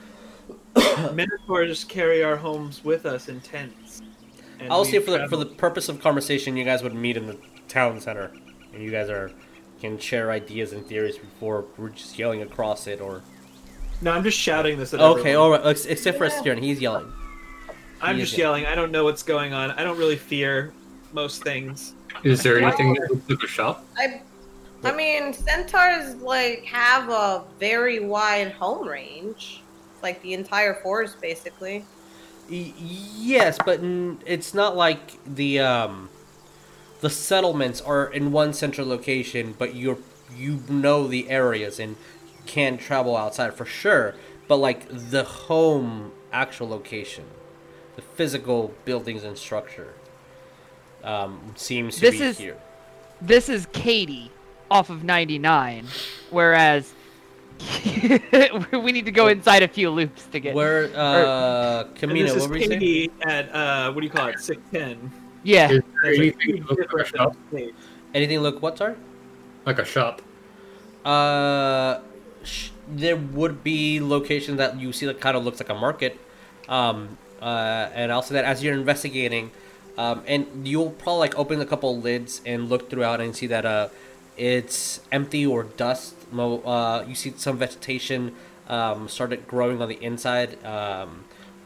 Minotaurs 1.12 1.84
carry 1.84 2.22
our 2.24 2.36
homes 2.36 2.82
with 2.84 3.06
us 3.06 3.28
in 3.28 3.40
tents. 3.40 4.02
And 4.60 4.72
i'll 4.72 4.84
say 4.84 4.98
for 4.98 5.10
the, 5.10 5.28
for 5.28 5.36
the 5.36 5.46
purpose 5.46 5.88
of 5.88 6.00
conversation 6.00 6.56
you 6.56 6.64
guys 6.64 6.82
would 6.82 6.94
meet 6.94 7.16
in 7.16 7.26
the 7.26 7.36
town 7.68 8.00
center 8.00 8.30
and 8.72 8.82
you 8.82 8.90
guys 8.90 9.08
are 9.08 9.30
can 9.80 9.98
share 9.98 10.30
ideas 10.30 10.72
and 10.72 10.84
theories 10.86 11.16
before 11.16 11.64
we're 11.78 11.88
just 11.88 12.18
yelling 12.18 12.42
across 12.42 12.86
it 12.86 13.00
or 13.00 13.22
No, 14.02 14.12
I'm 14.12 14.22
just 14.22 14.38
shouting 14.38 14.78
this 14.78 14.92
at 14.92 15.00
Okay, 15.00 15.20
everyone. 15.30 15.60
all 15.60 15.72
right. 15.72 15.86
Except 15.86 16.18
for 16.18 16.28
Stern, 16.28 16.58
he's 16.62 16.80
yelling. 16.82 17.10
I'm 18.02 18.16
He 18.16 18.22
just 18.22 18.34
is- 18.34 18.38
yelling. 18.38 18.66
I 18.66 18.74
don't 18.74 18.90
know 18.92 19.04
what's 19.04 19.22
going 19.22 19.52
on. 19.54 19.70
I 19.72 19.82
don't 19.84 19.96
really 19.98 20.16
fear 20.16 20.72
most 21.14 21.42
things. 21.42 21.94
Is 22.24 22.42
there 22.42 22.58
anything 22.60 22.92
that 22.94 23.10
looks 23.10 23.28
like 23.30 23.42
a 23.42 23.46
shop? 23.46 23.84
I, 23.96 24.20
I 24.84 24.92
mean, 24.92 25.32
centaurs 25.32 26.14
like 26.16 26.62
have 26.64 27.08
a 27.08 27.44
very 27.58 28.00
wide 28.00 28.52
home 28.52 28.86
range. 28.86 29.62
Like 30.02 30.20
the 30.22 30.34
entire 30.34 30.74
forest, 30.82 31.20
basically. 31.22 31.84
Yes, 32.50 33.58
but 33.64 33.80
n- 33.80 34.18
it's 34.26 34.52
not 34.54 34.76
like 34.76 35.22
the 35.24 35.60
um, 35.60 36.08
the 37.00 37.10
settlements 37.10 37.80
are 37.80 38.06
in 38.12 38.32
one 38.32 38.52
central 38.52 38.86
location, 38.86 39.54
but 39.58 39.74
you're 39.74 39.98
you 40.36 40.62
know 40.68 41.06
the 41.06 41.30
areas 41.30 41.78
and 41.78 41.96
can 42.46 42.76
travel 42.78 43.16
outside 43.16 43.54
for 43.54 43.64
sure. 43.64 44.14
But 44.48 44.56
like 44.56 44.86
the 44.90 45.22
home 45.24 46.12
actual 46.32 46.68
location, 46.68 47.24
the 47.96 48.02
physical 48.02 48.74
buildings 48.84 49.22
and 49.22 49.38
structure, 49.38 49.94
um, 51.04 51.52
seems 51.56 51.94
to 51.96 52.00
This 52.00 52.18
be 52.18 52.24
is- 52.24 52.38
here. 52.38 52.56
This 53.22 53.48
is 53.50 53.66
Katie 53.72 54.30
off 54.70 54.88
of 54.88 55.04
99, 55.04 55.86
whereas 56.30 56.94
we 58.72 58.92
need 58.92 59.04
to 59.04 59.10
go 59.10 59.28
inside 59.28 59.62
a 59.62 59.68
few 59.68 59.90
loops 59.90 60.26
to 60.26 60.40
get. 60.40 60.54
Where 60.54 60.90
uh, 60.96 61.82
And 61.82 61.94
Camino, 61.96 62.26
this 62.26 62.36
is 62.36 62.42
what 62.42 62.50
were 62.50 62.56
you 62.56 62.66
saying? 62.66 63.10
At 63.22 63.54
uh, 63.54 63.92
what 63.92 64.00
do 64.00 64.06
you 64.06 64.12
call 64.12 64.28
it? 64.28 64.38
Six 64.40 64.60
ten. 64.72 65.12
Yeah. 65.42 65.68
There 65.68 65.82
anything 66.04 66.56
that 66.56 66.70
looks 66.70 66.92
like 66.92 67.06
a 67.06 67.08
shop? 67.08 67.36
Anything 68.14 68.40
look 68.40 68.62
what? 68.62 68.78
Sorry. 68.78 68.96
Like 69.66 69.78
a 69.78 69.84
shop. 69.84 70.22
Uh, 71.04 72.00
sh- 72.42 72.70
there 72.88 73.16
would 73.16 73.62
be 73.62 74.00
locations 74.00 74.58
that 74.58 74.78
you 74.78 74.92
see 74.92 75.06
that 75.06 75.20
kind 75.20 75.36
of 75.36 75.44
looks 75.44 75.60
like 75.60 75.68
a 75.68 75.74
market. 75.74 76.18
Um, 76.68 77.18
uh, 77.40 77.88
and 77.94 78.12
also 78.12 78.34
that 78.34 78.44
as 78.44 78.62
you're 78.62 78.74
investigating, 78.74 79.50
um, 79.96 80.22
and 80.26 80.66
you'll 80.66 80.90
probably 80.90 81.20
like 81.20 81.38
open 81.38 81.60
a 81.60 81.66
couple 81.66 81.98
lids 81.98 82.40
and 82.44 82.68
look 82.68 82.90
throughout 82.90 83.20
and 83.20 83.34
see 83.34 83.46
that 83.46 83.64
uh, 83.64 83.88
it's 84.36 85.00
empty 85.10 85.46
or 85.46 85.64
dust. 85.64 86.14
Uh, 86.32 87.04
you 87.08 87.14
see 87.14 87.32
some 87.36 87.58
vegetation 87.58 88.34
um, 88.68 89.08
started 89.08 89.46
growing 89.46 89.82
on 89.82 89.88
the 89.88 90.02
inside, 90.02 90.64
um, 90.64 91.24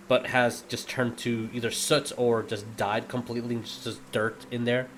but 0.09 0.29
has 0.29 0.63
just 0.69 0.89
turned 0.89 1.19
to 1.19 1.49
either 1.53 1.71
soot 1.71 2.13
or 2.17 2.43
just 2.43 2.77
died 2.77 3.09
completely, 3.09 3.57
just, 3.57 3.85
just 3.85 4.13
dirt 4.13 4.47
in 4.51 4.65
there. 4.65 4.89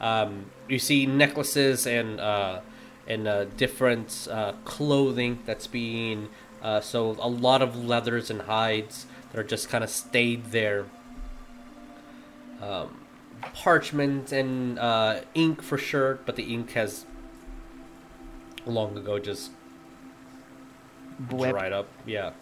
Um, 0.00 0.46
you 0.68 0.78
see 0.78 1.06
necklaces 1.06 1.86
and 1.86 2.20
uh, 2.20 2.60
and 3.06 3.26
uh, 3.26 3.44
different 3.56 4.28
uh, 4.30 4.52
clothing 4.64 5.38
that's 5.46 5.66
being 5.66 6.28
uh, 6.62 6.80
so 6.80 7.16
a 7.20 7.28
lot 7.28 7.62
of 7.62 7.76
leathers 7.76 8.30
and 8.30 8.42
hides 8.42 9.06
that 9.30 9.38
are 9.38 9.44
just 9.44 9.68
kind 9.68 9.84
of 9.84 9.90
stayed 9.90 10.46
there. 10.46 10.86
Um, 12.60 13.00
parchment 13.54 14.32
and 14.32 14.78
uh, 14.78 15.20
ink 15.34 15.62
for 15.62 15.78
sure, 15.78 16.18
but 16.24 16.36
the 16.36 16.42
ink 16.42 16.72
has 16.72 17.06
long 18.66 18.96
ago 18.96 19.18
just 19.18 19.50
Blip. 21.18 21.50
dried 21.50 21.72
up. 21.72 21.88
Yeah. 22.04 22.32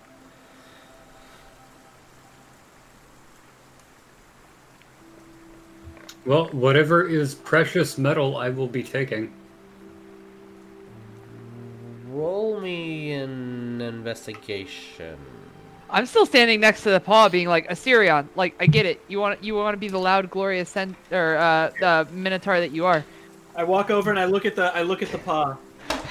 Well, 6.27 6.47
whatever 6.53 7.07
is 7.07 7.35
precious 7.35 7.99
metal, 7.99 8.37
I 8.37 8.49
will 8.49 8.67
be 8.67 8.83
taking. 8.83 9.33
Roll 12.09 12.61
me 12.61 13.13
an 13.13 13.81
investigation. 13.83 15.19
I'm 15.91 16.07
still 16.07 16.25
standing 16.25 16.61
next 16.61 16.83
to 16.85 16.91
the 16.91 17.01
paw, 17.01 17.29
being 17.29 17.47
like 17.47 17.69
Asterion. 17.69 18.29
Like 18.37 18.55
I 18.59 18.67
get 18.67 18.87
it. 18.87 19.03
You 19.07 19.21
want 19.21 19.45
you 19.45 19.55
want 19.55 19.75
to 19.75 19.79
be 19.79 19.89
the 19.89 19.99
loud, 19.99 20.31
glorious 20.31 20.71
cent- 20.71 20.97
or 21.13 21.37
uh, 21.37 21.71
the 21.79 22.09
minotaur 22.11 22.59
that 22.59 22.73
you 22.73 22.87
are. 22.87 23.05
I 23.55 23.65
walk 23.65 23.91
over 23.91 24.11
and 24.11 24.19
I 24.19 24.25
look 24.25 24.47
at 24.47 24.57
the 24.57 24.75
I 24.75 24.83
look 24.83 25.03
at 25.03 25.13
the 25.13 25.19
paw. 25.19 25.57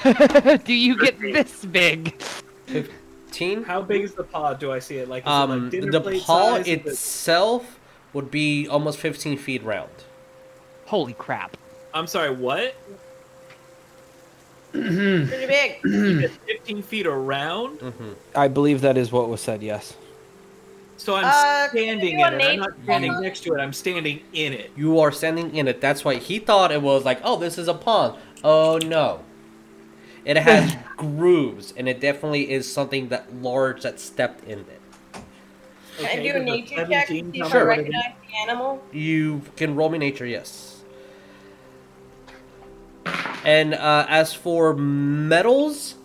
Do 0.64 0.72
you 0.74 0.98
get 0.98 1.18
this 1.20 1.64
big? 1.64 2.20
Fifteen. 2.66 3.62
How 3.64 3.82
big 3.82 4.02
is 4.02 4.14
the 4.14 4.24
paw? 4.24 4.54
Do 4.54 4.72
I 4.72 4.78
see 4.78 4.96
it 4.98 5.08
like? 5.08 5.22
Is 5.24 5.26
it 5.28 5.30
Um, 5.32 5.70
like 5.70 5.90
the 5.90 6.00
plate 6.00 6.22
paw 6.22 6.56
size? 6.56 6.68
Itself 6.68 7.78
would 8.12 8.30
be 8.30 8.66
almost 8.68 8.98
fifteen 8.98 9.36
feet 9.38 9.62
round. 9.62 9.90
Holy 10.86 11.14
crap! 11.14 11.56
I'm 11.92 12.06
sorry. 12.06 12.30
What? 12.30 12.74
Pretty 14.72 15.46
big. 15.46 15.80
15 16.46 16.82
feet 16.82 17.06
around. 17.06 17.78
hmm 17.80 18.12
I 18.34 18.48
believe 18.48 18.80
that 18.80 18.96
is 18.96 19.12
what 19.12 19.28
was 19.28 19.40
said. 19.40 19.62
Yes. 19.62 19.94
So 20.96 21.14
I'm 21.14 21.24
Uh, 21.24 21.68
standing 21.68 22.10
in 22.12 22.18
you 22.18 22.24
it. 22.24 22.28
I'm 22.28 22.32
not 22.32 22.38
name- 22.78 22.82
standing 22.84 23.20
next 23.20 23.40
to 23.44 23.54
it. 23.54 23.60
I'm 23.60 23.72
standing 23.72 24.20
in 24.32 24.52
it. 24.52 24.72
You 24.76 24.98
are 24.98 25.12
standing 25.12 25.54
in 25.54 25.68
it. 25.68 25.80
That's 25.80 26.04
why 26.04 26.16
he 26.16 26.40
thought 26.40 26.72
it 26.72 26.82
was 26.82 27.04
like, 27.04 27.20
oh, 27.22 27.36
this 27.36 27.56
is 27.56 27.68
a 27.68 27.74
pond. 27.74 28.14
Oh 28.42 28.78
no. 28.78 29.20
It 30.24 30.36
has 30.38 30.76
grooves, 30.96 31.72
and 31.76 31.88
it 31.88 32.00
definitely 32.00 32.50
is 32.50 32.70
something 32.72 33.08
that 33.08 33.34
large 33.34 33.82
that 33.82 34.00
stepped 34.00 34.44
in 34.44 34.60
it. 34.60 34.80
Can 35.96 36.06
I 36.06 36.16
do 36.16 36.34
a 36.36 36.40
nature 36.40 36.84
check 36.86 37.06
to 37.06 37.16
17 37.16 37.32
see 37.32 37.40
if 37.40 37.48
tell 37.48 37.52
I 37.52 37.60
me 37.60 37.64
what 37.64 37.78
it 37.78 37.88
is? 37.88 37.94
recognize 37.94 38.14
the 38.28 38.36
animal? 38.36 38.82
You 38.92 39.42
can 39.56 39.74
roll 39.76 39.88
me 39.90 39.98
nature, 39.98 40.26
yes. 40.26 40.82
And 43.44 43.74
uh, 43.74 44.06
as 44.08 44.32
for 44.32 44.74
metals, 44.74 45.96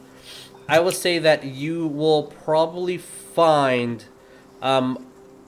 I 0.68 0.80
would 0.80 0.96
say 0.96 1.20
that 1.20 1.44
you 1.46 1.88
will 1.88 2.24
probably 2.24 2.98
find 2.98 4.06
um, 4.62 5.06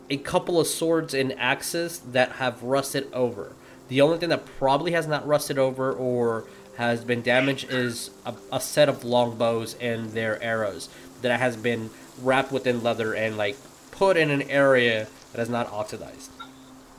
a 0.10 0.18
couple 0.18 0.60
of 0.60 0.68
swords 0.68 1.14
and 1.14 1.38
axes 1.39 1.99
that 1.99 2.34
have 2.34 2.64
rusted 2.64 3.11
over. 3.14 3.53
The 3.89 4.02
only 4.02 4.18
thing 4.18 4.30
that 4.30 4.45
probably 4.45 4.93
has 4.93 5.07
not 5.07 5.27
rusted 5.27 5.57
over 5.60 5.91
or 5.93 6.45
has 6.82 7.03
been 7.03 7.22
damaged 7.22 7.72
is 7.72 8.10
a, 8.26 8.34
a 8.52 8.60
set 8.60 8.90
of 8.90 9.03
longbows 9.03 9.76
and 9.76 10.14
their 10.14 10.41
arrows 10.41 10.90
that 11.22 11.40
has 11.40 11.56
been 11.56 11.91
wrapped 12.24 12.52
within 12.52 12.82
leather 12.82 13.14
and 13.14 13.38
like 13.38 13.56
put 13.91 14.18
in 14.18 14.32
an 14.32 14.41
area 14.49 15.08
that 15.32 15.40
is 15.40 15.48
not 15.48 15.72
oxidized. 15.72 16.32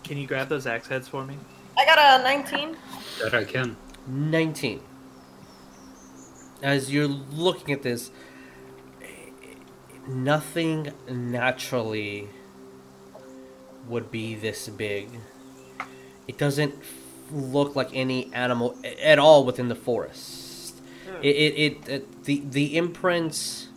Can 0.04 0.18
you 0.18 0.28
grab 0.28 0.48
those 0.48 0.68
axe 0.68 0.86
heads 0.86 1.08
for 1.08 1.24
me? 1.24 1.36
I 1.76 1.84
got 1.84 1.98
a 1.98 2.22
19. 2.22 2.76
That 3.22 3.34
I 3.34 3.42
can. 3.42 3.76
19. 4.06 4.80
As 6.62 6.92
you're 6.92 7.08
looking 7.08 7.74
at 7.74 7.82
this, 7.82 8.12
nothing 10.06 10.92
naturally 11.10 12.28
would 13.88 14.12
be 14.12 14.36
this 14.36 14.68
big. 14.68 15.10
It 16.28 16.38
doesn't 16.38 16.72
look 17.32 17.74
like 17.76 17.90
any 17.94 18.32
animal 18.32 18.76
at 19.02 19.18
all 19.18 19.44
within 19.44 19.68
the 19.68 19.74
forest. 19.74 20.80
It, 21.22 21.36
it, 21.36 21.54
it, 21.56 21.88
it 21.88 22.24
the 22.24 22.42
the 22.44 22.76
imprints 22.76 23.68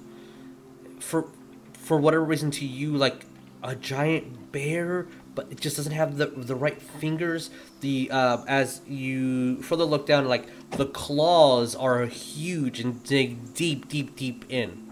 for 0.99 1.27
for 1.73 1.97
whatever 1.97 2.23
reason 2.23 2.49
to 2.51 2.65
you 2.65 2.91
like 2.91 3.25
a 3.63 3.75
giant 3.75 4.51
bear 4.51 5.07
but 5.35 5.47
it 5.51 5.59
just 5.59 5.75
doesn't 5.77 5.91
have 5.91 6.17
the 6.17 6.27
the 6.27 6.55
right 6.55 6.81
fingers 6.81 7.51
the 7.81 8.09
uh, 8.11 8.43
as 8.47 8.81
you 8.87 9.61
further 9.61 9.83
look 9.83 10.07
down 10.07 10.27
like 10.27 10.47
the 10.71 10.85
claws 10.87 11.75
are 11.75 12.05
huge 12.05 12.79
and 12.79 13.03
dig 13.03 13.53
deep 13.53 13.87
deep 13.89 14.15
deep 14.15 14.45
in 14.49 14.91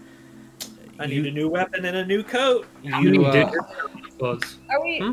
I 1.00 1.06
You- 1.06 1.22
need 1.22 1.32
a 1.32 1.34
new 1.34 1.48
weapon 1.48 1.84
and 1.84 1.96
a 1.96 2.06
new 2.06 2.22
coat. 2.22 2.66
You 2.84 3.26
uh, 3.26 3.32
are 3.50 4.08
claws? 4.16 4.58
Are 4.70 4.80
we? 4.80 5.00
Hmm? 5.00 5.12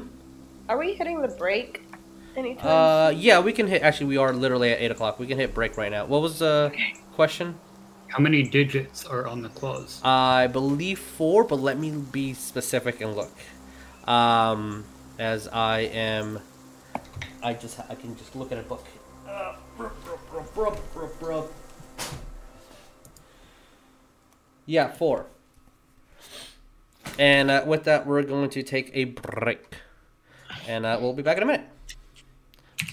Are 0.70 0.78
we 0.78 0.94
hitting 0.94 1.20
the 1.22 1.28
break 1.30 1.82
anytime? 2.36 2.68
uh 2.68 3.10
yeah 3.10 3.40
we 3.40 3.54
can 3.54 3.68
hit 3.68 3.82
actually 3.82 4.08
we 4.08 4.18
are 4.18 4.34
literally 4.34 4.72
at 4.72 4.80
8 4.82 4.92
o'clock 4.92 5.20
we 5.20 5.28
can 5.28 5.38
hit 5.38 5.54
break 5.54 5.78
right 5.78 5.92
now 5.92 6.06
what 6.06 6.22
was 6.22 6.40
the 6.40 6.72
question 7.14 7.56
How 8.08 8.20
many 8.20 8.44
digits 8.44 9.06
are 9.06 9.26
on 9.26 9.42
the 9.42 9.48
claws? 9.50 10.02
I 10.04 10.48
believe 10.48 11.00
four, 11.00 11.46
but 11.46 11.62
let 11.62 11.80
me 11.80 11.92
be 11.92 12.34
specific 12.34 13.00
and 13.00 13.16
look. 13.16 13.32
Um, 14.06 14.84
as 15.18 15.48
I 15.48 15.88
am, 15.94 16.40
I 17.42 17.54
just 17.54 17.80
I 17.80 17.96
can 17.96 18.18
just 18.18 18.36
look 18.36 18.52
at 18.52 18.58
a 18.58 18.64
book. 18.64 18.86
Uh. 19.26 19.56
Yeah, 24.66 24.92
four. 24.92 25.28
And 27.18 27.50
uh, 27.50 27.64
with 27.66 27.84
that, 27.86 28.06
we're 28.06 28.24
going 28.24 28.50
to 28.50 28.64
take 28.64 28.92
a 28.94 29.06
break, 29.06 29.76
and 30.68 30.86
uh, 30.86 30.98
we'll 31.02 31.14
be 31.14 31.24
back 31.24 31.38
in 31.38 31.44
a 31.44 31.46
minute. 31.46 31.66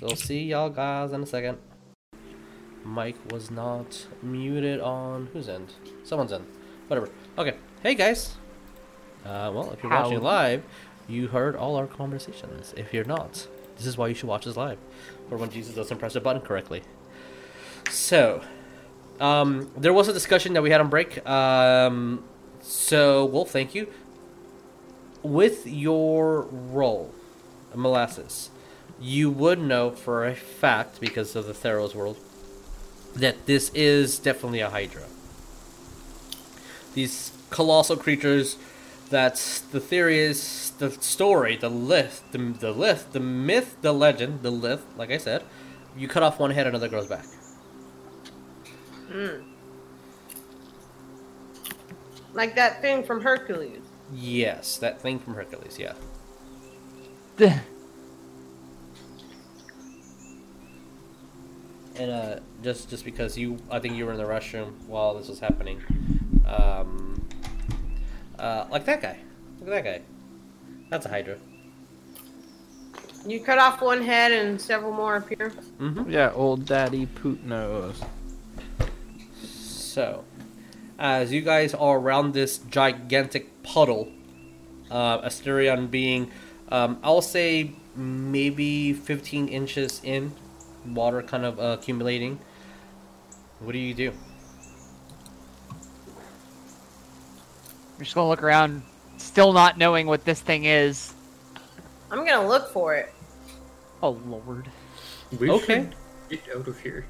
So 0.00 0.14
see 0.14 0.44
y'all 0.44 0.70
guys 0.70 1.12
in 1.12 1.22
a 1.22 1.26
second. 1.26 1.58
Mike 2.84 3.16
was 3.32 3.50
not 3.50 4.06
muted 4.22 4.80
on 4.80 5.28
whose 5.32 5.48
end? 5.48 5.72
Someone's 6.04 6.32
end. 6.32 6.46
Whatever. 6.86 7.10
Okay. 7.36 7.56
Hey 7.82 7.94
guys. 7.94 8.36
Uh, 9.24 9.50
well, 9.54 9.72
if 9.72 9.82
you're 9.82 9.92
watching 9.92 10.22
live, 10.22 10.62
you 11.08 11.28
heard 11.28 11.56
all 11.56 11.76
our 11.76 11.86
conversations. 11.86 12.72
If 12.76 12.94
you're 12.94 13.04
not, 13.04 13.46
this 13.76 13.86
is 13.86 13.98
why 13.98 14.08
you 14.08 14.14
should 14.14 14.28
watch 14.28 14.46
us 14.46 14.56
live, 14.56 14.78
for 15.28 15.36
when 15.36 15.50
Jesus 15.50 15.74
doesn't 15.74 15.98
press 15.98 16.14
a 16.14 16.20
button 16.20 16.40
correctly. 16.42 16.82
So, 17.90 18.42
um, 19.20 19.70
there 19.76 19.92
was 19.92 20.08
a 20.08 20.12
discussion 20.12 20.52
that 20.52 20.62
we 20.62 20.70
had 20.70 20.80
on 20.80 20.88
break. 20.88 21.26
Um, 21.28 22.24
so, 22.60 23.24
Wolf, 23.24 23.50
thank 23.50 23.74
you. 23.74 23.88
With 25.22 25.66
your 25.66 26.42
role, 26.42 27.12
molasses, 27.74 28.50
you 29.00 29.30
would 29.30 29.60
know 29.60 29.90
for 29.90 30.26
a 30.26 30.34
fact 30.34 31.00
because 31.00 31.36
of 31.36 31.46
the 31.46 31.52
Theros 31.52 31.94
world 31.94 32.16
that 33.14 33.46
this 33.46 33.70
is 33.74 34.18
definitely 34.18 34.60
a 34.60 34.70
Hydra. 34.70 35.04
These 36.94 37.32
colossal 37.50 37.96
creatures 37.96 38.56
That's 39.10 39.60
the 39.60 39.80
theory 39.80 40.18
is 40.18 40.72
the 40.78 40.90
story, 40.90 41.56
the 41.56 41.70
lith, 41.70 42.22
the 42.32 42.38
the 42.38 42.72
lith, 42.72 43.12
the 43.12 43.20
myth, 43.20 43.76
the 43.80 43.92
legend, 43.92 44.42
the 44.42 44.50
lith. 44.50 44.84
Like 44.98 45.10
I 45.10 45.18
said, 45.18 45.44
you 45.96 46.08
cut 46.08 46.22
off 46.22 46.38
one 46.38 46.50
head, 46.50 46.66
another 46.66 46.88
grows 46.88 47.06
back. 47.06 47.24
Mm. 49.10 49.44
Like 52.34 52.54
that 52.56 52.82
thing 52.82 53.02
from 53.02 53.22
Hercules. 53.22 53.80
Yes, 54.12 54.76
that 54.78 55.00
thing 55.00 55.18
from 55.18 55.34
Hercules. 55.34 55.78
Yeah. 55.78 55.94
And 61.98 62.10
uh, 62.10 62.40
just 62.62 62.88
just 62.88 63.04
because 63.04 63.36
you, 63.36 63.58
I 63.70 63.78
think 63.80 63.94
you 63.96 64.06
were 64.06 64.12
in 64.12 64.18
the 64.18 64.24
restroom 64.24 64.72
while 64.86 65.14
this 65.14 65.28
was 65.28 65.40
happening. 65.40 65.82
Um, 66.46 67.28
uh, 68.38 68.66
like 68.70 68.84
that 68.84 69.02
guy. 69.02 69.18
Look 69.60 69.68
at 69.68 69.84
that 69.84 69.84
guy. 69.84 70.02
That's 70.90 71.06
a 71.06 71.08
Hydra. 71.08 71.36
You 73.26 73.40
cut 73.40 73.58
off 73.58 73.82
one 73.82 74.02
head 74.02 74.32
and 74.32 74.60
several 74.60 74.92
more 74.92 75.16
appear. 75.16 75.52
Mm-hmm. 75.80 76.10
Yeah, 76.10 76.32
old 76.34 76.64
daddy 76.66 77.06
poot 77.06 77.44
nose. 77.44 78.00
So, 79.42 80.24
as 80.98 81.32
you 81.32 81.42
guys 81.42 81.74
are 81.74 81.98
around 81.98 82.32
this 82.32 82.58
gigantic 82.58 83.62
puddle, 83.62 84.12
uh, 84.90 85.20
Asterion 85.22 85.90
being, 85.90 86.30
um, 86.70 86.98
I'll 87.02 87.20
say 87.20 87.72
maybe 87.96 88.92
15 88.92 89.48
inches 89.48 90.00
in, 90.04 90.32
water 90.86 91.22
kind 91.22 91.44
of 91.44 91.58
uh, 91.58 91.76
accumulating. 91.78 92.38
What 93.60 93.72
do 93.72 93.78
you 93.78 93.94
do? 93.94 94.12
We're 97.96 98.04
just 98.04 98.14
gonna 98.14 98.28
look 98.28 98.42
around, 98.42 98.82
still 99.16 99.52
not 99.52 99.76
knowing 99.76 100.06
what 100.06 100.24
this 100.24 100.40
thing 100.40 100.64
is. 100.64 101.12
I'm 102.10 102.24
gonna 102.24 102.46
look 102.46 102.72
for 102.72 102.94
it. 102.94 103.12
Oh 104.02 104.10
lord. 104.26 104.68
We 105.38 105.50
Okay. 105.50 105.88
get 106.30 106.40
out 106.56 106.68
of 106.68 106.80
here. 106.80 107.06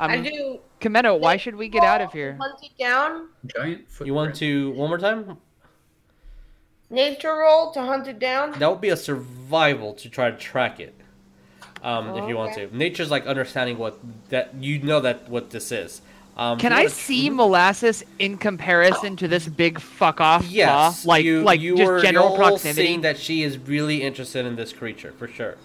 I 0.00 0.16
Um, 0.16 0.22
do. 0.24 0.60
Chameno, 0.80 1.18
why 1.18 1.36
should 1.36 1.54
we 1.54 1.68
get 1.68 1.84
out 1.84 2.00
of 2.00 2.12
here? 2.12 2.36
Hunt 2.40 2.58
it 2.62 2.76
down. 2.78 3.28
Giant 3.46 3.88
footprint. 3.88 4.06
You 4.06 4.14
want 4.14 4.34
to 4.36 4.70
one 4.72 4.88
more 4.88 4.98
time? 4.98 5.38
Nature 6.90 7.34
roll 7.36 7.70
to 7.72 7.82
hunt 7.82 8.06
it 8.08 8.18
down. 8.18 8.52
That 8.58 8.68
would 8.70 8.80
be 8.80 8.90
a 8.90 8.96
survival 8.96 9.94
to 9.94 10.08
try 10.10 10.30
to 10.30 10.36
track 10.36 10.80
it. 10.80 10.94
Um, 11.84 12.16
if 12.16 12.28
you 12.28 12.36
want 12.36 12.52
Okay. 12.52 12.66
to, 12.66 12.76
nature's 12.76 13.10
like 13.10 13.26
understanding 13.26 13.76
what 13.78 13.98
that 14.30 14.54
you 14.58 14.78
know 14.82 15.00
that 15.00 15.28
what 15.28 15.50
this 15.50 15.70
is. 15.70 16.00
Um, 16.36 16.58
Can 16.58 16.72
I 16.72 16.78
wanna- 16.78 16.88
see 16.88 17.30
molasses 17.30 18.02
in 18.18 18.38
comparison 18.38 19.16
to 19.18 19.28
this 19.28 19.46
big 19.46 19.78
fuck 19.78 20.20
off 20.20 20.44
Yes, 20.50 21.02
claw? 21.04 21.12
Like, 21.12 21.24
you, 21.24 21.42
like 21.42 21.60
you 21.60 21.76
just 21.76 21.86
were, 21.86 22.00
general 22.00 22.30
you're 22.30 22.38
proximity. 22.38 22.86
seeing 22.86 23.00
that 23.02 23.18
she 23.18 23.42
is 23.44 23.56
really 23.58 24.02
interested 24.02 24.44
in 24.46 24.56
this 24.56 24.72
creature 24.72 25.12
for 25.16 25.28
sure. 25.28 25.56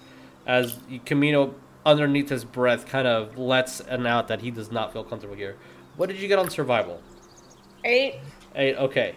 As 0.45 0.73
Chameno, 1.05 1.53
underneath 1.85 2.29
his 2.29 2.43
breath, 2.43 2.85
kind 2.85 3.07
of 3.07 3.35
lets 3.37 3.79
an 3.79 4.05
out 4.05 4.27
that 4.27 4.41
he 4.41 4.51
does 4.51 4.71
not 4.71 4.93
feel 4.93 5.03
comfortable 5.03 5.35
here. 5.35 5.55
What 5.95 6.09
did 6.09 6.19
you 6.19 6.27
get 6.27 6.37
on 6.37 6.49
survival? 6.51 7.01
Eight. 7.83 8.15
Eight. 8.55 8.75
Okay. 8.77 9.15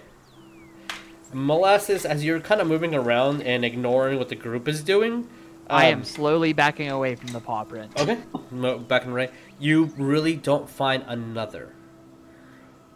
Molasses, 1.35 2.05
as 2.05 2.25
you're 2.25 2.41
kind 2.41 2.61
of 2.61 2.67
moving 2.67 2.95
around 2.95 3.43
and 3.43 3.65
ignoring 3.65 4.19
what 4.19 4.29
the 4.29 4.35
group 4.37 4.69
is 4.69 4.83
doing. 4.83 5.27
I 5.69 5.91
um, 5.91 5.99
am 5.99 6.05
slowly 6.05 6.53
backing 6.53 6.91
away 6.91 7.15
from 7.15 7.29
the 7.29 7.41
paw 7.41 7.65
print. 7.65 7.99
Okay. 7.99 8.19
No, 8.51 8.79
back 8.79 9.05
the 9.05 9.15
right. 9.15 9.33
You 9.59 9.85
really 9.97 10.37
don't 10.37 10.69
find 10.69 11.05
another. 11.07 11.75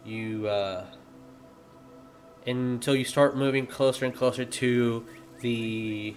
You 0.05 0.47
uh 0.47 0.85
until 2.45 2.95
you 2.95 3.03
start 3.03 3.35
moving 3.35 3.67
closer 3.67 4.05
and 4.05 4.15
closer 4.15 4.45
to 4.45 5.05
the 5.41 6.15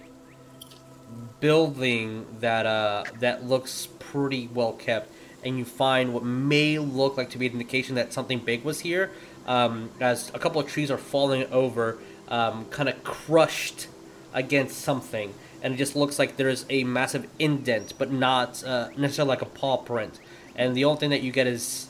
building 1.41 2.25
that 2.39 2.65
uh 2.65 3.03
that 3.19 3.43
looks 3.43 3.87
pretty 3.99 4.47
well 4.53 4.71
kept 4.73 5.11
and 5.43 5.57
you 5.57 5.65
find 5.65 6.13
what 6.13 6.23
may 6.23 6.77
look 6.77 7.17
like 7.17 7.29
to 7.31 7.37
be 7.37 7.47
an 7.47 7.53
indication 7.53 7.95
that 7.95 8.13
something 8.13 8.39
big 8.39 8.63
was 8.63 8.79
here 8.81 9.11
um, 9.47 9.89
as 9.99 10.29
a 10.33 10.39
couple 10.39 10.61
of 10.61 10.67
trees 10.67 10.91
are 10.91 10.97
falling 10.97 11.45
over 11.51 11.97
um, 12.27 12.65
kind 12.65 12.87
of 12.87 13.03
crushed 13.03 13.87
against 14.33 14.77
something 14.77 15.33
and 15.61 15.73
it 15.73 15.77
just 15.77 15.95
looks 15.95 16.19
like 16.19 16.37
there's 16.37 16.65
a 16.69 16.83
massive 16.83 17.27
indent 17.39 17.93
but 17.97 18.11
not 18.11 18.63
uh, 18.63 18.89
necessarily 18.97 19.29
like 19.29 19.41
a 19.41 19.45
paw 19.45 19.77
print. 19.77 20.19
And 20.55 20.75
the 20.75 20.85
only 20.85 20.99
thing 20.99 21.09
that 21.11 21.21
you 21.21 21.31
get 21.31 21.47
is 21.47 21.87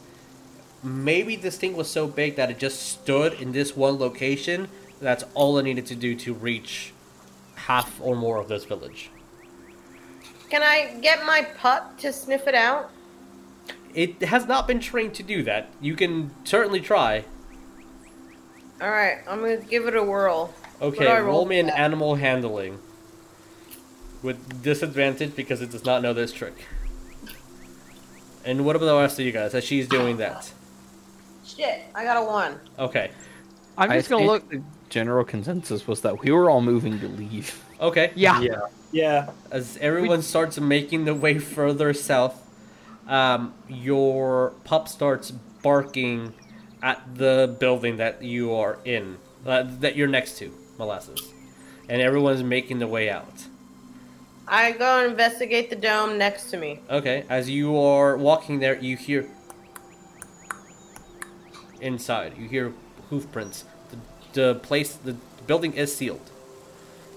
maybe 0.83 1.35
this 1.35 1.57
thing 1.57 1.75
was 1.75 1.89
so 1.89 2.07
big 2.07 2.35
that 2.35 2.49
it 2.51 2.59
just 2.59 2.81
stood 2.81 3.33
in 3.33 3.51
this 3.51 3.75
one 3.75 3.97
location. 3.97 4.67
That's 4.99 5.23
all 5.33 5.57
it 5.57 5.63
needed 5.63 5.85
to 5.87 5.95
do 5.95 6.15
to 6.15 6.33
reach 6.33 6.93
half 7.55 7.99
or 8.01 8.15
more 8.15 8.37
of 8.37 8.47
this 8.47 8.65
village. 8.65 9.09
Can 10.49 10.61
I 10.63 10.97
get 11.01 11.25
my 11.25 11.47
pup 11.57 11.97
to 11.99 12.11
sniff 12.11 12.47
it 12.47 12.55
out? 12.55 12.91
it 13.93 14.21
has 14.21 14.47
not 14.47 14.67
been 14.67 14.79
trained 14.79 15.13
to 15.15 15.23
do 15.23 15.43
that. 15.43 15.69
You 15.79 15.95
can 15.95 16.31
certainly 16.43 16.79
try. 16.79 17.25
All 18.81 18.89
right, 18.89 19.19
I'm 19.27 19.41
gonna 19.41 19.57
give 19.57 19.87
it 19.87 19.95
a 19.95 20.03
whirl. 20.03 20.53
okay 20.81 21.05
roll 21.05 21.25
roll 21.25 21.45
me 21.45 21.59
an 21.59 21.69
animal 21.69 22.15
handling 22.15 22.79
with 24.21 24.61
disadvantage 24.63 25.35
because 25.35 25.61
it 25.61 25.71
does 25.71 25.83
not 25.85 26.01
know 26.01 26.13
this 26.13 26.31
trick 26.31 26.65
and 28.45 28.65
what 28.65 28.75
about 28.75 28.85
the 28.85 28.95
rest 28.97 29.19
of 29.19 29.25
you 29.25 29.31
guys 29.31 29.53
as 29.53 29.63
she's 29.63 29.87
doing 29.87 30.17
that 30.17 30.51
Shit, 31.45 31.81
I 31.93 32.03
got 32.03 32.17
a 32.17 32.23
one. 32.25 32.59
okay 32.79 33.11
I'm 33.77 33.89
I 33.91 33.97
just 33.97 34.09
gonna 34.09 34.25
look. 34.25 34.47
The 34.49 34.61
general 34.89 35.23
consensus 35.25 35.87
was 35.87 36.01
that 36.01 36.21
we 36.23 36.31
were 36.31 36.49
all 36.49 36.61
moving 36.61 36.99
to 36.99 37.07
leave. 37.07 37.63
okay 37.79 38.11
Yeah. 38.15 38.39
Yeah. 38.41 38.59
Yeah. 38.91 39.29
as 39.51 39.77
everyone 39.77 40.21
starts 40.21 40.59
making 40.59 41.05
the 41.05 41.15
way 41.15 41.39
further 41.39 41.93
south, 41.93 42.35
um, 43.07 43.53
your 43.69 44.53
pup 44.65 44.87
starts 44.87 45.31
barking 45.31 46.33
at 46.83 47.01
the 47.15 47.55
building 47.59 47.97
that 47.97 48.21
you 48.23 48.53
are 48.53 48.79
in, 48.83 49.17
uh, 49.45 49.63
that 49.79 49.95
you're 49.95 50.07
next 50.07 50.37
to, 50.39 50.51
molasses, 50.77 51.31
and 51.87 52.01
everyone's 52.01 52.43
making 52.43 52.79
the 52.79 52.87
way 52.87 53.09
out. 53.09 53.45
I 54.51 54.73
go 54.73 54.99
and 54.99 55.11
investigate 55.11 55.69
the 55.69 55.77
dome 55.77 56.17
next 56.17 56.51
to 56.51 56.57
me. 56.57 56.81
Okay, 56.89 57.23
as 57.29 57.49
you 57.49 57.77
are 57.79 58.17
walking 58.17 58.59
there, 58.59 58.77
you 58.77 58.97
hear 58.97 59.25
inside. 61.79 62.33
You 62.37 62.49
hear 62.49 62.73
hoof 63.09 63.31
prints. 63.31 63.63
The, 63.91 63.97
the 64.33 64.55
place, 64.59 64.93
the 64.95 65.15
building 65.47 65.73
is 65.73 65.95
sealed 65.95 66.29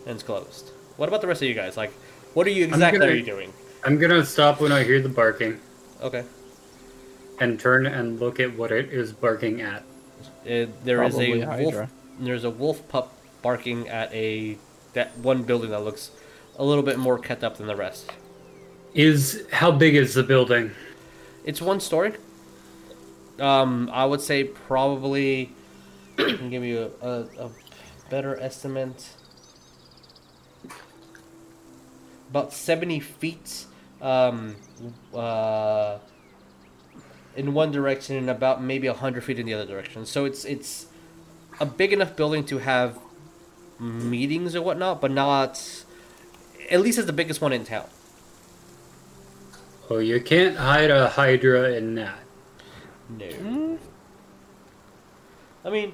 and 0.07 0.15
it's 0.15 0.23
closed. 0.23 0.71
What 0.97 1.09
about 1.09 1.23
the 1.23 1.27
rest 1.27 1.43
of 1.43 1.49
you 1.49 1.55
guys? 1.55 1.77
Like, 1.77 1.91
what 2.35 2.47
are 2.47 2.51
you 2.51 2.67
exactly 2.67 3.01
gonna- 3.01 3.11
are 3.11 3.15
you 3.17 3.25
doing? 3.25 3.53
I'm 3.85 3.99
gonna 3.99 4.25
stop 4.25 4.61
when 4.61 4.71
I 4.73 4.85
hear 4.85 5.01
the 5.03 5.09
barking 5.09 5.61
Okay. 6.03 6.25
and 7.41 7.59
turn 7.59 7.85
and 7.85 8.21
look 8.21 8.39
at 8.41 8.57
what 8.57 8.71
it 8.71 8.91
is 8.93 9.13
barking 9.13 9.61
at. 9.61 9.83
Uh, 10.47 10.67
there 10.85 11.03
is 11.03 11.15
Probably 11.15 11.43
a 11.43 11.47
Hydra. 11.47 11.63
wolf. 11.81 11.91
There's 12.21 12.45
a 12.45 12.51
wolf 12.51 12.87
pup 12.89 13.13
barking 13.43 13.89
at 13.89 14.13
a 14.15 14.57
that 14.95 15.19
one 15.19 15.43
building 15.43 15.71
that 15.71 15.83
looks 15.83 16.13
a 16.59 16.65
little 16.65 16.83
bit 16.83 16.99
more 16.99 17.19
kept 17.19 17.43
up 17.45 17.57
than 17.57 17.67
the 17.67 17.77
rest. 17.77 18.11
Is 18.95 19.45
how 19.51 19.73
big 19.73 19.97
is 19.97 20.15
the 20.15 20.23
building? 20.23 20.71
It's 21.45 21.61
one 21.61 21.81
story. 21.81 22.15
Um, 23.39 23.91
I 23.93 24.05
would 24.05 24.21
say 24.21 24.45
probably. 24.45 25.53
I 26.19 26.37
can 26.37 26.51
give 26.51 26.63
you 26.63 26.93
a, 27.03 27.09
a, 27.09 27.21
a 27.47 27.51
better 28.09 28.39
estimate. 28.39 29.09
About 32.31 32.53
seventy 32.53 33.01
feet. 33.01 33.67
Um, 34.01 34.57
uh, 35.13 35.99
in 37.37 37.55
one 37.55 37.73
direction 37.73 38.17
and 38.17 38.31
about 38.31 38.63
maybe 38.63 38.87
hundred 38.89 39.25
feet 39.25 39.39
in 39.39 39.47
the 39.47 39.55
other 39.55 39.67
direction. 39.67 40.07
So 40.07 40.25
it's 40.25 40.45
it's 40.45 40.87
a 41.61 41.67
big 41.67 41.93
enough 41.93 42.17
building 42.17 42.45
to 42.47 42.59
have 42.59 42.99
meetings 43.79 44.55
or 44.55 44.63
whatnot, 44.63 45.01
but 45.01 45.11
not. 45.11 45.84
At 46.71 46.81
least 46.81 46.99
it's 46.99 47.07
the 47.07 47.13
biggest 47.13 47.41
one 47.41 47.53
in 47.53 47.65
town. 47.65 47.87
Oh, 49.91 49.99
you 49.99 50.21
can't 50.21 50.57
hide 50.57 50.91
a 50.91 51.09
Hydra 51.09 51.73
in 51.73 51.95
that. 51.97 52.19
No. 53.11 53.27
Hmm. 53.27 53.75
I 55.65 55.71
mean, 55.71 55.93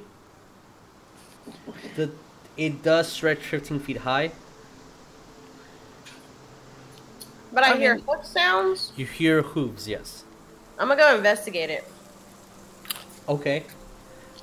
the 1.96 2.10
it 2.56 2.82
does 2.82 3.08
stretch 3.10 3.38
15 3.38 3.80
feet 3.80 3.98
high. 3.98 4.30
But 7.52 7.64
I, 7.64 7.72
I 7.72 7.78
hear 7.78 7.96
mean- 7.96 8.04
hoof 8.06 8.24
sounds. 8.24 8.92
You 8.96 9.06
hear 9.06 9.42
hooves, 9.42 9.88
yes. 9.88 10.24
I'm 10.78 10.88
gonna 10.88 11.00
go 11.00 11.16
investigate 11.16 11.70
it. 11.70 11.84
Okay. 13.28 13.64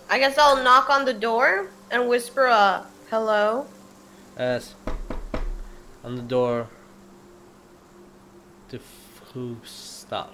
I 0.10 0.20
guess 0.20 0.38
I'll 0.38 0.62
knock 0.64 0.90
on 0.90 1.06
the 1.06 1.14
door 1.14 1.70
and 1.92 2.08
whisper 2.08 2.46
a 2.46 2.86
hello. 3.10 3.66
As 4.38 4.76
on 6.08 6.16
the 6.16 6.22
door, 6.22 6.68
to 8.70 8.78
f- 8.78 9.22
hooves 9.34 9.70
stop. 9.70 10.34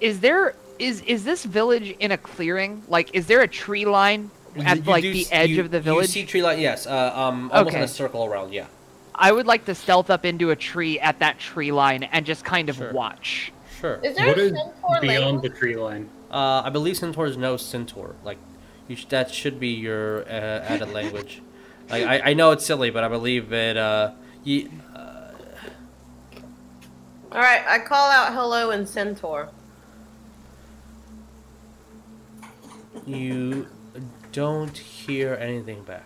Is 0.00 0.20
there 0.20 0.54
is 0.78 1.02
is 1.02 1.24
this 1.24 1.44
village 1.44 1.94
in 2.00 2.10
a 2.10 2.16
clearing? 2.18 2.82
Like, 2.88 3.14
is 3.14 3.26
there 3.26 3.42
a 3.42 3.48
tree 3.48 3.84
line 3.84 4.30
at 4.64 4.78
You 4.78 4.82
like 4.84 5.02
do 5.02 5.12
the 5.12 5.26
edge 5.30 5.50
you- 5.50 5.60
of 5.60 5.70
the 5.70 5.80
village. 5.80 6.08
You 6.16 6.22
see 6.22 6.26
tree 6.26 6.42
line, 6.42 6.58
yes. 6.58 6.86
Uh, 6.86 7.12
um, 7.14 7.50
almost 7.52 7.74
in 7.74 7.82
Okay. 7.82 7.84
a 7.84 7.88
circle 7.88 8.24
around, 8.24 8.52
yeah. 8.54 8.66
I 9.14 9.30
would 9.32 9.46
like 9.46 9.64
to 9.66 9.74
stealth 9.74 10.08
up 10.10 10.24
into 10.24 10.50
a 10.50 10.56
tree 10.56 10.98
at 11.00 11.18
that 11.20 11.38
tree 11.38 11.72
line 11.72 12.02
and 12.04 12.24
just 12.26 12.44
kind 12.44 12.68
of 12.70 12.76
Sure. 12.76 12.92
watch. 12.92 13.52
Sure. 13.80 14.00
Is 14.02 14.16
there 14.16 14.26
What 14.28 14.38
a 14.38 14.42
is 14.42 14.52
centaur 14.52 15.00
beyond 15.02 15.24
lane? 15.24 15.40
the 15.42 15.48
tree 15.50 15.76
line? 15.76 16.08
Uh, 16.30 16.62
I 16.64 16.70
believe 16.70 16.96
centaurs 16.96 17.36
know 17.36 17.56
centaur. 17.58 18.14
Like, 18.24 18.38
you 18.88 18.96
sh- 18.96 19.06
that 19.08 19.30
should 19.32 19.58
be 19.60 19.68
your 19.68 20.22
uh, 20.22 20.72
added 20.72 20.92
language. 20.92 21.40
Like, 21.88 22.04
I, 22.04 22.30
I 22.30 22.34
know 22.34 22.50
it's 22.52 22.64
silly, 22.66 22.90
but 22.90 23.04
I 23.04 23.08
believe 23.08 23.52
it. 23.52 23.76
Uh, 23.76 24.12
you, 24.44 24.70
All 27.32 27.42
right, 27.42 27.62
I 27.68 27.78
call 27.80 28.10
out 28.10 28.32
hello 28.32 28.70
and 28.70 28.88
centaur. 28.88 29.48
you 33.06 33.66
don't 34.32 34.76
hear 34.76 35.34
anything 35.34 35.82
back. 35.84 36.04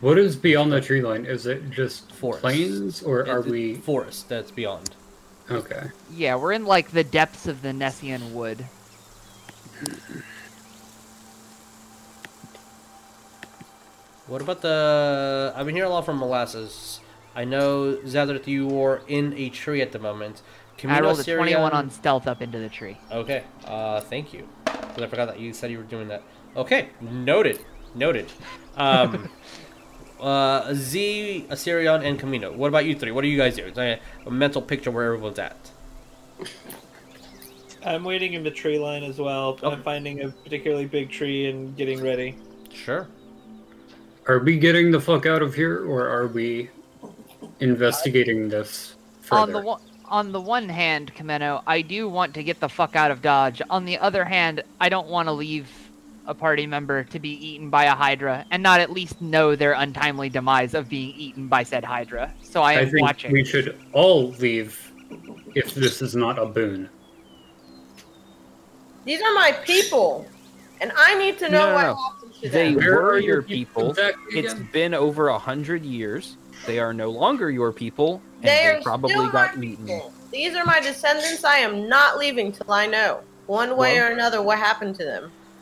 What 0.00 0.18
is 0.18 0.36
beyond 0.36 0.70
the 0.72 0.80
tree 0.80 1.00
line? 1.00 1.24
Is 1.26 1.46
it 1.46 1.70
just 1.70 2.12
Forest. 2.12 2.42
plains, 2.42 3.02
or 3.02 3.20
are 3.28 3.38
It- 3.40 3.46
it- 3.46 3.50
we? 3.50 3.74
forest? 3.76 4.28
That's 4.28 4.50
beyond. 4.50 4.90
Okay. 5.50 5.86
Yeah, 6.14 6.36
we're 6.36 6.52
in 6.52 6.64
like 6.66 6.90
the 6.92 7.02
depths 7.04 7.46
of 7.46 7.62
the 7.62 7.72
Nessian 7.72 8.32
wood. 8.34 8.66
What 14.32 14.40
about 14.40 14.62
the? 14.62 15.52
I've 15.54 15.66
been 15.66 15.74
hearing 15.74 15.90
a 15.90 15.92
lot 15.92 16.06
from 16.06 16.16
molasses. 16.16 17.00
I 17.34 17.44
know 17.44 17.96
Zadrith, 17.96 18.46
you 18.46 18.80
are 18.80 19.02
in 19.06 19.34
a 19.34 19.50
tree 19.50 19.82
at 19.82 19.92
the 19.92 19.98
moment. 19.98 20.40
Chameno 20.78 20.90
I 20.90 21.00
Chameno 21.00 21.02
rolled 21.02 21.20
a 21.20 21.24
21 21.36 21.72
on 21.72 21.90
stealth 21.90 22.26
up 22.26 22.40
into 22.40 22.58
the 22.58 22.70
tree. 22.70 22.96
Okay. 23.10 23.42
Uh, 23.66 24.00
thank 24.00 24.32
you. 24.32 24.48
'Cause 24.64 25.02
I 25.02 25.06
forgot 25.06 25.26
that 25.26 25.38
you 25.38 25.52
said 25.52 25.70
you 25.70 25.76
were 25.76 25.84
doing 25.84 26.08
that. 26.08 26.22
Okay. 26.56 26.88
Noted. 27.02 27.62
Noted. 27.94 28.32
Um, 28.74 29.28
uh, 30.20 30.72
Z, 30.72 31.44
Asterion, 31.50 32.02
and 32.02 32.18
Chameno. 32.18 32.54
What 32.54 32.68
about 32.68 32.86
you 32.86 32.94
three? 32.94 33.10
What 33.10 33.24
are 33.24 33.28
you 33.28 33.36
guys 33.36 33.56
doing? 33.56 33.76
A, 33.76 34.00
a 34.24 34.30
mental 34.30 34.62
picture 34.62 34.90
where 34.90 35.04
everyone's 35.12 35.38
at. 35.38 35.70
I'm 37.84 38.02
waiting 38.02 38.32
in 38.32 38.44
the 38.44 38.50
tree 38.50 38.78
line 38.78 39.04
as 39.04 39.18
well. 39.18 39.58
Okay. 39.62 39.66
I'm 39.66 39.82
finding 39.82 40.22
a 40.22 40.30
particularly 40.30 40.86
big 40.86 41.10
tree 41.10 41.50
and 41.50 41.76
getting 41.76 42.02
ready. 42.02 42.34
Sure. 42.72 43.08
Are 44.28 44.38
we 44.38 44.58
getting 44.58 44.90
the 44.90 45.00
fuck 45.00 45.26
out 45.26 45.42
of 45.42 45.54
here, 45.54 45.84
or 45.84 46.08
are 46.08 46.28
we 46.28 46.70
investigating 47.60 48.48
this 48.48 48.94
further? 49.22 49.42
On 49.42 49.52
the 49.52 49.60
one 49.60 49.80
on 50.06 50.30
the 50.30 50.40
one 50.40 50.68
hand, 50.68 51.12
Chameno, 51.14 51.62
I 51.66 51.80
do 51.80 52.06
want 52.08 52.34
to 52.34 52.42
get 52.42 52.60
the 52.60 52.68
fuck 52.68 52.94
out 52.96 53.10
of 53.10 53.22
Dodge. 53.22 53.62
On 53.70 53.86
the 53.86 53.96
other 53.98 54.24
hand, 54.26 54.62
I 54.78 54.90
don't 54.90 55.08
want 55.08 55.26
to 55.28 55.32
leave 55.32 55.70
a 56.26 56.34
party 56.34 56.66
member 56.66 57.02
to 57.04 57.18
be 57.18 57.30
eaten 57.30 57.70
by 57.70 57.84
a 57.84 57.94
Hydra 57.94 58.44
and 58.50 58.62
not 58.62 58.78
at 58.80 58.92
least 58.92 59.20
know 59.22 59.56
their 59.56 59.72
untimely 59.72 60.28
demise 60.28 60.74
of 60.74 60.88
being 60.88 61.14
eaten 61.16 61.48
by 61.48 61.62
said 61.62 61.82
Hydra. 61.82 62.32
So 62.42 62.60
I 62.62 62.74
I 62.74 62.80
am 62.80 62.90
think 62.90 63.00
watching. 63.02 63.32
we 63.32 63.42
should 63.44 63.76
all 63.92 64.32
leave 64.32 64.92
if 65.54 65.74
this 65.74 66.02
is 66.02 66.14
not 66.14 66.38
a 66.38 66.44
boon. 66.46 66.88
These 69.04 69.20
are 69.22 69.34
my 69.34 69.52
people, 69.64 70.26
and 70.80 70.92
I 70.96 71.16
need 71.18 71.38
to 71.38 71.48
know 71.48 71.58
No, 71.58 71.68
no, 71.70 71.74
what 71.74 71.82
no. 71.82 71.94
happened 71.96 72.20
to 72.20 72.21
They. 72.42 72.74
Where 72.74 73.02
were 73.02 73.18
your 73.18 73.34
your 73.36 73.42
people. 73.42 73.94
It's 74.30 74.54
been 74.54 74.94
over 74.94 75.28
a 75.28 75.38
hundred 75.38 75.84
years. 75.84 76.36
They 76.66 76.78
are 76.78 76.92
no 76.94 77.10
longer 77.10 77.50
your 77.50 77.72
people, 77.72 78.22
and 78.36 78.44
They 78.44 78.74
they, 78.76 78.82
probably 78.82 79.14
got 79.30 79.56
eaten. 79.62 79.86
people. 79.86 80.12
These 80.30 80.54
are 80.54 80.64
my 80.64 80.80
descendants. 80.80 81.44
I 81.44 81.58
am 81.58 81.88
not 81.88 82.18
leaving 82.18 82.52
till 82.52 82.72
I 82.72 82.86
know, 82.86 83.20
one 83.46 83.76
way 83.76 83.96
Well- 83.98 84.08
or 84.08 84.12
another, 84.12 84.40
what 84.42 84.58
happened 84.58 84.96
to 84.96 85.04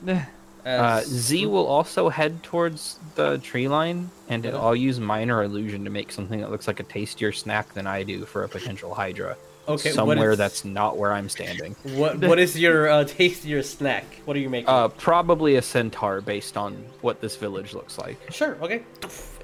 them. 0.05 0.27
Uh, 0.63 1.01
Z 1.07 1.47
will 1.47 1.67
also 1.67 2.11
head 2.11 2.43
towards 2.43 2.99
the 3.15 3.39
tree 3.39 3.67
line, 3.67 4.11
and 4.29 4.45
Yeah. 4.45 4.59
I'll 4.59 4.77
use 4.77 5.01
minor 5.01 5.43
illusion 5.43 5.85
to 5.85 5.91
make 5.91 6.13
something 6.13 6.39
that 6.41 6.51
looks 6.51 6.67
like 6.67 6.81
a 6.81 6.83
tastier 6.83 7.33
snack 7.33 7.73
than 7.73 7.87
I 7.87 8.03
do 8.03 8.27
for 8.27 8.45
a 8.45 8.49
potential 8.49 8.95
Hydra. 8.95 9.39
Okay. 9.69 9.91
somewhere 9.91 10.33
is- 10.33 10.39
that's 10.39 10.65
not 10.65 10.97
where 10.97 11.13
I'm 11.13 11.29
standing. 11.29 11.77
What 11.85 12.19
What 12.19 12.39
is 12.39 12.59
your 12.59 12.89
uh, 12.89 13.05
tastier 13.05 13.63
snack? 13.63 14.05
What 14.25 14.37
are 14.37 14.41
you 14.41 14.51
making? 14.51 14.69
Uh, 14.69 14.89
probably 14.89 15.57
a 15.57 15.63
centaur 15.63 16.21
based 16.21 16.57
on 16.57 16.85
what 17.01 17.21
this 17.21 17.37
village 17.37 17.75
looks 17.75 17.99
like. 17.99 18.19
Sure. 18.33 18.57
Okay. 18.63 18.83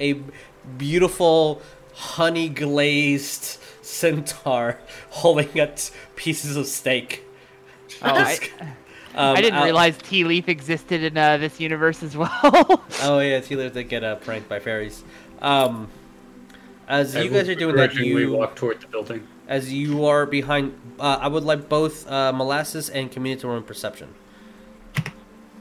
A 0.01 0.20
beautiful 0.78 1.62
honey 1.94 2.48
glazed 2.48 3.59
centaur 3.82 4.78
holding 5.10 5.59
at 5.59 5.90
pieces 6.16 6.56
of 6.56 6.66
steak. 6.66 7.24
Oh, 8.02 8.10
I, 8.14 8.38
Um, 9.16 9.34
I 9.34 9.40
didn't 9.40 9.59
out- 9.60 9.64
realize 9.64 9.97
Tea 9.97 10.24
Leaf 10.24 10.47
existed 10.47 11.02
in 11.02 11.16
uh, 11.16 11.38
this 11.38 11.59
universe 11.59 12.02
as 12.02 12.14
well. 12.14 12.30
Oh 13.01 13.18
yeah, 13.20 13.40
T-Liv 13.40 13.72
did 13.72 13.88
get 13.88 14.05
uh, 14.05 14.16
pranked 14.16 14.47
by 14.47 14.59
fairies. 14.60 15.02
Um, 15.40 15.88
as 16.86 17.16
I 17.16 17.22
you 17.22 17.30
guys 17.30 17.48
are 17.48 17.55
doing 17.55 17.76
that, 17.76 17.93
begrudgingly 17.93 18.22
you 18.22 18.32
walk 18.32 18.56
toward 18.56 18.82
the 18.82 18.86
building. 18.88 19.26
As 19.48 19.73
you 19.73 20.05
are 20.06 20.27
behind. 20.27 20.78
Uh, 20.98 21.18
I 21.20 21.28
would 21.28 21.44
like 21.44 21.68
both 21.68 22.09
uh, 22.10 22.32
molasses 22.32 22.90
and 22.90 23.10
community 23.10 23.43
to 23.43 23.48
run 23.48 23.62
perception. 23.62 24.14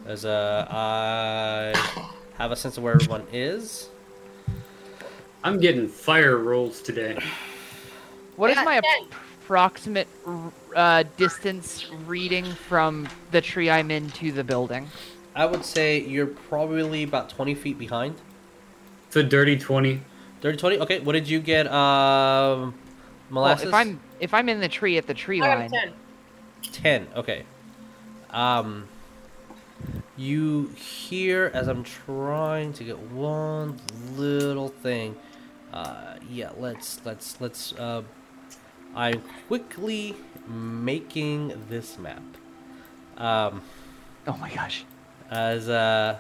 As 0.06 0.26
uh, 0.26 0.68
I 0.70 1.74
have 2.38 2.52
a 2.52 2.56
sense 2.56 2.78
of 2.78 2.84
where 2.84 2.94
everyone 2.94 3.26
is. 3.32 3.90
I'm 5.44 5.60
getting 5.60 5.88
fire 5.88 6.38
rolls 6.38 6.82
today. 6.82 7.18
what 8.36 8.50
is 8.50 8.58
my 8.58 8.82
approximate 9.44 10.08
uh, 10.76 11.04
distance 11.18 11.90
reading 12.06 12.46
from 12.46 13.08
the 13.32 13.42
tree 13.42 13.70
I'm 13.70 13.92
in 13.92 14.10
to 14.12 14.32
the 14.32 14.44
building? 14.44 14.90
I 15.36 15.46
would 15.46 15.66
say 15.66 16.00
you're 16.00 16.28
probably 16.28 17.04
about 17.04 17.30
twenty 17.30 17.56
feet 17.56 17.78
behind. 17.78 18.16
It's 19.08 19.16
a 19.16 19.24
dirty 19.24 19.58
twenty. 19.58 20.02
30, 20.46 20.58
20? 20.58 20.80
Okay, 20.80 21.00
what 21.00 21.14
did 21.14 21.28
you 21.28 21.40
get, 21.40 21.66
um, 21.72 22.76
Well, 23.32 23.48
if 23.48 23.74
I'm 23.74 24.00
if 24.20 24.34
I'm 24.34 24.50
in 24.50 24.60
the 24.60 24.68
tree 24.68 24.98
at 24.98 25.08
the 25.08 25.14
tree 25.14 25.42
I 25.42 25.56
line, 25.56 25.70
ten. 25.72 25.94
10, 26.72 27.08
okay. 27.16 27.44
Um, 28.32 28.88
you 30.18 30.68
hear, 30.76 31.52
as 31.54 31.68
I'm 31.68 31.84
trying 31.84 32.74
to 32.74 32.84
get 32.84 33.00
one 33.00 33.80
little 34.16 34.70
thing, 34.70 35.16
uh, 35.74 36.16
yeah, 36.30 36.52
let's, 36.58 37.02
let's, 37.06 37.40
let's, 37.42 37.74
uh, 37.74 38.04
I'm 38.96 39.22
quickly 39.48 40.16
making 40.48 41.54
this 41.70 41.98
map. 41.98 42.24
Um, 43.18 43.62
oh 44.28 44.38
my 44.38 44.54
gosh, 44.54 44.86
as, 45.30 45.70
uh, 45.70 46.18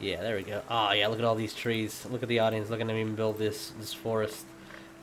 yeah, 0.00 0.20
there 0.20 0.36
we 0.36 0.42
go. 0.42 0.62
Oh, 0.68 0.92
yeah, 0.92 1.06
look 1.06 1.18
at 1.18 1.24
all 1.24 1.34
these 1.34 1.54
trees. 1.54 2.06
Look 2.10 2.22
at 2.22 2.28
the 2.28 2.40
audience 2.40 2.70
looking 2.70 2.90
at 2.90 2.94
me 2.94 3.04
build 3.04 3.38
this, 3.38 3.72
this 3.78 3.92
forest. 3.92 4.44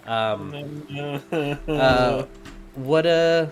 Um, 0.06 0.86
uh, 1.68 2.26
what 2.76 3.06
uh 3.06 3.48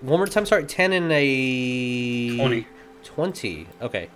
one 0.00 0.20
more 0.20 0.26
time 0.26 0.46
sorry 0.46 0.64
10 0.64 0.92
and 0.92 1.12
a 1.12 2.36
20. 2.36 2.66
20 3.04 3.66
okay. 3.82 4.08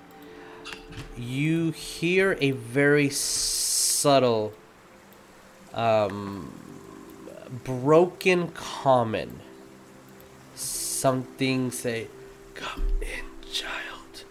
You 1.16 1.72
hear 1.72 2.36
a 2.40 2.52
very 2.52 3.10
subtle 3.10 4.52
um 5.74 6.52
broken 7.64 8.48
common. 8.48 9.40
Something 10.54 11.70
say 11.70 12.08
come 12.54 12.86
in 13.00 13.50
child. 13.50 14.24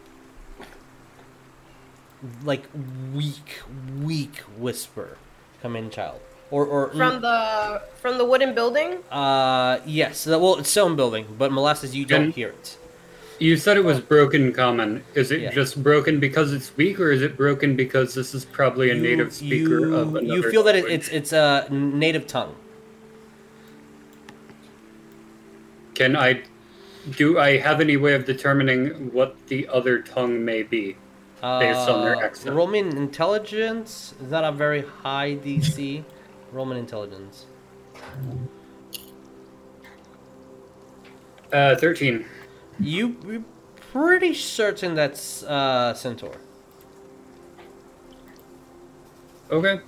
Like 2.43 2.67
weak 3.13 3.59
weak 4.01 4.37
whisper. 4.57 5.17
Come 5.61 5.75
in 5.75 5.89
child 5.89 6.21
or 6.51 6.65
or 6.65 6.89
From 6.89 7.21
the 7.21 7.81
from 8.01 8.17
the 8.17 8.25
wooden 8.25 8.53
building. 8.53 8.97
uh, 9.11 9.79
yes. 9.85 10.27
uh, 10.27 10.37
Well, 10.39 10.57
it's 10.57 10.69
stone 10.69 10.95
building, 10.95 11.25
but 11.37 11.51
molasses, 11.51 11.95
you 11.95 12.05
don't 12.05 12.23
And- 12.25 12.33
hear 12.33 12.49
it. 12.49 12.77
You 13.39 13.57
said 13.57 13.75
it 13.75 13.83
was 13.83 13.99
broken 13.99 14.53
common. 14.53 15.03
Is 15.15 15.31
it 15.31 15.41
Yeah. 15.41 15.51
just 15.51 15.81
broken 15.81 16.19
because 16.19 16.53
it's 16.53 16.75
weak, 16.77 16.99
or 16.99 17.09
is 17.11 17.23
it 17.23 17.35
broken 17.35 17.75
because 17.75 18.13
this 18.13 18.35
is 18.35 18.45
probably 18.45 18.91
a 18.91 18.95
You- 18.95 19.01
native 19.01 19.33
speaker 19.33 19.79
you, 19.79 19.95
of 19.95 20.15
another 20.15 20.35
You 20.35 20.51
feel 20.51 20.61
that 20.63 20.75
it, 20.75 20.85
it's 20.87 21.07
it's 21.09 21.33
a 21.33 21.65
native 21.71 22.27
tongue. 22.27 22.53
Can 25.95 26.15
I? 26.15 26.41
Do 27.17 27.39
I 27.39 27.57
have 27.57 27.81
any 27.81 27.97
way 27.97 28.13
of 28.13 28.25
determining 28.25 29.11
what 29.11 29.35
the 29.47 29.67
other 29.67 29.99
tongue 29.99 30.45
may 30.45 30.61
be? 30.63 30.95
Based 31.41 31.89
on 31.89 32.03
their 32.05 32.17
Uh, 32.17 32.21
accent. 32.21 32.55
Roman 32.55 32.95
intelligence 32.95 34.13
is 34.23 34.29
not 34.29 34.43
a 34.43 34.51
very 34.51 34.83
high 35.01 35.33
DC. 35.43 36.03
Roman 36.51 36.77
intelligence. 36.77 37.45
Uh, 41.51 41.75
thirteen. 41.75 42.25
You 42.79 43.15
you're 43.27 43.43
pretty 43.91 44.33
certain 44.33 44.95
that's 44.95 45.43
uh, 45.43 45.93
centaur. 45.93 46.35
Okay. 49.49 49.81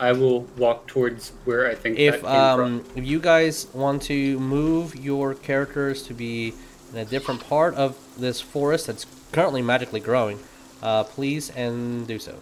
I 0.00 0.12
will 0.12 0.42
walk 0.56 0.86
towards 0.86 1.32
where 1.44 1.68
I 1.68 1.74
think 1.74 1.96
that 1.96 2.02
If 2.02 2.14
came 2.22 2.30
um 2.30 2.82
from. 2.82 2.98
if 3.02 3.04
you 3.04 3.18
guys 3.20 3.66
want 3.74 4.02
to 4.02 4.38
move 4.38 4.94
your 4.96 5.34
characters 5.34 6.02
to 6.04 6.14
be 6.14 6.54
in 6.92 6.98
a 6.98 7.04
different 7.04 7.46
part 7.46 7.74
of 7.74 7.96
this 8.16 8.40
forest 8.40 8.86
that's 8.86 9.04
currently 9.32 9.60
magically 9.60 10.00
growing, 10.00 10.38
uh, 10.82 11.04
please 11.04 11.50
and 11.50 12.06
do 12.06 12.18
so. 12.18 12.36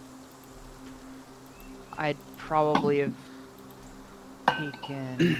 I'd 1.98 2.18
probably 2.46 3.00
have 3.00 3.12
taken 4.46 5.36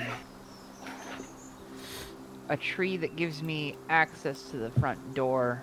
a 2.49 2.57
tree 2.57 2.97
that 2.97 3.15
gives 3.15 3.45
me 3.45 3.77
access 3.89 4.43
to 4.51 4.57
the 4.57 4.71
front 4.73 5.15
door 5.15 5.63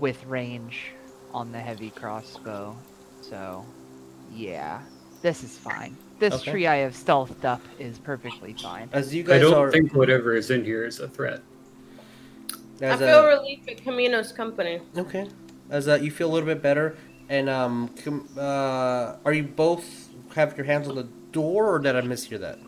with 0.00 0.24
range 0.26 0.90
on 1.32 1.52
the 1.52 1.58
heavy 1.58 1.90
crossbow. 1.90 2.76
So, 3.20 3.64
yeah, 4.34 4.80
this 5.22 5.44
is 5.44 5.56
fine. 5.56 5.96
This 6.18 6.34
Okay. 6.34 6.50
tree 6.50 6.66
I 6.66 6.76
have 6.78 6.94
stealthed 6.94 7.44
up 7.44 7.60
is 7.78 7.98
perfectly 7.98 8.52
fine. 8.54 8.88
As 8.92 9.14
you 9.14 9.22
guys 9.22 9.36
I 9.36 9.38
don't 9.44 9.54
are, 9.54 9.70
think 9.70 9.94
whatever 9.94 10.34
is 10.34 10.50
in 10.50 10.64
here 10.64 10.84
is 10.84 10.98
a 10.98 11.08
threat. 11.08 11.40
I 12.82 12.96
feel 12.96 13.08
uh, 13.08 13.26
relief 13.28 13.60
at 13.68 13.78
Chameno's 13.84 14.32
company. 14.32 14.80
Okay. 14.96 15.28
As 15.70 15.88
uh, 15.88 15.94
you 15.94 16.10
feel 16.10 16.30
a 16.30 16.32
little 16.32 16.46
bit 16.46 16.62
better, 16.62 16.96
and 17.28 17.48
um, 17.48 17.90
uh, 18.36 19.16
are 19.24 19.32
you 19.32 19.44
both 19.44 20.08
have 20.34 20.56
your 20.56 20.66
hands 20.66 20.88
on 20.88 20.94
the 20.94 21.08
door, 21.32 21.74
or 21.74 21.78
did 21.78 21.96
I 21.96 22.00
mishear 22.02 22.40
that? 22.40 22.58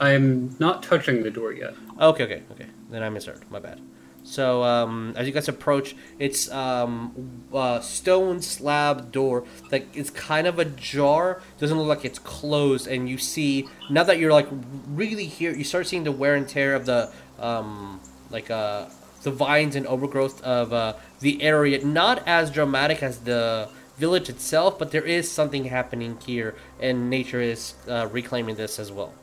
I'm 0.00 0.56
not 0.58 0.82
touching 0.82 1.22
the 1.22 1.30
door 1.30 1.52
yet. 1.52 1.74
Okay, 2.00 2.24
okay, 2.24 2.42
okay. 2.52 2.66
Then 2.90 3.02
I 3.02 3.08
misheard. 3.08 3.48
My 3.50 3.60
bad. 3.60 3.80
So 4.24 4.62
um, 4.62 5.14
as 5.16 5.26
you 5.26 5.32
guys 5.32 5.48
approach, 5.48 5.96
it's 6.18 6.50
um, 6.50 7.42
a 7.52 7.80
stone 7.82 8.40
slab 8.40 9.10
door 9.10 9.44
that 9.70 9.84
is 9.94 10.10
kind 10.10 10.46
of 10.46 10.58
ajar. 10.58 11.42
Doesn't 11.58 11.76
look 11.76 11.88
like 11.88 12.04
it's 12.04 12.18
closed, 12.18 12.86
and 12.86 13.08
you 13.08 13.18
see 13.18 13.68
now 13.90 14.04
that 14.04 14.18
you're 14.18 14.32
like 14.32 14.48
really 14.88 15.26
here, 15.26 15.52
you 15.52 15.64
start 15.64 15.86
seeing 15.86 16.04
the 16.04 16.12
wear 16.12 16.34
and 16.34 16.48
tear 16.48 16.74
of 16.74 16.86
the 16.86 17.12
um, 17.40 18.00
like 18.30 18.50
uh, 18.50 18.86
the 19.22 19.30
vines 19.30 19.74
and 19.76 19.86
overgrowth 19.86 20.40
of 20.42 20.72
uh, 20.72 20.94
the 21.20 21.42
area. 21.42 21.84
Not 21.84 22.22
as 22.26 22.50
dramatic 22.50 23.02
as 23.02 23.18
the 23.18 23.68
village 24.02 24.28
itself, 24.28 24.80
but 24.80 24.90
there 24.90 25.04
is 25.18 25.30
something 25.30 25.66
happening 25.66 26.18
here, 26.26 26.56
and 26.80 27.08
nature 27.08 27.40
is 27.40 27.74
uh, 27.88 28.08
reclaiming 28.10 28.56
this 28.56 28.80
as 28.80 28.90
well. 28.90 29.14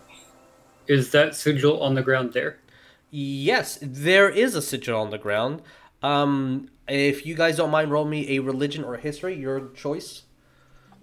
Is 0.87 1.11
that 1.11 1.35
sigil 1.35 1.83
on 1.83 1.95
the 1.95 2.01
ground 2.01 2.31
there? 2.31 2.59
Yes, 3.11 3.77
there 3.81 4.29
is 4.29 4.55
a 4.55 4.61
sigil 4.61 4.97
on 4.97 5.09
the 5.09 5.17
ground. 5.17 5.61
Um, 6.01 6.69
if 6.87 7.25
you 7.25 7.35
guys 7.35 7.57
don't 7.57 7.71
mind, 7.71 7.91
roll 7.91 8.05
me 8.05 8.37
a 8.37 8.39
religion 8.39 8.85
or 8.85 8.95
history, 8.95 9.35
your 9.35 9.67
choice. 9.83 10.23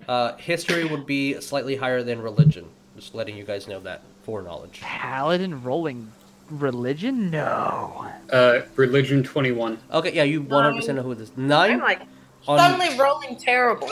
Uh, 0.08 0.36
history 0.36 0.84
would 0.86 1.04
be 1.04 1.38
slightly 1.40 1.76
higher 1.76 2.02
than 2.02 2.22
religion. 2.22 2.64
Just 2.96 3.14
letting 3.14 3.36
you 3.36 3.44
guys 3.44 3.68
know 3.68 3.80
that 3.80 4.00
for 4.22 4.40
knowledge. 4.40 4.80
Paladin 4.80 5.62
rolling 5.62 6.12
religion? 6.48 7.30
No. 7.30 8.10
Uh, 8.32 8.60
religion 8.76 9.22
21. 9.22 9.78
Okay, 9.92 10.14
yeah, 10.14 10.22
you 10.22 10.42
100% 10.42 10.94
know 10.94 11.02
who 11.02 11.12
it 11.12 11.20
is. 11.20 11.30
I'm 11.36 11.80
like 11.80 12.00
On- 12.00 12.08
suddenly 12.46 12.98
rolling 12.98 13.36
terrible. 13.36 13.90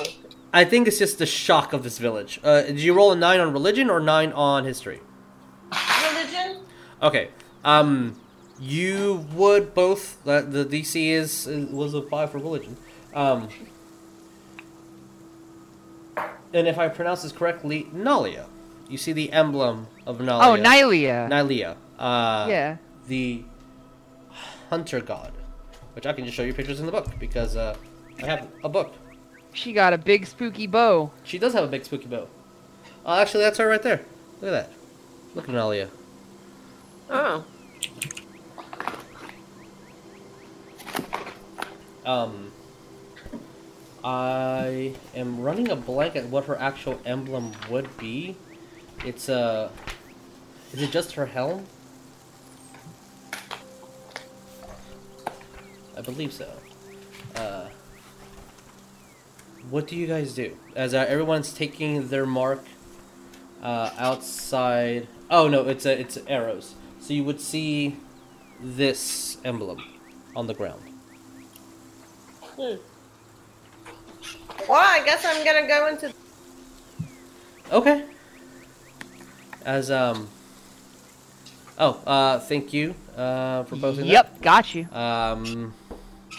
I 0.52 0.64
think 0.64 0.86
it's 0.86 0.98
just 0.98 1.18
the 1.18 1.26
shock 1.26 1.72
of 1.72 1.82
this 1.82 1.98
village. 1.98 2.38
Uh, 2.44 2.62
did 2.62 2.80
you 2.80 2.94
roll 2.94 3.10
a 3.10 3.16
nine 3.16 3.40
on 3.40 3.52
religion 3.52 3.90
or 3.90 3.98
nine 3.98 4.32
on 4.32 4.64
history? 4.64 5.00
Religion? 6.12 6.60
Okay. 7.02 7.28
Um, 7.64 8.20
you 8.60 9.26
would 9.34 9.74
both. 9.74 10.24
Uh, 10.26 10.42
the 10.42 10.64
DC 10.64 11.08
is, 11.08 11.46
is 11.46 11.68
was 11.70 11.94
a 11.94 12.02
five 12.02 12.30
for 12.30 12.38
religion. 12.38 12.76
Um, 13.14 13.48
and 16.52 16.68
if 16.68 16.78
I 16.78 16.88
pronounce 16.88 17.22
this 17.22 17.32
correctly, 17.32 17.88
Nalia. 17.92 18.46
You 18.88 18.98
see 18.98 19.12
the 19.12 19.32
emblem 19.32 19.88
of 20.06 20.18
Nalia. 20.18 20.46
Oh, 20.46 20.62
Nylea. 20.62 21.28
Nylea. 21.28 21.76
Uh, 21.98 22.46
yeah. 22.48 22.76
The 23.08 23.42
hunter 24.70 25.00
god, 25.00 25.32
which 25.94 26.06
I 26.06 26.12
can 26.12 26.24
just 26.24 26.36
show 26.36 26.42
you 26.42 26.54
pictures 26.54 26.78
in 26.80 26.86
the 26.86 26.92
book 26.92 27.18
because 27.18 27.56
uh, 27.56 27.76
I 28.22 28.26
have 28.26 28.48
a 28.62 28.68
book. 28.68 28.94
She 29.52 29.72
got 29.72 29.92
a 29.92 29.98
big 29.98 30.26
spooky 30.26 30.66
bow. 30.66 31.12
She 31.22 31.38
does 31.38 31.52
have 31.52 31.64
a 31.64 31.68
big 31.68 31.84
spooky 31.84 32.06
bow. 32.06 32.28
Oh, 33.06 33.20
actually, 33.20 33.44
that's 33.44 33.58
her 33.58 33.68
right 33.68 33.82
there. 33.82 34.00
Look 34.40 34.52
at 34.52 34.68
that. 34.68 34.72
Look 35.34 35.48
at 35.48 35.54
Nalia. 35.54 35.88
Oh. 37.10 37.44
Um, 42.04 42.52
I 44.02 44.94
am 45.14 45.40
running 45.40 45.70
a 45.70 45.76
blank 45.76 46.16
at 46.16 46.26
what 46.26 46.44
her 46.46 46.58
actual 46.58 47.00
emblem 47.06 47.52
would 47.70 47.96
be. 47.96 48.36
It's 49.04 49.28
Uh, 49.28 49.70
is 50.72 50.82
it 50.82 50.90
just 50.90 51.12
her 51.12 51.26
helm? 51.26 51.66
I 55.96 56.00
believe 56.02 56.32
so. 56.32 56.52
Uh, 57.36 57.68
what 59.70 59.86
do 59.86 59.96
you 59.96 60.06
guys 60.06 60.34
do? 60.34 60.56
As 60.74 60.94
uh, 60.94 61.04
everyone's 61.08 61.52
taking 61.52 62.08
their 62.08 62.26
mark 62.26 62.64
uh, 63.62 63.90
outside. 63.96 65.08
Oh 65.30 65.48
no, 65.48 65.68
it's 65.68 65.86
a, 65.86 65.98
it's 65.98 66.18
arrows. 66.26 66.74
So 67.00 67.14
you 67.14 67.24
would 67.24 67.40
see 67.40 67.96
this 68.60 69.38
emblem 69.44 69.82
on 70.36 70.46
the 70.46 70.54
ground. 70.54 70.82
Hmm. 72.56 72.76
Well, 74.68 74.78
I 74.78 75.02
guess 75.04 75.24
I'm 75.24 75.44
gonna 75.44 75.66
go 75.66 75.88
into. 75.88 76.12
Okay. 77.72 78.04
As 79.64 79.90
um. 79.90 80.28
Oh, 81.76 82.00
uh, 82.06 82.38
thank 82.38 82.72
you, 82.72 82.94
uh, 83.16 83.64
for 83.64 83.76
posting 83.76 84.06
Yep, 84.06 84.42
got 84.42 84.74
you. 84.76 84.88
Um, 84.92 85.74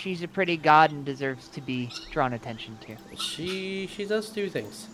She's 0.05 0.21
a 0.21 0.27
pretty 0.27 0.55
god 0.55 0.91
and 0.91 1.03
deserves 1.03 1.47
to 1.47 1.61
be 1.61 1.89
drawn 2.11 2.33
attention 2.33 2.77
to. 2.85 3.17
she 3.17 3.87
she 3.87 4.05
does 4.05 4.29
do 4.29 4.51
things. 4.51 4.87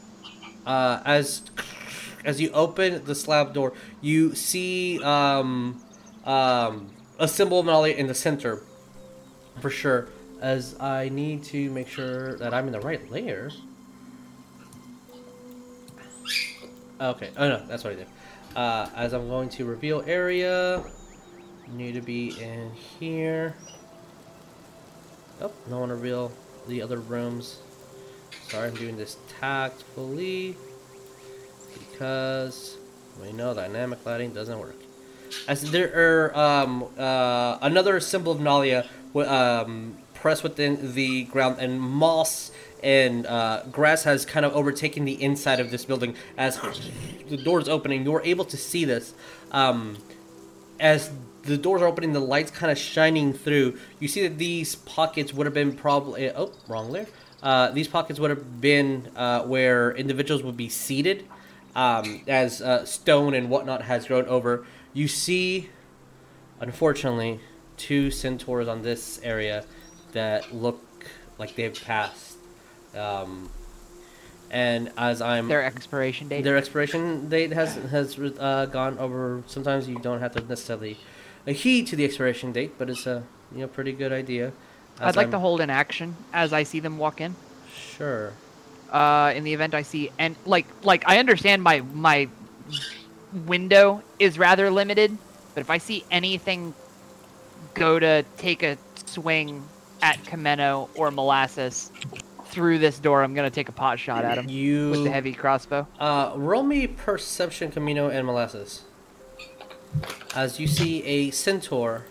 Uh, 0.66 1.02
as 1.04 1.42
as 2.24 2.40
you 2.40 2.50
open 2.52 3.04
the 3.04 3.14
slab 3.14 3.54
door, 3.54 3.74
you 4.00 4.34
see 4.36 5.04
um 5.04 5.84
um 6.24 6.92
a 7.20 7.28
symbol 7.28 7.60
of 7.60 7.66
Nali 7.66 7.94
in 7.94 8.08
the 8.08 8.16
center, 8.16 8.64
for 9.60 9.70
sure. 9.70 10.08
As 10.40 10.80
I 10.80 11.10
need 11.10 11.44
to 11.52 11.70
make 11.72 11.90
sure 11.90 12.38
that 12.38 12.54
I'm 12.54 12.68
in 12.68 12.72
the 12.72 12.80
right 12.80 13.12
layer. 13.12 13.52
Okay. 17.02 17.32
Oh 17.36 17.50
no, 17.50 17.66
that's 17.68 17.84
what 17.84 17.92
I 17.92 17.96
did. 17.98 18.08
Uh, 18.56 18.90
as 18.96 19.12
I'm 19.12 19.28
going 19.28 19.50
to 19.50 19.66
reveal 19.66 20.06
area, 20.08 20.82
need 21.68 21.96
to 21.96 22.02
be 22.02 22.30
in 22.42 22.72
here. 22.98 23.58
Oh, 25.42 25.52
no 25.68 25.80
one 25.80 25.90
reveal 25.90 26.32
the 26.68 26.84
other 26.84 27.00
rooms. 27.00 27.60
Sorry, 28.50 28.68
I'm 28.68 28.76
doing 28.76 28.96
this 28.96 29.18
tactfully 29.40 30.56
because 31.80 32.78
we 33.20 33.32
know 33.32 33.54
dynamic 33.54 34.06
lighting 34.06 34.34
doesn't 34.34 34.60
work. 34.60 34.76
As 35.48 35.72
there 35.72 35.92
are 35.96 36.38
um, 36.38 36.86
uh, 36.96 37.58
another 37.62 38.00
symbol 38.00 38.34
of 38.34 38.40
Nalia 38.40 38.88
um, 39.16 39.98
pressed 40.14 40.44
within 40.44 40.94
the 40.94 41.24
ground, 41.24 41.58
and 41.60 41.82
moss 41.82 42.52
and 42.84 43.26
uh, 43.26 43.64
grass 43.72 44.04
has 44.04 44.26
kind 44.26 44.46
of 44.46 44.56
overtaken 44.56 45.06
the 45.06 45.22
inside 45.24 45.60
of 45.60 45.72
this 45.72 45.86
building. 45.86 46.16
As 46.38 46.60
the 47.30 47.38
doors 47.38 47.68
opening, 47.68 48.04
you're 48.04 48.22
able 48.24 48.46
to 48.46 48.58
see 48.58 48.86
this. 48.86 49.16
Um, 49.52 49.98
as 50.80 51.10
the 51.44 51.58
doors 51.58 51.82
are 51.82 51.88
opening, 51.88 52.14
the 52.14 52.20
lights 52.20 52.52
kind 52.52 52.72
of 52.72 52.78
shining 52.78 53.34
through. 53.34 53.78
You 54.00 54.08
see 54.08 54.28
that 54.28 54.38
these 54.38 54.76
pockets 54.76 55.34
would 55.34 55.46
have 55.46 55.54
been 55.54 55.74
probably 55.74 56.30
oh 56.32 56.52
wrong 56.68 56.92
layer. 56.92 57.08
Uh, 57.42 57.72
these 57.72 57.88
pockets 57.88 58.20
would 58.20 58.30
have 58.30 58.62
been 58.62 59.10
uh, 59.16 59.44
where 59.44 59.92
individuals 59.94 60.44
would 60.44 60.58
be 60.58 60.70
seated, 60.70 61.26
um, 61.76 62.22
as 62.28 62.62
uh, 62.62 62.86
stone 62.86 63.34
and 63.34 63.50
whatnot 63.50 63.82
has 63.82 64.06
grown 64.06 64.26
over. 64.26 64.66
You 64.94 65.08
see, 65.08 65.70
unfortunately, 66.60 67.40
two 67.78 68.12
centaurs 68.12 68.68
on 68.68 68.84
this 68.84 69.20
area 69.24 69.66
that 70.12 70.54
look 70.54 70.84
like 71.40 71.56
they've 71.56 71.74
passed. 71.84 72.38
Um, 72.96 73.50
and 74.52 74.92
as 74.98 75.22
I'm 75.22 75.48
Their 75.48 75.64
expiration 75.64 76.28
date. 76.28 76.44
their 76.44 76.58
expiration 76.58 77.30
date 77.30 77.54
has 77.54 77.76
has 77.76 78.20
uh, 78.20 78.66
gone 78.66 79.00
over. 79.00 79.44
Sometimes 79.48 79.88
you 79.88 79.98
don't 79.98 80.20
have 80.20 80.34
to 80.34 80.42
necessarily 80.42 80.98
heed 81.48 81.88
to 81.88 81.96
the 81.96 82.06
expiration 82.06 82.52
date, 82.52 82.74
but 82.78 82.90
it's 82.90 83.06
a 83.08 83.24
you 83.54 83.60
know 83.62 83.68
pretty 83.68 83.92
good 83.92 84.12
idea. 84.12 84.52
I'd 85.00 85.16
like 85.16 85.26
I'm- 85.26 85.32
to 85.32 85.40
hold 85.40 85.62
an 85.62 85.70
action 85.70 86.16
as 86.34 86.54
I 86.54 86.64
see 86.64 86.80
them 86.80 86.98
walk 86.98 87.22
in. 87.22 87.36
Sure. 87.76 88.34
Uh, 88.92 89.32
in 89.36 89.44
the 89.46 89.54
event 89.54 89.74
I 89.74 89.84
see 89.84 90.12
and 90.20 90.36
like 90.46 90.66
like 90.84 91.04
I 91.08 91.18
understand 91.20 91.64
my 91.64 91.82
my 91.94 92.28
window 93.46 94.04
is 94.20 94.38
rather 94.38 94.70
limited, 94.70 95.18
but 95.54 95.62
if 95.62 95.70
I 95.70 95.78
see 95.78 96.04
anything 96.12 96.74
go 97.74 98.00
to 98.00 98.24
take 98.38 98.64
a 98.64 98.78
swing 99.06 99.64
at 100.02 100.22
Chameno 100.24 100.90
or 100.96 101.12
Molasses 101.12 101.92
through 102.46 102.80
this 102.80 103.00
door, 103.00 103.24
I'm 103.24 103.34
gonna 103.34 103.50
take 103.50 103.70
a 103.70 103.72
pot 103.72 103.98
shot 104.00 104.26
at 104.26 104.38
him 104.38 104.50
You 104.50 104.90
with 104.92 105.04
the 105.06 105.10
heavy 105.12 105.34
crossbow. 105.34 105.88
Uh, 106.00 106.34
roll 106.36 106.64
me 106.64 106.88
perception, 106.88 107.72
Chameno, 107.72 108.12
and 108.14 108.26
molasses. 108.26 108.82
As 110.36 110.60
you 110.60 110.68
see 110.68 111.04
a 111.04 111.32
centaur, 111.32 112.06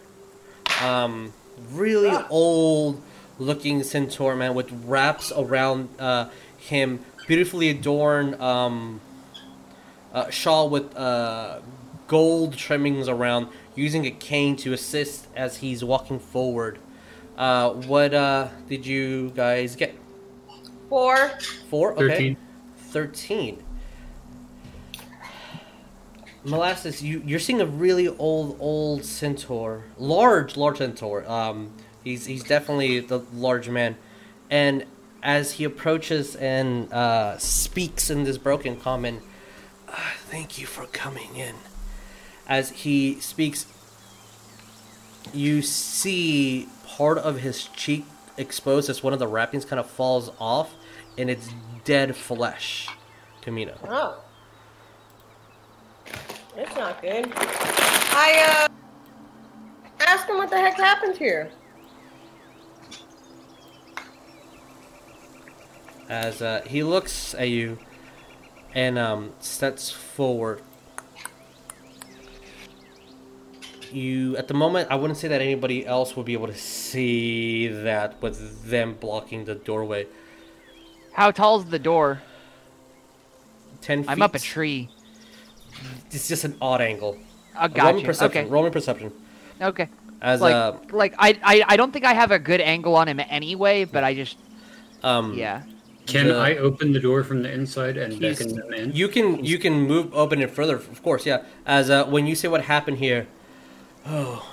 um, 0.82 1.32
really 1.72 2.16
old 2.28 3.00
looking 3.38 3.82
centaur 3.82 4.36
man 4.36 4.54
with 4.54 4.70
wraps 4.84 5.32
around 5.34 5.88
uh, 5.98 6.28
him, 6.58 7.00
beautifully 7.26 7.70
adorned 7.70 8.40
um, 8.40 9.00
uh, 10.12 10.28
shawl 10.30 10.68
with 10.68 10.94
uh, 10.96 11.60
gold 12.06 12.56
trimmings 12.56 13.08
around, 13.08 13.48
using 13.74 14.04
a 14.06 14.10
cane 14.10 14.56
to 14.56 14.72
assist 14.72 15.26
as 15.34 15.58
he's 15.58 15.82
walking 15.82 16.18
forward. 16.18 16.78
Uh, 17.38 17.70
what 17.70 18.12
uh, 18.12 18.48
did 18.68 18.84
you 18.84 19.30
guys 19.30 19.76
get? 19.76 19.96
Four. 20.88 21.30
Four? 21.70 21.92
Okay. 21.94 22.36
13. 22.36 22.36
13. 22.90 23.62
Molasses, 26.44 27.02
you, 27.02 27.22
you're 27.26 27.38
seeing 27.38 27.60
a 27.60 27.66
really 27.66 28.08
old, 28.08 28.56
old 28.60 29.04
centaur. 29.04 29.84
Large, 29.98 30.56
large 30.56 30.78
centaur. 30.78 31.28
Um, 31.30 31.72
he's, 32.02 32.26
he's 32.26 32.42
definitely 32.42 33.00
the 33.00 33.20
large 33.34 33.68
man. 33.68 33.96
And 34.48 34.84
as 35.22 35.52
he 35.52 35.64
approaches 35.64 36.34
and 36.36 36.92
uh, 36.92 37.36
speaks 37.38 38.10
in 38.10 38.24
this 38.24 38.38
broken 38.38 38.80
common, 38.80 39.20
"Ah, 39.88 40.14
thank 40.28 40.58
you 40.58 40.66
for 40.66 40.86
coming 40.86 41.36
in. 41.36 41.56
As 42.48 42.70
he 42.70 43.20
speaks, 43.20 43.66
you 45.32 45.62
see 45.62 46.68
part 46.86 47.18
of 47.18 47.40
his 47.40 47.64
cheek 47.64 48.04
exposed 48.36 48.88
as 48.88 49.02
one 49.02 49.12
of 49.12 49.18
the 49.18 49.28
wrappings 49.28 49.64
kind 49.64 49.78
of 49.78 49.88
falls 49.88 50.30
off, 50.40 50.74
and 51.18 51.30
it's 51.30 51.50
dead 51.84 52.16
flesh. 52.16 52.88
Chameno. 53.42 53.76
Oh. 53.86 54.20
It's 56.56 56.74
not 56.76 57.00
good. 57.00 57.32
I, 57.36 58.66
uh, 58.66 58.68
asked 60.00 60.28
him 60.28 60.36
what 60.36 60.50
the 60.50 60.58
heck 60.58 60.74
happened 60.74 61.16
here. 61.16 61.50
As 66.08 66.42
uh, 66.42 66.62
he 66.66 66.82
looks 66.82 67.34
at 67.34 67.48
you 67.48 67.78
and 68.74 68.98
um, 68.98 69.32
steps 69.38 69.90
forward. 69.90 70.62
You, 73.92 74.36
at 74.36 74.48
the 74.48 74.54
moment, 74.54 74.88
I 74.90 74.96
wouldn't 74.96 75.18
say 75.18 75.28
that 75.28 75.40
anybody 75.40 75.84
else 75.84 76.16
would 76.16 76.26
be 76.26 76.32
able 76.32 76.46
to 76.46 76.56
see 76.56 77.68
that 77.68 78.20
with 78.22 78.64
them 78.64 78.94
blocking 78.94 79.44
the 79.44 79.56
doorway. 79.56 80.06
How 81.12 81.30
tall's 81.30 81.66
the 81.66 81.78
door? 81.78 82.22
Ten 83.80 84.02
feet. 84.02 84.10
I'm 84.10 84.22
up 84.22 84.34
a 84.34 84.38
tree. 84.38 84.88
It's 86.10 86.28
just 86.28 86.44
an 86.44 86.56
odd 86.60 86.80
angle. 86.80 87.18
I 87.56 87.64
Uh, 87.64 87.68
got 87.68 87.84
roll 87.84 87.92
me 87.94 88.00
you. 88.00 88.06
perception. 88.06 88.40
Okay. 88.44 88.50
Roll 88.50 88.64
me 88.64 88.70
perception. 88.70 89.12
Okay. 89.60 89.88
As 90.22 90.40
like, 90.40 90.54
uh, 90.54 90.72
like 90.92 91.14
I, 91.18 91.38
I, 91.42 91.64
I 91.68 91.76
don't 91.76 91.92
think 91.92 92.04
I 92.04 92.12
have 92.14 92.30
a 92.30 92.38
good 92.38 92.60
angle 92.60 92.94
on 92.96 93.08
him 93.08 93.20
anyway, 93.28 93.84
but 93.84 94.04
I 94.04 94.14
just, 94.14 94.36
um, 95.02 95.34
yeah. 95.34 95.62
Can 96.06 96.26
the- 96.28 96.36
I 96.36 96.56
open 96.56 96.92
the 96.92 97.00
door 97.00 97.22
from 97.24 97.42
the 97.42 97.50
inside 97.52 97.96
and 97.96 98.12
He's- 98.12 98.38
beckon 98.38 98.56
them 98.56 98.72
in? 98.74 98.92
You 98.92 99.08
can 99.08 99.44
you 99.44 99.58
can 99.58 99.74
move 99.82 100.12
open 100.14 100.42
it 100.42 100.50
further, 100.50 100.76
of 100.76 101.02
course, 101.02 101.24
yeah. 101.24 101.42
As 101.64 101.88
uh, 101.88 102.04
when 102.04 102.26
you 102.26 102.34
say 102.34 102.48
what 102.48 102.62
happened 102.64 102.98
here, 102.98 103.26
oh, 104.06 104.44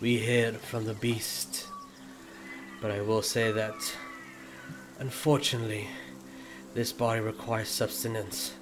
we 0.00 0.18
hid 0.18 0.56
from 0.58 0.86
the 0.86 0.94
beast. 0.94 1.66
But 2.80 2.90
I 2.90 3.00
will 3.00 3.22
say 3.22 3.52
that, 3.52 3.74
unfortunately, 4.98 5.88
this 6.74 6.92
body 6.92 7.20
requires 7.20 7.68
sustenance, 7.68 8.52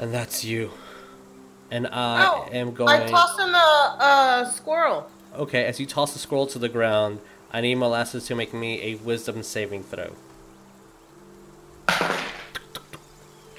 and 0.00 0.12
that's 0.12 0.42
you. 0.44 0.70
And 1.70 1.86
I 1.86 2.26
Oh, 2.26 2.48
am 2.50 2.72
going. 2.74 2.88
I 2.88 3.06
tossed 3.06 3.38
him 3.38 3.54
a, 3.54 4.46
a 4.48 4.52
squirrel. 4.52 5.08
okay, 5.36 5.64
as 5.66 5.78
you 5.78 5.86
toss 5.86 6.12
the 6.12 6.18
scroll 6.18 6.46
to 6.48 6.58
the 6.58 6.68
ground, 6.68 7.20
I 7.52 7.60
need 7.60 7.76
molasses 7.76 8.26
to 8.26 8.34
make 8.34 8.52
me 8.52 8.80
a 8.82 8.94
wisdom 8.96 9.42
saving 9.44 9.84
throw. 9.84 10.10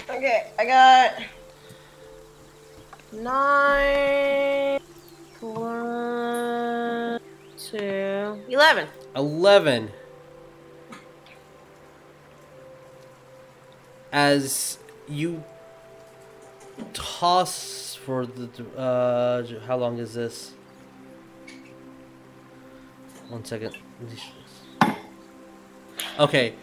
Okay, 0.09 0.47
I 0.59 0.65
got 0.65 1.13
nine 3.13 4.79
plus 5.39 7.21
two, 7.57 8.39
eleven. 8.49 8.87
11 9.15 9.89
as 14.11 14.77
you 15.07 15.43
toss 16.93 17.95
for 17.95 18.25
the 18.25 18.49
uh 18.77 19.43
how 19.67 19.77
long 19.77 19.97
is 19.97 20.13
this? 20.13 20.53
One 23.29 23.45
second. 23.45 23.77
Okay 26.19 26.53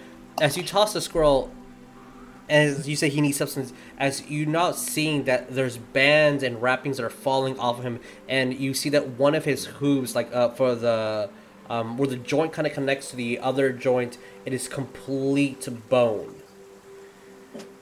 as 0.40 0.56
you 0.56 0.62
toss 0.62 0.92
the 0.92 1.00
scroll 1.00 1.50
as 2.48 2.88
you 2.88 2.96
say 2.96 3.08
he 3.08 3.20
needs 3.20 3.36
substance 3.36 3.72
as 3.98 4.26
you're 4.28 4.48
not 4.48 4.76
seeing 4.76 5.24
that 5.24 5.54
there's 5.54 5.76
bands 5.76 6.42
and 6.42 6.62
wrappings 6.62 6.96
that 6.96 7.04
are 7.04 7.10
falling 7.10 7.58
off 7.58 7.78
of 7.78 7.84
him 7.84 8.00
and 8.28 8.54
you 8.54 8.72
see 8.72 8.88
that 8.88 9.06
one 9.06 9.34
of 9.34 9.44
his 9.44 9.66
hooves 9.66 10.14
like 10.14 10.32
uh, 10.34 10.48
for 10.50 10.74
the 10.74 11.28
um, 11.68 11.98
where 11.98 12.08
the 12.08 12.16
joint 12.16 12.52
kind 12.52 12.66
of 12.66 12.72
connects 12.72 13.10
to 13.10 13.16
the 13.16 13.38
other 13.38 13.72
joint 13.72 14.16
it 14.46 14.54
is 14.54 14.68
complete 14.68 15.68
bone 15.88 16.37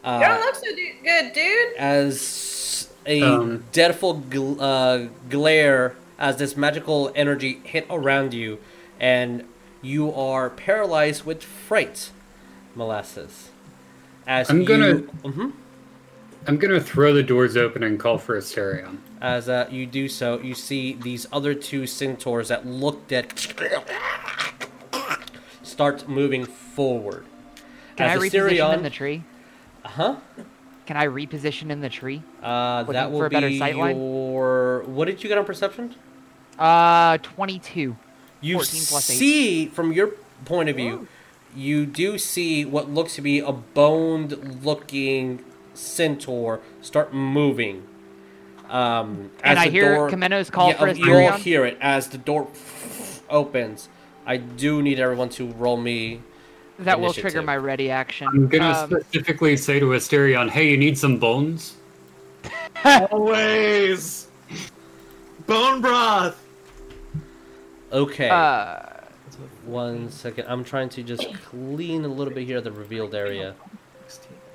you 0.06 0.12
uh, 0.12 0.20
don't 0.20 0.40
look 0.40 0.54
so 0.54 0.74
du- 0.74 0.94
good, 1.02 1.32
dude. 1.32 1.76
as 1.76 2.88
a 3.06 3.22
Um. 3.22 3.64
dreadful 3.72 4.22
gl- 4.30 4.58
uh, 4.60 5.08
glare 5.28 5.94
as 6.18 6.36
this 6.36 6.56
magical 6.56 7.10
energy 7.14 7.60
hit 7.64 7.86
around 7.90 8.32
you 8.32 8.58
and 8.98 9.44
you 9.82 10.12
are 10.14 10.48
paralyzed 10.50 11.24
with 11.24 11.42
fright 11.42 12.10
molasses 12.74 13.50
as 14.26 14.48
I'm 14.50 14.60
you 14.62 14.66
gonna- 14.66 14.94
Mhm. 15.24 15.52
I'm 16.48 16.56
gonna 16.58 16.80
throw 16.80 17.12
the 17.12 17.22
doors 17.24 17.56
open 17.56 17.82
and 17.82 17.98
call 17.98 18.18
for 18.18 18.36
Asterion. 18.38 18.98
As 19.20 19.48
uh, 19.48 19.66
you 19.70 19.84
do 19.86 20.08
so, 20.08 20.38
you 20.40 20.54
see 20.54 20.92
these 20.94 21.26
other 21.32 21.54
two 21.54 21.86
centaurs 21.88 22.48
that 22.48 22.64
looked 22.66 23.10
at 23.12 23.32
start 25.62 26.08
moving 26.08 26.44
forward. 26.44 27.24
Can 27.96 28.10
As 28.10 28.16
I 28.16 28.28
the 28.28 28.38
reposition 28.38 28.50
Sirion- 28.58 28.74
in 28.74 28.82
the 28.82 28.90
tree? 28.90 29.24
Huh? 29.86 30.16
Can 30.86 30.96
I 30.96 31.06
reposition 31.06 31.70
in 31.70 31.80
the 31.80 31.88
tree? 31.88 32.22
Uh, 32.42 32.78
Looking 32.80 32.92
that 32.94 33.10
will 33.10 33.18
for 33.20 33.26
a 33.26 33.30
better 33.30 33.48
be 33.48 33.58
sight 33.58 33.76
line? 33.76 33.96
your. 33.96 34.82
What 34.86 35.06
did 35.06 35.22
you 35.22 35.28
get 35.28 35.38
on 35.38 35.44
perception? 35.44 35.94
Uh, 36.58 37.18
22. 37.18 37.96
You 38.40 38.54
14 38.54 38.82
plus 38.86 39.10
eight. 39.10 39.16
see, 39.16 39.66
from 39.66 39.92
your 39.92 40.08
point 40.44 40.68
of 40.68 40.76
view, 40.76 41.08
you 41.54 41.86
do 41.86 42.18
see 42.18 42.64
what 42.64 42.90
looks 42.90 43.14
to 43.16 43.22
be 43.22 43.38
a 43.40 43.50
boned-looking 43.52 45.44
centaur 45.74 46.60
start 46.82 47.12
moving. 47.14 47.86
Um, 48.68 49.30
And 49.42 49.58
as 49.58 49.58
I 49.58 49.64
the 49.66 49.70
hear 49.70 49.94
door- 49.94 50.10
Chameno's 50.10 50.50
call 50.50 50.68
yeah, 50.68 50.74
for 50.78 50.88
you 50.90 51.04
all 51.14 51.30
Asterion? 51.32 51.38
hear 51.38 51.64
it 51.64 51.78
as 51.80 52.08
the 52.08 52.18
door 52.18 52.48
opens. 53.30 53.88
I 54.26 54.36
do 54.38 54.82
need 54.82 54.98
everyone 54.98 55.28
to 55.30 55.46
roll 55.52 55.76
me. 55.76 56.22
That 56.80 57.00
will 57.00 57.12
trigger 57.12 57.42
my 57.42 57.56
ready 57.56 57.90
action. 57.90 58.28
I'm 58.28 58.48
gonna 58.48 58.70
Um, 58.70 58.90
specifically 58.90 59.56
say 59.56 59.80
to 59.80 59.86
Asterion, 59.86 60.50
"Hey, 60.50 60.70
you 60.70 60.76
need 60.76 60.98
some 60.98 61.18
bones?" 61.18 61.76
Always. 63.10 64.28
Bone 65.46 65.80
broth. 65.80 66.42
Okay, 67.92 68.28
uh, 68.28 68.80
one 69.64 70.10
second. 70.10 70.46
I'm 70.48 70.64
trying 70.64 70.88
to 70.90 71.02
just 71.02 71.32
clean 71.44 72.04
a 72.04 72.08
little 72.08 72.34
bit 72.34 72.46
here 72.46 72.60
the 72.60 72.72
revealed 72.72 73.14
area. 73.14 73.54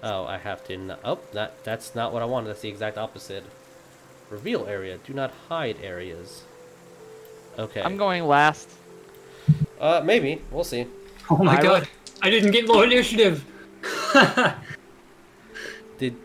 Oh, 0.04 0.26
I 0.26 0.38
have 0.38 0.64
to. 0.66 0.78
No- 0.78 0.98
oh, 1.04 1.20
that 1.34 1.64
that's 1.64 1.96
not 1.96 2.14
what 2.14 2.22
I 2.22 2.26
wanted. 2.26 2.50
That's 2.50 2.62
the 2.62 2.70
exact 2.70 2.98
opposite. 2.98 3.44
Reveal 4.30 4.66
area. 4.68 4.98
Do 5.04 5.14
not 5.14 5.32
hide 5.50 5.78
areas. 5.82 6.44
Okay. 7.58 7.82
I'm 7.82 7.98
going 7.98 8.26
last. 8.28 8.70
Uh, 9.80 10.02
maybe 10.04 10.42
we'll 10.52 10.64
see. 10.64 10.88
Oh 11.30 11.38
my 11.38 11.58
I 11.58 11.62
god, 11.62 11.88
I 12.22 12.30
didn't 12.30 12.52
get 12.52 12.68
low 12.68 12.84
initiative. 12.84 13.46
Did 15.98 16.16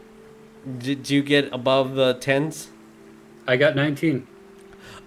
did 0.78 1.09
you 1.10 1.23
get 1.23 1.52
above 1.52 1.94
the 1.94 2.14
tens? 2.14 2.68
I 3.47 3.56
got 3.56 3.77
19. 3.77 4.27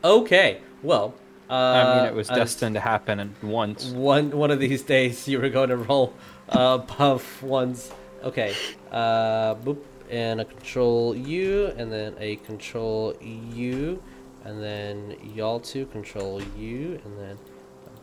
Okay. 0.04 0.62
Well. 0.82 1.14
Uh, 1.50 1.54
I 1.54 1.96
mean, 1.98 2.06
it 2.06 2.14
was 2.16 2.30
uh, 2.30 2.36
destined 2.36 2.76
to 2.76 2.80
happen 2.80 3.20
at 3.20 3.44
once. 3.44 3.86
One 3.88 4.32
one 4.32 4.52
of 4.52 4.60
these 4.60 4.84
days 4.84 5.28
you 5.28 5.40
were 5.40 5.50
going 5.50 5.70
to 5.70 5.78
roll 5.78 6.14
uh, 6.50 6.80
above 6.84 7.44
ones. 7.44 7.92
Okay. 8.24 8.56
Uh, 8.92 9.56
boop, 9.56 9.82
and 10.10 10.42
a 10.42 10.46
control 10.46 11.16
U, 11.16 11.74
and 11.78 11.92
then 11.92 12.16
a 12.20 12.36
control 12.38 13.16
U, 13.22 14.02
and 14.46 14.62
then 14.62 15.18
y'all 15.36 15.60
two 15.60 15.88
control 15.88 16.42
U, 16.58 17.02
and 17.04 17.20
then 17.20 17.38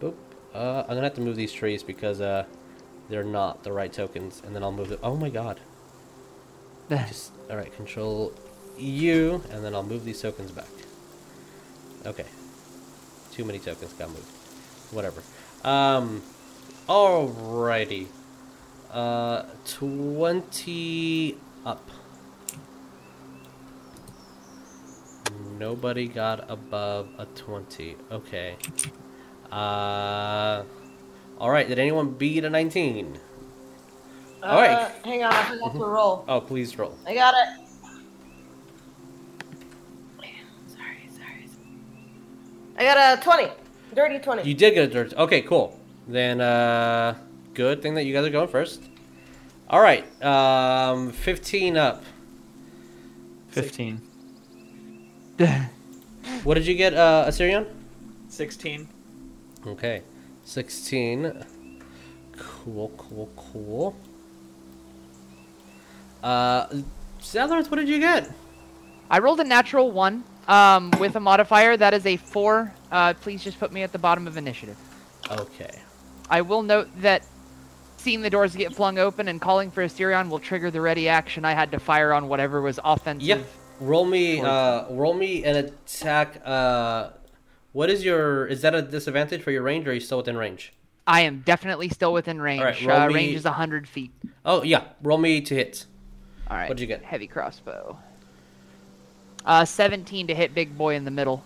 boop. 0.00 0.14
Uh, 0.54 0.82
I'm 0.82 0.88
gonna 0.88 1.02
have 1.02 1.14
to 1.14 1.20
move 1.20 1.36
these 1.36 1.52
trees 1.52 1.82
because 1.82 2.20
uh, 2.20 2.44
they're 3.08 3.24
not 3.24 3.62
the 3.62 3.72
right 3.72 3.92
tokens, 3.92 4.42
and 4.44 4.54
then 4.54 4.62
I'll 4.62 4.72
move 4.72 4.92
it. 4.92 5.00
Oh 5.02 5.16
my 5.16 5.28
god. 5.30 5.60
Just 6.90 7.32
all 7.50 7.56
right. 7.56 7.74
Control 7.74 8.32
U, 8.78 9.42
and 9.50 9.64
then 9.64 9.74
I'll 9.74 9.82
move 9.82 10.04
these 10.04 10.20
tokens 10.20 10.50
back. 10.50 10.66
Okay. 12.04 12.26
Too 13.32 13.44
many 13.44 13.58
tokens 13.58 13.92
got 13.94 14.08
moved. 14.08 14.30
whatever. 14.92 15.22
Um, 15.64 16.22
alrighty. 16.88 18.06
Uh, 18.90 19.42
20 19.66 21.36
up. 21.64 21.90
Nobody 25.58 26.06
got 26.06 26.48
above 26.50 27.08
a 27.18 27.26
20. 27.26 27.96
Okay. 28.12 28.56
Uh, 29.50 30.62
alright, 31.40 31.68
did 31.68 31.78
anyone 31.78 32.10
beat 32.10 32.44
a 32.44 32.50
19? 32.50 33.18
All 34.42 34.60
right. 34.60 34.70
Uh, 34.70 34.90
hang 35.04 35.24
on, 35.24 35.32
I 35.32 35.42
forgot 35.44 35.72
to 35.72 35.78
roll. 35.78 36.24
Oh, 36.28 36.40
please 36.40 36.78
roll. 36.78 36.96
I 37.06 37.14
got 37.14 37.34
it. 37.34 37.66
Sorry, 40.68 41.08
sorry. 41.08 41.48
I 42.78 42.82
got 42.84 43.18
a 43.18 43.22
20. 43.22 43.48
Dirty 43.94 44.18
20. 44.18 44.42
You 44.42 44.54
did 44.54 44.74
get 44.74 44.84
a 44.84 44.92
dirty. 44.92 45.16
Okay, 45.16 45.42
cool. 45.42 45.78
Then, 46.06 46.40
uh, 46.40 47.16
good 47.54 47.82
thing 47.82 47.94
that 47.94 48.04
you 48.04 48.12
guys 48.12 48.26
are 48.26 48.30
going 48.30 48.48
first. 48.48 48.82
All 49.68 49.80
right, 49.80 50.04
um, 50.22 51.10
15 51.10 51.76
up. 51.76 52.04
15. 53.48 54.00
What 56.44 56.54
did 56.54 56.66
you 56.66 56.74
get, 56.74 56.94
uh, 56.94 57.24
Asterion? 57.26 57.66
16. 58.28 58.86
Okay, 59.66 60.02
16. 60.46 61.44
Cool, 62.38 62.92
cool, 62.96 63.28
cool. 63.36 63.96
Uh, 66.22 66.66
Zadrith, 67.20 67.70
what 67.70 67.76
did 67.78 67.88
you 67.88 67.98
get? 67.98 68.30
I 69.10 69.18
rolled 69.18 69.40
a 69.40 69.44
natural 69.44 69.90
one 69.90 70.24
um, 70.46 70.92
with 71.00 71.16
a 71.16 71.20
modifier. 71.20 71.76
That 71.76 71.94
is 71.94 72.06
a 72.06 72.16
four. 72.16 72.72
Uh, 72.90 73.14
please 73.14 73.42
just 73.42 73.58
put 73.58 73.72
me 73.72 73.82
at 73.82 73.92
the 73.92 73.98
bottom 73.98 74.26
of 74.26 74.36
initiative. 74.36 74.76
Okay. 75.30 75.80
I 76.30 76.40
will 76.42 76.62
note 76.62 76.88
that 77.00 77.26
seeing 77.96 78.22
the 78.22 78.30
doors 78.30 78.54
get 78.54 78.74
flung 78.74 78.98
open 78.98 79.26
and 79.28 79.40
calling 79.40 79.70
for 79.70 79.84
Asterion 79.84 80.28
will 80.28 80.38
trigger 80.38 80.70
the 80.70 80.80
ready 80.80 81.08
action 81.08 81.44
I 81.44 81.52
had 81.52 81.72
to 81.72 81.80
fire 81.80 82.12
on 82.12 82.28
whatever 82.28 82.62
was 82.62 82.78
offensive. 82.84 83.26
Yep. 83.26 83.46
Roll 83.80 84.04
me, 84.04 84.40
uh, 84.40 84.88
roll 84.90 85.12
me 85.12 85.44
an 85.44 85.56
attack. 85.56 86.40
Uh, 86.44 87.10
what 87.76 87.90
is 87.90 88.02
your? 88.02 88.46
Is 88.46 88.62
that 88.62 88.74
a 88.74 88.80
disadvantage 88.80 89.42
for 89.42 89.50
your 89.50 89.60
range, 89.60 89.86
or 89.86 89.90
are 89.90 89.92
you 89.92 90.00
still 90.00 90.16
within 90.16 90.38
range? 90.38 90.72
I 91.06 91.20
am 91.20 91.42
definitely 91.44 91.90
still 91.90 92.14
within 92.14 92.40
range. 92.40 92.60
Alright, 92.60 92.82
roll 92.86 93.00
uh, 93.00 93.08
me- 93.08 93.14
range 93.14 93.36
is 93.36 93.44
100 93.44 93.86
feet. 93.86 94.12
Oh 94.46 94.62
yeah, 94.62 94.84
roll 95.02 95.18
me 95.18 95.42
to 95.42 95.54
hit. 95.54 95.84
All 96.50 96.56
right. 96.56 96.70
What'd 96.70 96.80
you 96.80 96.86
get? 96.86 97.04
Heavy 97.04 97.26
crossbow. 97.26 97.98
Uh, 99.44 99.66
17 99.66 100.28
to 100.28 100.34
hit 100.34 100.54
big 100.54 100.78
boy 100.78 100.94
in 100.94 101.04
the 101.04 101.10
middle. 101.10 101.44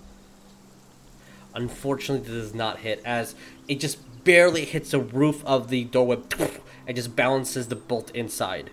Unfortunately, 1.52 2.24
this 2.24 2.44
does 2.44 2.54
not 2.54 2.78
hit 2.78 3.02
as 3.04 3.34
it 3.66 3.80
just 3.80 3.98
barely 4.22 4.64
hits 4.64 4.92
the 4.92 5.00
roof 5.00 5.44
of 5.44 5.68
the 5.68 5.82
doorway 5.86 6.18
and 6.86 6.94
just 6.94 7.16
balances 7.16 7.66
the 7.66 7.76
bolt 7.76 8.14
inside. 8.14 8.70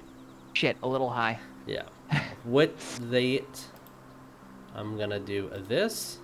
Shit, 0.54 0.78
a 0.84 0.88
little 0.88 1.10
high. 1.10 1.40
Yeah. 1.66 1.84
With 2.46 3.10
that, 3.10 3.66
I'm 4.76 4.96
gonna 4.96 5.20
do 5.20 5.50
this. 5.68 6.20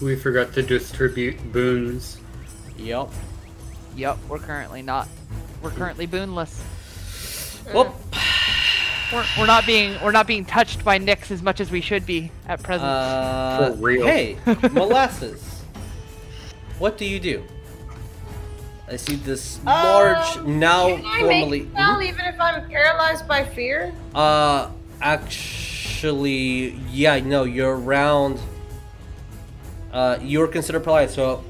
We 0.00 0.14
forgot 0.16 0.52
to 0.54 0.62
distribute 0.62 1.52
boons. 1.52 2.18
Yep. 2.76 3.08
Yep, 3.96 4.18
we're 4.28 4.38
currently 4.38 4.82
not. 4.82 5.08
We're 5.62 5.70
currently 5.70 6.06
boonless. 6.06 6.60
Whoop. 7.74 7.88
We're, 9.12 9.24
we're 9.38 9.46
not 9.46 9.66
being 9.66 9.96
we're 10.02 10.12
not 10.12 10.26
being 10.26 10.44
touched 10.44 10.84
by 10.84 10.98
Nyx 10.98 11.30
as 11.30 11.42
much 11.42 11.60
as 11.60 11.70
we 11.70 11.80
should 11.80 12.04
be 12.06 12.30
at 12.46 12.62
present. 12.62 12.88
Uh, 12.88 13.70
For 13.72 13.76
real. 13.78 14.06
Hey, 14.06 14.36
molasses. 14.72 15.62
what 16.78 16.96
do 16.98 17.04
you 17.06 17.18
do? 17.18 17.42
I 18.86 18.96
see 18.96 19.16
this 19.16 19.62
large 19.64 20.36
Um, 20.36 20.58
now 20.60 20.88
Can 20.96 21.04
I 21.06 21.20
formally. 21.20 21.60
make 21.60 21.68
a 21.68 21.72
spell 21.72 22.02
even 22.02 22.24
if 22.26 22.40
I'm 22.40 22.68
paralyzed 22.68 23.26
by 23.28 23.44
fear? 23.44 23.92
Uh, 24.14 24.70
actually, 25.02 26.70
yeah, 26.90 27.18
no, 27.20 27.44
you're 27.44 27.76
around. 27.78 28.38
Uh, 29.92 30.18
you're 30.20 30.48
considered 30.48 30.84
paralyzed, 30.84 31.14
so 31.14 31.42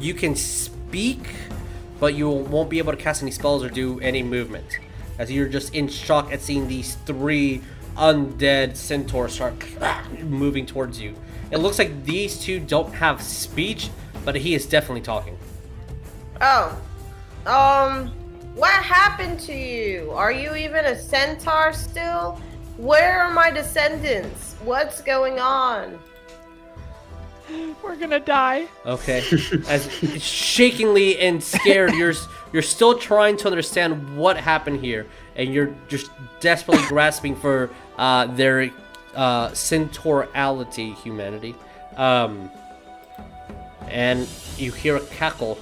you 0.00 0.14
can 0.14 0.34
speak, 0.34 1.28
but 1.98 2.14
you 2.14 2.28
won't 2.28 2.68
be 2.68 2.78
able 2.78 2.92
to 2.92 2.98
cast 2.98 3.22
any 3.22 3.30
spells 3.30 3.64
or 3.64 3.70
do 3.70 3.98
any 4.00 4.22
movement, 4.22 4.78
as 5.18 5.30
you're 5.30 5.48
just 5.48 5.74
in 5.74 5.88
shock 5.88 6.32
at 6.32 6.40
seeing 6.40 6.68
these 6.68 6.96
three 7.06 7.62
undead 7.96 8.76
centaurs 8.76 9.34
start 9.34 9.54
moving 10.22 10.66
towards 10.66 11.00
you. 11.00 11.14
It 11.50 11.58
looks 11.58 11.78
like 11.78 12.04
these 12.04 12.38
two 12.38 12.60
don't 12.60 12.92
have 12.92 13.22
speech, 13.22 13.90
but 14.24 14.34
he 14.34 14.54
is 14.54 14.66
definitely 14.66 15.02
talking. 15.02 15.38
Oh. 16.40 16.78
Um, 17.46 18.08
what 18.54 18.72
happened 18.72 19.38
to 19.40 19.54
you? 19.54 20.10
Are 20.10 20.32
you 20.32 20.54
even 20.56 20.86
a 20.86 20.98
centaur 20.98 21.72
still? 21.72 22.40
Where 22.76 23.22
are 23.22 23.32
my 23.32 23.50
descendants? 23.50 24.56
What's 24.64 25.00
going 25.00 25.38
on? 25.38 25.98
we're 27.82 27.96
gonna 27.96 28.20
die. 28.20 28.68
Okay. 28.84 29.18
As 29.68 29.88
shakingly 30.18 31.18
and 31.18 31.42
scared, 31.42 31.94
you're 31.94 32.14
you're 32.52 32.62
still 32.62 32.98
trying 32.98 33.36
to 33.38 33.46
understand 33.48 34.16
what 34.16 34.36
happened 34.36 34.80
here, 34.80 35.06
and 35.34 35.52
you're 35.52 35.74
just 35.88 36.10
desperately 36.40 36.84
grasping 36.88 37.36
for 37.36 37.70
uh, 37.98 38.26
their 38.26 38.70
uh, 39.14 39.48
centaurality, 39.50 40.94
humanity. 40.96 41.54
Um, 41.96 42.50
and 43.88 44.28
you 44.58 44.72
hear 44.72 44.96
a 44.96 45.00
cackle 45.00 45.58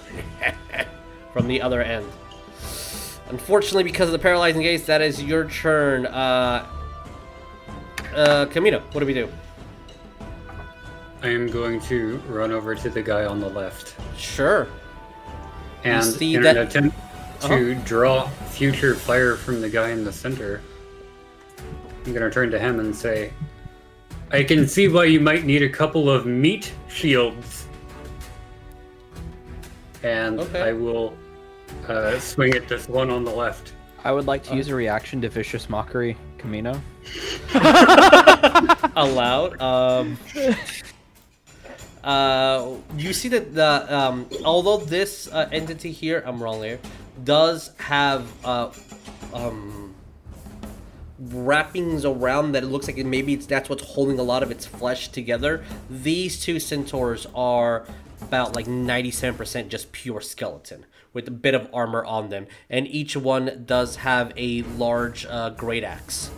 from 1.33 1.47
the 1.47 1.61
other 1.61 1.83
end. 1.83 2.07
Unfortunately, 3.29 3.85
because 3.85 4.09
of 4.09 4.13
the 4.13 4.19
paralyzing 4.19 4.63
gaze, 4.63 4.87
that 4.87 5.03
is 5.03 5.23
your 5.23 5.49
turn. 5.49 6.07
Uh, 6.07 6.67
uh, 8.15 8.47
Chameno, 8.47 8.81
what 8.93 9.01
do 9.01 9.07
we 9.07 9.15
do? 9.15 9.29
I 11.25 11.29
am 11.29 11.47
going 11.47 11.81
to 11.81 12.19
run 12.29 12.53
over 12.53 12.75
to 12.75 12.91
the 12.91 13.03
guy 13.03 13.25
on 13.25 13.41
the 13.41 13.49
left. 13.49 13.97
Sure. 14.15 14.69
And 15.83 16.05
see 16.05 16.35
in 16.35 16.43
that- 16.43 16.59
an 16.59 16.67
attempt 16.67 16.99
to 17.41 17.75
draw 17.77 18.29
future 18.51 18.95
fire 18.95 19.35
from 19.35 19.63
the 19.63 19.71
guy 19.71 19.89
in 19.89 20.05
the 20.05 20.13
center, 20.13 20.61
I'm 22.05 22.13
going 22.13 22.21
to 22.21 22.31
turn 22.31 22.51
to 22.51 22.59
him 22.59 22.79
and 22.79 22.95
say, 22.95 23.33
I 24.33 24.43
can 24.43 24.69
see 24.69 24.89
why 24.89 25.05
you 25.05 25.19
might 25.19 25.45
need 25.45 25.63
a 25.63 25.69
couple 25.69 26.11
of 26.11 26.27
meat 26.27 26.75
shields. 26.89 27.69
And 30.03 30.41
Okay. 30.41 30.61
I 30.61 30.73
will 30.73 31.17
uh, 31.89 32.19
swing 32.19 32.55
at 32.55 32.69
this 32.69 32.87
one 32.87 33.11
on 33.11 33.25
the 33.25 33.31
left. 33.31 33.73
I 34.05 34.13
would 34.13 34.27
like 34.27 34.43
to 34.45 34.55
use 34.57 34.69
a 34.69 34.75
reaction 34.75 35.23
to 35.23 35.31
vicious 35.31 35.71
mockery, 35.71 36.19
Chameno. 36.37 36.79
aloud. 38.97 39.61
Um, 39.63 40.19
uh, 42.05 42.77
you 42.99 43.15
see 43.15 43.29
that 43.29 43.55
the 43.55 43.97
um, 43.97 44.29
although 44.45 44.77
this 44.77 45.27
uh, 45.33 45.49
entity 45.51 45.91
here, 45.91 46.23
I'm 46.27 46.43
wrong 46.43 46.61
there, 46.61 46.79
does 47.25 47.71
have 47.79 48.31
uh, 48.45 48.71
um, 49.33 49.95
wrappings 51.19 52.05
around 52.05 52.53
that 52.53 52.63
it 52.63 52.67
looks 52.67 52.87
like 52.87 52.99
it, 52.99 53.07
maybe 53.07 53.33
it's 53.33 53.47
that's 53.47 53.71
what's 53.71 53.83
holding 53.83 54.19
a 54.19 54.23
lot 54.23 54.43
of 54.43 54.51
its 54.51 54.67
flesh 54.67 55.09
together. 55.09 55.65
These 55.89 56.41
two 56.41 56.61
centaurs 56.61 57.27
are 57.35 57.87
about 58.21 58.55
like 58.55 58.67
97% 58.67 59.69
just 59.69 59.91
pure 59.93 60.21
skeleton 60.21 60.85
with 61.15 61.27
a 61.29 61.31
bit 61.31 61.55
of 61.55 61.71
armor 61.73 62.05
on 62.05 62.29
them, 62.29 62.47
and 62.69 62.87
each 62.87 63.17
one 63.17 63.65
does 63.65 63.97
have 63.97 64.33
a 64.37 64.61
large 64.77 65.25
uh, 65.25 65.51
great 65.51 65.85
axe. 65.85 66.31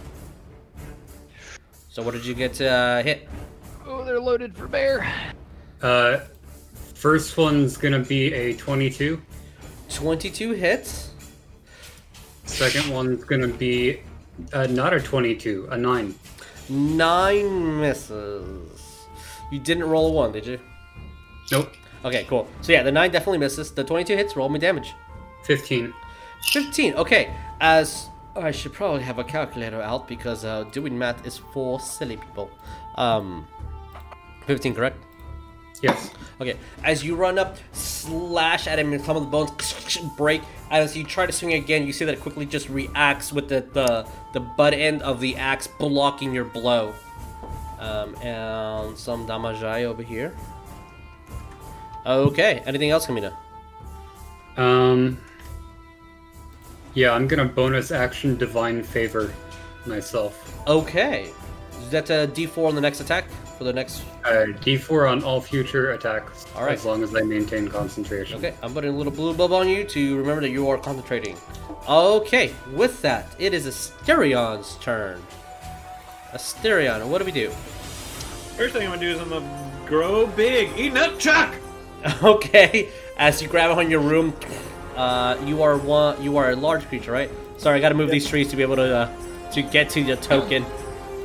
So 1.88 2.02
what 2.02 2.12
did 2.12 2.24
you 2.24 2.34
get 2.34 2.54
to 2.54 2.68
uh, 2.68 3.02
hit? 3.02 3.28
Oh, 3.84 4.04
they're 4.04 4.20
loaded 4.20 4.56
for 4.56 4.68
bear. 4.68 5.32
Uh, 5.86 6.20
first 6.94 7.38
one's 7.38 7.76
to 7.92 8.00
be 8.00 8.34
a 8.34 8.56
22. 8.56 9.22
22 9.88 10.50
hits. 10.50 11.10
Second 12.44 12.92
one's 12.92 13.24
to 13.42 13.56
be 13.56 14.00
uh, 14.52 14.66
not 14.66 14.92
a 14.92 15.00
22, 15.00 15.68
a 15.70 15.78
9. 15.78 16.14
Nine 16.70 17.80
misses. 17.80 19.06
You 19.52 19.60
didn't 19.60 19.84
roll 19.84 20.08
a 20.08 20.12
one, 20.12 20.32
did 20.32 20.44
you? 20.44 20.58
Nope, 21.52 21.72
Okay, 22.04 22.24
cool. 22.24 22.48
So 22.62 22.72
yeah, 22.72 22.82
the 22.82 22.90
nine 22.90 23.12
definitely 23.12 23.38
misses. 23.38 23.70
The 23.70 23.84
22 23.84 24.16
hits. 24.16 24.34
Roll 24.34 24.48
me 24.48 24.58
damage. 24.58 24.92
15. 25.44 25.94
15. 26.50 26.94
Okay. 26.94 27.32
As 27.60 28.08
I 28.34 28.50
should 28.50 28.72
probably 28.72 29.02
have 29.02 29.20
a 29.20 29.24
calculator 29.24 29.80
out 29.80 30.08
because 30.08 30.44
uh, 30.44 30.64
doing 30.72 30.98
math 30.98 31.24
is 31.24 31.38
for 31.38 31.78
silly 31.78 32.16
people. 32.16 32.50
Um, 32.96 33.46
15, 34.46 34.74
correct? 34.74 35.05
Yes. 35.82 36.10
Okay, 36.40 36.56
as 36.84 37.04
you 37.04 37.16
run 37.16 37.38
up, 37.38 37.56
slash 37.72 38.66
at 38.66 38.78
him, 38.78 38.92
and 38.92 39.02
some 39.04 39.16
of 39.16 39.22
the 39.22 39.28
bones 39.28 39.98
break. 40.16 40.42
As 40.70 40.96
you 40.96 41.04
try 41.04 41.26
to 41.26 41.32
swing 41.32 41.54
again, 41.54 41.86
you 41.86 41.92
see 41.92 42.04
that 42.04 42.14
it 42.14 42.20
quickly 42.20 42.46
just 42.46 42.68
reacts 42.68 43.32
with 43.32 43.48
the 43.48 43.60
the, 43.72 44.06
the 44.32 44.40
butt 44.40 44.74
end 44.74 45.02
of 45.02 45.20
the 45.20 45.36
axe 45.36 45.66
blocking 45.66 46.32
your 46.32 46.44
blow. 46.44 46.94
Um, 47.78 48.14
and 48.22 48.96
some 48.96 49.26
damage 49.26 49.62
over 49.62 50.02
here. 50.02 50.34
Okay. 52.06 52.62
Anything 52.64 52.90
else, 52.90 53.06
Chameno? 53.06 53.34
Um. 54.56 55.18
Yeah, 56.94 57.12
I'm 57.12 57.28
gonna 57.28 57.44
bonus 57.44 57.90
action 57.90 58.36
divine 58.36 58.82
favor 58.82 59.34
myself. 59.84 60.58
Okay. 60.66 61.30
Is 61.82 61.90
that 61.90 62.08
a 62.08 62.26
D4 62.26 62.68
on 62.68 62.74
the 62.74 62.80
next 62.80 63.00
attack 63.00 63.26
for 63.56 63.64
the 63.64 63.72
next. 63.72 64.02
Uh, 64.24 64.46
D4 64.60 65.10
on 65.10 65.24
all 65.24 65.40
future 65.40 65.92
attacks. 65.92 66.46
All 66.54 66.64
right. 66.64 66.74
As 66.74 66.84
long 66.84 67.02
as 67.02 67.10
they 67.10 67.22
maintain 67.22 67.68
concentration. 67.68 68.38
Okay, 68.38 68.54
I'm 68.62 68.72
putting 68.72 68.92
a 68.92 68.96
little 68.96 69.12
blue 69.12 69.34
bubble 69.34 69.56
on 69.56 69.68
you 69.68 69.84
to 69.84 70.16
remember 70.16 70.40
that 70.42 70.50
you 70.50 70.68
are 70.68 70.78
concentrating. 70.78 71.36
Okay, 71.88 72.52
with 72.72 73.00
that, 73.02 73.34
it 73.38 73.54
is 73.54 73.66
Asterion's 73.66 74.76
turn. 74.76 75.22
Asterion, 76.32 77.06
what 77.08 77.18
do 77.18 77.24
we 77.24 77.32
do? 77.32 77.50
First 78.56 78.74
thing 78.74 78.82
I'm 78.86 78.94
gonna 78.94 79.00
do 79.00 79.10
is 79.10 79.20
I'm 79.20 79.28
gonna 79.28 79.84
grow 79.86 80.26
big. 80.26 80.70
Eat 80.78 80.92
nutchuck. 80.92 81.54
Okay, 82.22 82.90
as 83.16 83.42
you 83.42 83.48
grab 83.48 83.76
on 83.76 83.90
your 83.90 84.00
room, 84.00 84.32
uh, 84.94 85.36
you 85.44 85.62
are 85.62 85.76
one. 85.76 86.22
You 86.22 86.36
are 86.36 86.50
a 86.50 86.56
large 86.56 86.86
creature, 86.86 87.10
right? 87.10 87.30
Sorry, 87.56 87.78
I 87.78 87.80
gotta 87.80 87.96
move 87.96 88.08
yep. 88.08 88.12
these 88.12 88.28
trees 88.28 88.48
to 88.50 88.56
be 88.56 88.62
able 88.62 88.76
to 88.76 88.96
uh, 88.96 89.50
to 89.52 89.62
get 89.62 89.90
to 89.90 90.04
the 90.04 90.14
token. 90.16 90.64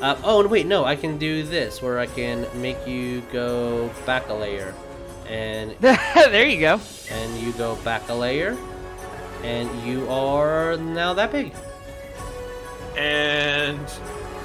Uh, 0.02 0.20
oh 0.24 0.42
and 0.42 0.50
wait, 0.50 0.66
no, 0.66 0.84
I 0.84 0.96
can 0.96 1.18
do 1.18 1.44
this 1.44 1.82
where 1.82 2.00
I 2.00 2.08
can 2.08 2.48
make 2.60 2.88
you 2.88 3.22
go 3.32 3.90
back 4.06 4.28
a 4.30 4.34
layer, 4.34 4.74
and 5.30 5.72
there 5.80 6.48
you 6.48 6.60
go. 6.60 6.80
and 7.12 7.38
you 7.40 7.52
go 7.54 7.76
back 7.78 8.10
a 8.10 8.14
layer, 8.14 8.58
and 9.44 9.70
you 9.88 10.10
are 10.10 10.76
now 10.78 11.14
that 11.14 11.32
big. 11.32 11.54
And 12.98 13.80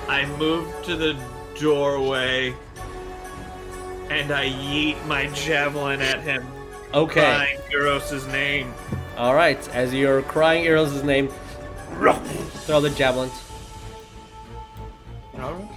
I 0.09 0.27
move 0.39 0.69
to 0.85 0.95
the 0.97 1.17
doorway. 1.59 2.55
And 4.09 4.31
I 4.31 4.47
yeet 4.49 5.05
my 5.07 5.27
javelin 5.29 6.01
at 6.01 6.21
him, 6.21 6.47
Okay. 6.95 7.21
crying 7.21 7.59
Iroas's 7.73 8.25
name. 8.29 8.73
All 9.17 9.35
right. 9.35 9.59
As 9.75 9.93
you're 9.93 10.23
crying 10.23 10.65
Iroas' 10.65 11.03
name, 11.03 11.27
throw 12.67 12.81
the 12.81 12.91
javelins. 12.91 13.33
Alright. 15.39 15.69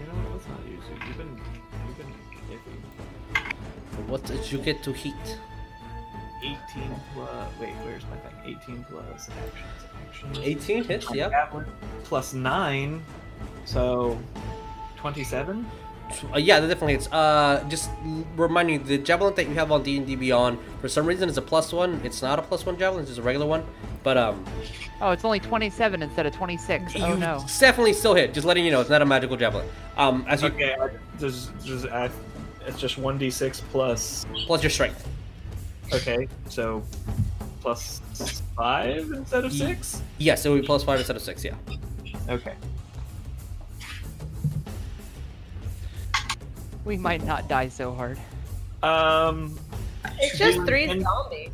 You 0.00 0.06
know? 0.06 0.14
Let's 0.32 0.48
not 0.48 0.60
use 0.66 0.84
it. 0.90 1.06
You've 1.06 1.18
been, 1.18 1.40
you've 1.86 1.98
been 1.98 2.12
iffy. 2.50 4.08
What 4.08 4.24
did 4.24 4.50
you 4.50 4.58
get 4.58 4.82
to 4.84 4.92
heat? 4.92 5.14
18 6.42 6.56
plus. 7.14 7.52
Wait, 7.60 7.74
where's 7.84 8.04
my 8.04 8.16
thing? 8.16 8.56
18 8.62 8.84
plus 8.84 9.28
actions. 9.28 9.84
Actions. 10.08 10.38
18 10.42 10.84
hits. 10.84 11.14
Yeah. 11.14 11.48
Plus 12.04 12.34
9. 12.34 13.02
So. 13.64 14.18
27? 14.96 15.66
Uh, 16.32 16.38
yeah, 16.38 16.60
that 16.60 16.68
definitely 16.68 16.92
hits. 16.92 17.08
Uh, 17.10 17.64
just 17.68 17.90
l- 18.04 18.24
remind 18.36 18.70
you, 18.70 18.78
the 18.78 18.98
javelin 18.98 19.34
that 19.34 19.48
you 19.48 19.54
have 19.54 19.72
on 19.72 19.82
D 19.82 19.96
and 19.96 20.06
D 20.06 20.14
Beyond, 20.16 20.58
for 20.80 20.88
some 20.88 21.06
reason, 21.06 21.28
is 21.28 21.36
a 21.38 21.42
plus 21.42 21.72
one. 21.72 22.00
It's 22.04 22.22
not 22.22 22.38
a 22.38 22.42
plus 22.42 22.64
one 22.64 22.78
javelin; 22.78 23.00
it's 23.02 23.10
just 23.10 23.20
a 23.20 23.22
regular 23.22 23.46
one. 23.46 23.64
But 24.02 24.16
um, 24.18 24.44
Oh, 25.00 25.10
it's 25.10 25.24
only 25.24 25.40
27 25.40 26.02
instead 26.02 26.26
of 26.26 26.34
26. 26.34 26.92
Oh 26.96 27.08
you 27.08 27.16
no. 27.16 27.44
definitely 27.58 27.94
still 27.94 28.14
hit. 28.14 28.32
Just 28.34 28.46
letting 28.46 28.64
you 28.64 28.70
know, 28.70 28.80
it's 28.80 28.90
not 28.90 29.02
a 29.02 29.06
magical 29.06 29.36
javelin. 29.36 29.66
Um, 29.96 30.24
as 30.28 30.42
you 30.42 30.48
Okay, 30.48 30.74
I, 30.80 30.90
there's, 31.18 31.48
there's, 31.64 31.86
I, 31.86 32.10
it's 32.66 32.78
just 32.78 32.96
1d6 33.00 33.62
plus. 33.70 34.24
plus 34.46 34.62
your 34.62 34.70
strength. 34.70 35.08
Okay, 35.92 36.28
so. 36.48 36.82
Plus 37.60 38.02
5 38.56 39.10
instead 39.12 39.44
of 39.46 39.52
6? 39.52 40.02
Yes, 40.18 40.44
it 40.44 40.50
would 40.50 40.60
be 40.60 40.66
plus 40.66 40.84
five 40.84 40.98
instead 40.98 41.16
of 41.16 41.22
six. 41.22 41.42
Yeah. 41.42 41.54
Okay. 42.28 42.52
We 46.84 46.96
might 46.96 47.24
not 47.24 47.48
die 47.48 47.68
so 47.68 47.92
hard. 47.94 48.18
Um. 48.82 49.58
It's 50.18 50.38
just 50.38 50.52
Dealing 50.52 50.66
three 50.66 50.86
ten- 50.86 51.00
zombies. 51.02 51.50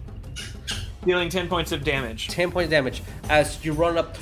Dealing 1.04 1.28
10 1.30 1.48
points 1.48 1.72
of 1.72 1.82
damage. 1.82 2.28
10 2.28 2.50
points 2.50 2.70
damage 2.70 3.02
as 3.30 3.64
you 3.64 3.72
run 3.72 3.96
up 3.96 4.16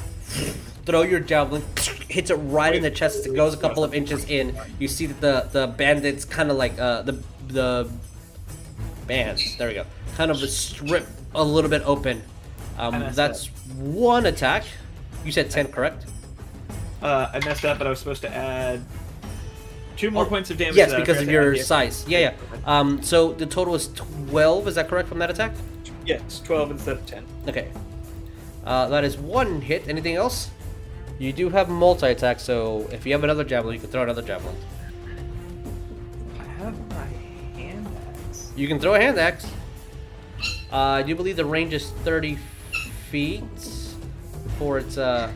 throw 0.86 1.02
your 1.02 1.18
javelin 1.20 1.62
hits 2.09 2.30
it 2.30 2.35
right 2.36 2.74
in 2.74 2.82
the 2.82 2.90
chest 2.90 3.26
it 3.26 3.35
goes 3.35 3.52
a 3.52 3.56
couple 3.59 3.82
of 3.85 3.93
inches 3.93 4.24
in 4.30 4.56
you 4.78 4.86
see 4.89 5.05
that 5.06 5.20
the 5.20 5.60
the 5.60 5.66
bandits 5.66 6.24
kind 6.24 6.51
of 6.51 6.56
like 6.56 6.78
uh 6.78 7.02
the 7.02 7.12
the 7.48 7.90
bands 9.06 9.56
there 9.59 9.68
we 9.68 9.74
go 9.74 9.85
kind 10.16 10.30
of 10.30 10.43
a 10.43 10.47
strip 10.48 11.06
a 11.35 11.43
little 11.44 11.68
bit 11.68 11.82
open 11.85 12.22
um 12.78 13.01
that's 13.01 13.16
that's 13.16 13.47
one 13.76 14.24
attack 14.26 14.64
you 15.24 15.32
said 15.32 15.51
10 15.51 15.68
correct 15.72 16.06
Uh, 17.02 17.30
I 17.35 17.39
messed 17.44 17.64
up, 17.64 17.78
but 17.78 17.86
I 17.86 17.90
was 17.90 17.98
supposed 17.98 18.22
to 18.22 18.35
add 18.35 18.82
two 19.99 20.11
more 20.11 20.25
Oh, 20.25 20.29
points 20.29 20.49
of 20.51 20.57
damage. 20.57 20.77
yes 20.77 20.87
to 20.89 20.93
that. 20.93 20.97
I 21.01 21.05
because 21.05 21.20
of 21.23 21.29
your 21.29 21.55
size 21.57 22.05
yeah 22.09 22.19
yeah 22.19 22.35
um 22.65 23.03
so 23.03 23.33
the 23.33 23.45
total 23.47 23.75
is 23.75 23.89
12 23.89 24.69
is 24.69 24.75
that 24.77 24.89
correct 24.89 25.09
from 25.09 25.19
that 25.19 25.31
attack 25.31 25.53
Yes, 26.07 26.41
12 26.47 26.70
instead 26.70 26.97
of 26.97 27.05
10. 27.05 27.23
Okay. 27.49 27.69
Uh, 28.65 28.89
that 28.89 29.05
is 29.05 29.19
one 29.19 29.61
hit. 29.61 29.87
Anything 29.89 30.15
else? 30.16 30.51
You 31.19 31.35
do 31.35 31.51
have 31.51 31.69
multi 31.69 32.07
attack, 32.07 32.41
so 32.41 32.89
if 32.91 33.05
you 33.05 33.12
have 33.12 33.25
another 33.25 33.45
javelin, 33.45 33.75
you 33.75 33.81
can 33.81 33.91
throw 33.91 34.05
another 34.05 34.23
javelin. 34.23 34.57
I 36.41 36.45
have 36.62 36.89
my 36.89 37.05
hand 37.61 37.87
axe. 38.27 38.51
You 38.57 38.66
can 38.69 38.79
throw 38.81 38.95
a 38.95 38.99
hand 38.99 39.19
axe. 39.19 39.45
Uh, 40.73 40.77
I 40.77 41.03
do 41.03 41.15
believe 41.15 41.37
the 41.37 41.45
range 41.45 41.75
is 41.75 41.91
30 41.91 42.39
feet 43.11 43.43
before 44.45 44.79
it's. 44.79 44.97
Uh... 44.97 45.31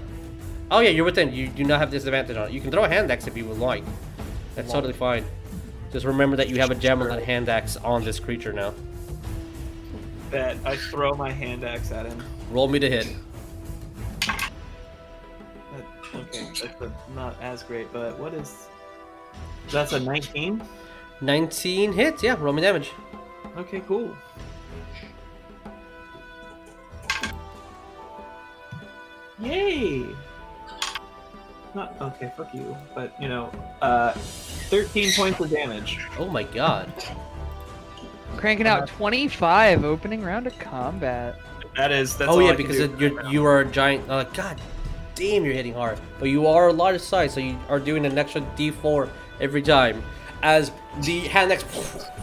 Oh, 0.70 0.80
yeah, 0.80 0.88
you're 0.88 1.04
within. 1.04 1.34
You 1.34 1.48
do 1.48 1.64
not 1.64 1.80
have 1.80 1.90
disadvantage 1.90 2.38
on 2.38 2.48
it. 2.48 2.52
You 2.54 2.62
can 2.62 2.70
throw 2.70 2.84
a 2.84 2.88
hand 2.88 3.10
axe 3.12 3.26
if 3.26 3.36
you 3.36 3.44
would 3.44 3.58
like. 3.58 3.84
That's 4.54 4.72
totally 4.72 4.92
fine. 4.92 5.24
Just 5.92 6.06
remember 6.06 6.36
that 6.36 6.48
you 6.48 6.58
have 6.58 6.70
a 6.70 6.74
javelin 6.74 7.10
and 7.10 7.24
hand 7.24 7.48
axe 7.48 7.76
on 7.76 8.04
this 8.04 8.18
creature 8.18 8.52
now. 8.52 8.74
That 10.30 10.56
I 10.64 10.76
throw 10.76 11.12
my 11.12 11.30
hand 11.30 11.64
axe 11.64 11.90
at 11.92 12.06
him. 12.06 12.22
Roll 12.50 12.68
me 12.68 12.78
to 12.78 12.88
hit. 12.88 13.14
That, 14.20 14.50
okay, 16.14 16.44
that's 16.44 16.80
a, 16.80 16.92
not 17.14 17.40
as 17.42 17.62
great, 17.62 17.92
but 17.92 18.18
what 18.18 18.32
is. 18.34 18.68
That's 19.70 19.92
a 19.92 20.00
19? 20.00 20.62
19 21.20 21.92
hits, 21.92 22.22
yeah, 22.22 22.36
roll 22.38 22.52
me 22.52 22.62
damage. 22.62 22.90
Okay, 23.56 23.80
cool. 23.80 24.16
Yay! 29.38 30.06
Not 31.74 31.94
okay, 32.00 32.32
fuck 32.36 32.54
you. 32.54 32.76
But 32.94 33.20
you 33.20 33.28
know, 33.28 33.50
uh, 33.80 34.12
thirteen 34.12 35.12
points 35.12 35.40
of 35.40 35.50
damage. 35.50 36.00
Oh 36.18 36.28
my 36.28 36.42
god. 36.42 36.92
Cranking 38.36 38.66
out 38.66 38.88
25 38.88 39.84
opening 39.84 40.22
round 40.22 40.46
of 40.46 40.58
combat. 40.58 41.36
That 41.76 41.92
is. 41.92 42.16
That's 42.16 42.30
oh 42.30 42.34
all 42.34 42.42
yeah, 42.42 42.50
I 42.50 42.54
can 42.54 42.66
because 42.66 42.78
do 42.78 42.84
it, 42.84 42.98
you're 43.00 43.22
now. 43.22 43.30
you 43.30 43.44
are 43.44 43.60
a 43.60 43.64
giant. 43.70 44.08
Uh, 44.08 44.24
God 44.24 44.60
damn, 45.14 45.44
you're 45.44 45.54
hitting 45.54 45.74
hard. 45.74 45.98
But 46.18 46.28
you 46.28 46.46
are 46.46 46.68
a 46.68 46.72
large 46.72 47.00
size, 47.00 47.34
so 47.34 47.40
you 47.40 47.58
are 47.68 47.78
doing 47.78 48.04
an 48.04 48.18
extra 48.18 48.40
D4 48.56 49.08
every 49.40 49.62
time. 49.62 50.02
As 50.42 50.72
the 51.02 51.20
hand 51.20 51.52
axe 51.52 51.62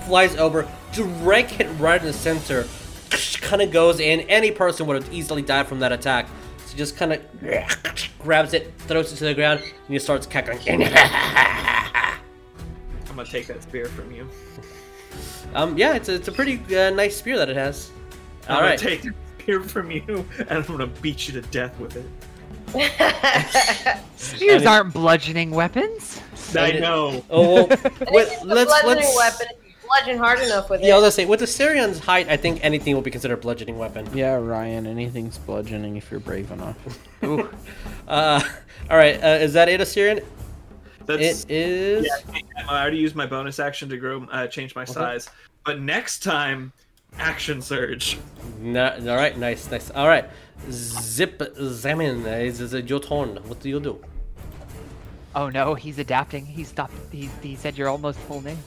flies 0.06 0.36
over, 0.36 0.68
direct 0.94 1.52
hit 1.52 1.68
right 1.80 2.00
in 2.00 2.08
the 2.08 2.14
center, 2.14 2.68
kind 3.42 3.62
of 3.62 3.72
goes 3.72 4.00
in. 4.00 4.22
Any 4.22 4.52
person 4.52 4.86
would 4.88 5.02
have 5.02 5.14
easily 5.14 5.42
died 5.42 5.68
from 5.68 5.80
that 5.80 5.92
attack. 5.92 6.28
So 6.66 6.76
just 6.76 6.98
kind 6.98 7.14
of 7.14 7.22
grabs 8.20 8.54
it, 8.54 8.74
throws 8.80 9.12
it 9.12 9.16
to 9.18 9.26
the 9.26 9.34
ground, 9.34 9.62
and 9.62 9.72
he 9.88 9.98
starts 10.00 10.28
cackling. 10.28 10.60
I'm 10.84 12.20
gonna 13.16 13.26
take 13.26 13.48
that 13.48 13.64
spear 13.64 13.86
from 13.88 14.12
you. 14.12 14.28
um, 15.56 15.78
yeah, 15.78 15.96
it's 15.96 16.10
a, 16.10 16.16
it's 16.16 16.28
a 16.28 16.32
pretty 16.32 16.62
uh, 16.78 16.92
nice 16.92 17.18
spear 17.18 17.38
that 17.38 17.50
it 17.50 17.56
has. 17.56 17.90
I'm 18.48 18.56
All 18.58 18.62
gonna 18.62 18.78
take 18.78 19.02
the 19.02 19.14
spear 19.40 19.62
from 19.62 19.92
you, 19.92 20.26
and 20.38 20.52
I'm 20.52 20.64
gonna 20.64 20.88
beat 20.88 21.28
you 21.28 21.34
to 21.42 21.48
death 21.50 21.78
with 21.80 21.96
it. 21.96 22.06
Spears 24.16 24.62
And- 24.62 24.68
aren't 24.68 24.94
bludgeoning 24.94 25.52
weapons. 25.52 26.22
I 26.56 26.74
know. 26.74 27.24
Oh, 27.30 27.66
well, 27.66 27.68
wait, 28.12 28.28
it's 28.32 28.44
let's 28.44 28.72
let's. 28.86 29.16
weapon. 29.18 29.48
If 29.90 30.06
bludgeon 30.06 30.18
hard 30.20 30.40
enough 30.40 30.70
with 30.70 30.82
Yeah, 30.82 30.94
I 30.94 30.98
was 30.98 31.04
gonna 31.04 31.12
say 31.12 31.26
with 31.26 31.40
the 31.40 31.48
Syrian's 31.48 32.00
height, 32.00 32.30
I 32.30 32.38
think 32.38 32.64
anything 32.64 32.96
will 32.96 33.02
be 33.02 33.12
considered 33.12 33.36
a 33.36 33.42
bludgeoning 33.42 33.78
weapon. 33.78 34.08
Yeah, 34.14 34.36
Ryan, 34.36 34.86
anything's 34.86 35.38
bludgeoning 35.38 35.96
if 35.96 36.12
you're 36.12 36.20
brave 36.20 36.52
enough. 36.52 36.78
Ooh. 37.24 37.50
Uh, 38.08 38.42
all 38.90 38.98
right, 38.98 39.22
uh, 39.24 39.28
is 39.42 39.54
that 39.54 39.70
it, 39.70 39.82
Asterion? 39.82 40.24
That's 41.06 41.46
It 41.46 41.52
is. 41.52 42.06
Yeah, 42.06 42.42
I 42.68 42.82
already 42.82 42.98
used 42.98 43.16
my 43.16 43.26
bonus 43.26 43.60
action 43.60 43.90
to 43.90 43.98
grow, 43.98 44.26
uh, 44.32 44.48
change 44.48 44.76
my 44.76 44.86
size. 44.86 45.30
But 45.66 45.82
next 45.82 46.22
time, 46.22 46.72
action 47.18 47.62
surge. 47.62 48.20
No, 48.60 48.96
all 49.02 49.16
right, 49.16 49.38
nice, 49.38 49.70
nice. 49.72 49.90
All 49.92 50.08
right, 50.08 50.30
Zip 50.70 51.40
Zamin, 51.40 52.26
uh, 52.26 52.30
is 52.30 52.62
is 52.62 52.74
it 52.74 52.90
your 52.90 53.00
turn? 53.00 53.38
What 53.48 53.60
do 53.60 53.70
you 53.70 53.80
do? 53.80 54.00
Oh 55.36 55.50
no, 55.50 55.74
he's 55.76 56.00
adapting. 56.00 56.46
He 56.46 56.64
stopped. 56.64 56.94
He, 57.12 57.30
he 57.42 57.56
said 57.56 57.78
your 57.78 57.88
almost 57.88 58.20
full 58.20 58.42
name. 58.42 58.58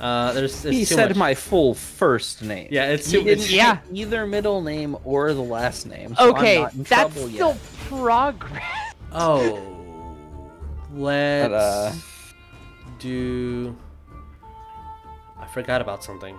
Uh, 0.00 0.32
there's, 0.32 0.62
there's 0.62 0.74
he 0.74 0.80
too 0.84 0.94
said 0.94 1.08
much. 1.10 1.16
my 1.16 1.34
full 1.34 1.74
first 1.74 2.42
name. 2.42 2.68
Yeah, 2.70 2.86
it's 2.90 3.10
too. 3.10 3.22
didn't 3.22 3.40
It's, 3.44 3.50
Yeah. 3.50 3.78
either 3.92 4.26
middle 4.26 4.62
name 4.62 4.96
or 5.04 5.32
the 5.34 5.42
last 5.42 5.86
name. 5.86 6.14
so 6.14 6.28
I'm 6.30 6.34
Okay, 6.36 6.60
not 6.60 6.72
in 6.74 6.82
that's 6.84 7.14
trouble 7.14 7.28
still 7.28 7.48
yet. 7.48 7.58
progress. 7.88 8.94
oh, 9.12 10.16
let's 10.94 11.48
But, 11.48 11.54
uh, 11.54 11.92
do. 13.00 13.76
I 15.40 15.46
forgot 15.46 15.80
about 15.80 16.04
something. 16.04 16.38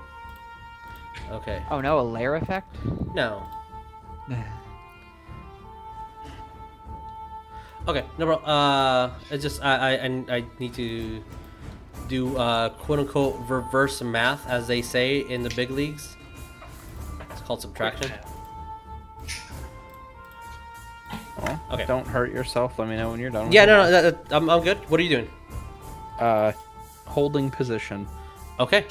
Okay. 1.31 1.61
Oh 1.69 1.81
no, 1.81 1.99
a 1.99 2.01
layer 2.01 2.35
effect? 2.35 2.75
No. 3.13 3.43
Okay, 7.87 8.05
no 8.19 8.25
problem. 8.25 8.49
Uh, 8.49 9.09
it's 9.31 9.41
just 9.41 9.63
I 9.63 9.95
I 9.95 10.05
I 10.05 10.25
I 10.37 10.45
need 10.59 10.73
to 10.75 11.23
do 12.09 12.35
uh 12.37 12.69
quote 12.69 12.99
unquote 12.99 13.39
reverse 13.47 14.01
math 14.01 14.45
as 14.47 14.67
they 14.67 14.81
say 14.81 15.19
in 15.19 15.43
the 15.43 15.49
big 15.51 15.71
leagues. 15.71 16.17
It's 17.31 17.41
called 17.41 17.61
subtraction. 17.61 18.11
Well, 21.41 21.61
Okay. 21.71 21.85
Don't 21.85 22.05
hurt 22.07 22.31
yourself. 22.33 22.77
Let 22.77 22.89
me 22.89 22.97
know 22.97 23.11
when 23.11 23.19
you're 23.19 23.29
done. 23.29 23.51
Yeah, 23.51 23.65
no, 23.65 23.83
no, 23.83 23.91
that, 23.91 24.29
that- 24.29 24.35
I'm 24.35 24.49
I'm 24.49 24.61
good. 24.63 24.77
What 24.89 24.99
are 24.99 25.03
you 25.03 25.09
doing? 25.09 25.29
Uh, 26.19 26.51
holding 27.05 27.49
position. 27.49 28.07
Okay. 28.59 28.85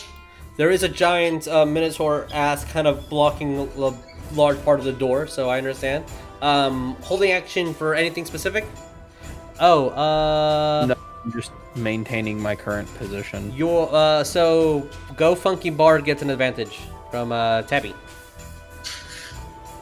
There 0.57 0.71
is 0.71 0.83
a 0.83 0.89
giant 0.89 1.47
uh, 1.47 1.65
minotaur 1.67 2.27
ass 2.33 2.65
kind 2.65 2.87
of 2.89 3.09
blocking 3.09 3.59
a 3.77 3.93
large 4.35 4.63
part 4.65 4.79
of 4.81 4.85
the 4.85 4.93
door, 4.93 5.27
so 5.27 5.49
I 5.49 5.59
understand. 5.59 6.05
Um, 6.41 6.97
holding 7.03 7.31
action 7.33 7.75
for 7.75 7.95
anything 7.95 8.25
specific? 8.25 8.65
Oh, 9.61 9.91
uh, 9.91 10.87
no, 10.87 10.95
I'm 11.29 11.33
just 11.33 11.53
maintaining 11.77 12.41
my 12.41 12.57
current 12.57 12.89
position. 12.97 13.53
your 13.55 13.95
uh, 13.95 14.25
so 14.25 14.89
go 15.15 15.35
funky 15.35 15.69
bard 15.69 16.07
gets 16.07 16.23
an 16.23 16.31
advantage 16.31 16.79
from 17.11 17.33
uh 17.33 17.61
Tabby. 17.63 17.95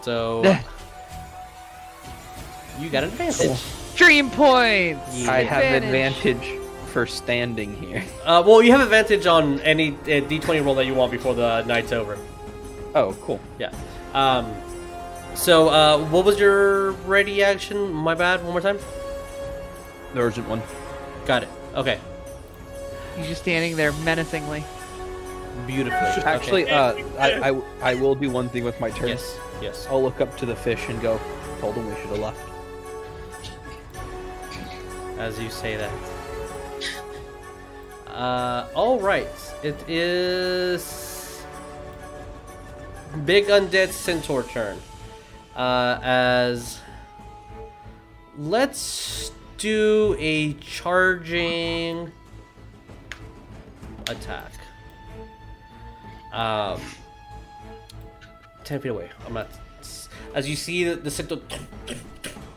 So 0.02 0.42
you 2.80 2.90
got 2.90 3.04
an 3.04 3.10
advantage. 3.10 3.62
Dream 3.94 4.28
points! 4.28 5.22
Yeah. 5.22 5.30
I 5.30 5.44
have 5.44 5.84
advantage 5.84 6.58
for 6.88 7.06
standing 7.06 7.76
here. 7.76 8.02
Uh, 8.24 8.42
well, 8.44 8.60
you 8.60 8.72
have 8.72 8.80
advantage 8.80 9.26
on 9.26 9.60
any 9.60 9.90
uh, 9.90 10.26
D20 10.26 10.64
roll 10.64 10.74
that 10.74 10.84
you 10.84 10.94
want 10.94 11.12
before 11.12 11.34
the 11.34 11.62
night's 11.62 11.92
over. 11.92 12.18
Oh, 12.96 13.16
cool. 13.22 13.38
Yeah. 13.60 13.72
Um, 14.14 14.52
so, 15.36 15.68
uh, 15.68 16.04
what 16.06 16.24
was 16.24 16.40
your 16.40 16.90
ready 17.06 17.44
action? 17.44 17.92
My 17.92 18.16
bad. 18.16 18.42
One 18.42 18.50
more 18.50 18.60
time. 18.60 18.78
The 20.12 20.20
urgent 20.20 20.48
one. 20.48 20.60
Got 21.26 21.42
it. 21.42 21.48
Okay. 21.74 21.98
He's 23.16 23.26
just 23.28 23.42
standing 23.42 23.76
there 23.76 23.92
menacingly. 23.92 24.64
Beautifully. 25.66 25.98
Okay. 25.98 26.22
Actually, 26.22 26.70
uh, 26.70 26.94
I, 27.18 27.50
I 27.50 27.62
I 27.82 27.94
will 27.94 28.14
do 28.14 28.30
one 28.30 28.48
thing 28.48 28.62
with 28.64 28.78
my 28.80 28.90
turn. 28.90 29.08
yes. 29.08 29.38
Yes. 29.62 29.86
I'll 29.90 30.02
look 30.02 30.20
up 30.20 30.36
to 30.38 30.46
the 30.46 30.54
fish 30.54 30.88
and 30.88 31.00
go. 31.00 31.18
Told 31.60 31.74
him 31.76 31.86
we 31.88 31.94
should 31.96 32.10
have 32.10 32.18
left. 32.18 32.40
As 35.18 35.38
you 35.40 35.48
say 35.48 35.76
that. 35.76 35.92
Uh, 38.06 38.68
all 38.74 39.00
right. 39.00 39.28
It 39.62 39.82
is 39.88 41.42
big 43.24 43.46
undead 43.46 43.92
centaur 43.92 44.42
turn. 44.42 44.78
Uh, 45.54 45.98
as 46.02 46.80
let's 48.36 49.32
do 49.58 50.16
a 50.18 50.54
charging 50.54 52.12
attack. 54.08 54.52
Um, 56.32 56.80
ten 58.64 58.80
feet 58.80 58.90
away. 58.90 59.10
I'm 59.26 59.34
not. 59.34 59.48
As 60.34 60.48
you 60.48 60.56
see 60.56 60.84
the, 60.84 60.96
the 60.96 61.40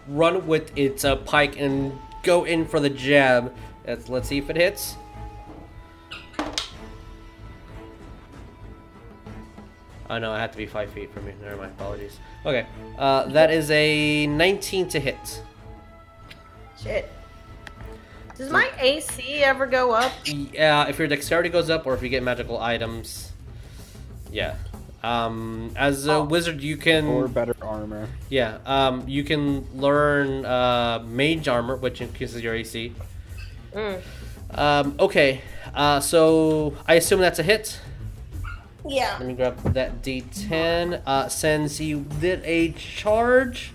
run 0.07 0.45
with 0.47 0.77
its 0.77 1.05
uh, 1.05 1.15
pike 1.17 1.57
and 1.59 1.97
go 2.23 2.43
in 2.43 2.65
for 2.65 2.79
the 2.79 2.89
jab. 2.89 3.55
Let's, 3.87 4.09
let's 4.09 4.27
see 4.27 4.37
if 4.37 4.49
it 4.49 4.55
hits. 4.55 4.95
Oh 10.09 10.17
no, 10.17 10.31
I 10.31 10.39
have 10.39 10.51
to 10.51 10.57
be 10.57 10.65
five 10.65 10.89
feet 10.89 11.13
from 11.13 11.27
you. 11.27 11.33
Never 11.41 11.55
mind. 11.55 11.73
Apologies. 11.77 12.19
Okay, 12.45 12.65
uh, 12.97 13.25
that 13.25 13.51
is 13.51 13.69
a 13.69 14.25
19 14.25 14.89
to 14.89 14.99
hit. 14.99 15.43
Shit. 16.81 17.11
Does 18.37 18.49
my 18.49 18.71
AC 18.79 19.43
ever 19.43 19.65
go 19.65 19.91
up? 19.91 20.13
Yeah, 20.25 20.87
if 20.87 20.97
your 20.97 21.09
dexterity 21.09 21.49
goes 21.49 21.69
up 21.69 21.85
or 21.85 21.93
if 21.93 22.01
you 22.01 22.07
get 22.07 22.23
magical 22.23 22.57
items. 22.57 23.33
Yeah. 24.31 24.55
Um, 25.03 25.71
as 25.75 26.07
a 26.07 26.23
wizard, 26.23 26.61
you 26.61 26.77
can. 26.77 27.05
Or 27.05 27.27
better 27.27 27.55
armor. 27.61 28.07
Yeah, 28.29 28.59
um, 28.65 29.03
you 29.07 29.23
can 29.23 29.67
learn 29.77 30.45
uh, 30.45 31.03
mage 31.05 31.47
armor, 31.47 31.75
which 31.77 32.01
increases 32.01 32.41
your 32.41 32.53
AC. 32.53 32.93
Mm. 33.73 34.01
Um, 34.51 34.95
okay, 34.99 35.41
uh, 35.73 35.99
so 35.99 36.75
I 36.87 36.95
assume 36.95 37.19
that's 37.21 37.39
a 37.39 37.43
hit. 37.43 37.79
Yeah. 38.85 39.17
Let 39.19 39.27
me 39.27 39.33
grab 39.33 39.73
that 39.73 40.01
D10. 40.01 41.01
Uh, 41.05 41.29
since 41.29 41.79
you 41.79 42.05
did 42.19 42.41
a 42.43 42.71
charge, 42.71 43.73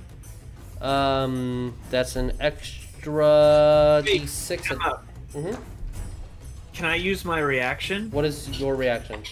um, 0.81 1.75
that's 1.91 2.17
an 2.17 2.33
extra 2.41 2.84
Hey, 3.05 4.19
D6. 4.21 4.67
Come 4.69 4.81
up. 4.83 5.05
Mhm. 5.35 5.59
Can 6.73 6.87
I 6.87 6.97
use 6.97 7.25
my 7.25 7.39
reaction? 7.39 8.11
What 8.11 8.25
is 8.25 8.49
your 8.61 8.75
reaction? 8.75 9.23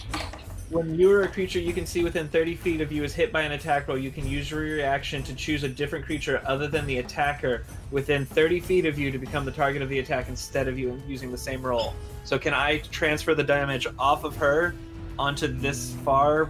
When 0.69 0.97
you 0.97 1.11
are 1.11 1.23
a 1.23 1.27
creature 1.27 1.59
you 1.59 1.73
can 1.73 1.85
see 1.85 2.03
within 2.03 2.27
30 2.29 2.55
feet 2.55 2.81
of 2.81 2.91
you 2.91 3.03
is 3.03 3.13
hit 3.13 3.31
by 3.31 3.41
an 3.41 3.51
attack 3.51 3.87
roll, 3.87 3.97
you 3.97 4.09
can 4.09 4.27
use 4.27 4.49
your 4.49 4.61
reaction 4.61 5.21
to 5.23 5.35
choose 5.35 5.63
a 5.63 5.69
different 5.69 6.05
creature 6.05 6.41
other 6.45 6.67
than 6.67 6.87
the 6.87 6.97
attacker 6.97 7.63
within 7.91 8.25
30 8.25 8.59
feet 8.59 8.85
of 8.85 8.97
you 8.97 9.11
to 9.11 9.19
become 9.19 9.45
the 9.45 9.51
target 9.51 9.81
of 9.81 9.89
the 9.89 9.99
attack 9.99 10.29
instead 10.29 10.67
of 10.67 10.79
you 10.79 10.99
using 11.07 11.31
the 11.31 11.37
same 11.37 11.61
roll. 11.61 11.93
So 12.23 12.39
can 12.39 12.53
I 12.53 12.79
transfer 12.91 13.35
the 13.35 13.43
damage 13.43 13.85
off 13.99 14.23
of 14.23 14.35
her 14.37 14.73
onto 15.19 15.47
this 15.47 15.93
far 16.03 16.49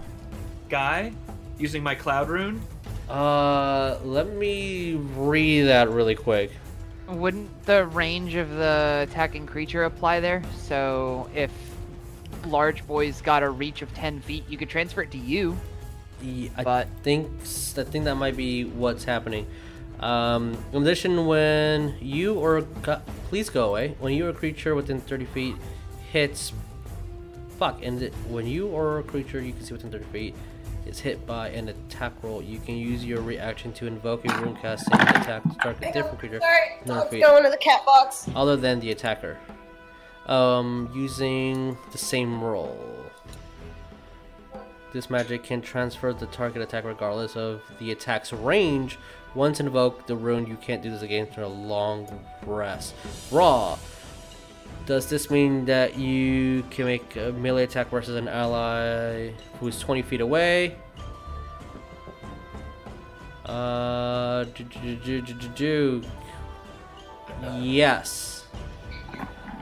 guy 0.69 1.11
using 1.57 1.83
my 1.83 1.95
cloud 1.95 2.29
rune? 2.29 2.61
Uh, 3.09 3.97
let 4.03 4.29
me 4.29 4.93
read 5.17 5.63
that 5.63 5.89
really 5.89 6.15
quick. 6.15 6.51
Wouldn't 7.07 7.65
the 7.65 7.85
range 7.87 8.35
of 8.35 8.49
the 8.49 9.07
attacking 9.09 9.45
creature 9.45 9.83
apply 9.83 10.19
there? 10.19 10.41
So 10.57 11.29
if 11.35 11.51
large 12.45 12.85
boy's 12.87 13.21
got 13.21 13.43
a 13.43 13.49
reach 13.49 13.81
of 13.81 13.93
10 13.93 14.21
feet, 14.21 14.45
you 14.49 14.57
could 14.57 14.69
transfer 14.69 15.01
it 15.01 15.11
to 15.11 15.17
you. 15.17 15.57
Yeah, 16.21 16.49
I 16.57 16.63
But 16.63 16.87
think 17.03 17.29
I 17.41 17.83
think 17.83 18.05
that 18.05 18.15
might 18.15 18.37
be 18.37 18.63
what's 18.63 19.03
happening. 19.03 19.45
Um, 19.99 20.57
in 20.71 20.81
addition, 20.81 21.27
when 21.27 21.95
you 22.01 22.35
or 22.35 22.61
please 23.29 23.49
go 23.49 23.69
away. 23.69 23.95
When 23.99 24.13
you 24.13 24.25
or 24.27 24.29
a 24.29 24.33
creature 24.33 24.75
within 24.75 25.01
30 25.01 25.25
feet 25.25 25.55
hits, 26.11 26.53
fuck, 27.57 27.83
and 27.83 28.01
when 28.29 28.47
you 28.47 28.67
or 28.67 28.99
a 28.99 29.03
creature 29.03 29.41
you 29.41 29.53
can 29.53 29.63
see 29.63 29.73
within 29.73 29.91
30 29.91 30.05
feet 30.05 30.35
is 30.85 30.99
hit 30.99 31.25
by 31.25 31.49
an 31.49 31.69
attack 31.69 32.11
roll, 32.21 32.41
you 32.41 32.59
can 32.59 32.75
use 32.75 33.03
your 33.05 33.21
reaction 33.21 33.71
to 33.73 33.87
invoke 33.87 34.25
a 34.25 34.41
rune 34.41 34.55
casting 34.55 34.93
attack 34.93 35.43
to 35.43 35.55
target 35.61 35.89
a 35.89 35.93
different 35.93 36.19
creature 36.19 36.39
Sorry, 36.39 36.69
No, 36.85 36.95
dog's 36.95 37.11
wait. 37.11 37.21
going 37.23 37.43
to 37.43 37.49
the 37.49 37.57
cat 37.57 37.85
box. 37.85 38.29
other 38.35 38.55
than 38.55 38.79
the 38.79 38.91
attacker. 38.91 39.37
Um, 40.27 40.89
using 40.95 41.77
the 41.91 41.97
same 41.97 42.41
roll. 42.43 42.77
This 44.93 45.09
magic 45.09 45.43
can 45.43 45.61
transfer 45.61 46.13
the 46.13 46.27
target 46.27 46.61
attack 46.61 46.83
regardless 46.85 47.35
of 47.35 47.61
the 47.79 47.91
attack's 47.91 48.31
range. 48.31 48.99
Once 49.35 49.59
invoked, 49.59 50.07
the 50.07 50.15
rune 50.15 50.45
you 50.45 50.55
can't 50.57 50.83
do 50.83 50.91
this 50.91 51.01
again 51.01 51.25
for 51.33 51.41
a 51.41 51.47
long 51.47 52.07
rest. 52.45 52.93
Raw. 53.31 53.77
Does 54.85 55.07
this 55.07 55.29
mean 55.31 55.65
that 55.65 55.97
you 55.97 56.63
can 56.69 56.85
make 56.85 57.15
a 57.15 57.31
melee 57.31 57.63
attack 57.63 57.89
versus 57.89 58.15
an 58.15 58.27
ally 58.27 59.29
who 59.59 59.67
is 59.67 59.79
20 59.79 60.01
feet 60.01 60.19
away? 60.19 60.75
Uh, 63.45 64.43
do, 64.43 64.63
do, 64.63 64.95
do, 64.95 65.21
do, 65.21 65.33
do, 65.33 65.49
do. 65.49 66.03
Yes. 67.59 68.45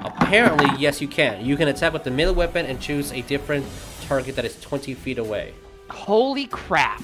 Apparently, 0.03 0.67
yes, 0.79 0.99
you 1.01 1.07
can. 1.07 1.45
You 1.45 1.55
can 1.55 1.67
attack 1.67 1.93
with 1.93 2.03
the 2.03 2.11
melee 2.11 2.33
weapon 2.33 2.65
and 2.65 2.81
choose 2.81 3.11
a 3.11 3.21
different 3.21 3.65
target 4.01 4.35
that 4.35 4.45
is 4.45 4.59
20 4.59 4.93
feet 4.95 5.19
away. 5.19 5.53
holy 5.89 6.47
crap. 6.47 7.03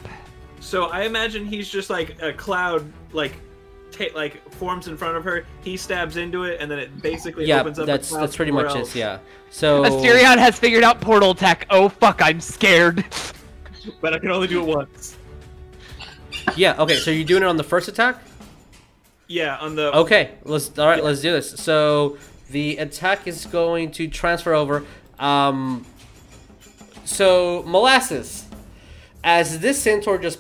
So 0.60 0.86
I 0.86 1.04
imagine 1.04 1.46
he's 1.46 1.70
just 1.70 1.90
like 1.92 2.20
a 2.22 2.34
cloud, 2.34 2.92
like, 3.14 3.34
ta- 3.92 4.06
like 4.16 4.50
forms 4.54 4.88
in 4.88 4.98
front 4.98 5.18
of 5.18 5.24
her. 5.24 5.46
He 5.64 5.78
stabs 5.78 6.18
into 6.18 6.44
it, 6.44 6.60
and 6.62 6.70
then 6.70 6.80
it 6.80 7.02
basically 7.02 7.46
yeah, 7.46 7.62
opens 7.62 7.80
up. 7.80 7.84
a 7.84 7.88
that's 7.88 8.12
that's 8.12 8.36
pretty 8.36 8.52
much 8.52 8.76
else. 8.76 8.96
it. 8.96 9.00
Yeah. 9.00 9.20
So 9.50 9.84
Asterion 9.84 10.38
has 10.38 10.58
figured 10.58 10.84
out 10.84 11.02
portal 11.02 11.34
tech. 11.34 11.66
Oh 11.70 11.90
fuck, 11.90 12.22
I'm 12.22 12.40
scared. 12.40 13.06
But 14.02 14.14
I 14.14 14.20
can 14.20 14.32
only 14.32 14.48
do 14.48 14.62
it 14.62 14.76
once. 14.76 15.16
yeah. 16.58 16.76
Okay. 16.78 16.96
So 16.98 17.10
you're 17.10 17.24
doing 17.24 17.44
it 17.44 17.46
on 17.46 17.56
the 17.56 17.64
first 17.64 17.88
attack. 17.88 18.22
Yeah, 19.28 19.56
on 19.58 19.76
the 19.76 19.96
Okay. 19.96 20.32
Let's 20.44 20.78
all 20.78 20.88
right. 20.88 21.02
Let's 21.02 21.22
do 21.22 21.32
this. 21.32 21.52
So 21.52 22.18
the 22.50 22.78
attack 22.78 23.28
is 23.28 23.46
going 23.46 23.92
to 23.92 24.10
transfer 24.10 24.54
over. 24.54 24.86
Um. 25.20 25.86
So 27.06 27.64
molasses, 27.66 28.46
as 29.24 29.60
this 29.60 29.82
centaur 29.82 30.18
just 30.18 30.40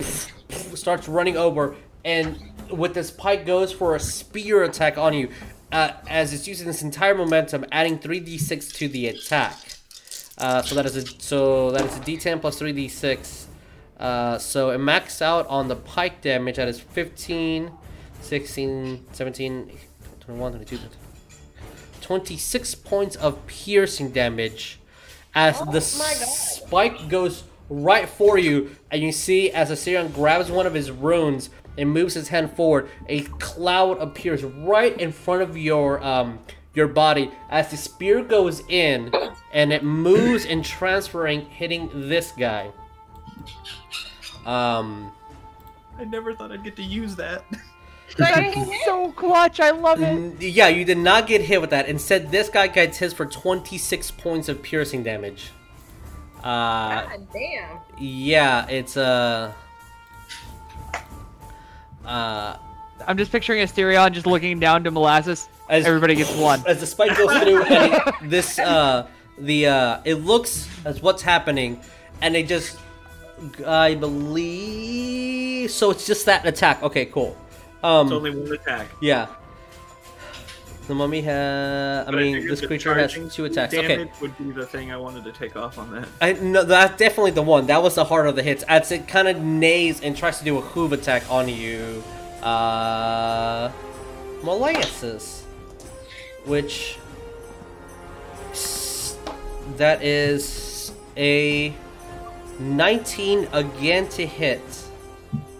starts 0.76 1.08
running 1.08 1.36
over, 1.36 1.74
and 2.04 2.38
with 2.70 2.94
this 2.94 3.10
pike 3.10 3.46
goes 3.46 3.72
for 3.72 3.94
a 3.94 4.00
spear 4.00 4.62
attack 4.64 4.98
on 4.98 5.14
you, 5.14 5.30
uh, 5.72 5.92
as 6.08 6.32
it's 6.32 6.46
using 6.46 6.66
this 6.66 6.82
entire 6.82 7.14
momentum, 7.14 7.64
adding 7.72 7.98
three 7.98 8.20
d 8.20 8.38
six 8.38 8.68
to 8.72 8.88
the 8.88 9.08
attack. 9.08 9.56
Uh, 10.38 10.62
so 10.62 10.74
that 10.74 10.84
is 10.84 10.96
a 10.96 11.06
so 11.20 11.70
that 11.70 11.84
is 11.84 11.96
a 11.96 12.00
D10 12.00 12.40
plus 12.40 12.58
three 12.58 12.72
D6. 12.72 13.46
Uh, 13.98 14.38
so 14.38 14.70
it 14.70 14.78
maxed 14.78 15.22
out 15.22 15.46
on 15.46 15.68
the 15.68 15.76
pike 15.76 16.20
damage. 16.20 16.56
That 16.56 16.68
is 16.68 16.78
15, 16.78 17.72
16, 18.20 19.06
17, 19.12 19.78
21, 20.20 20.52
22, 20.52 20.78
26 22.02 22.74
points 22.74 23.16
of 23.16 23.46
piercing 23.46 24.10
damage 24.10 24.78
as 25.34 25.60
Oh 25.60 25.70
the 25.70 25.80
spike 25.80 27.08
goes 27.08 27.44
right 27.68 28.08
for 28.08 28.38
you, 28.38 28.76
and 28.90 29.02
you 29.02 29.12
see 29.12 29.50
as 29.50 29.70
Asterion 29.70 30.12
grabs 30.12 30.50
one 30.50 30.66
of 30.66 30.74
his 30.74 30.90
runes 30.90 31.50
and 31.78 31.90
moves 31.90 32.14
his 32.14 32.28
hand 32.28 32.52
forward, 32.52 32.88
a 33.08 33.22
cloud 33.22 33.98
appears 33.98 34.44
right 34.44 34.98
in 35.00 35.12
front 35.12 35.42
of 35.42 35.56
your 35.56 36.02
um 36.02 36.38
your 36.74 36.86
body 36.88 37.30
as 37.48 37.70
the 37.70 37.76
spear 37.76 38.22
goes 38.22 38.62
in 38.68 39.10
and 39.52 39.72
it 39.72 39.82
moves 39.82 40.44
and 40.44 40.64
transferring, 40.64 41.40
hitting 41.46 41.90
this 41.94 42.32
guy. 42.32 42.70
Um, 44.44 45.10
I 45.98 46.04
never 46.04 46.34
thought 46.34 46.52
I'd 46.52 46.62
get 46.62 46.76
to 46.76 46.82
use 46.82 47.16
that. 47.16 47.44
That's 48.18 48.84
so 48.84 49.12
clutch. 49.12 49.58
I 49.60 49.70
love 49.70 50.00
it. 50.00 50.40
yeah, 50.40 50.68
you 50.68 50.84
did 50.84 50.98
not 50.98 51.26
get 51.26 51.40
hit 51.40 51.60
with 51.60 51.70
that. 51.70 51.88
Instead, 51.88 52.30
this 52.30 52.48
guy 52.48 52.68
gets 52.68 52.98
hit 52.98 53.12
for 53.12 53.26
26 53.26 54.10
points 54.12 54.48
of 54.48 54.62
piercing 54.62 55.02
damage. 55.02 55.50
Uh, 56.38 57.02
God 57.02 57.26
damn. 57.32 57.78
yeah, 57.98 58.68
it's 58.68 58.96
uh, 58.96 59.52
uh, 62.06 62.56
I'm 63.06 63.18
just 63.18 63.30
picturing 63.32 63.60
Asterion 63.62 64.12
just 64.12 64.26
looking 64.26 64.58
down 64.58 64.84
to 64.84 64.90
Molasses. 64.90 65.48
As- 65.68 65.84
Everybody 65.84 66.14
gets 66.14 66.34
one. 66.36 66.62
as 66.66 66.80
the 66.80 66.86
spike 66.86 67.16
goes 67.16 67.30
through 67.42 67.62
and 67.76 67.92
it, 67.94 68.14
this 68.30 68.58
uh 68.58 69.06
the 69.38 69.66
uh 69.66 70.00
it 70.04 70.14
looks 70.14 70.68
as 70.84 71.02
what's 71.02 71.20
happening 71.22 71.80
and 72.22 72.36
it 72.36 72.46
just 72.46 72.78
i 73.66 73.94
believe 73.96 75.70
so 75.70 75.90
it's 75.90 76.06
just 76.06 76.24
that 76.26 76.46
attack 76.46 76.82
okay 76.82 77.06
cool 77.06 77.36
um 77.82 78.06
It's 78.06 78.12
only 78.14 78.30
one 78.30 78.52
attack. 78.52 78.86
yeah 79.02 79.26
the 80.86 80.94
mummy 80.94 81.20
has 81.22 82.06
i 82.06 82.10
But 82.10 82.20
mean 82.20 82.34
figured 82.34 82.52
this 82.52 82.66
creature 82.66 82.94
has 82.94 83.12
two 83.34 83.44
attacks 83.44 83.72
Damage 83.72 83.90
okay 83.90 84.10
would 84.20 84.36
be 84.38 84.50
the 84.50 84.66
thing 84.66 84.92
I 84.92 84.96
wanted 84.96 85.24
to 85.24 85.32
take 85.32 85.56
off 85.56 85.78
on 85.78 85.90
that. 85.92 86.08
I, 86.20 86.32
no, 86.34 86.64
that's 86.64 86.96
definitely 86.96 87.32
the 87.32 87.42
one. 87.42 87.66
That 87.66 87.82
was 87.82 87.94
the 87.94 88.04
heart 88.04 88.26
of 88.26 88.36
the 88.36 88.42
hits. 88.42 88.64
As 88.68 88.90
it 88.92 89.06
kind 89.08 89.28
of 89.28 89.40
neighs 89.42 90.00
and 90.00 90.16
tries 90.16 90.38
to 90.38 90.44
do 90.44 90.58
a 90.58 90.62
hoove 90.62 90.92
attack 90.92 91.30
on 91.30 91.48
you, 91.48 92.02
uh, 92.42 93.70
molasses, 94.42 95.44
which 96.44 96.98
that 99.76 100.02
is 100.02 100.92
a 101.16 101.74
19 102.58 103.48
again 103.52 104.08
to 104.08 104.26
hit. 104.26 104.62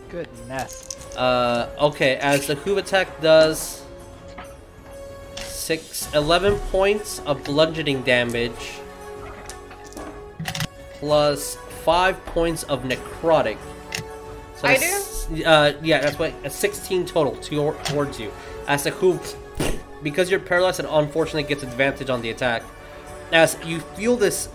Goodness. 0.08 1.16
Uh, 1.16 1.70
okay, 1.80 2.16
as 2.16 2.46
the 2.46 2.54
hoove 2.56 2.78
attack 2.78 3.20
does 3.20 3.82
six, 5.66 6.08
11 6.14 6.56
points 6.70 7.20
of 7.26 7.42
bludgeoning 7.42 8.02
damage, 8.02 8.78
plus 11.00 11.56
five 11.84 12.24
points 12.26 12.62
of 12.64 12.84
necrotic. 12.84 13.58
So 14.56 14.68
I 14.68 14.74
that's- 14.74 15.26
Uh, 15.44 15.72
yeah, 15.82 16.00
that's 16.00 16.18
what 16.20 16.32
a 16.44 16.50
16 16.50 17.04
total 17.04 17.34
to, 17.34 17.74
towards 17.82 18.20
you. 18.20 18.30
As 18.68 18.84
the 18.84 18.92
hoove, 18.92 19.34
because 20.04 20.30
you're 20.30 20.38
paralyzed, 20.38 20.78
it 20.78 20.86
unfortunately 20.88 21.42
gets 21.42 21.64
advantage 21.64 22.10
on 22.10 22.22
the 22.22 22.30
attack. 22.30 22.62
As 23.32 23.56
you 23.64 23.80
feel 23.96 24.16
this 24.16 24.48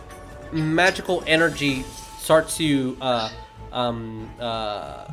magical 0.53 1.23
energy 1.27 1.83
start 2.19 2.47
to 2.49 2.95
uh, 3.01 3.29
um, 3.73 4.29
uh, 4.39 5.11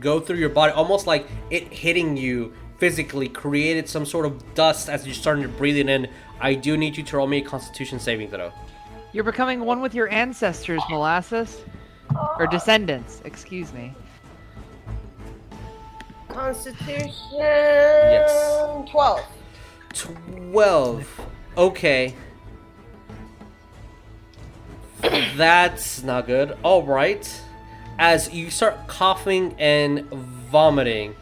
go 0.00 0.18
through 0.18 0.38
your 0.38 0.48
body, 0.48 0.72
almost 0.72 1.06
like 1.06 1.28
it 1.50 1.72
hitting 1.72 2.16
you 2.16 2.52
physically, 2.78 3.28
created 3.28 3.88
some 3.88 4.06
sort 4.06 4.26
of 4.26 4.54
dust 4.54 4.88
as 4.88 5.06
you're 5.06 5.14
starting 5.14 5.42
to 5.42 5.48
breathe 5.48 5.76
it 5.76 5.88
in. 5.88 6.08
I 6.40 6.54
do 6.54 6.76
need 6.76 6.96
you 6.96 7.02
to 7.04 7.16
roll 7.16 7.26
me 7.26 7.38
a 7.38 7.44
Constitution 7.44 7.98
saving 7.98 8.30
throw. 8.30 8.52
You're 9.12 9.24
becoming 9.24 9.60
one 9.60 9.80
with 9.80 9.94
your 9.94 10.10
ancestors, 10.10 10.82
Molasses. 10.90 11.62
Or 12.38 12.46
descendants, 12.46 13.22
excuse 13.24 13.72
me. 13.72 13.92
Constitution. 16.28 17.12
Yes. 17.32 18.90
12. 18.90 19.20
12. 19.92 21.20
Okay. 21.56 22.14
That's 25.36 26.02
not 26.02 26.26
good. 26.26 26.56
Alright. 26.64 27.40
As 27.98 28.32
you 28.32 28.50
start 28.50 28.88
coughing 28.88 29.54
and 29.58 30.08
vomiting, 30.50 31.14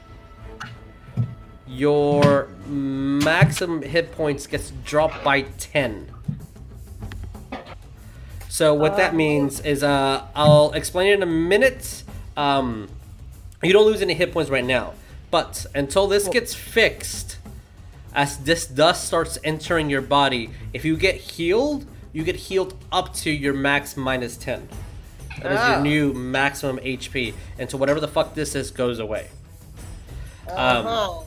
your 1.73 2.49
maximum 2.67 3.83
hit 3.83 4.13
points 4.13 4.47
gets 4.47 4.71
dropped 4.85 5.23
by 5.25 5.43
10. 5.43 6.09
So 8.49 8.75
what 8.75 8.97
that 8.99 9.15
means 9.15 9.61
is 9.61 9.83
uh 9.83 10.27
I'll 10.35 10.73
explain 10.73 11.09
it 11.11 11.15
in 11.15 11.23
a 11.23 11.27
minute. 11.27 12.03
Um 12.37 12.89
you 13.63 13.73
don't 13.73 13.87
lose 13.87 14.03
any 14.03 14.15
hit 14.15 14.33
points 14.33 14.51
right 14.51 14.65
now. 14.65 14.93
But 15.31 15.65
until 15.75 16.07
this 16.07 16.29
gets 16.29 16.55
fixed, 16.55 17.39
as 18.15 18.39
this 18.39 18.67
dust 18.67 19.07
starts 19.07 19.39
entering 19.43 19.89
your 19.89 20.03
body, 20.03 20.51
if 20.75 20.85
you 20.85 20.97
get 20.97 21.15
healed, 21.17 21.87
you 22.13 22.23
get 22.25 22.37
healed 22.37 22.75
up 22.93 23.15
to 23.15 23.31
your 23.31 23.55
max 23.55 23.97
minus 23.97 24.37
10. 24.37 24.69
That 25.43 25.53
is 25.53 25.59
your 25.59 25.77
Ah. 25.79 25.83
new 25.83 26.13
maximum 26.13 26.79
HP 26.85 27.33
until 27.59 27.79
whatever 27.79 28.01
the 28.01 28.09
fuck 28.09 28.35
this 28.35 28.55
is 28.55 28.71
goes 28.71 28.99
away. 28.99 29.29
Um, 30.51 30.57
Uh-huh. 30.87 31.21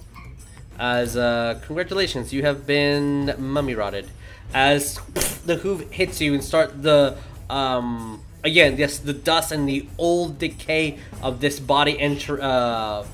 As 0.77 1.15
uh, 1.15 1.59
congratulations, 1.65 2.33
you 2.33 2.41
have 2.43 2.67
been 2.67 3.33
mummy 3.37 3.75
rotted. 3.75 4.09
As 4.53 4.99
the 5.45 5.55
hoof 5.55 5.89
hits 5.91 6.21
you 6.21 6.33
and 6.33 6.43
start 6.43 6.81
the 6.83 7.17
um 7.49 8.21
again, 8.43 8.77
yes, 8.77 8.99
the 8.99 9.13
dust 9.13 9.51
and 9.51 9.67
the 9.67 9.87
old 9.97 10.37
decay 10.39 10.99
of 11.21 11.39
this 11.39 11.59
body 11.59 11.99
enter 11.99 12.41
uh 12.41 13.05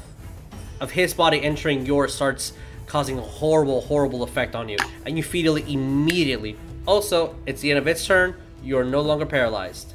of 0.80 0.92
his 0.92 1.14
body 1.14 1.42
entering 1.42 1.86
yours 1.86 2.14
starts 2.14 2.54
causing 2.88 3.18
a 3.18 3.22
horrible, 3.22 3.82
horrible 3.82 4.24
effect 4.24 4.56
on 4.56 4.68
you, 4.68 4.78
and 5.06 5.16
you 5.16 5.24
feel 5.24 5.56
it 5.56 5.68
immediately. 5.70 6.58
Also, 6.86 7.36
it's 7.46 7.62
the 7.62 7.70
end 7.70 7.78
of 7.80 7.88
its 7.88 8.06
turn. 8.06 8.36
You 8.64 8.78
are 8.80 8.84
no 8.84 9.02
longer 9.02 9.26
paralyzed. 9.26 9.94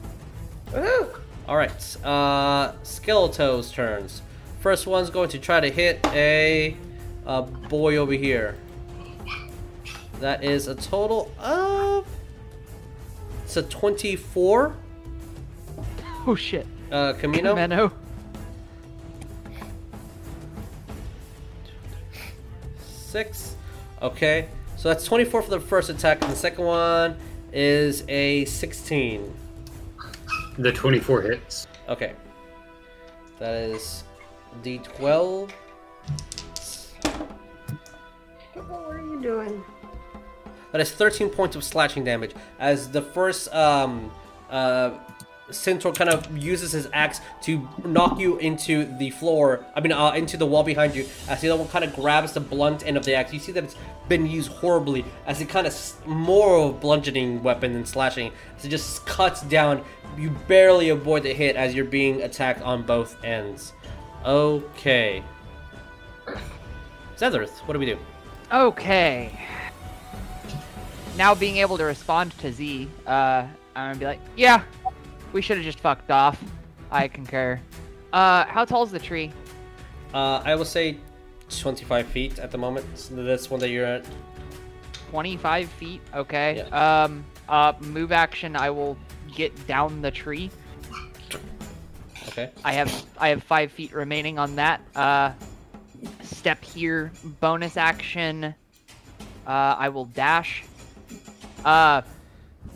Woohoo! 0.71 1.21
All 1.49 1.57
right, 1.57 1.97
uh, 2.03 2.73
Skeleto's 2.83 3.71
turns. 3.71 4.23
First 4.61 4.87
one's 4.87 5.11
going 5.11 5.29
to 5.31 5.39
try 5.39 5.61
to 5.61 5.71
hit 5.71 6.01
a, 6.07 6.77
a 7.27 7.43
boy 7.43 7.97
over 7.97 8.13
here. 8.13 8.57
That 10.21 10.43
is 10.43 10.69
a 10.69 10.75
total 10.75 11.31
of. 11.39 12.07
It's 13.45 13.57
a 13.57 13.63
24. 13.63 14.75
Oh 16.27 16.35
shit. 16.35 16.67
Uh, 16.91 17.13
Chameno. 17.15 17.55
Menno. 17.55 17.93
Six. 22.87 23.57
Okay, 24.03 24.49
so 24.77 24.89
that's 24.89 25.05
24 25.05 25.43
for 25.43 25.51
the 25.51 25.61
first 25.61 25.89
attack, 25.89 26.23
and 26.23 26.31
the 26.31 26.37
second 26.37 26.65
one 26.65 27.17
is 27.53 28.05
a 28.09 28.45
16. 28.45 29.35
The 30.59 30.73
24 30.73 31.23
hits. 31.23 31.67
Okay. 31.89 32.13
That 33.39 33.55
is 33.55 34.05
D12. 34.63 35.51
You 39.17 39.23
doing? 39.23 39.65
That 40.73 40.81
is 40.81 40.91
13 40.91 41.31
points 41.31 41.57
of 41.57 41.65
slashing 41.65 42.05
damage. 42.05 42.33
As 42.59 42.91
the 42.91 43.01
first 43.01 43.53
um, 43.55 44.11
uh, 44.51 44.91
Centaur 45.51 45.93
kind 45.93 46.11
of 46.11 46.37
uses 46.37 46.73
his 46.73 46.89
axe 46.93 47.21
to 47.43 47.67
knock 47.85 48.19
you 48.19 48.37
into 48.39 48.85
the 48.99 49.11
floor, 49.11 49.65
I 49.75 49.81
mean, 49.81 49.93
uh, 49.93 50.11
into 50.11 50.37
the 50.37 50.45
wall 50.45 50.63
behind 50.65 50.95
you. 50.95 51.07
As 51.29 51.41
the 51.41 51.49
other 51.49 51.63
one 51.63 51.71
kind 51.71 51.85
of 51.85 51.95
grabs 51.95 52.33
the 52.33 52.41
blunt 52.41 52.87
end 52.87 52.99
of 52.99 53.05
the 53.05 53.15
axe, 53.15 53.33
you 53.33 53.39
see 53.39 53.53
that 53.53 53.65
it's 53.65 53.77
been 54.09 54.27
used 54.27 54.51
horribly. 54.51 55.05
As 55.27 55.41
it 55.41 55.49
kind 55.49 55.67
of 55.67 56.07
more 56.07 56.59
of 56.59 56.71
a 56.71 56.79
bludgeoning 56.79 57.43
weapon 57.43 57.73
than 57.73 57.87
slashing. 57.87 58.33
As 58.59 58.67
it 58.67 58.69
just 58.69 59.07
cuts 59.07 59.41
down, 59.43 59.83
you 60.19 60.31
barely 60.47 60.91
avoid 60.91 61.23
the 61.23 61.33
hit 61.33 61.57
as 61.57 61.75
you're 61.75 61.87
being 61.87 62.21
attacked 62.23 62.61
on 62.61 62.83
both 62.83 63.17
ends. 63.25 63.73
Okay. 64.27 65.23
Zadrith, 67.17 67.61
what 67.61 67.73
do 67.73 67.79
we 67.79 67.87
do? 67.87 67.99
Okay. 68.53 69.39
Now 71.17 71.35
being 71.35 71.57
able 71.57 71.79
to 71.79 71.85
respond 71.85 72.37
to 72.39 72.53
Z, 72.53 72.89
uh, 73.07 73.11
I'm 73.75 73.89
gonna 73.93 73.99
be 73.99 74.05
like, 74.05 74.21
yeah, 74.37 74.63
we 75.33 75.41
should 75.43 75.57
have 75.57 75.65
just 75.65 75.81
fucked 75.81 76.11
off. 76.11 76.43
I 76.91 77.09
concur. 77.09 77.61
Uh, 78.13 78.45
how 78.47 78.65
tall 78.65 78.83
is 78.85 78.91
the 78.93 78.99
tree? 78.99 79.33
Uh, 80.15 80.43
I 80.45 80.55
will 80.55 80.65
say 80.65 80.99
25 81.51 82.07
feet 82.07 82.39
at 82.39 82.51
the 82.51 82.59
moment. 82.59 82.87
So 82.99 83.15
that's 83.17 83.51
one 83.51 83.61
that 83.61 83.71
you're 83.71 83.85
at. 83.87 84.05
25 85.11 85.69
feet. 85.71 86.01
Okay. 86.15 86.61
Um, 86.73 87.25
Uh, 87.49 87.73
move 87.81 88.11
action. 88.11 88.57
I 88.57 88.71
will 88.71 88.97
get 89.35 89.53
down 89.69 90.03
the 90.03 90.11
tree. 90.11 90.51
Okay. 92.29 92.51
I 92.65 92.73
have 92.73 92.91
I 93.19 93.29
have 93.29 93.43
five 93.45 93.71
feet 93.71 93.93
remaining 93.95 94.37
on 94.39 94.57
that. 94.57 94.81
Uh, 94.97 95.31
step 96.23 96.65
here. 96.65 97.13
Bonus 97.41 97.77
action. 97.77 98.55
Uh, 99.47 99.51
I 99.79 99.89
will 99.89 100.07
dash. 100.07 100.65
Uh, 101.65 102.03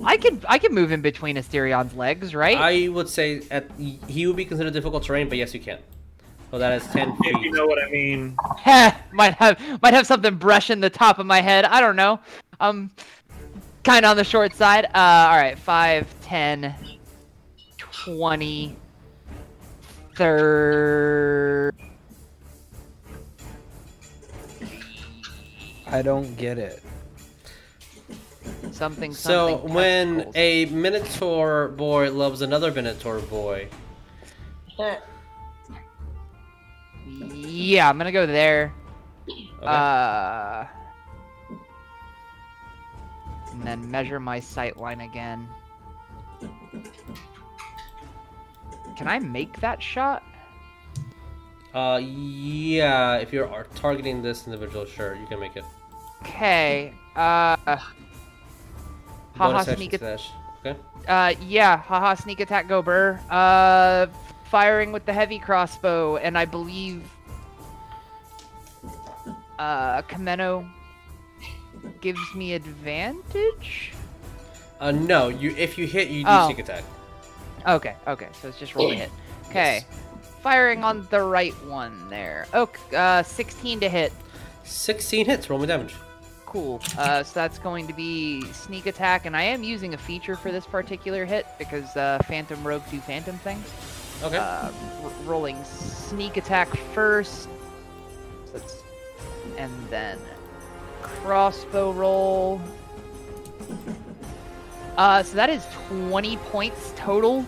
I 0.05 0.17
could 0.17 0.45
I 0.49 0.59
could 0.59 0.73
move 0.73 0.93
in 0.93 1.03
between 1.03 1.37
Asterion's 1.37 1.95
legs, 1.95 2.35
right? 2.35 2.57
I 2.57 2.89
would 2.89 3.09
say 3.09 3.43
at 3.51 3.71
he 3.79 4.27
would 4.27 4.37
be 4.37 4.45
considered 4.45 4.73
difficult 4.73 5.03
terrain, 5.05 5.29
but 5.29 5.39
yes, 5.39 5.53
you 5.53 5.61
can. 5.61 5.79
So 6.51 6.59
that 6.59 6.73
is 6.81 6.87
ten 6.89 7.17
feet. 7.19 7.35
If 7.35 7.43
you 7.43 7.53
know 7.53 7.67
what 7.67 7.83
I 7.83 7.91
mean. 7.91 8.37
Heh, 8.59 8.93
might 9.13 9.35
have 9.35 9.61
might 9.83 9.95
have 9.95 10.07
something 10.07 10.37
brushing 10.37 10.81
the 10.81 10.91
top 10.91 11.19
of 11.19 11.27
my 11.27 11.41
head. 11.41 11.65
I 11.65 11.81
don't 11.81 11.97
know. 11.97 12.21
Um, 12.61 12.91
kind 13.85 14.05
of 14.05 14.11
on 14.11 14.17
the 14.17 14.25
short 14.25 14.55
side. 14.55 14.87
Uh, 14.87 15.29
all 15.31 15.37
right, 15.37 15.59
5, 15.59 16.21
10, 16.23 16.75
20, 17.79 18.77
30. 20.17 21.90
I 25.91 26.03
don't 26.03 26.37
get 26.37 26.59
it. 26.59 26.83
Something, 28.73 29.13
So 29.13 29.49
something. 29.61 29.75
when 29.75 30.15
testicles. 30.17 30.37
a 30.37 30.65
Minotaur 30.67 31.69
boy 31.69 32.11
loves 32.13 32.41
another 32.43 32.71
Minotaur 32.73 33.19
boy, 33.21 33.69
Yeah, 37.07 37.89
I'm 37.89 37.99
gonna 37.99 38.13
go 38.13 38.25
there. 38.27 38.73
okay. 39.29 39.67
Uh, 39.67 40.65
and 43.53 43.63
then 43.63 43.91
measure 43.91 44.21
my 44.21 44.41
sight 44.41 44.77
line 44.77 45.01
again. 45.01 45.49
Can 48.97 49.09
I 49.09 49.19
make 49.19 49.61
that 49.61 49.83
shot? 49.83 50.23
Uh, 51.75 52.01
yeah, 52.03 53.17
if 53.17 53.33
you're 53.33 53.67
targeting 53.75 54.23
this 54.23 54.47
individual, 54.47 54.85
sure, 54.87 55.15
you 55.15 55.27
can 55.27 55.39
make 55.41 55.57
it. 55.57 55.65
Okay. 56.23 56.93
Uh. 57.17 57.57
Haha, 59.37 59.59
action 59.59 59.77
sneak 59.77 59.93
attack. 59.95 60.21
Okay. 60.65 60.79
Uh, 61.09 61.33
yeah, 61.47 61.79
haha, 61.79 62.15
sneak 62.15 62.41
attack, 62.41 62.69
go 62.69 62.83
burr. 62.83 63.19
Uh, 63.31 64.07
firing 64.51 64.93
with 64.93 65.07
the 65.07 65.13
heavy 65.13 65.39
crossbow, 65.39 66.17
and 66.17 66.37
I 66.37 66.45
believe. 66.45 67.03
Uh, 69.59 70.03
Chameno 70.03 70.69
gives 72.01 72.21
me 72.35 72.55
advantage? 72.55 73.93
Uh, 74.81 74.91
no, 74.91 75.29
you 75.29 75.55
if 75.57 75.77
you 75.79 75.87
hit, 75.87 76.09
you 76.09 76.25
do 76.25 76.31
Oh. 76.31 76.47
sneak 76.47 76.59
attack. 76.59 76.85
Okay, 77.67 77.95
okay, 78.07 78.29
so 78.41 78.49
it's 78.49 78.59
just 78.59 78.75
roll 78.75 78.89
to 78.89 78.95
hit. 78.95 79.11
Okay. 79.49 79.85
Firing 80.43 80.83
on 80.83 81.07
the 81.11 81.21
right 81.21 81.53
one 81.67 82.09
there. 82.09 82.47
Okay, 82.55 82.97
uh, 82.97 83.23
16 83.23 83.81
to 83.81 83.89
hit. 83.89 84.13
16 84.65 85.27
hits, 85.27 85.51
roll 85.51 85.59
me 85.59 85.67
damage. 85.67 85.95
Cool. 86.51 86.81
Uh, 86.99 87.23
so 87.23 87.33
that's 87.33 87.61
going 87.61 87.87
to 87.87 87.93
be 87.93 88.43
sneak 88.53 88.87
attack, 88.87 89.25
and 89.25 89.37
I 89.37 89.43
am 89.43 89.63
using 89.63 89.95
a 89.95 89.97
feature 89.99 90.35
for 90.35 90.51
this 90.51 90.67
particular 90.67 91.25
hit 91.25 91.47
because 91.61 91.97
uh, 91.97 92.19
Phantom 92.27 92.67
Rogue 92.67 92.83
do 92.91 92.99
Phantom 92.99 93.39
things. 93.39 93.65
Okay. 94.25 94.37
Uh, 94.37 94.71
rolling 95.25 95.63
sneak 95.65 96.37
attack 96.37 96.69
first. 96.93 97.45
So 98.47 98.53
that's- 98.55 98.83
and 99.57 99.73
then 99.91 100.19
crossbow 101.03 101.93
roll. 101.93 102.61
Uh, 104.97 105.23
so 105.23 105.37
that 105.37 105.49
is 105.51 105.65
20 105.89 106.37
points 106.37 106.93
total. 106.97 107.47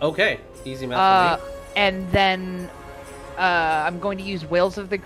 okay. 0.00 0.38
Easy 0.64 0.86
math 0.86 1.40
Uh, 1.40 1.44
and 1.76 2.08
then 2.12 2.70
uh, 3.36 3.82
I'm 3.86 3.98
going 3.98 4.16
to 4.18 4.24
use 4.24 4.44
Wails 4.44 4.78
of 4.78 4.90
the 4.90 5.00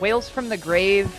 Wails 0.00 0.28
from 0.28 0.48
the 0.48 0.56
Grave. 0.56 1.12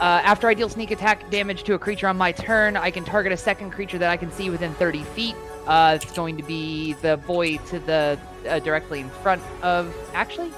Uh, 0.00 0.20
after 0.24 0.48
I 0.48 0.54
deal 0.54 0.68
sneak 0.68 0.90
attack 0.92 1.28
damage 1.30 1.64
to 1.64 1.74
a 1.74 1.78
creature 1.78 2.06
on 2.06 2.16
my 2.16 2.30
turn, 2.32 2.76
I 2.76 2.90
can 2.90 3.04
target 3.04 3.32
a 3.32 3.36
second 3.36 3.70
creature 3.72 3.98
that 3.98 4.10
I 4.10 4.16
can 4.16 4.30
see 4.30 4.48
within 4.48 4.72
30 4.74 5.02
feet. 5.02 5.34
Uh, 5.66 5.98
it's 6.00 6.12
going 6.12 6.36
to 6.36 6.42
be 6.44 6.92
the 6.94 7.16
boy 7.26 7.56
to 7.68 7.78
the 7.80 8.18
uh, 8.48 8.58
directly 8.60 9.00
in 9.00 9.10
front 9.10 9.42
of. 9.62 9.94
Actually, 10.14 10.52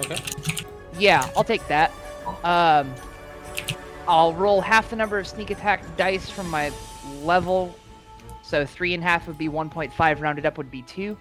Okay. 0.00 0.16
yeah, 0.98 1.28
I'll 1.36 1.44
take 1.44 1.66
that. 1.68 1.92
Um, 2.42 2.92
I'll 4.08 4.32
roll 4.34 4.60
half 4.60 4.88
the 4.90 4.96
number 4.96 5.18
of 5.18 5.26
sneak 5.26 5.50
attack 5.50 5.84
dice 5.96 6.30
from 6.30 6.48
my 6.50 6.72
level. 7.22 7.74
So 8.42 8.64
three 8.64 8.94
and 8.94 9.02
a 9.02 9.06
half 9.06 9.26
would 9.26 9.38
be 9.38 9.48
1.5, 9.48 10.20
rounded 10.20 10.46
up 10.46 10.56
would 10.56 10.70
be 10.70 10.82
two. 10.82 11.16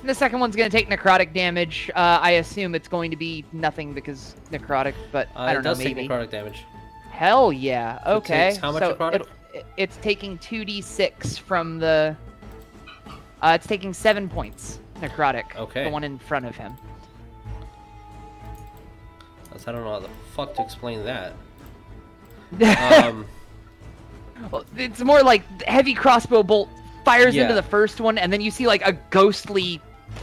And 0.00 0.08
the 0.08 0.14
second 0.14 0.40
one's 0.40 0.54
going 0.54 0.70
to 0.70 0.76
take 0.76 0.88
necrotic 0.90 1.32
damage. 1.32 1.90
Uh, 1.94 2.18
I 2.20 2.32
assume 2.32 2.74
it's 2.74 2.88
going 2.88 3.10
to 3.10 3.16
be 3.16 3.44
nothing 3.52 3.94
because 3.94 4.36
necrotic, 4.52 4.92
but 5.10 5.28
Uh, 5.34 5.40
I 5.40 5.52
don't 5.54 5.62
it 5.62 5.64
does 5.64 5.78
know, 5.78 5.84
take 5.86 5.96
necrotic 5.96 6.30
damage. 6.30 6.64
Hell 7.20 7.52
yeah. 7.52 7.98
Okay. 8.06 8.56
how 8.62 8.72
much 8.72 8.82
so 8.82 9.08
it- 9.52 9.66
it's 9.76 9.98
taking 9.98 10.38
2d6 10.38 11.38
from 11.38 11.78
the. 11.78 12.16
Uh, 13.42 13.52
it's 13.56 13.66
taking 13.66 13.92
seven 13.92 14.26
points 14.26 14.80
necrotic. 15.02 15.54
Okay. 15.54 15.84
The 15.84 15.90
one 15.90 16.02
in 16.02 16.18
front 16.18 16.46
of 16.46 16.56
him. 16.56 16.72
I 19.52 19.72
don't 19.72 19.84
know 19.84 19.90
how 19.90 19.98
the 20.00 20.08
fuck 20.34 20.54
to 20.54 20.62
explain 20.62 21.04
that. 21.04 21.34
Um, 23.04 23.26
Well, 24.50 24.64
it's 24.78 25.00
more 25.00 25.20
like 25.22 25.42
heavy 25.64 25.92
crossbow 25.92 26.42
bolt 26.42 26.70
fires 27.04 27.34
Yeah. 27.34 27.42
into 27.42 27.54
the 27.54 27.62
first 27.62 28.00
one, 28.00 28.16
and 28.16 28.32
then 28.32 28.40
you 28.40 28.50
see 28.50 28.66
like 28.66 28.80
a 28.86 28.92
ghostly 29.10 29.78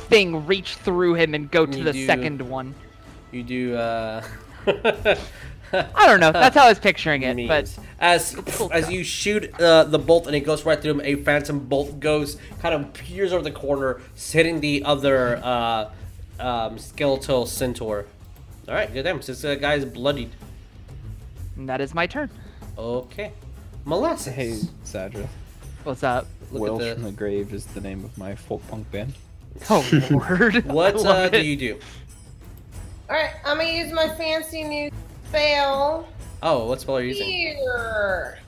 thing 0.10 0.48
reach 0.48 0.74
through 0.78 1.14
him 1.14 1.36
and 1.36 1.52
go 1.52 1.68
to 1.68 1.78
You 1.78 1.84
the 1.84 1.94
do- 1.94 2.06
second 2.08 2.42
one. 2.42 2.74
you 3.32 3.44
do. 3.44 3.76
Uh, 3.76 4.24
I 5.74 6.08
don't 6.08 6.20
know. 6.20 6.32
That's 6.32 6.56
how 6.56 6.66
I 6.66 6.70
was 6.70 6.80
picturing 6.80 7.24
it, 7.24 7.48
but 7.48 7.78
as 8.00 8.36
cool 8.48 8.72
as 8.72 8.90
you 8.90 9.04
shoot 9.04 9.54
uh, 9.60 9.84
the 9.84 10.00
bolt 10.00 10.28
and 10.28 10.36
it 10.36 10.42
goes 10.42 10.66
right 10.66 10.82
through 10.82 10.92
him, 10.92 11.02
a 11.04 11.16
phantom 11.16 11.60
bolt 11.60 12.00
goes 12.00 12.38
kind 12.60 12.74
of 12.74 12.94
peers 12.94 13.34
over 13.34 13.44
the 13.44 13.52
corner, 13.52 14.02
hitting 14.16 14.60
the 14.60 14.84
other 14.84 15.38
uh, 15.44 15.90
um, 16.40 16.78
skeletal 16.78 17.46
centaur. 17.46 18.06
All 18.68 18.74
right, 18.74 18.92
good 18.94 19.04
damage. 19.04 19.26
This 19.26 19.44
uh, 19.44 19.56
guy 19.56 19.76
is 19.76 19.86
bloodied. 19.86 20.32
that 21.58 21.82
is 21.82 21.94
my 21.94 22.08
turn. 22.08 22.30
Okay, 22.78 23.32
molasses. 23.86 24.34
Hey, 24.34 24.52
Zadra. 24.86 25.28
What's 25.84 26.04
up? 26.04 26.28
Look 26.52 26.64
Wails 26.64 26.82
at 26.82 26.94
from 26.96 27.04
the. 27.04 27.12
the 27.12 27.18
Grave 27.18 27.54
is 27.54 27.66
the 27.66 27.82
name 27.82 28.04
of 28.06 28.18
my 28.18 28.36
folk 28.36 28.66
punk 28.68 28.90
band. 28.92 29.14
Oh 29.72 29.84
lord. 30.12 30.66
What 30.72 31.04
uh, 31.04 31.30
do 31.30 31.42
you 31.42 31.56
do? 31.56 31.80
Alright, 33.10 33.32
I'm 33.44 33.58
gonna 33.58 33.72
use 33.72 33.92
my 33.92 34.08
fancy 34.08 34.64
new 34.64 34.92
spell. 35.28 36.08
Oh, 36.42 36.66
what 36.66 36.82
spell 36.82 36.98
are 36.98 37.02
you 37.02 37.10
using? 37.10 37.28
Fear. 37.28 38.40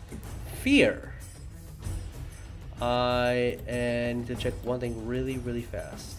Fear. 0.61 1.14
I 2.81 3.57
and 3.68 4.26
to 4.27 4.35
check 4.35 4.53
one 4.64 4.80
thing 4.80 5.06
really, 5.06 5.38
really 5.39 5.64
fast. 5.64 6.15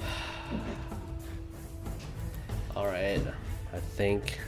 All 2.76 2.86
right, 2.86 3.20
I 3.72 3.78
think. 3.78 4.38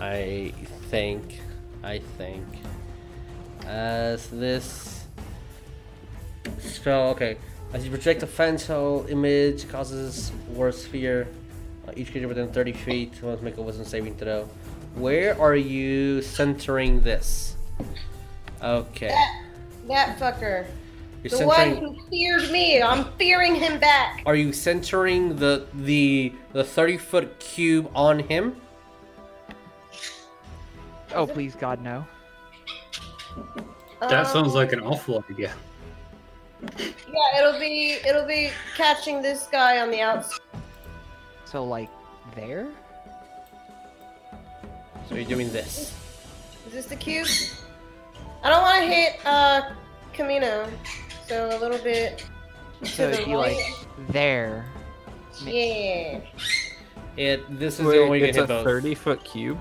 I 0.00 0.54
think. 0.88 1.40
I 1.82 1.98
think. 2.16 2.44
As 3.68 4.28
this 4.28 5.04
spell, 6.58 7.10
okay. 7.10 7.36
As 7.74 7.84
you 7.84 7.90
project 7.90 8.22
a 8.22 8.26
phantom 8.26 9.06
image, 9.08 9.68
causes 9.68 10.32
worse 10.54 10.86
fear. 10.86 11.28
Uh, 11.86 11.92
each 11.94 12.10
creature 12.10 12.28
within 12.28 12.50
30 12.50 12.72
feet 12.72 13.22
must 13.22 13.42
make 13.42 13.58
a 13.58 13.62
wisdom 13.62 13.84
saving 13.84 14.16
throw. 14.16 14.48
Where 14.94 15.38
are 15.38 15.54
you 15.54 16.22
centering 16.22 17.02
this? 17.02 17.56
Okay. 18.62 19.14
That 19.86 20.18
fucker. 20.18 20.66
You're 21.22 21.38
The 21.38 21.46
one 21.46 21.76
who 21.76 21.96
feared 22.08 22.50
me. 22.50 22.80
I'm 22.80 23.12
fearing 23.18 23.54
him 23.54 23.78
back. 23.78 24.22
Are 24.24 24.34
you 24.34 24.52
centering 24.52 25.36
the 25.36 25.66
the 25.74 26.32
the 26.52 26.64
30 26.64 26.96
foot 26.96 27.38
cube 27.38 27.90
on 27.94 28.20
him? 28.20 28.56
Oh 31.14 31.26
please 31.26 31.54
God 31.54 31.82
no. 31.82 32.06
That 34.00 34.26
sounds 34.26 34.48
Um, 34.48 34.54
like 34.54 34.72
an 34.72 34.80
awful 34.80 35.24
idea. 35.30 35.52
Yeah, 36.78 37.38
it'll 37.38 37.58
be 37.60 37.98
it'll 38.06 38.26
be 38.26 38.50
catching 38.76 39.22
this 39.22 39.46
guy 39.50 39.80
on 39.80 39.90
the 39.90 40.00
outside. 40.00 40.38
So 41.44 41.64
like 41.64 41.88
there? 42.34 42.68
So 45.08 45.14
you're 45.14 45.24
doing 45.24 45.50
this. 45.52 45.94
Is 46.66 46.72
this 46.72 46.86
the 46.86 46.96
cube? 46.96 47.26
I 48.42 48.50
don't 48.50 48.62
want 48.62 48.82
to 48.82 48.86
hit 48.88 49.20
uh 49.24 49.62
Chameno, 50.14 50.68
so 51.26 51.48
a 51.56 51.58
little 51.58 51.78
bit 51.78 52.24
So 52.82 53.08
it'd 53.08 53.24
be 53.24 53.36
like 53.36 53.56
there. 54.10 54.66
Yeah. 55.44 56.20
It. 57.16 57.58
This 57.58 57.78
is 57.80 57.86
Wait, 57.86 57.94
the 57.96 57.98
only 58.02 58.10
way 58.10 58.18
you 58.20 58.24
it's 58.26 58.36
can 58.36 58.44
a 58.50 58.54
hit 58.54 58.64
both. 58.64 58.64
30 58.64 58.94
foot 58.94 59.24
cube? 59.24 59.60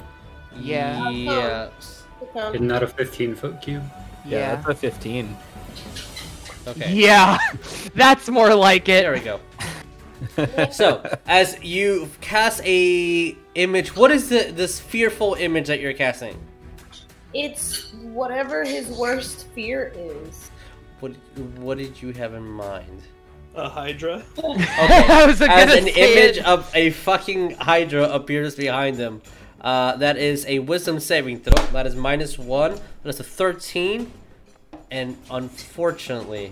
Yeah. 0.59 1.09
Yes. 1.09 1.71
Okay. 1.79 1.96
Isn't 2.35 2.67
that 2.67 2.83
a 2.83 2.87
15 2.87 3.35
foot 3.35 3.61
cube? 3.61 3.83
Yeah, 4.25 4.55
that's 4.55 4.69
a 4.69 4.75
15. 4.75 5.37
Okay. 6.67 6.93
Yeah, 6.93 7.37
that's 7.95 8.29
more 8.29 8.53
like 8.53 8.89
it. 8.89 9.03
There 9.03 9.13
we 9.13 9.19
go. 9.19 9.39
So, 10.71 11.03
as 11.27 11.63
you 11.63 12.09
cast 12.21 12.61
a 12.65 13.35
image, 13.53 13.95
what 13.95 14.09
is 14.09 14.29
the 14.29 14.51
this 14.51 14.79
fearful 14.79 15.35
image 15.35 15.67
that 15.67 15.79
you're 15.79 15.93
casting? 15.93 16.35
It's 17.35 17.93
whatever 17.93 18.63
his 18.63 18.87
worst 18.89 19.45
fear 19.49 19.93
is. 19.95 20.49
What 21.01 21.11
what 21.57 21.77
did 21.77 22.01
you 22.01 22.13
have 22.13 22.33
in 22.33 22.43
mind? 22.47 23.03
A 23.53 23.69
Hydra. 23.69 24.23
Okay. 24.37 24.65
I 25.07 25.25
was 25.27 25.39
as 25.41 25.75
an 25.75 25.83
say 25.85 25.91
image 26.25 26.37
it. 26.37 26.45
of 26.45 26.69
a 26.73 26.89
fucking 26.89 27.51
Hydra 27.55 28.09
appears 28.09 28.55
behind 28.55 28.97
him. 28.97 29.21
Uh, 29.61 29.95
that 29.97 30.17
is 30.17 30.45
a 30.45 30.59
Wisdom 30.59 30.99
saving 30.99 31.39
throw. 31.39 31.65
That 31.67 31.87
is 31.87 31.95
minus 31.95 32.37
one. 32.37 32.79
That's 33.03 33.19
a 33.19 33.23
thirteen, 33.23 34.11
and 34.91 35.17
unfortunately, 35.31 36.51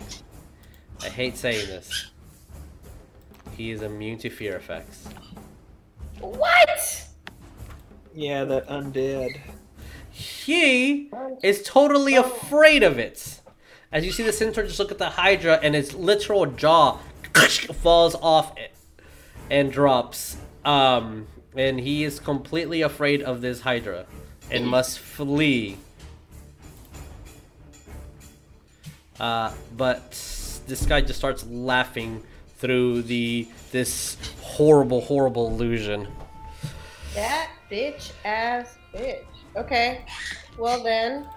I 1.03 1.09
hate 1.09 1.37
saying 1.37 1.67
this. 1.67 2.11
He 3.55 3.71
is 3.71 3.81
immune 3.81 4.17
to 4.19 4.29
fear 4.29 4.55
effects. 4.55 5.07
What? 6.19 7.07
Yeah, 8.13 8.43
that 8.45 8.67
undead. 8.67 9.39
He 10.09 11.11
is 11.43 11.61
totally 11.63 12.15
afraid 12.15 12.83
of 12.83 12.97
it. 12.97 13.41
As 13.91 14.05
you 14.05 14.11
see 14.11 14.23
the 14.23 14.33
centaur 14.33 14.63
just 14.63 14.79
look 14.79 14.91
at 14.91 14.97
the 14.97 15.09
Hydra 15.09 15.59
and 15.61 15.75
its 15.75 15.93
literal 15.93 16.45
jaw 16.45 16.97
falls 17.81 18.15
off 18.15 18.57
it 18.57 18.73
and 19.49 19.71
drops. 19.71 20.37
Um, 20.63 21.27
and 21.55 21.79
he 21.79 22.03
is 22.03 22.19
completely 22.19 22.81
afraid 22.81 23.21
of 23.21 23.41
this 23.41 23.61
Hydra 23.61 24.05
and 24.51 24.67
must 24.67 24.99
flee. 24.99 25.77
Uh, 29.19 29.53
but 29.77 30.11
this 30.67 30.85
guy 30.85 31.01
just 31.01 31.17
starts 31.17 31.45
laughing 31.47 32.21
through 32.57 33.03
the 33.03 33.47
this 33.71 34.17
horrible, 34.41 35.01
horrible 35.01 35.47
illusion. 35.47 36.07
That 37.13 37.49
bitch 37.71 38.11
ass 38.25 38.77
bitch. 38.93 39.23
Okay. 39.55 40.05
Well 40.57 40.83
then, 40.83 41.27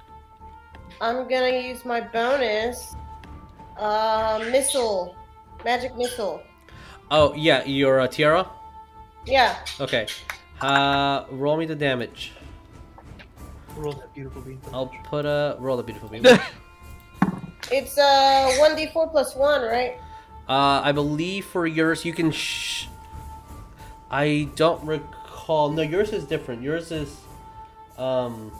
I'm 1.00 1.28
gonna 1.28 1.50
use 1.50 1.84
my 1.84 2.00
bonus. 2.00 2.94
Uh, 3.76 4.44
missile, 4.50 5.14
magic 5.64 5.96
missile. 5.96 6.42
Oh 7.10 7.32
yeah, 7.34 7.64
you're 7.64 8.00
a 8.00 8.08
tiara. 8.08 8.50
Yeah. 9.28 9.56
Okay. 9.80 10.06
Uh, 10.60 11.24
roll 11.30 11.56
me 11.56 11.66
the 11.66 11.74
damage. 11.76 12.32
Roll 13.76 13.92
that 13.92 14.12
beautiful 14.14 14.42
bean. 14.42 14.60
I'll 14.72 14.90
put 15.04 15.24
a 15.24 15.56
roll 15.60 15.76
the 15.76 15.82
beautiful 15.82 16.08
beam. 16.08 16.24
It's 17.70 17.98
uh 17.98 18.50
one 18.58 18.74
d 18.76 18.86
four 18.94 19.10
plus 19.10 19.36
one, 19.36 19.60
right? 19.60 19.98
uh, 20.48 20.80
I 20.82 20.90
believe 20.92 21.44
for 21.44 21.66
yours 21.66 22.02
you 22.02 22.14
can. 22.14 22.30
Sh- 22.30 22.86
I 24.10 24.48
don't 24.56 24.82
recall. 24.86 25.70
No, 25.70 25.82
yours 25.82 26.14
is 26.14 26.24
different. 26.24 26.62
Yours 26.62 26.90
is, 26.90 27.14
um, 27.98 28.50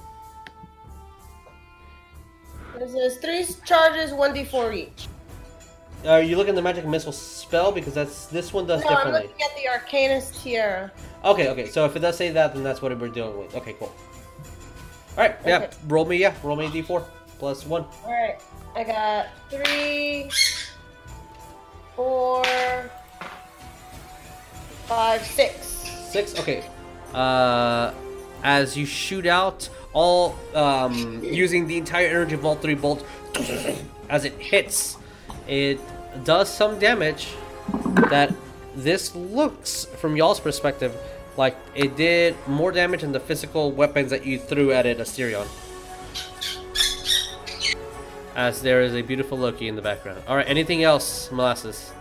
This 2.78 2.92
is 2.92 3.16
three 3.16 3.46
charges, 3.64 4.12
one 4.12 4.34
d 4.34 4.44
four 4.44 4.72
each. 4.74 5.08
Are 6.06 6.22
you 6.22 6.36
looking 6.36 6.50
at 6.50 6.56
the 6.56 6.62
magic 6.62 6.86
missile 6.86 7.12
spell 7.12 7.72
because 7.72 7.94
that's 7.94 8.26
this 8.26 8.52
one 8.52 8.66
does 8.66 8.82
No, 8.84 8.90
I'm 8.90 8.96
differently. 8.96 9.22
looking 9.28 9.44
at 9.44 9.56
the 9.56 9.96
Arcanist 9.98 10.42
tiara. 10.42 10.92
Okay, 11.24 11.48
okay. 11.48 11.66
So 11.66 11.84
if 11.84 11.96
it 11.96 12.00
does 12.00 12.16
say 12.16 12.30
that, 12.30 12.54
then 12.54 12.62
that's 12.62 12.80
what 12.80 12.96
we're 12.98 13.08
dealing 13.08 13.38
with. 13.38 13.54
Okay, 13.56 13.74
cool. 13.78 13.92
All 15.16 15.24
right, 15.24 15.36
yeah. 15.44 15.56
Okay. 15.58 15.70
Roll 15.88 16.04
me, 16.04 16.16
yeah. 16.18 16.34
Roll 16.44 16.56
me 16.56 16.66
a 16.66 16.70
d4 16.70 17.04
plus 17.38 17.66
one. 17.66 17.84
All 18.04 18.12
right. 18.12 18.38
I 18.76 18.84
got 18.84 19.26
three, 19.50 20.30
four, 21.96 22.44
five, 24.86 25.22
six. 25.26 25.56
Six. 26.10 26.38
Okay. 26.38 26.64
Uh, 27.12 27.92
as 28.44 28.76
you 28.76 28.86
shoot 28.86 29.26
out, 29.26 29.68
all 29.94 30.36
um, 30.54 31.22
using 31.24 31.66
the 31.66 31.76
entire 31.76 32.06
energy 32.06 32.34
of 32.34 32.44
all 32.44 32.54
three 32.54 32.74
bolts, 32.74 33.02
as 34.08 34.24
it 34.24 34.34
hits, 34.34 34.97
it 35.48 35.80
does 36.24 36.48
some 36.52 36.78
damage. 36.78 37.28
That 38.10 38.32
this 38.74 39.14
looks, 39.14 39.84
from 39.84 40.16
y'all's 40.16 40.40
perspective, 40.40 40.96
like 41.36 41.56
it 41.74 41.96
did 41.96 42.36
more 42.46 42.72
damage 42.72 43.00
than 43.02 43.12
the 43.12 43.20
physical 43.20 43.72
weapons 43.72 44.10
that 44.10 44.24
you 44.24 44.38
threw 44.38 44.72
at 44.72 44.86
it, 44.86 44.98
Asterion. 44.98 45.46
As 48.34 48.62
there 48.62 48.82
is 48.82 48.94
a 48.94 49.02
beautiful 49.02 49.36
Loki 49.36 49.68
in 49.68 49.74
the 49.74 49.82
background. 49.82 50.22
All 50.28 50.36
right. 50.36 50.48
Anything 50.48 50.84
else, 50.84 51.30
Molasses? 51.32 51.92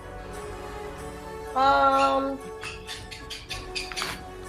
Um, 1.55 2.37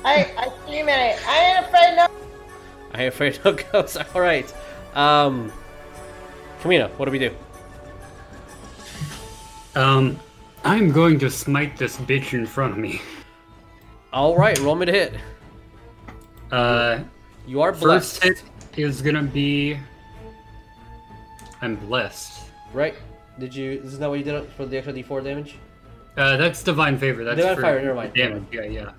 I 0.04 0.30
I 0.36 0.52
scream 0.62 0.88
at 0.90 1.16
it. 1.16 1.26
I 1.26 1.38
ain't 1.38 1.66
afraid 1.66 1.96
no. 1.96 2.08
I 2.92 3.02
ain't 3.04 3.14
afraid 3.14 3.40
no 3.44 3.52
ghosts. 3.54 3.96
All 4.14 4.20
right. 4.20 4.52
Um, 4.94 5.50
Chameno, 6.60 6.90
what 6.98 7.06
do 7.06 7.10
we 7.10 7.18
do? 7.18 7.34
Um, 9.78 10.18
I'm 10.64 10.90
going 10.90 11.18
to 11.20 11.30
smite 11.30 11.76
this 11.76 11.96
bitch 11.98 12.34
in 12.34 12.46
front 12.46 12.72
of 12.72 12.78
me. 12.78 13.00
All 14.12 14.36
right, 14.36 14.58
roll 14.58 14.74
me 14.74 14.86
to 14.86 14.92
hit. 14.92 15.14
Uh, 16.50 17.00
You 17.46 17.60
are 17.60 17.72
first 17.72 18.20
blessed, 18.20 18.22
hit 18.24 18.42
is 18.76 19.00
gonna 19.02 19.22
be. 19.22 19.78
I'm 21.62 21.76
blessed. 21.76 22.40
right? 22.72 22.94
Did 23.38 23.54
you? 23.54 23.80
Isn't 23.84 24.00
that 24.00 24.08
what 24.08 24.18
you 24.18 24.24
did 24.24 24.50
for 24.56 24.66
the 24.66 24.76
extra 24.78 24.92
D4 24.92 25.22
damage? 25.22 25.56
Uh, 26.16 26.36
that's 26.36 26.62
divine 26.64 26.98
favor. 26.98 27.22
That's 27.22 27.38
Divine 27.38 27.60
Fire, 27.60 27.80
never 27.80 27.94
mind, 27.94 28.14
damage. 28.14 28.44
Yeah, 28.50 28.62
yeah. 28.64 28.90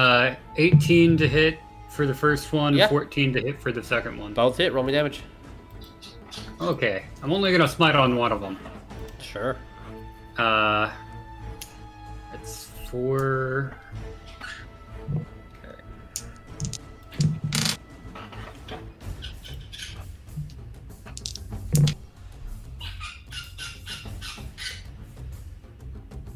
Uh, 0.00 0.34
18 0.56 1.16
to 1.16 1.26
hit 1.28 1.58
for 1.90 2.06
the 2.06 2.14
first 2.14 2.52
one. 2.52 2.74
Yeah. 2.74 2.86
14 2.88 3.32
to 3.32 3.40
hit 3.40 3.60
for 3.60 3.72
the 3.72 3.82
second 3.82 4.18
one. 4.18 4.34
Both 4.34 4.58
hit. 4.58 4.72
Roll 4.72 4.84
me 4.84 4.92
damage. 4.92 5.22
Okay, 6.60 7.04
I'm 7.22 7.32
only 7.32 7.50
gonna 7.50 7.66
smite 7.66 7.96
on 7.96 8.14
one 8.14 8.30
of 8.30 8.40
them. 8.40 8.56
Sure. 9.32 9.56
Uh, 10.38 10.92
it's 12.34 12.70
four. 12.90 13.74
Okay. 15.14 15.82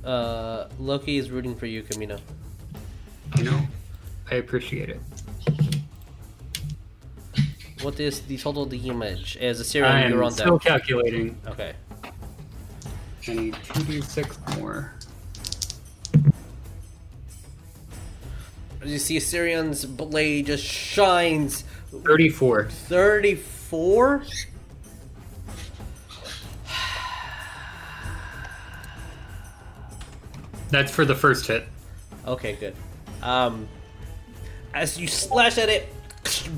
Uh, 0.05 0.69
Loki 0.79 1.19
is 1.19 1.31
rooting 1.31 1.55
for 1.55 1.67
you, 1.67 1.83
Chameno. 1.83 2.19
You 3.37 3.45
know, 3.45 3.61
I 4.31 4.37
appreciate 4.37 4.89
it. 4.89 5.01
What 7.83 7.99
is 8.01 8.21
the 8.23 8.37
total 8.37 8.67
damage? 8.67 9.37
As 9.39 9.59
a 9.61 9.63
I 9.63 9.65
serial, 9.65 9.93
am 9.93 10.11
you're 10.11 10.25
on 10.25 10.33
still 10.33 10.59
deck. 10.59 10.67
calculating. 10.67 11.39
Okay. 11.47 11.75
I 13.31 13.35
need 13.35 13.55
2d6 13.55 14.59
more. 14.59 14.93
As 18.83 18.91
you 18.91 18.99
see, 18.99 19.19
Asterion's 19.19 19.85
blade 19.85 20.47
just 20.47 20.65
shines. 20.65 21.63
34. 21.93 22.65
34? 22.71 24.25
That's 30.71 30.91
for 30.91 31.05
the 31.05 31.15
first 31.15 31.47
hit. 31.47 31.69
Okay, 32.27 32.57
good. 32.57 32.75
Um, 33.23 33.69
as 34.75 34.99
you 34.99 35.07
slash 35.07 35.57
at 35.57 35.69
it, 35.69 35.89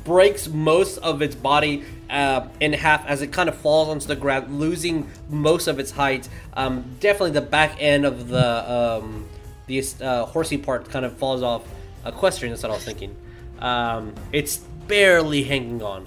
breaks 0.04 0.48
most 0.48 0.98
of 0.98 1.22
its 1.22 1.34
body 1.34 1.84
uh, 2.10 2.48
in 2.60 2.72
half 2.72 3.06
as 3.06 3.22
it 3.22 3.32
kind 3.32 3.48
of 3.48 3.56
falls 3.56 3.88
onto 3.88 4.06
the 4.06 4.16
ground, 4.16 4.58
losing 4.58 5.08
most 5.28 5.66
of 5.66 5.78
its 5.78 5.90
height. 5.90 6.28
Um, 6.54 6.84
definitely 7.00 7.32
the 7.32 7.40
back 7.40 7.76
end 7.80 8.04
of 8.04 8.28
the 8.28 8.72
um, 8.72 9.28
the 9.66 9.84
uh, 10.00 10.26
horsey 10.26 10.58
part 10.58 10.88
kind 10.88 11.04
of 11.04 11.16
falls 11.16 11.42
off. 11.42 11.62
Equestrian, 12.04 12.52
that's 12.52 12.62
what 12.62 12.72
I 12.72 12.74
was 12.74 12.84
thinking. 12.84 13.16
Um, 13.60 14.14
it's 14.32 14.58
barely 14.88 15.44
hanging 15.44 15.82
on. 15.82 16.06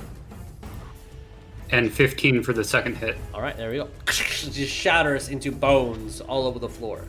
And 1.71 1.91
15 1.91 2.43
for 2.43 2.53
the 2.53 2.63
second 2.63 2.97
hit. 2.97 3.17
All 3.33 3.41
right, 3.41 3.55
there 3.57 3.71
we 3.71 3.77
go. 3.77 3.89
Just 4.07 4.71
shatters 4.71 5.29
into 5.29 5.51
bones 5.51 6.21
all 6.21 6.45
over 6.45 6.59
the 6.59 6.69
floor. 6.69 7.05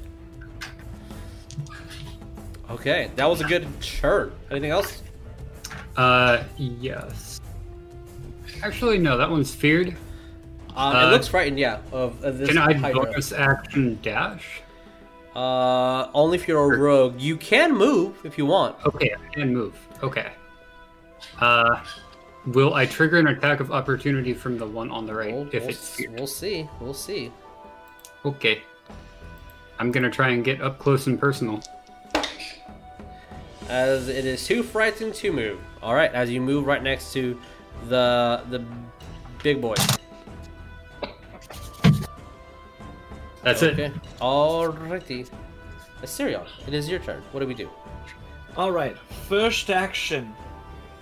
Okay, 2.71 3.11
that 3.17 3.27
was 3.27 3.41
a 3.41 3.45
good 3.45 3.67
turn. 3.81 4.33
Anything 4.51 4.71
else? 4.71 5.03
Uh, 5.97 6.43
yes. 6.59 7.41
Actually, 8.63 8.99
no, 8.99 9.17
that 9.17 9.31
one's 9.31 9.55
feared. 9.55 9.89
Um, 10.77 10.95
Uh, 10.97 11.09
it 11.09 11.11
looks 11.13 11.29
frightened, 11.29 11.59
yeah. 11.59 11.79
Of, 11.93 12.23
of 12.23 12.39
this 12.39 12.49
Can 12.49 12.59
I 12.59 12.75
Hydra. 12.75 13.05
bonus 13.07 13.33
action 13.33 13.99
dash? 14.03 14.61
Uh, 15.35 16.09
only 16.15 16.37
if 16.39 16.49
you're 16.49 16.75
a 16.75 16.79
rogue. 16.79 17.21
You 17.21 17.37
can 17.37 17.75
move 17.77 18.17
if 18.25 18.39
you 18.39 18.47
want. 18.47 18.77
Okay, 18.87 19.15
I 19.15 19.35
can 19.35 19.53
move. 19.53 19.75
Okay. 20.03 20.33
Uh, 21.41 21.81
will 22.47 22.75
I 22.75 22.87
trigger 22.87 23.19
an 23.19 23.27
attack 23.29 23.61
of 23.61 23.71
opportunity 23.73 24.33
from 24.33 24.57
the 24.59 24.67
one 24.67 24.91
on 24.91 25.07
the 25.07 25.15
right 25.15 25.33
We'll, 25.35 25.47
if 25.49 25.63
we'll, 25.63 25.69
it's 25.71 26.01
s- 26.01 26.07
we'll 26.11 26.27
see. 26.27 26.69
We'll 26.81 26.95
see. 26.95 27.33
okay? 28.25 28.63
I'm 29.79 29.93
gonna 29.93 30.11
try 30.11 30.31
and 30.31 30.43
get 30.43 30.63
up 30.63 30.79
close 30.79 31.07
and 31.07 31.19
personal. 31.21 31.63
As 33.69 34.09
it 34.09 34.25
is 34.25 34.47
too 34.47 34.63
frightened 34.63 35.15
to 35.15 35.33
move. 35.33 35.59
All 35.83 35.95
right, 35.95 36.13
as 36.13 36.31
you 36.31 36.41
move 36.41 36.67
right 36.67 36.83
next 36.83 37.13
to 37.15 37.39
the 37.89 38.43
the 38.51 38.65
big 39.43 39.61
boy. 39.61 39.75
That's 43.43 43.63
Okay. 43.63 43.85
it. 43.87 43.93
Alrighty. 44.21 45.29
Asterion, 46.03 46.47
it 46.67 46.75
is 46.75 46.89
your 46.89 46.99
turn. 47.01 47.23
What 47.33 47.41
do 47.41 47.47
we 47.47 47.55
do? 47.55 47.69
All 48.57 48.73
right, 48.73 48.97
first 49.29 49.71
action, 49.71 50.35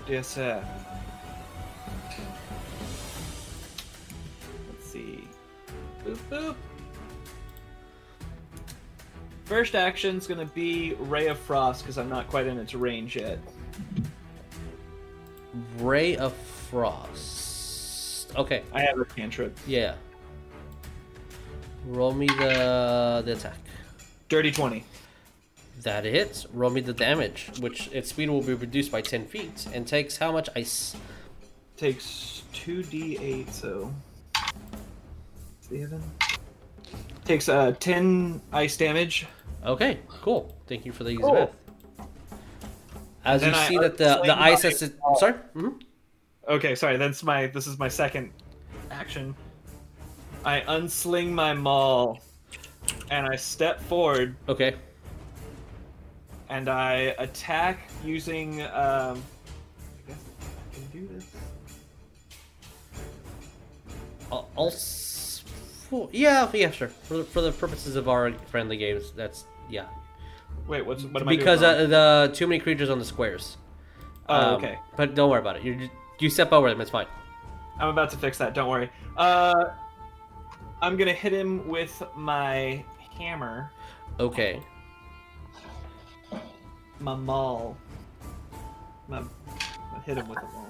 dear 0.06 0.22
sir. 0.22 0.62
Let's 4.70 4.86
see. 4.86 5.28
Boop 6.04 6.18
boop. 6.30 6.56
First 9.44 9.74
action's 9.74 10.26
gonna 10.26 10.46
be 10.46 10.94
Ray 10.98 11.26
of 11.28 11.38
Frost 11.38 11.82
because 11.82 11.98
I'm 11.98 12.08
not 12.08 12.28
quite 12.28 12.46
in 12.46 12.58
its 12.58 12.74
range 12.74 13.16
yet. 13.16 13.38
Ray 15.78 16.16
of 16.16 16.32
Frost. 16.70 18.34
Okay, 18.36 18.62
I 18.72 18.80
have 18.80 18.98
a 18.98 19.04
cantrip. 19.04 19.56
yeah. 19.66 19.94
Roll 21.86 22.14
me 22.14 22.26
the 22.26 23.22
the 23.26 23.32
attack. 23.32 23.58
Dirty 24.30 24.50
twenty. 24.50 24.84
That 25.82 26.04
hits. 26.06 26.46
Roll 26.54 26.70
me 26.70 26.80
the 26.80 26.94
damage, 26.94 27.50
which 27.60 27.88
its 27.92 28.08
speed 28.08 28.30
will 28.30 28.40
be 28.42 28.54
reduced 28.54 28.90
by 28.90 29.02
10 29.02 29.26
feet 29.26 29.66
and 29.74 29.86
takes 29.86 30.16
how 30.16 30.32
much 30.32 30.48
ice? 30.56 30.96
Takes 31.76 32.44
two 32.54 32.82
d8, 32.84 33.50
so 33.52 33.92
seven. 35.60 36.02
Takes 37.26 37.48
uh 37.50 37.72
ten 37.78 38.40
ice 38.52 38.76
damage. 38.78 39.26
Okay, 39.64 39.98
cool. 40.08 40.54
Thank 40.66 40.84
you 40.84 40.92
for 40.92 41.04
the 41.04 41.10
easy 41.10 41.22
Cool. 41.22 41.34
math. 41.34 42.08
As 43.24 43.42
you 43.42 43.50
I 43.50 43.68
see 43.68 43.78
that 43.78 43.96
the, 43.96 44.20
the 44.24 44.38
ice 44.38 44.62
has 44.62 44.78
to. 44.80 44.92
Sorry? 45.18 45.32
hmm 45.54 45.70
Okay, 46.48 46.74
sorry. 46.74 46.98
That's 46.98 47.22
my. 47.22 47.46
This 47.46 47.66
is 47.66 47.78
my 47.78 47.88
second 47.88 48.30
action. 48.90 49.34
I 50.44 50.60
unsling 50.60 51.30
my 51.32 51.54
maul, 51.54 52.20
and 53.10 53.26
I 53.26 53.36
step 53.36 53.80
forward, 53.80 54.36
Okay. 54.46 54.74
and 56.50 56.68
I 56.68 57.14
attack 57.18 57.88
using. 58.04 58.60
Um, 58.60 59.22
I 59.22 60.08
guess 60.08 60.18
I 60.42 60.74
can 60.74 60.86
do 60.92 61.08
this. 61.14 61.26
I'll, 64.30 64.48
I'll 64.58 64.66
s- 64.68 65.42
yeah, 66.12 66.50
yeah, 66.52 66.70
sure. 66.70 66.88
For 66.88 67.18
the, 67.18 67.24
for 67.24 67.40
the 67.40 67.52
purposes 67.52 67.96
of 67.96 68.06
our 68.10 68.32
friendly 68.50 68.76
games, 68.76 69.12
that's. 69.16 69.44
Yeah. 69.68 69.86
Wait, 70.66 70.84
what's 70.86 71.04
what 71.04 71.22
am 71.22 71.28
Because 71.28 71.62
I 71.62 71.74
doing? 71.78 71.92
uh, 71.92 72.26
the 72.26 72.32
too 72.34 72.46
many 72.46 72.58
creatures 72.60 72.88
on 72.90 72.98
the 72.98 73.04
squares. 73.04 73.56
oh, 74.28 74.34
Um, 74.34 74.54
okay. 74.54 74.78
But 74.96 75.14
don't 75.14 75.30
worry 75.30 75.40
about 75.40 75.56
it. 75.56 75.62
You 75.62 75.88
you 76.20 76.30
step 76.30 76.52
over 76.52 76.68
them, 76.70 76.80
it's 76.80 76.90
fine. 76.90 77.06
I'm 77.78 77.88
about 77.88 78.10
to 78.10 78.16
fix 78.16 78.38
that. 78.38 78.54
Don't 78.54 78.68
worry. 78.68 78.88
Uh, 79.16 79.70
I'm 80.80 80.96
gonna 80.96 81.12
hit 81.12 81.32
him 81.32 81.66
with 81.68 82.02
my 82.16 82.84
hammer, 83.18 83.70
Okay. 84.20 84.60
my 87.00 87.14
maul. 87.14 87.76
My, 89.08 89.18
I 89.18 89.98
hit 90.06 90.16
him 90.18 90.28
with 90.28 90.38
a 90.38 90.42
maul. 90.42 90.66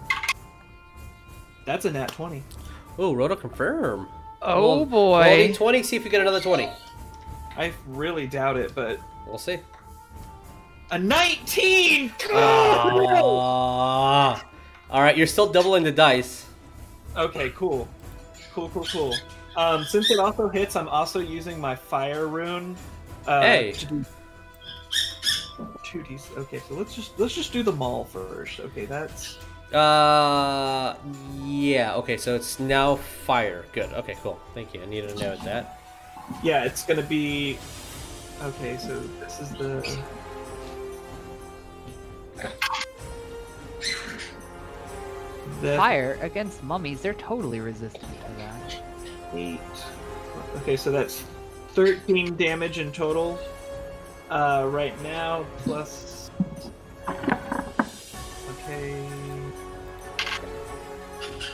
That's 1.66 1.84
a 1.84 1.90
nat 1.90 2.08
twenty. 2.08 2.42
Oh, 2.98 3.14
Roto 3.14 3.36
confirm. 3.36 4.08
Oh 4.42 4.54
Roll- 4.60 4.86
boy. 4.86 5.46
Roll 5.46 5.54
20, 5.54 5.82
see 5.82 5.96
if 5.96 6.04
you 6.04 6.10
get 6.10 6.20
another 6.20 6.40
20. 6.40 6.68
I 7.56 7.72
really 7.86 8.26
doubt 8.26 8.56
it, 8.56 8.74
but 8.74 8.98
We'll 9.26 9.38
see. 9.38 9.58
a 10.90 10.98
19. 10.98 12.12
Ah. 12.32 14.44
All 14.90 15.02
right, 15.02 15.16
you're 15.16 15.26
still 15.26 15.50
doubling 15.50 15.82
the 15.82 15.92
dice. 15.92 16.46
Okay, 17.16 17.50
cool. 17.50 17.88
Cool, 18.52 18.68
cool, 18.70 18.84
cool. 18.84 19.14
Um, 19.56 19.84
since 19.84 20.10
it 20.10 20.18
also 20.18 20.48
hits, 20.48 20.76
I'm 20.76 20.88
also 20.88 21.20
using 21.20 21.60
my 21.60 21.74
fire 21.74 22.28
rune. 22.28 22.76
Uh, 23.26 23.40
Hey. 23.40 23.72
To 23.72 23.86
do 23.86 24.04
two 25.84 26.02
d. 26.02 26.18
Okay, 26.36 26.60
so 26.68 26.74
let's 26.74 26.94
just 26.94 27.18
let's 27.18 27.34
just 27.34 27.52
do 27.52 27.62
the 27.62 27.72
maul 27.72 28.04
first. 28.04 28.60
Okay, 28.60 28.84
that's 28.84 29.38
Uh, 29.72 30.94
yeah. 31.44 31.94
Okay, 31.94 32.16
so 32.16 32.34
it's 32.34 32.60
now 32.60 32.96
fire. 32.96 33.64
Good. 33.72 33.92
Okay, 33.92 34.16
cool. 34.22 34.38
Thank 34.54 34.74
you. 34.74 34.82
I 34.82 34.86
needed 34.86 35.16
to 35.16 35.22
know 35.22 35.36
that. 35.44 35.80
Yeah. 36.42 36.64
It's 36.64 36.84
gonna 36.84 37.02
be. 37.02 37.58
Okay, 38.42 38.76
so 38.76 39.00
this 39.20 39.40
is 39.40 39.50
the. 39.50 39.98
The 45.60 45.76
Fire 45.76 46.18
against 46.20 46.62
mummies, 46.62 47.00
they're 47.00 47.14
totally 47.14 47.60
resistant 47.60 48.02
to 48.02 48.32
that. 48.36 48.82
eight. 49.32 49.60
Okay, 50.56 50.76
so 50.76 50.90
that's 50.90 51.22
thirteen 51.70 52.36
damage 52.36 52.78
in 52.78 52.92
total. 52.92 53.38
Uh, 54.30 54.66
right 54.70 55.00
now 55.02 55.46
plus. 55.58 56.30
Okay. 57.08 59.06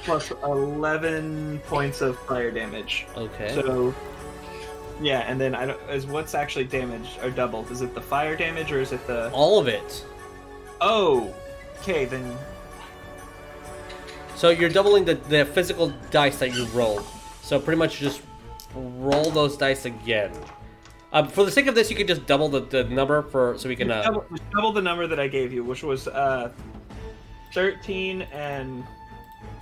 Plus 0.05 0.31
eleven 0.43 1.61
points 1.67 2.01
of 2.01 2.19
fire 2.21 2.51
damage. 2.51 3.07
Okay. 3.17 3.55
So. 3.55 3.95
Yeah, 5.01 5.21
and 5.21 5.41
then 5.41 5.55
I 5.55 5.67
don't. 5.67 5.81
Is 5.91 6.07
what's 6.07 6.35
actually 6.35 6.65
damaged 6.65 7.19
or 7.23 7.31
doubled? 7.31 7.71
Is 7.71 7.81
it 7.81 7.95
the 7.95 8.01
fire 8.01 8.37
damage 8.37 8.71
or 8.71 8.81
is 8.81 8.93
it 8.93 9.07
the? 9.07 9.31
All 9.33 9.59
of 9.59 9.67
it. 9.69 10.05
Oh. 10.81 11.33
Okay, 11.81 12.05
then. 12.05 12.37
So 14.37 14.51
you're 14.51 14.71
doubling 14.71 15.05
the, 15.05 15.15
the 15.15 15.45
physical 15.45 15.93
dice 16.11 16.39
that 16.39 16.55
you 16.55 16.67
rolled. 16.69 17.05
So 17.43 17.59
pretty 17.61 17.79
much 17.79 17.99
just 17.99 18.23
roll 18.75 19.31
those 19.31 19.57
dice 19.57 19.85
again. 19.85 20.33
Um, 21.13 21.29
for 21.29 21.45
the 21.45 21.51
sake 21.51 21.67
of 21.67 21.75
this, 21.75 21.91
you 21.91 21.97
could 21.97 22.07
just 22.07 22.25
double 22.27 22.49
the, 22.49 22.61
the 22.61 22.85
number 22.85 23.23
for 23.23 23.59
so 23.59 23.69
we 23.69 23.77
can. 23.77 23.91
Uh, 23.91 24.03
Double, 24.03 24.25
double 24.55 24.73
the 24.73 24.83
number 24.83 25.07
that 25.07 25.19
I 25.19 25.27
gave 25.29 25.53
you, 25.53 25.65
which 25.65 25.83
was 25.83 26.07
uh, 26.09 26.53
thirteen 27.53 28.23
and 28.33 28.85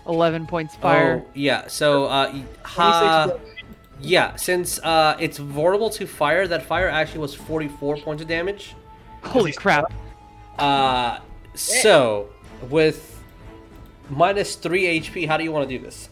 11 0.06 0.46
points 0.46 0.74
fire. 0.74 1.22
Oh, 1.24 1.30
yeah. 1.34 1.66
So 1.68 2.04
uh, 2.04 2.30
y- 2.32 2.44
26 2.64 2.64
ha, 2.64 3.30
yeah. 4.00 4.36
Since 4.36 4.78
uh, 4.80 5.16
it's 5.18 5.38
vulnerable 5.38 5.90
to 5.90 6.06
fire, 6.06 6.46
that 6.48 6.62
fire 6.62 6.88
actually 6.88 7.20
was 7.20 7.34
44 7.34 7.96
points 7.98 8.22
of 8.22 8.28
damage. 8.28 8.74
Holy 9.22 9.52
crap. 9.52 9.92
Uh, 10.58 11.18
so 11.54 12.28
with 12.68 13.20
minus 14.10 14.54
three 14.56 15.00
HP, 15.00 15.26
how 15.26 15.36
do 15.36 15.44
you 15.44 15.52
want 15.52 15.68
to 15.68 15.78
do 15.78 15.82
this? 15.82 16.08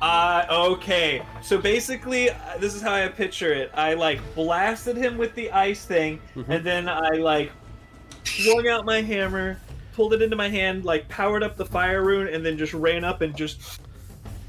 Uh, 0.00 0.46
okay. 0.50 1.22
So 1.42 1.58
basically, 1.58 2.30
uh, 2.30 2.36
this 2.60 2.74
is 2.74 2.82
how 2.82 2.94
I 2.94 3.08
picture 3.08 3.52
it. 3.52 3.70
I 3.74 3.94
like 3.94 4.20
blasted 4.34 4.96
him 4.96 5.18
with 5.18 5.34
the 5.34 5.50
ice 5.50 5.84
thing, 5.84 6.20
Mhm. 6.36 6.48
and 6.48 6.64
then 6.64 6.88
I 6.88 7.10
like 7.16 7.50
swung 8.24 8.68
out 8.68 8.84
my 8.84 9.02
hammer, 9.02 9.58
pulled 9.94 10.14
it 10.14 10.22
into 10.22 10.36
my 10.36 10.48
hand, 10.48 10.84
like 10.84 11.08
powered 11.08 11.42
up 11.42 11.56
the 11.56 11.66
fire 11.66 12.04
rune, 12.04 12.28
and 12.32 12.46
then 12.46 12.56
just 12.56 12.74
ran 12.74 13.02
up 13.04 13.22
and 13.22 13.36
just 13.36 13.80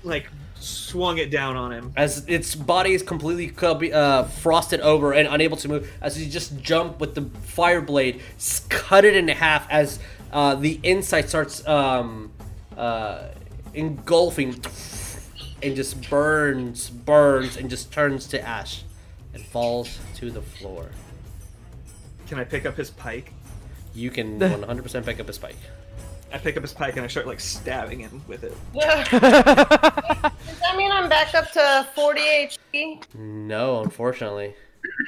like 0.04 0.30
swung 0.60 1.18
it 1.18 1.32
down 1.32 1.56
on 1.56 1.72
him. 1.72 1.94
As 1.96 2.26
its 2.28 2.56
body 2.56 2.94
is 2.94 3.04
completely 3.04 3.48
co- 3.48 3.76
uh, 3.76 4.24
frosted 4.24 4.82
over 4.82 5.14
and 5.14 5.28
unable 5.28 5.58
to 5.58 5.68
move, 5.68 5.92
as 6.02 6.16
he 6.16 6.30
just 6.30 6.58
jump 6.60 7.00
with 7.00 7.16
the 7.16 7.24
fire 7.48 7.82
blade, 7.82 8.22
cut 8.70 9.06
it 9.06 9.16
in 9.16 9.28
half 9.28 9.70
as 9.70 10.00
uh, 10.32 10.56
the 10.56 10.80
inside 10.84 11.30
starts 11.30 11.66
um, 11.68 12.32
uh, 12.78 13.30
engulfing 13.74 14.62
and 15.62 15.76
just 15.76 16.10
burns, 16.10 16.90
burns, 16.90 17.58
and 17.58 17.70
just 17.70 17.92
turns 17.92 18.28
to 18.28 18.42
ash 18.42 18.84
and 19.34 19.44
falls 19.44 20.00
to 20.16 20.32
the 20.32 20.42
floor. 20.42 20.90
Can 22.28 22.40
I 22.40 22.44
pick 22.44 22.66
up 22.66 22.78
his 22.78 22.90
pike? 22.90 23.34
You 23.94 24.10
can 24.12 24.40
100% 24.40 25.06
pick 25.06 25.20
up 25.20 25.28
his 25.28 25.36
spike. 25.38 25.58
I 26.32 26.38
pick 26.38 26.58
up 26.58 26.64
his 26.64 26.74
pike 26.74 26.96
and 26.96 27.04
I 27.04 27.08
start 27.08 27.28
like 27.28 27.40
stabbing 27.40 28.00
him 28.00 28.22
with 28.28 28.44
it. 28.44 28.54
Does 28.74 29.12
that 29.12 30.74
mean 30.78 30.92
I'm 30.92 31.10
back 31.10 31.34
up 31.34 31.52
to 31.54 31.88
40 31.96 32.22
HP? 32.22 33.16
No, 33.16 33.82
unfortunately. 33.82 34.54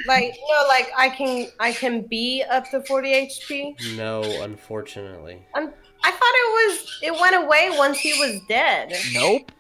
Like, 0.07 0.35
no, 0.49 0.67
like 0.67 0.91
I 0.97 1.09
can 1.09 1.47
I 1.59 1.71
can 1.73 2.01
be 2.01 2.43
up 2.49 2.69
to 2.71 2.81
40 2.81 3.13
HP. 3.27 3.95
No, 3.97 4.21
unfortunately. 4.41 5.45
I'm, 5.53 5.71
I 6.03 6.11
thought 6.11 6.21
it 6.21 6.69
was 6.69 6.99
it 7.03 7.21
went 7.21 7.35
away 7.45 7.69
once 7.77 7.99
he 7.99 8.13
was 8.13 8.41
dead. 8.47 8.93
Nope. 9.13 9.51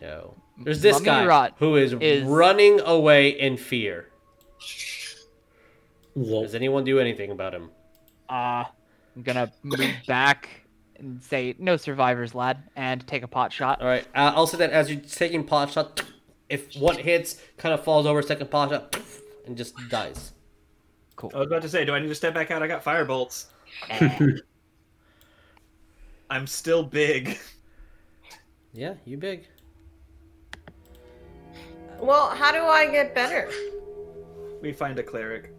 No. 0.00 0.34
There's 0.62 0.80
this 0.80 0.94
Mummy 0.96 1.04
guy 1.04 1.26
Rot 1.26 1.54
who 1.58 1.76
is, 1.76 1.94
is- 2.00 2.24
running 2.24 2.80
away 2.80 3.28
in 3.28 3.56
fear. 3.56 4.08
Lol. 6.14 6.42
Does 6.42 6.54
anyone 6.54 6.84
do 6.84 6.98
anything 6.98 7.30
about 7.30 7.54
him? 7.54 7.70
Uh, 8.28 8.64
I'm 9.14 9.22
gonna 9.22 9.52
move 9.62 9.94
back 10.06 10.48
and 10.98 11.22
say 11.22 11.54
no 11.58 11.76
survivors, 11.76 12.34
lad, 12.34 12.62
and 12.76 13.06
take 13.06 13.22
a 13.22 13.28
pot 13.28 13.52
shot. 13.52 13.80
All 13.80 13.86
right. 13.86 14.06
Uh, 14.14 14.32
also, 14.34 14.56
that 14.56 14.70
as 14.70 14.90
you're 14.90 15.00
taking 15.00 15.44
pot 15.44 15.70
shot, 15.70 16.02
if 16.48 16.74
one 16.76 16.96
hits, 16.96 17.40
kind 17.56 17.74
of 17.74 17.84
falls 17.84 18.06
over, 18.06 18.22
second 18.22 18.50
pot 18.50 18.70
shot, 18.70 18.96
and 19.46 19.56
just 19.56 19.74
dies. 19.88 20.32
Cool. 21.16 21.30
I 21.34 21.38
was 21.38 21.46
about 21.46 21.62
to 21.62 21.68
say, 21.68 21.84
do 21.84 21.94
I 21.94 21.98
need 21.98 22.08
to 22.08 22.14
step 22.14 22.34
back 22.34 22.50
out? 22.50 22.62
I 22.62 22.66
got 22.66 22.84
fire 22.84 23.04
bolts. 23.04 23.46
I'm 26.30 26.46
still 26.46 26.82
big. 26.82 27.38
Yeah, 28.72 28.94
you 29.04 29.16
big. 29.16 29.46
Well, 31.98 32.28
how 32.28 32.52
do 32.52 32.64
I 32.64 32.86
get 32.90 33.14
better? 33.14 33.50
We 34.60 34.72
find 34.72 34.98
a 34.98 35.02
cleric. 35.02 35.52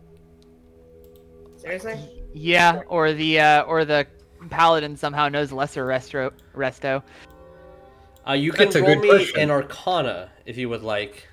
Seriously? 1.55 1.97
Yeah, 2.33 2.81
or 2.87 3.13
the 3.13 3.39
uh, 3.39 3.63
or 3.63 3.85
the 3.85 4.05
paladin 4.49 4.95
somehow 4.97 5.29
knows 5.29 5.51
lesser 5.51 5.85
resto. 5.85 6.31
Resto. 6.55 7.03
Uh, 8.27 8.33
you 8.33 8.51
can 8.51 8.65
That's 8.65 8.75
a 8.75 8.81
roll 8.81 8.95
me 8.99 9.09
question. 9.09 9.39
an 9.39 9.51
Arcana 9.51 10.29
if 10.45 10.57
you 10.57 10.69
would 10.69 10.83
like. 10.83 11.27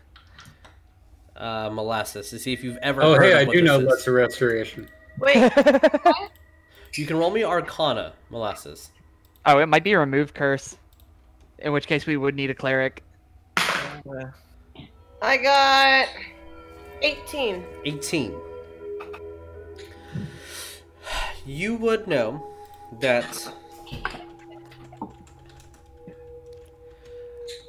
Uh, 1.36 1.68
molasses 1.72 2.30
to 2.30 2.38
see 2.38 2.52
if 2.52 2.62
you've 2.62 2.76
ever. 2.76 3.02
Oh, 3.02 3.14
heard 3.14 3.22
hey, 3.24 3.32
of 3.32 3.38
I 3.38 3.44
what 3.44 3.54
do 3.54 3.62
know 3.62 3.80
is. 3.80 3.86
Lesser 3.86 4.12
Restoration. 4.12 4.88
Wait, 5.18 5.36
You 6.94 7.06
can 7.06 7.16
roll 7.16 7.30
me 7.32 7.42
Arcana, 7.42 8.12
molasses. 8.30 8.90
oh, 9.46 9.58
it 9.58 9.66
might 9.66 9.82
be 9.82 9.92
a 9.92 9.98
remove 9.98 10.32
curse. 10.32 10.76
In 11.58 11.72
which 11.72 11.88
case, 11.88 12.06
we 12.06 12.16
would 12.16 12.36
need 12.36 12.50
a 12.50 12.54
cleric. 12.54 13.02
Uh, 13.56 14.26
I 15.22 15.36
got 15.38 16.08
18. 17.02 17.64
18. 17.84 18.34
You 21.46 21.74
would 21.76 22.06
know 22.06 22.53
that 23.00 23.52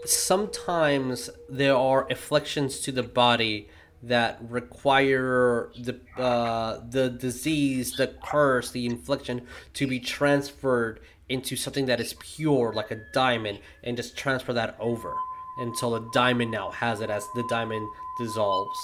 sometimes 0.06 1.30
there 1.50 1.76
are 1.76 2.08
afflictions 2.10 2.80
to 2.82 2.92
the 2.92 3.04
body 3.04 3.70
that 4.04 4.38
require 4.50 5.72
the 5.80 6.00
uh, 6.18 6.80
the 6.90 7.10
disease, 7.10 7.96
the 7.98 8.14
curse, 8.24 8.72
the 8.72 8.86
infliction 8.86 9.42
to 9.74 9.88
be 9.88 10.00
transferred 10.00 11.00
into 11.28 11.56
something 11.56 11.88
that 11.88 12.00
is 12.00 12.14
pure, 12.20 12.72
like 12.74 12.92
a 12.92 13.02
diamond, 13.14 13.60
and 13.84 13.98
just 13.98 14.16
transfer 14.16 14.54
that 14.54 14.76
over 14.80 15.14
until 15.58 15.92
the 15.92 16.10
diamond 16.14 16.52
now 16.52 16.70
has 16.70 17.02
it 17.02 17.10
as 17.10 17.26
the 17.34 17.44
diamond 17.50 17.88
dissolves. 18.20 18.78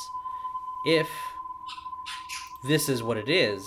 If 0.85 1.07
this 2.63 2.89
is 2.89 3.03
what 3.03 3.17
it 3.17 3.29
is, 3.29 3.63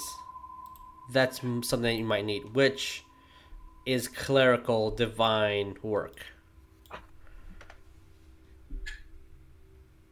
that's 1.13 1.41
something 1.41 1.83
that 1.83 1.95
you 1.95 2.05
might 2.05 2.25
need, 2.25 2.55
which 2.55 3.05
is 3.87 4.09
clerical 4.09 4.91
divine 4.91 5.77
work. 5.83 6.25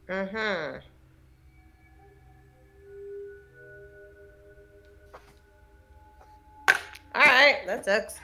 Mm-hmm. 0.09 0.78
Alright, 7.14 7.66
that 7.66 7.85
sucks. 7.85 8.19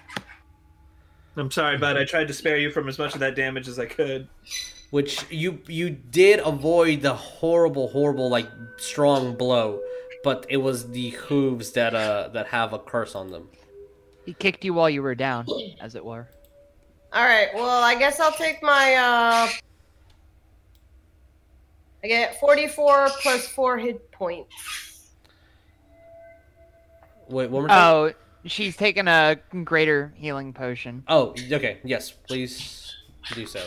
I'm 1.37 1.51
sorry, 1.51 1.79
bud. 1.79 1.97
I 1.97 2.05
tried 2.05 2.29
to 2.29 2.35
spare 2.35 2.59
you 2.59 2.71
from 2.71 2.89
as 2.89 2.99
much 2.99 3.15
of 3.15 3.21
that 3.21 3.37
damage 3.37 3.69
as 3.69 3.79
I 3.79 3.87
could. 3.87 4.29
which 4.91 5.31
you 5.31 5.61
you 5.67 5.91
did 5.91 6.41
avoid 6.41 7.03
the 7.03 7.15
horrible 7.15 7.89
horrible 7.89 8.29
like 8.29 8.49
strong 8.79 9.35
blow 9.35 9.81
but 10.29 10.45
it 10.51 10.59
was 10.59 10.91
the 10.91 11.09
hooves 11.25 11.73
that 11.73 11.95
uh 11.95 12.29
that 12.35 12.49
have 12.49 12.75
a 12.75 12.79
curse 12.79 13.15
on 13.15 13.31
them 13.31 13.49
He 14.27 14.35
kicked 14.35 14.63
you 14.63 14.75
while 14.75 14.91
you 14.91 15.01
were 15.03 15.15
down, 15.15 15.47
as 15.81 15.95
it 15.95 16.05
were. 16.05 16.29
Alright, 17.17 17.49
well, 17.55 17.83
I 17.83 17.95
guess 17.95 18.21
I'll 18.21 18.37
take 18.47 18.63
my, 18.63 18.95
uh... 18.97 19.49
I 22.05 22.07
get 22.07 22.39
44 22.39 23.09
plus 23.23 23.49
4 23.49 23.79
hit 23.79 24.13
points. 24.13 25.13
wait 27.31 27.49
one 27.51 27.63
more 27.63 27.69
time 27.69 27.79
Oh, 27.79 28.13
she's 28.45 28.77
taking 28.77 29.09
a 29.09 29.39
greater 29.65 30.13
healing 30.15 30.53
potion. 30.53 31.05
oh 31.09 31.35
okay 31.51 31.79
yes 31.85 32.11
please 32.11 32.95
do 33.35 33.47
so 33.47 33.63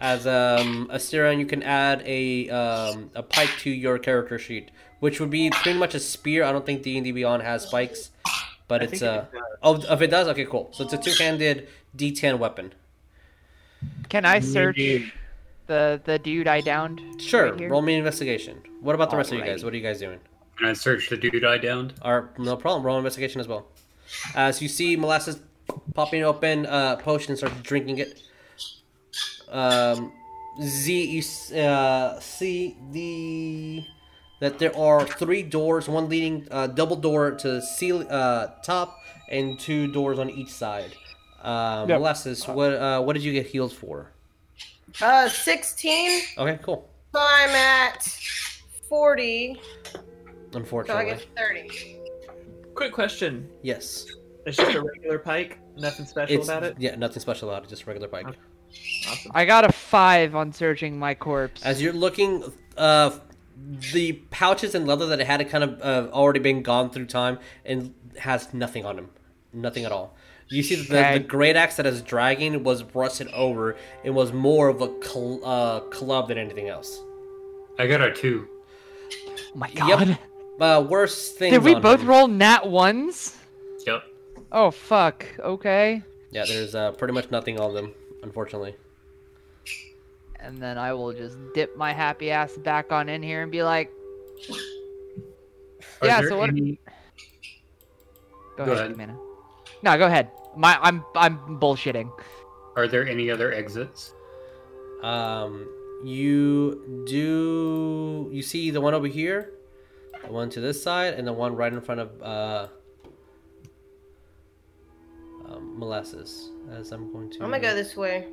as 0.00 0.26
um 0.26 0.88
Asterion, 0.90 1.38
you 1.38 1.46
can 1.46 1.62
add 1.62 2.02
a 2.06 2.48
um 2.48 3.10
a 3.14 3.22
pike 3.22 3.52
to 3.60 3.70
your 3.70 3.98
character 3.98 4.38
sheet 4.38 4.70
which 5.04 5.20
would 5.20 5.30
be 5.30 5.50
pretty 5.50 5.78
much 5.78 5.94
a 5.94 6.00
spear 6.00 6.44
i 6.44 6.50
don't 6.52 6.66
think 6.66 6.82
d&d 6.82 7.12
beyond 7.12 7.42
has 7.42 7.66
spikes 7.68 8.10
but 8.68 8.80
I 8.80 8.84
it's 8.86 9.02
a 9.02 9.12
uh 9.12 9.16
it 9.16 9.32
does. 9.32 9.86
oh 9.88 9.94
if 9.94 10.00
it 10.06 10.10
does 10.16 10.28
okay 10.28 10.46
cool 10.46 10.64
so 10.72 10.84
it's 10.84 10.94
a 10.98 11.00
two-handed 11.06 11.68
d10 11.96 12.38
weapon 12.38 12.72
Can 14.08 14.24
I 14.24 14.40
search 14.40 14.78
the 15.66 16.00
the 16.08 16.18
dude 16.18 16.48
I 16.48 16.60
downed? 16.60 17.00
sure 17.30 17.52
right 17.52 17.70
roll 17.70 17.82
me 17.82 17.92
an 17.94 17.98
investigation 18.04 18.62
what 18.80 18.94
about 18.94 19.10
the 19.10 19.18
rest 19.20 19.32
of 19.32 19.38
you 19.38 19.44
guys 19.44 19.64
what 19.64 19.72
are 19.74 19.76
you 19.76 19.86
guys 19.90 19.98
doing 20.06 20.20
Can 20.58 20.68
I 20.68 20.74
search 20.86 21.10
the 21.10 21.16
dude 21.16 21.44
I 21.44 21.58
downed? 21.58 21.94
Or 22.08 22.30
no 22.38 22.56
problem. 22.56 22.86
Roll 22.86 22.96
investigation 22.96 23.40
as 23.40 23.48
well. 23.48 23.62
As 24.36 24.62
you 24.62 24.68
see 24.68 24.94
molasses 24.96 25.40
popping 25.94 26.22
open 26.22 26.66
uh, 26.66 26.96
potion 26.96 27.32
and 27.32 27.38
starts 27.38 27.60
drinking 27.62 27.98
it. 27.98 28.22
Um, 29.48 30.12
Z, 30.62 31.04
you 31.16 31.22
uh, 31.60 32.20
see 32.20 32.76
the 32.92 33.84
that 34.40 34.58
there 34.58 34.76
are 34.76 35.06
three 35.06 35.42
doors, 35.42 35.88
one 35.88 36.08
leading 36.08 36.46
uh, 36.50 36.66
double 36.66 36.96
door 36.96 37.30
to 37.32 37.62
seal 37.62 38.06
uh, 38.10 38.48
top, 38.62 38.98
and 39.30 39.58
two 39.58 39.86
doors 39.88 40.18
on 40.18 40.30
each 40.30 40.50
side. 40.50 40.92
Uh, 41.42 41.84
Yep. 41.88 41.98
Molasses, 41.98 42.48
what 42.48 42.72
uh, 42.72 43.00
what 43.02 43.12
did 43.14 43.22
you 43.22 43.32
get 43.32 43.46
healed 43.46 43.72
for? 43.72 44.10
Uh, 45.02 45.28
16. 45.28 46.20
Okay, 46.38 46.58
cool. 46.62 46.88
So 47.12 47.20
I'm 47.20 47.50
at 47.50 48.02
40. 48.88 49.60
So 49.92 49.98
I 49.98 50.56
Unfortunately, 50.58 51.04
get 51.06 51.26
30. 51.36 52.00
Quick 52.74 52.92
question. 52.92 53.48
yes. 53.62 54.06
It's 54.46 54.58
just 54.58 54.74
a 54.74 54.82
regular 54.82 55.18
pike. 55.18 55.58
Nothing 55.76 56.04
special 56.06 56.36
It's 56.38 56.48
about 56.48 56.64
it. 56.64 56.76
yeah, 56.78 56.94
nothing 56.96 57.20
special 57.20 57.48
about 57.50 57.64
it. 57.64 57.68
Just 57.70 57.82
a 57.84 57.86
regular 57.86 58.08
bike. 58.08 58.26
Awesome. 59.08 59.32
I 59.34 59.44
got 59.46 59.64
a 59.64 59.72
five 59.72 60.34
on 60.34 60.52
searching 60.52 60.98
my 60.98 61.14
corpse. 61.14 61.62
As 61.64 61.80
you're 61.80 61.94
looking, 61.94 62.44
uh, 62.76 63.18
the 63.92 64.12
pouches 64.30 64.74
and 64.74 64.86
leather 64.86 65.06
that 65.06 65.20
it 65.20 65.26
had 65.26 65.40
had 65.40 65.50
kind 65.50 65.64
of 65.64 65.80
uh, 65.80 66.08
already 66.12 66.40
been 66.40 66.62
gone 66.62 66.90
through 66.90 67.06
time 67.06 67.38
and 67.64 67.94
has 68.18 68.52
nothing 68.54 68.84
on 68.84 68.96
them, 68.96 69.10
nothing 69.52 69.84
at 69.84 69.92
all. 69.92 70.14
You 70.48 70.62
see 70.62 70.76
that 70.76 71.12
the, 71.14 71.18
the 71.20 71.24
great 71.24 71.56
axe 71.56 71.76
that 71.76 71.86
is 71.86 72.02
dragging 72.02 72.62
was 72.64 72.82
rusted 72.94 73.28
over 73.28 73.76
and 74.04 74.14
was 74.14 74.32
more 74.32 74.68
of 74.68 74.82
a 74.82 74.90
cl- 75.02 75.40
uh, 75.44 75.80
club 75.80 76.28
than 76.28 76.36
anything 76.38 76.68
else. 76.68 77.00
I 77.78 77.86
got 77.86 78.00
a 78.02 78.12
two. 78.12 78.46
oh 79.12 79.38
my 79.54 79.68
Yep. 79.68 79.76
god. 79.76 80.18
Uh, 80.60 80.82
worse 80.82 81.32
things. 81.32 81.52
Did 81.54 81.64
we 81.64 81.74
on 81.74 81.82
both 81.82 82.00
him. 82.00 82.06
roll 82.08 82.28
nat 82.28 82.68
ones? 82.68 83.36
Yep. 83.86 84.02
Oh 84.52 84.70
fuck. 84.70 85.26
Okay. 85.40 86.02
Yeah, 86.30 86.44
there's 86.46 86.74
uh, 86.74 86.92
pretty 86.92 87.14
much 87.14 87.30
nothing 87.30 87.58
on 87.58 87.74
them, 87.74 87.92
unfortunately. 88.22 88.74
And 90.44 90.60
then 90.60 90.76
I 90.76 90.92
will 90.92 91.12
just 91.12 91.36
dip 91.54 91.74
my 91.76 91.92
happy 91.92 92.30
ass 92.30 92.52
back 92.58 92.92
on 92.92 93.08
in 93.08 93.22
here 93.22 93.42
and 93.42 93.50
be 93.50 93.62
like, 93.62 93.90
Are 96.02 96.06
Yeah, 96.06 96.20
so 96.20 96.36
what- 96.38 96.50
any- 96.50 96.78
go, 98.56 98.66
Go 98.66 98.72
ahead, 98.72 98.92
ahead. 98.92 98.96
Chameno. 99.08 99.18
No, 99.82 99.96
go 99.98 100.06
ahead. 100.06 100.30
My 100.56 100.78
I'm 100.82 101.04
I'm 101.16 101.58
bullshitting. 101.58 102.10
Are 102.76 102.86
there 102.86 103.06
any 103.08 103.30
other 103.30 103.52
exits? 103.52 104.12
Um, 105.02 105.66
you 106.04 107.04
do 107.08 108.28
you 108.32 108.42
see 108.42 108.70
the 108.70 108.80
one 108.80 108.94
over 108.94 109.06
here, 109.06 109.52
the 110.24 110.30
one 110.32 110.50
to 110.50 110.60
this 110.60 110.82
side, 110.82 111.14
and 111.14 111.26
the 111.26 111.32
one 111.32 111.56
right 111.56 111.72
in 111.72 111.80
front 111.80 112.00
of 112.00 112.22
uh, 112.22 112.68
um, 115.46 115.78
molasses. 115.78 116.50
As 116.70 116.92
I'm 116.92 117.12
going 117.12 117.30
to. 117.30 117.36
I'm 117.42 117.50
gonna 117.50 117.60
go 117.60 117.74
this 117.74 117.96
way. 117.96 118.28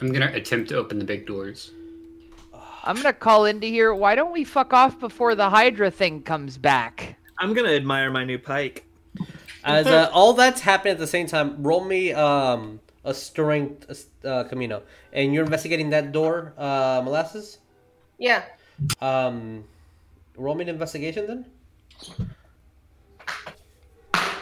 I'm 0.00 0.12
gonna 0.12 0.30
attempt 0.34 0.68
to 0.70 0.76
open 0.76 0.98
the 0.98 1.04
big 1.04 1.26
doors. 1.26 1.72
I'm 2.84 2.96
gonna 2.96 3.12
call 3.12 3.46
into 3.46 3.66
here. 3.66 3.94
Why 3.94 4.14
don't 4.14 4.32
we 4.32 4.44
fuck 4.44 4.72
off 4.72 4.98
before 5.00 5.34
the 5.34 5.48
Hydra 5.48 5.90
thing 5.90 6.22
comes 6.22 6.58
back? 6.58 7.16
I'm 7.38 7.54
gonna 7.54 7.70
admire 7.70 8.10
my 8.10 8.24
new 8.24 8.38
pike. 8.38 8.84
As 9.64 9.86
uh, 9.86 10.10
all 10.12 10.34
that's 10.34 10.60
happening 10.60 10.92
at 10.92 10.98
the 10.98 11.06
same 11.06 11.26
time, 11.26 11.62
roll 11.62 11.84
me 11.84 12.12
um 12.12 12.80
a 13.04 13.14
strength 13.14 14.06
uh, 14.24 14.44
Chameno, 14.44 14.82
and 15.12 15.32
you're 15.32 15.44
investigating 15.44 15.90
that 15.90 16.12
door, 16.12 16.54
uh, 16.56 17.02
molasses. 17.04 17.58
Yeah. 18.18 18.44
Um, 19.00 19.64
roll 20.36 20.54
me 20.54 20.62
an 20.62 20.70
investigation 20.70 21.26
then. 21.26 21.46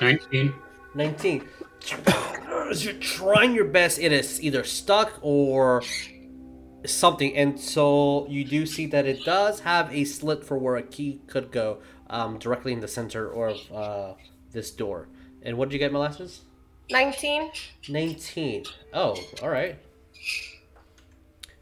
19. 0.00 0.54
19. 0.94 1.48
As 2.70 2.84
you're 2.84 2.94
trying 2.94 3.54
your 3.54 3.66
best, 3.66 3.98
it 3.98 4.12
is 4.12 4.42
either 4.42 4.64
stuck 4.64 5.18
or 5.20 5.82
something, 6.86 7.36
and 7.36 7.58
so 7.60 8.26
you 8.28 8.44
do 8.44 8.66
see 8.66 8.86
that 8.86 9.06
it 9.06 9.24
does 9.24 9.60
have 9.60 9.92
a 9.94 10.04
slit 10.04 10.44
for 10.44 10.56
where 10.58 10.76
a 10.76 10.82
key 10.82 11.20
could 11.26 11.52
go, 11.52 11.78
um, 12.10 12.38
directly 12.38 12.72
in 12.72 12.80
the 12.80 12.88
center 12.88 13.32
of 13.32 13.72
uh, 13.72 14.14
this 14.52 14.70
door. 14.70 15.08
And 15.42 15.56
what 15.56 15.68
did 15.68 15.74
you 15.74 15.78
get, 15.78 15.92
molasses? 15.92 16.42
19. 16.90 17.50
19. 17.88 18.64
Oh, 18.92 19.16
all 19.42 19.48
right. 19.48 19.78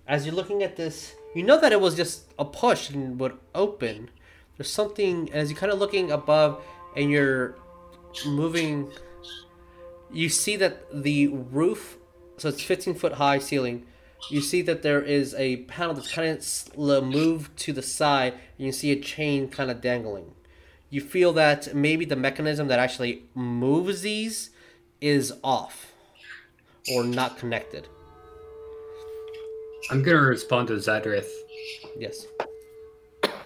As 0.07 0.27
you're 0.27 0.35
looking 0.35 0.63
at 0.63 0.77
this, 0.77 1.15
you 1.35 1.43
know 1.43 1.61
that 1.61 1.73
it 1.73 1.81
was 1.81 1.95
just 1.95 2.33
a 2.39 2.45
push 2.45 2.91
and 2.91 3.19
would 3.21 3.39
open. 3.55 4.11
There's 4.57 4.73
something 4.73 5.33
as 5.33 5.51
you're 5.51 5.59
kind 5.59 5.73
of 5.73 5.79
looking 5.79 6.11
above 6.11 6.63
and 6.97 7.11
you're 7.11 7.57
moving. 8.27 8.91
You 10.13 10.29
see 10.29 10.57
that 10.57 11.03
the 11.03 11.29
roof, 11.29 11.99
so 12.37 12.49
it's 12.49 12.63
15 12.63 12.95
foot 12.95 13.15
high 13.15 13.39
ceiling. 13.39 13.87
You 14.29 14.41
see 14.41 14.61
that 14.63 14.83
there 14.83 15.01
is 15.01 15.35
a 15.35 15.59
panel 15.63 15.95
that's 15.95 16.13
kind 16.13 16.29
of 16.29 17.05
moved 17.05 17.57
to 17.59 17.73
the 17.73 17.83
side, 17.83 18.35
and 18.59 18.67
you 18.67 18.73
see 18.73 18.93
a 18.93 19.01
chain 19.01 19.49
kind 19.49 19.71
of 19.71 19.81
dangling. 19.81 20.33
You 20.91 21.01
feel 21.01 21.33
that 21.35 21.75
maybe 21.75 22.05
the 22.05 22.17
mechanism 22.17 22.69
that 22.69 22.79
actually 22.79 23.25
moves 23.35 24.03
these 24.03 24.51
is 25.01 25.33
off 25.43 25.93
or 26.93 27.05
not 27.05 27.39
connected. 27.39 27.89
I'm 29.91 30.03
gonna 30.03 30.21
respond 30.21 30.69
to 30.69 30.75
Zadrith. 30.75 31.31
Yes. 31.97 32.27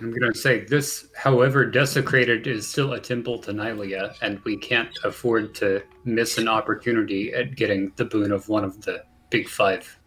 I'm 0.05 0.13
gonna 0.13 0.35
say 0.35 0.61
this, 0.67 1.07
however 1.17 1.65
desecrated, 1.65 2.47
is 2.47 2.69
still 2.69 2.93
a 2.93 3.01
temple 3.01 3.39
to 3.39 3.53
Nylea, 3.53 4.15
and 4.21 4.39
we 4.41 4.55
can't 4.55 4.91
afford 5.03 5.55
to 5.55 5.83
miss 6.05 6.37
an 6.37 6.47
opportunity 6.47 7.33
at 7.33 7.57
getting 7.57 7.91
the 7.97 8.05
boon 8.05 8.31
of 8.31 8.47
one 8.51 8.65
of 8.65 8.83
the 8.83 9.03
big 9.31 9.49
five. 9.49 9.99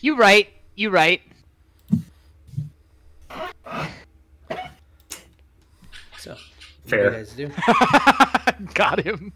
You 0.00 0.16
right. 0.16 0.48
You 0.76 0.88
right. 0.88 1.20
So, 6.18 6.30
what 6.30 6.38
do 6.38 6.38
Fair. 6.86 7.04
you 7.04 7.16
guys 7.18 7.32
do? 7.34 7.50
Got 8.72 9.00
him. 9.00 9.30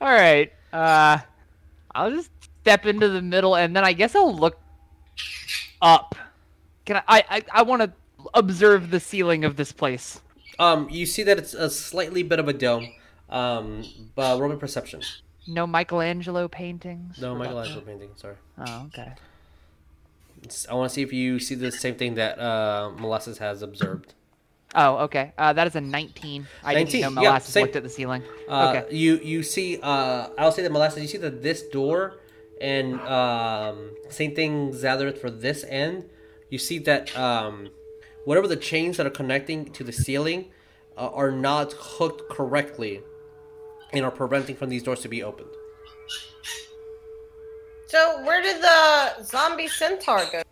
All 0.00 0.12
right. 0.12 0.52
Uh, 0.72 1.18
I'll 1.94 2.10
just 2.10 2.30
step 2.62 2.84
into 2.84 3.08
the 3.10 3.22
middle, 3.22 3.54
and 3.54 3.76
then 3.76 3.84
I 3.84 3.92
guess 3.92 4.16
I'll 4.16 4.34
look 4.34 4.58
up. 5.80 6.16
Can 6.84 6.96
I? 7.08 7.24
I 7.28 7.42
I, 7.52 7.62
want 7.62 7.82
to 7.82 7.92
observe 8.34 8.90
the 8.90 9.00
ceiling 9.00 9.44
of 9.44 9.56
this 9.56 9.72
place. 9.72 10.20
Um, 10.58 10.88
you 10.90 11.06
see 11.06 11.22
that 11.22 11.38
it's 11.38 11.54
a 11.54 11.70
slightly 11.70 12.22
bit 12.22 12.38
of 12.38 12.48
a 12.48 12.52
dome. 12.52 12.88
Um, 13.28 13.84
but 14.14 14.38
Roman 14.38 14.58
perception. 14.58 15.00
No 15.46 15.66
Michelangelo 15.66 16.48
paintings. 16.48 17.18
No, 17.18 17.34
Michelangelo 17.34 17.80
painting. 17.80 18.10
Sorry. 18.16 18.36
Oh, 18.58 18.86
okay. 18.86 19.12
It's- 20.38 20.66
I 20.70 20.74
want 20.74 20.90
to 20.90 20.94
see 20.94 21.02
if 21.02 21.12
you 21.12 21.38
see 21.38 21.54
the 21.54 21.72
same 21.72 21.96
thing 21.96 22.14
that 22.14 22.38
uh, 22.38 22.90
Molasses 22.96 23.38
has 23.38 23.62
observed. 23.62 24.14
Oh, 24.74 24.96
okay. 25.04 25.32
Uh, 25.38 25.52
that 25.52 25.66
is 25.66 25.76
a 25.76 25.80
19. 25.80 26.46
I 26.62 26.74
19, 26.74 26.86
didn't 26.86 27.14
know 27.14 27.22
yeah, 27.22 27.28
Molasses 27.28 27.52
same. 27.52 27.62
looked 27.62 27.76
at 27.76 27.82
the 27.82 27.88
ceiling. 27.88 28.22
Uh, 28.48 28.74
okay. 28.76 28.96
You 28.96 29.18
you 29.18 29.42
see. 29.42 29.78
Uh, 29.82 30.28
I'll 30.36 30.52
say 30.52 30.62
that 30.62 30.72
Molasses. 30.72 31.00
You 31.00 31.08
see 31.08 31.18
that 31.18 31.42
this 31.42 31.62
door 31.62 32.18
and 32.60 33.00
um, 33.02 33.90
same 34.10 34.34
thing 34.34 34.72
Zadrith 34.72 35.18
for 35.18 35.30
this 35.30 35.64
end. 35.68 36.04
You 36.54 36.58
see 36.58 36.78
that 36.90 37.10
um, 37.18 37.70
whatever 38.26 38.46
the 38.46 38.54
chains 38.54 38.96
that 38.98 39.06
are 39.08 39.16
connecting 39.22 39.72
to 39.72 39.82
the 39.82 39.90
ceiling 39.90 40.52
uh, 40.96 41.08
are 41.08 41.32
not 41.32 41.72
hooked 41.72 42.30
correctly 42.30 43.00
and 43.92 44.04
are 44.04 44.12
preventing 44.12 44.54
from 44.54 44.68
these 44.68 44.84
doors 44.84 45.00
to 45.00 45.08
be 45.08 45.24
opened. 45.24 45.50
So 47.88 48.22
where 48.22 48.40
did 48.40 48.62
the 48.62 49.24
zombie 49.24 49.66
centaur 49.66 50.24
go? 50.30 50.42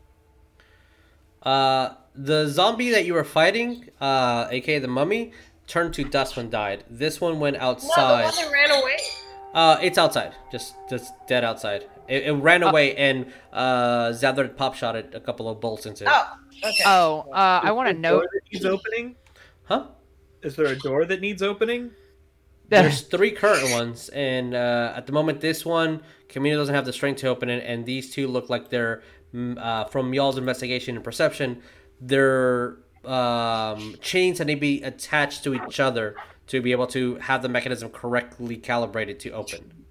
Uh, 1.48 1.94
the 2.16 2.48
zombie 2.48 2.90
that 2.90 3.04
you 3.06 3.14
were 3.14 3.22
fighting, 3.22 3.88
uh, 4.00 4.48
aka 4.50 4.80
the 4.80 4.88
mummy, 4.88 5.30
turned 5.68 5.94
to 5.94 6.02
dust 6.02 6.36
when 6.36 6.50
died. 6.50 6.82
This 6.90 7.20
one 7.20 7.38
went 7.38 7.58
outside. 7.58 7.86
No, 7.96 8.16
the 8.16 8.24
one 8.24 8.34
that 8.34 8.50
ran 8.52 8.70
away. 8.82 8.96
Uh, 9.54 9.78
it's 9.80 9.98
outside, 9.98 10.34
just 10.50 10.74
just 10.90 11.12
dead 11.28 11.44
outside. 11.44 11.84
It, 12.08 12.24
it 12.24 12.32
ran 12.32 12.62
away, 12.62 12.94
and 12.96 13.32
uh, 13.52 14.08
Zadar 14.10 14.54
pop 14.56 14.74
shot 14.74 14.96
it 14.96 15.10
a 15.14 15.20
couple 15.20 15.48
of 15.48 15.60
bolts 15.60 15.86
into 15.86 16.04
it. 16.04 16.10
Oh, 16.12 16.34
okay. 16.64 16.82
Oh, 16.86 17.26
uh, 17.32 17.60
I 17.62 17.72
want 17.72 17.88
to 17.88 17.94
Is 17.96 18.02
there 18.02 18.10
a 18.10 18.14
note. 18.14 18.20
door 18.20 18.28
that 18.32 18.52
needs 18.52 18.64
opening. 18.64 19.16
Huh? 19.64 19.86
Is 20.42 20.56
there 20.56 20.66
a 20.66 20.76
door 20.78 21.04
that 21.04 21.20
needs 21.20 21.42
opening? 21.42 21.92
There's 22.68 23.02
three 23.02 23.32
current 23.32 23.70
ones, 23.70 24.08
and 24.10 24.54
uh, 24.54 24.94
at 24.96 25.06
the 25.06 25.12
moment, 25.12 25.40
this 25.40 25.64
one, 25.64 26.00
Chameno 26.28 26.56
doesn't 26.56 26.74
have 26.74 26.86
the 26.86 26.92
strength 26.92 27.20
to 27.20 27.28
open 27.28 27.50
it, 27.50 27.62
and 27.66 27.84
these 27.84 28.10
two 28.14 28.26
look 28.26 28.48
like 28.48 28.70
they're 28.70 29.02
mm, 29.34 29.58
uh, 29.58 29.84
from 29.84 30.14
y'all's 30.14 30.38
investigation 30.38 30.96
and 30.96 31.04
perception. 31.04 31.60
They're 32.00 32.78
um, 33.04 33.96
chains 34.00 34.38
that 34.38 34.46
need 34.46 34.54
to 34.54 34.60
be 34.60 34.82
attached 34.82 35.44
to 35.44 35.54
each 35.54 35.80
other 35.80 36.16
to 36.46 36.62
be 36.62 36.72
able 36.72 36.86
to 36.88 37.16
have 37.16 37.42
the 37.42 37.48
mechanism 37.48 37.90
correctly 37.90 38.56
calibrated 38.56 39.20
to 39.20 39.30
open. 39.30 39.81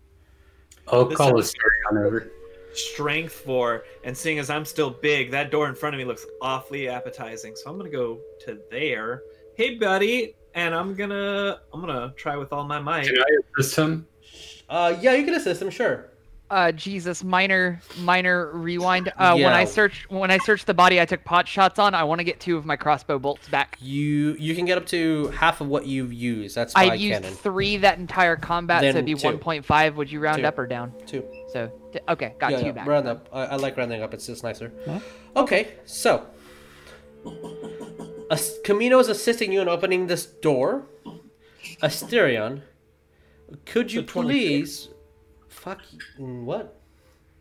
I'll 0.87 1.05
This 1.05 1.17
call 1.17 1.39
is- 1.39 1.53
Asterion 1.53 2.05
over. 2.05 2.31
Strength 2.73 3.33
four, 3.33 3.83
and 4.05 4.17
seeing 4.17 4.39
as 4.39 4.49
I'm 4.49 4.63
still 4.63 4.89
big, 4.89 5.31
that 5.31 5.51
door 5.51 5.67
in 5.67 5.75
front 5.75 5.93
of 5.93 5.99
me 5.99 6.05
looks 6.05 6.25
awfully 6.41 6.87
appetizing. 6.87 7.53
So 7.55 7.69
I'm 7.69 7.77
gonna 7.77 7.89
go 7.89 8.19
to 8.45 8.59
there. 8.71 9.23
Hey, 9.55 9.75
buddy, 9.75 10.35
and 10.53 10.73
I'm 10.73 10.95
gonna 10.95 11.59
I'm 11.73 11.81
gonna 11.81 12.13
try 12.15 12.37
with 12.37 12.53
all 12.53 12.63
my 12.63 12.79
might. 12.79 13.07
Can 13.07 13.17
I 13.17 13.37
assist 13.59 13.75
him? 13.75 14.07
Uh, 14.69 14.95
yeah, 15.01 15.13
you 15.15 15.25
can 15.25 15.33
assist 15.33 15.61
him, 15.61 15.69
sure. 15.69 16.10
Uh, 16.51 16.69
Jesus, 16.73 17.23
minor, 17.23 17.79
minor 17.99 18.51
rewind. 18.51 19.07
Uh, 19.17 19.35
when 19.35 19.45
I 19.53 19.61
Yeah. 19.61 19.65
search, 19.65 20.05
when 20.09 20.29
I 20.31 20.37
searched 20.39 20.67
the 20.67 20.73
body 20.73 20.99
I 20.99 21.05
took 21.05 21.23
pot 21.23 21.47
shots 21.47 21.79
on, 21.79 21.95
I 21.95 22.03
want 22.03 22.19
to 22.19 22.25
get 22.25 22.41
two 22.41 22.57
of 22.57 22.65
my 22.65 22.75
crossbow 22.75 23.19
bolts 23.19 23.47
back. 23.47 23.77
You 23.79 24.35
you 24.37 24.53
can 24.53 24.65
get 24.65 24.77
up 24.77 24.85
to 24.87 25.27
half 25.29 25.61
of 25.61 25.67
what 25.69 25.85
you've 25.87 26.11
used. 26.11 26.53
That's 26.57 26.73
by 26.73 26.87
I 26.87 26.93
used 26.95 27.21
cannon. 27.21 27.33
three 27.37 27.77
that 27.77 27.99
entire 27.99 28.35
combat, 28.35 28.81
so 28.81 28.87
it'd 28.89 29.05
be 29.05 29.13
two. 29.13 29.25
1.5. 29.29 29.95
Would 29.95 30.11
you 30.11 30.19
round 30.19 30.39
Two. 30.41 30.45
up 30.45 30.59
or 30.59 30.67
down? 30.67 30.91
Two. 31.07 31.23
So, 31.53 31.71
t- 31.93 31.99
okay, 32.09 32.35
got 32.37 32.51
yeah, 32.51 32.59
two 32.59 32.65
yeah, 32.65 32.71
back. 32.73 32.85
round 32.87 33.07
up. 33.07 33.29
I, 33.31 33.45
I 33.45 33.55
like 33.55 33.77
rounding 33.77 34.03
up. 34.03 34.13
It's 34.13 34.27
just 34.27 34.43
nicer. 34.43 34.73
Okay, 35.37 35.69
so 35.85 36.25
As- 38.29 38.59
Chameno 38.65 38.99
is 38.99 39.07
assisting 39.07 39.53
you 39.53 39.61
in 39.61 39.69
opening 39.69 40.07
this 40.07 40.25
door. 40.25 40.83
Asterion, 41.81 42.61
could 43.65 43.93
you 43.93 44.01
So 44.01 44.05
26? 44.07 44.87
please? 44.87 44.90
Fuck. 45.61 45.81
What? 46.17 46.81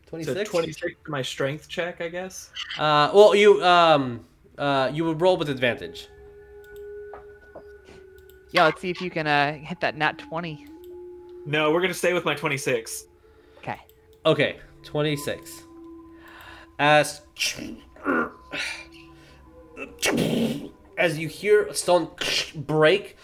Twenty 0.06 0.24
So 0.24 0.44
26 0.44 0.94
for 1.02 1.10
my 1.10 1.22
strength 1.22 1.70
check, 1.70 2.02
I 2.02 2.08
guess. 2.08 2.50
Uh, 2.78 3.10
well, 3.14 3.34
you 3.34 3.64
um 3.64 4.26
uh 4.58 4.90
you 4.92 5.06
would 5.06 5.22
roll 5.22 5.38
with 5.38 5.48
advantage. 5.48 6.08
Yeah, 8.50 8.64
let's 8.64 8.82
see 8.82 8.90
if 8.90 9.00
you 9.00 9.10
can 9.10 9.26
uh, 9.26 9.54
hit 9.54 9.80
that 9.80 9.96
nat 9.96 10.18
20. 10.18 10.66
No, 11.46 11.72
we're 11.72 11.80
gonna 11.80 11.94
stay 11.94 12.12
with 12.12 12.26
my 12.26 12.34
26. 12.34 13.06
Okay. 13.58 13.78
Okay, 14.26 14.58
26. 14.82 15.62
As 16.78 17.22
as 20.98 21.18
you 21.18 21.28
hear 21.28 21.68
a 21.68 21.74
stone 21.74 22.10
break, 22.54 23.16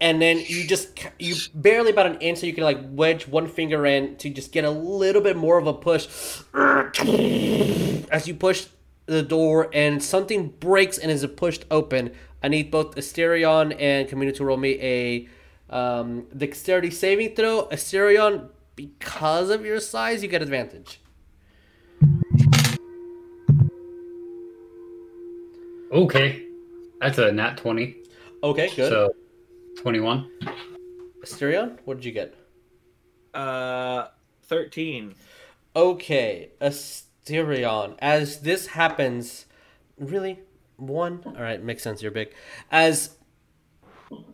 and 0.00 0.22
then 0.22 0.42
you 0.46 0.66
just 0.66 1.06
you 1.18 1.34
barely 1.54 1.90
about 1.90 2.06
an 2.06 2.18
inch, 2.20 2.38
so 2.38 2.46
you 2.46 2.54
can 2.54 2.64
like 2.64 2.78
wedge 2.90 3.26
one 3.26 3.48
finger 3.48 3.84
in 3.86 4.16
to 4.16 4.30
just 4.30 4.52
get 4.52 4.64
a 4.64 4.70
little 4.70 5.22
bit 5.22 5.36
more 5.36 5.58
of 5.58 5.66
a 5.66 5.74
push. 5.74 6.06
As 8.10 8.26
you 8.26 8.34
push 8.34 8.66
the 9.06 9.22
door, 9.22 9.70
and 9.72 10.02
something 10.02 10.48
breaks 10.60 10.98
and 10.98 11.10
is 11.10 11.26
pushed 11.36 11.64
open. 11.70 12.12
I 12.42 12.48
need 12.48 12.70
both 12.70 12.94
Asterion 12.94 13.74
and 13.78 14.08
Chameno 14.08 14.34
to 14.36 14.44
roll 14.44 14.56
me 14.56 14.78
a 14.80 15.28
um, 15.70 16.26
dexterity 16.36 16.90
saving 16.90 17.34
throw. 17.34 17.66
Asterion, 17.72 18.48
because 18.76 19.50
of 19.50 19.64
your 19.64 19.80
size, 19.80 20.22
you 20.22 20.28
get 20.28 20.42
advantage. 20.42 21.00
Okay. 25.90 26.44
That's 27.00 27.18
a 27.18 27.32
nat 27.32 27.56
20. 27.56 27.96
Okay, 28.42 28.68
good. 28.76 28.90
So 28.90 29.12
21. 29.78 30.28
Asterion, 31.22 31.78
what 31.84 31.98
did 31.98 32.04
you 32.04 32.12
get? 32.12 32.34
Uh, 33.32 34.08
13. 34.44 35.14
Okay, 35.76 36.50
Asterion. 36.60 37.94
As 38.00 38.40
this 38.40 38.68
happens, 38.68 39.46
really 39.96 40.40
one. 40.76 41.22
All 41.24 41.40
right, 41.40 41.62
makes 41.62 41.84
sense. 41.84 42.02
You're 42.02 42.10
big. 42.10 42.34
As 42.72 43.14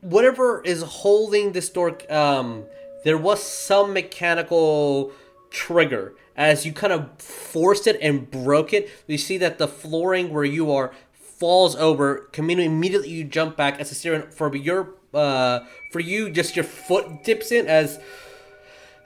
whatever 0.01 0.63
is 0.65 0.83
holding 0.83 1.53
this 1.53 1.69
door, 1.69 1.99
um, 2.09 2.65
there 3.05 3.19
was 3.19 3.43
some 3.43 3.93
mechanical 3.93 5.13
trigger. 5.51 6.15
As 6.37 6.65
you 6.65 6.73
kind 6.73 6.93
of 6.93 7.21
forced 7.21 7.87
it 7.87 7.99
and 8.01 8.31
broke 8.31 8.73
it, 8.73 8.89
you 9.07 9.19
see 9.19 9.37
that 9.39 9.59
the 9.59 9.69
flooring 9.69 10.33
where 10.33 10.45
you 10.45 10.73
are 10.73 10.93
falls 11.13 11.77
over. 11.77 12.31
Chameno 12.33 12.65
immediately 12.65 13.11
you 13.11 13.25
jump 13.25 13.59
back 13.59 13.79
as 13.79 13.93
Asterion 13.93 14.33
for 14.33 14.55
your 14.57 14.95
uh 15.15 15.65
for 15.93 16.01
you 16.01 16.31
just 16.31 16.57
your 16.57 16.65
foot 16.65 17.25
dips 17.25 17.53
in 17.53 17.67
as 17.67 17.99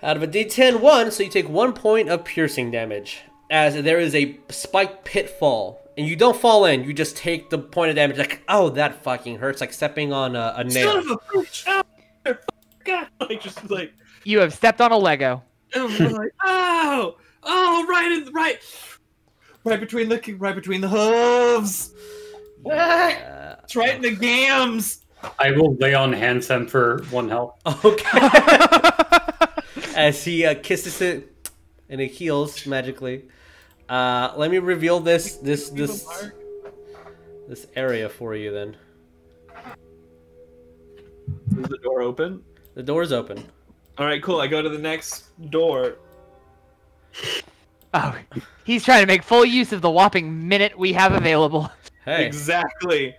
Out 0.02 0.16
of 0.16 0.22
a 0.22 0.28
D10 0.28 0.80
1, 0.80 1.10
so 1.10 1.22
you 1.24 1.28
take 1.28 1.48
one 1.48 1.72
point 1.72 2.08
of 2.08 2.24
piercing 2.24 2.70
damage. 2.70 3.22
As 3.50 3.74
there 3.82 3.98
is 3.98 4.14
a 4.14 4.38
spiked 4.48 5.04
pitfall. 5.04 5.80
And 5.96 6.06
you 6.06 6.14
don't 6.14 6.36
fall 6.36 6.64
in, 6.64 6.84
you 6.84 6.92
just 6.92 7.16
take 7.16 7.50
the 7.50 7.58
point 7.58 7.90
of 7.90 7.96
damage. 7.96 8.18
Like, 8.18 8.42
oh, 8.48 8.68
that 8.70 9.02
fucking 9.02 9.38
hurts. 9.38 9.60
Like 9.60 9.72
stepping 9.72 10.12
on 10.12 10.36
a, 10.36 10.54
a 10.58 10.62
nail. 10.64 10.92
Son 10.92 10.98
of 10.98 11.10
a 11.10 11.16
bitch! 11.16 11.64
Oh, 11.66 12.34
God! 12.84 13.08
Like 13.20 13.40
just 13.40 13.68
like, 13.68 13.92
You 14.22 14.38
have 14.38 14.54
stepped 14.54 14.80
on 14.80 14.92
a 14.92 14.96
Lego. 14.96 15.42
I'm 15.74 16.12
like, 16.12 16.32
oh, 16.44 17.16
oh, 17.42 17.86
right 17.88 18.12
in, 18.12 18.32
right, 18.32 18.58
right 19.64 19.80
between 19.80 20.08
the, 20.08 20.34
right 20.38 20.54
between 20.54 20.80
the 20.80 20.88
hooves. 20.88 21.92
Uh, 22.64 23.56
It's 23.64 23.74
right 23.76 23.96
in 23.96 24.02
the 24.02 24.14
gams. 24.14 25.04
I 25.38 25.50
will 25.52 25.74
lay 25.76 25.94
on 25.94 26.12
Hansem 26.12 26.66
for 26.66 27.02
one 27.10 27.28
health. 27.28 27.58
okay. 27.84 28.28
As 29.96 30.24
he 30.24 30.44
uh, 30.44 30.54
kisses 30.62 31.00
it 31.00 31.50
and 31.88 32.00
it 32.00 32.08
heals 32.08 32.66
magically. 32.66 33.24
Uh, 33.88 34.32
let 34.36 34.50
me 34.50 34.58
reveal 34.58 35.00
this 35.00 35.36
this 35.36 35.70
this 35.70 36.06
this 37.48 37.66
area 37.74 38.08
for 38.08 38.34
you 38.34 38.52
then. 38.52 38.76
Is 41.56 41.68
the 41.68 41.78
door 41.78 42.02
open? 42.02 42.44
The 42.74 42.82
door's 42.82 43.12
open. 43.12 43.42
All 43.96 44.06
right, 44.06 44.22
cool. 44.22 44.40
I 44.40 44.46
go 44.46 44.62
to 44.62 44.68
the 44.68 44.78
next 44.78 45.30
door. 45.50 45.96
Oh, 47.94 48.14
he's 48.64 48.84
trying 48.84 49.02
to 49.02 49.06
make 49.06 49.22
full 49.22 49.44
use 49.44 49.72
of 49.72 49.80
the 49.80 49.90
whopping 49.90 50.46
minute 50.46 50.78
we 50.78 50.92
have 50.92 51.14
available. 51.14 51.70
Hey, 52.04 52.26
Exactly. 52.26 53.16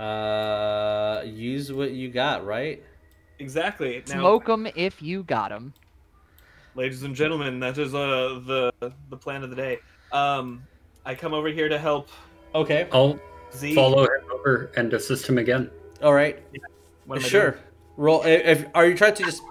Uh, 0.00 1.22
use 1.24 1.72
what 1.72 1.90
you 1.92 2.08
got, 2.10 2.44
right? 2.46 2.82
Exactly. 3.38 4.02
Now, 4.08 4.38
them 4.38 4.66
if 4.74 5.02
you 5.02 5.22
got 5.22 5.50
them. 5.50 5.72
ladies 6.74 7.02
and 7.02 7.14
gentlemen, 7.14 7.60
that 7.60 7.76
is 7.78 7.94
uh, 7.94 8.40
the 8.46 8.72
the 9.08 9.16
plan 9.16 9.42
of 9.42 9.50
the 9.50 9.56
day. 9.56 9.78
Um, 10.12 10.62
I 11.04 11.14
come 11.14 11.34
over 11.34 11.48
here 11.48 11.68
to 11.68 11.78
help 11.78 12.08
Okay. 12.54 12.88
I'll 12.92 13.18
Z. 13.54 13.74
follow 13.74 14.02
him 14.04 14.24
over 14.32 14.70
and 14.76 14.92
assist 14.92 15.26
him 15.28 15.38
again. 15.38 15.70
All 16.02 16.12
right. 16.14 16.42
What 17.06 17.18
am 17.18 17.24
I 17.24 17.28
Sure. 17.28 17.50
doing? 17.52 17.62
Roll. 17.96 18.22
If, 18.22 18.60
if 18.60 18.66
are 18.74 18.86
you 18.86 18.96
trying 18.96 19.14
to 19.14 19.22
just 19.22 19.42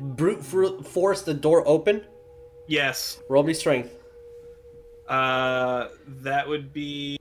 brute 0.00 0.44
force 0.44 1.22
the 1.22 1.34
door 1.34 1.66
open? 1.66 2.04
Yes. 2.68 3.20
Roll 3.28 3.42
me 3.42 3.54
strength. 3.54 3.92
Uh, 5.08 5.88
that 6.22 6.48
would 6.48 6.72
be 6.72 7.18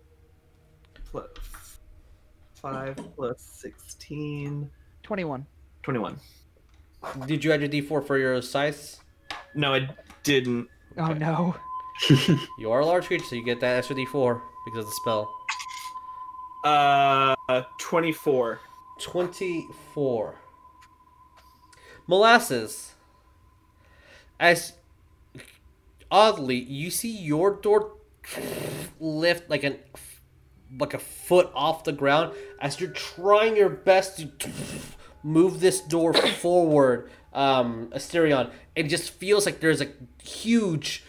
plus 2.63 2.73
five 2.73 3.15
plus 3.15 3.41
sixteen. 3.41 4.69
21. 5.03 5.45
21. 5.83 6.17
Did 7.25 7.43
you 7.43 7.51
add 7.51 7.59
your 7.59 7.69
D4 7.69 8.07
for 8.07 8.17
your 8.17 8.41
size? 8.41 9.01
No, 9.53 9.73
I 9.73 9.89
didn't. 10.23 10.69
Oh 10.97 11.13
no. 11.13 11.55
You 12.57 12.71
are 12.71 12.79
a 12.79 12.85
large 12.85 13.05
creature, 13.05 13.25
so 13.25 13.35
you 13.35 13.43
get 13.43 13.59
that 13.59 13.77
extra 13.77 13.95
D4 13.95 14.41
because 14.65 14.79
of 14.79 14.85
the 14.85 14.91
spell. 15.01 15.31
Uh, 16.63 17.35
24. 17.77 18.59
24. 18.99 20.35
Molasses. 22.07 22.95
As 24.39 24.73
oddly, 26.09 26.55
you 26.57 26.89
see 26.89 27.15
your 27.15 27.55
door 27.55 27.97
lift 28.99 29.49
like 29.49 29.63
an 29.63 29.77
like 30.79 30.93
a 30.93 30.99
foot 30.99 31.51
off 31.53 31.83
the 31.83 31.91
ground 31.91 32.33
as 32.59 32.79
you're 32.79 32.89
trying 32.89 33.55
your 33.55 33.69
best 33.69 34.17
to 34.17 34.49
move 35.23 35.59
this 35.59 35.81
door 35.81 36.13
forward, 36.41 37.09
um, 37.33 37.89
Asterion. 37.93 38.51
It 38.75 38.83
just 38.83 39.11
feels 39.11 39.45
like 39.45 39.59
there's 39.59 39.81
a 39.81 39.89
huge 40.23 41.03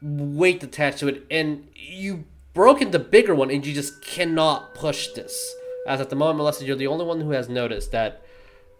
weight 0.00 0.62
attached 0.62 0.98
to 0.98 1.08
it, 1.08 1.24
and 1.30 1.68
you 1.74 2.24
broken 2.54 2.90
the 2.90 2.98
bigger 2.98 3.34
one, 3.34 3.50
and 3.50 3.66
you 3.66 3.74
just 3.74 4.02
cannot 4.02 4.74
push 4.74 5.08
this. 5.08 5.54
As 5.86 6.00
at 6.00 6.10
the 6.10 6.16
moment, 6.16 6.38
Melissa, 6.38 6.64
you're 6.64 6.76
the 6.76 6.86
only 6.86 7.04
one 7.04 7.20
who 7.20 7.30
has 7.30 7.48
noticed 7.48 7.92
that 7.92 8.22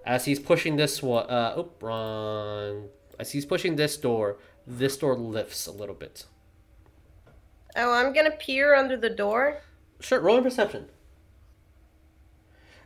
as 0.04 0.24
he's 0.24 0.38
pushing 0.38 0.76
this 0.76 1.02
one, 1.02 1.28
uh, 1.28 1.54
oh, 1.56 1.70
wrong. 1.80 2.88
As 3.18 3.32
he's 3.32 3.44
pushing 3.44 3.76
this 3.76 3.96
door, 3.96 4.36
this 4.66 4.96
door 4.96 5.16
lifts 5.16 5.66
a 5.66 5.72
little 5.72 5.94
bit. 5.94 6.24
Oh, 7.76 7.92
I'm 7.92 8.12
gonna 8.12 8.30
peer 8.30 8.74
under 8.74 8.96
the 8.96 9.10
door. 9.10 9.60
Sure, 10.00 10.20
roll 10.20 10.38
in 10.38 10.44
perception. 10.44 10.86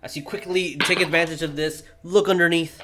As 0.03 0.17
you 0.17 0.23
quickly 0.23 0.77
take 0.77 1.01
advantage 1.01 1.43
of 1.43 1.55
this, 1.55 1.85
look 2.03 2.29
underneath. 2.29 2.81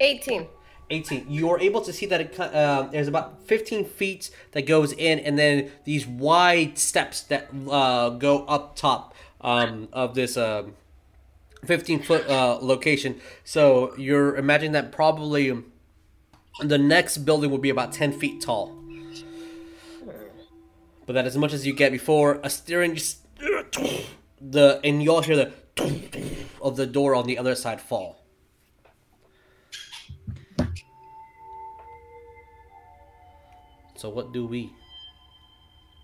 18. 0.00 0.46
18. 0.90 1.26
You 1.30 1.50
are 1.50 1.58
able 1.58 1.80
to 1.80 1.92
see 1.92 2.06
that 2.06 2.20
it, 2.20 2.38
uh, 2.38 2.88
there's 2.92 3.08
about 3.08 3.42
15 3.46 3.84
feet 3.86 4.30
that 4.52 4.66
goes 4.66 4.92
in, 4.92 5.18
and 5.18 5.38
then 5.38 5.72
these 5.84 6.06
wide 6.06 6.78
steps 6.78 7.22
that 7.22 7.48
uh, 7.68 8.10
go 8.10 8.44
up 8.44 8.76
top 8.76 9.14
um, 9.40 9.88
of 9.92 10.14
this 10.14 10.36
um 10.36 10.74
15 11.64 12.02
foot 12.02 12.28
uh, 12.28 12.58
location. 12.60 13.20
So 13.42 13.94
you're 13.96 14.36
imagining 14.36 14.72
that 14.72 14.92
probably 14.92 15.62
the 16.60 16.78
next 16.78 17.18
building 17.18 17.50
will 17.50 17.58
be 17.58 17.70
about 17.70 17.92
10 17.92 18.12
feet 18.12 18.42
tall. 18.42 18.83
But 21.06 21.12
that 21.14 21.26
as 21.26 21.36
much 21.36 21.52
as 21.52 21.66
you 21.66 21.74
get 21.74 21.92
before 21.92 22.38
Asterion 22.38 22.94
just 22.94 23.18
the 24.40 24.80
and 24.82 25.02
you 25.02 25.12
all 25.12 25.22
hear 25.22 25.36
the 25.36 25.52
of 26.62 26.76
the 26.76 26.86
door 26.86 27.14
on 27.14 27.26
the 27.26 27.38
other 27.38 27.54
side 27.54 27.80
fall. 27.80 28.24
So 33.96 34.08
what 34.08 34.32
do 34.32 34.46
we? 34.46 34.72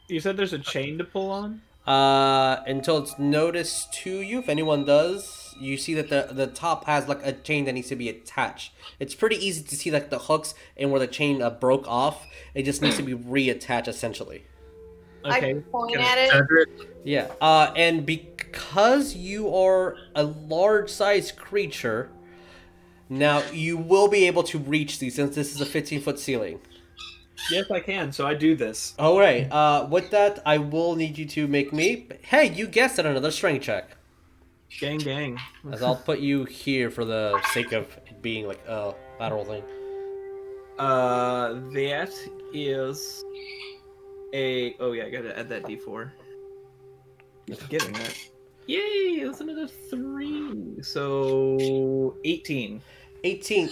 You 0.08 0.20
said 0.20 0.36
there's 0.36 0.52
a 0.52 0.58
chain 0.58 0.98
to 0.98 1.04
pull 1.04 1.30
on? 1.30 1.62
Uh, 1.86 2.62
until 2.66 2.98
it's 2.98 3.18
noticed 3.18 3.92
to 3.92 4.20
you, 4.20 4.38
if 4.38 4.48
anyone 4.48 4.84
does, 4.84 5.54
you 5.60 5.76
see 5.76 5.94
that 5.94 6.08
the 6.08 6.28
the 6.32 6.46
top 6.46 6.84
has 6.84 7.08
like 7.08 7.24
a 7.24 7.32
chain 7.32 7.64
that 7.64 7.72
needs 7.72 7.88
to 7.88 7.96
be 7.96 8.08
attached. 8.08 8.72
It's 8.98 9.14
pretty 9.14 9.36
easy 9.36 9.62
to 9.62 9.76
see 9.76 9.90
like 9.90 10.10
the 10.10 10.18
hooks 10.18 10.54
and 10.76 10.90
where 10.90 11.00
the 11.00 11.06
chain 11.06 11.42
uh, 11.42 11.50
broke 11.50 11.88
off. 11.88 12.26
It 12.54 12.64
just 12.64 12.82
needs 12.82 12.96
to 12.96 13.02
be 13.02 13.14
reattached 13.14 13.88
essentially. 13.88 14.44
Okay. 15.24 15.50
I 15.50 15.60
point 15.70 15.92
Can 15.92 16.00
at 16.00 16.18
it. 16.18 16.30
Cedric, 16.30 16.68
Yeah. 17.04 17.30
Uh, 17.40 17.72
and 17.76 18.06
because 18.06 19.14
you 19.14 19.54
are 19.54 19.96
a 20.14 20.22
large 20.22 20.90
sized 20.90 21.36
creature, 21.36 22.10
now 23.08 23.42
you 23.52 23.76
will 23.76 24.08
be 24.08 24.26
able 24.26 24.42
to 24.44 24.58
reach 24.58 24.98
these 24.98 25.14
since 25.16 25.34
this 25.34 25.54
is 25.54 25.60
a 25.60 25.66
15 25.66 26.00
foot 26.00 26.18
ceiling. 26.18 26.60
Yes, 27.50 27.70
I 27.70 27.80
can. 27.80 28.12
So 28.12 28.26
I 28.26 28.34
do 28.34 28.54
this. 28.54 28.94
All 28.98 29.18
right. 29.18 29.50
Uh, 29.50 29.86
with 29.90 30.10
that, 30.10 30.40
I 30.44 30.58
will 30.58 30.94
need 30.94 31.16
you 31.18 31.26
to 31.26 31.46
make 31.46 31.72
me. 31.72 32.06
Hey, 32.22 32.52
you 32.52 32.66
guessed 32.66 32.98
it, 32.98 33.06
another 33.06 33.30
strength 33.30 33.64
check. 33.64 33.96
Gang, 34.78 34.98
gang. 34.98 35.38
As 35.72 35.82
I'll 35.82 35.96
put 35.96 36.20
you 36.20 36.44
here 36.44 36.90
for 36.90 37.04
the 37.04 37.40
sake 37.52 37.72
of 37.72 37.86
it 38.06 38.22
being 38.22 38.46
like 38.46 38.64
a 38.68 38.94
lateral 39.18 39.44
thing. 39.44 39.64
Uh, 40.78 41.54
that 41.72 42.12
is 42.54 43.24
a. 44.32 44.76
Oh 44.80 44.92
yeah, 44.92 45.04
I 45.04 45.10
gotta 45.10 45.38
add 45.38 45.48
that 45.48 45.64
D4. 45.64 46.10
Just 47.48 47.68
getting 47.68 47.92
that. 47.92 48.16
Yay! 48.66 49.24
That's 49.24 49.40
another 49.40 49.66
three. 49.66 50.82
So 50.82 52.16
eighteen. 52.24 52.82
18. 53.24 53.70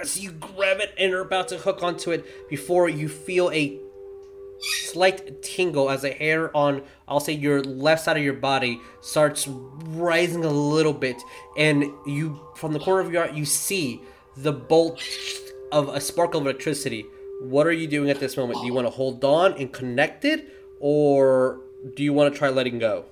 As 0.00 0.18
you 0.18 0.32
grab 0.32 0.80
it 0.80 0.94
and 0.96 1.12
are 1.12 1.20
about 1.20 1.48
to 1.48 1.58
hook 1.58 1.82
onto 1.82 2.10
it, 2.10 2.48
before 2.48 2.88
you 2.88 3.08
feel 3.08 3.50
a 3.50 3.78
slight 4.60 5.42
tingle 5.42 5.90
as 5.90 6.04
a 6.04 6.10
hair 6.10 6.54
on, 6.56 6.82
I'll 7.08 7.20
say, 7.20 7.32
your 7.32 7.62
left 7.62 8.04
side 8.04 8.16
of 8.16 8.22
your 8.22 8.34
body 8.34 8.80
starts 9.00 9.48
rising 9.48 10.44
a 10.44 10.50
little 10.50 10.92
bit, 10.92 11.16
and 11.56 11.84
you, 12.06 12.40
from 12.56 12.72
the 12.72 12.78
corner 12.78 13.00
of 13.00 13.12
your 13.12 13.24
eye, 13.24 13.30
you 13.30 13.44
see 13.44 14.02
the 14.36 14.52
bolt 14.52 15.02
of 15.72 15.88
a 15.88 16.00
sparkle 16.00 16.40
of 16.40 16.46
electricity. 16.46 17.06
What 17.40 17.66
are 17.66 17.72
you 17.72 17.86
doing 17.86 18.10
at 18.10 18.20
this 18.20 18.36
moment? 18.36 18.60
Do 18.60 18.66
you 18.66 18.74
want 18.74 18.86
to 18.86 18.90
hold 18.90 19.24
on 19.24 19.54
and 19.54 19.72
connect 19.72 20.26
it, 20.26 20.54
or 20.78 21.60
do 21.96 22.02
you 22.02 22.12
want 22.12 22.32
to 22.32 22.38
try 22.38 22.50
letting 22.50 22.78
go? 22.78 23.06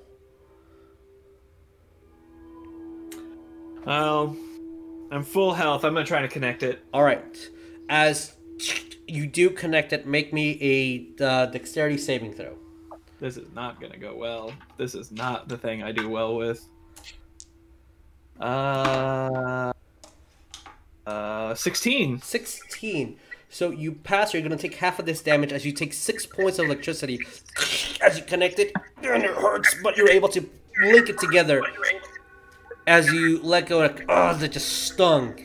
Well, 3.87 4.37
I'm 5.11 5.25
full 5.25 5.55
health. 5.55 5.83
I'm 5.83 5.95
gonna 5.95 6.05
try 6.05 6.21
to 6.21 6.29
connect 6.29 6.63
it. 6.63 6.85
All 6.93 7.03
right. 7.03 7.49
As 7.89 8.35
you 9.07 9.27
do 9.27 9.49
connect 9.49 9.95
it, 9.95 10.07
make 10.07 10.35
me 10.35 10.59
a 11.21 11.25
uh, 11.25 11.47
dexterity 11.47 11.97
saving 11.97 12.35
throw. 12.35 12.59
This 13.21 13.39
is 13.39 13.51
not 13.55 13.81
gonna 13.81 13.97
go 13.97 14.15
well. 14.15 14.53
This 14.77 14.95
is 14.95 15.11
not 15.11 15.49
the 15.49 15.57
thing 15.57 15.83
I 15.83 15.93
do 15.93 16.11
well 16.11 16.37
with. 16.37 16.63
Uh, 18.39 19.73
uh, 21.07 21.55
sixteen. 21.55 22.21
16. 22.21 23.17
So 23.51 23.71
you 23.71 23.93
pass, 23.93 24.35
you're 24.35 24.43
going 24.43 24.57
to 24.57 24.59
take 24.59 24.75
half 24.77 24.99
of 24.99 25.07
this 25.07 25.23
damage 25.23 25.53
as 25.53 25.65
you 25.65 25.73
take 25.73 25.93
six 25.93 26.27
points 26.27 26.59
of 26.59 26.67
electricity 26.67 27.21
as 28.03 28.19
you 28.19 28.25
connect 28.25 28.59
it, 28.59 28.73
and 29.03 29.25
it 29.25 29.31
hurts, 29.31 29.75
but 29.83 29.97
you're 29.97 30.11
able 30.11 30.29
to 30.31 30.49
link 30.83 31.09
it 31.09 31.19
together. 31.19 31.63
as 32.87 33.11
you 33.13 33.41
let 33.43 33.67
go, 33.67 33.79
like, 33.79 34.05
oh, 34.09 34.35
that 34.35 34.53
just 34.53 34.85
stung. 34.85 35.39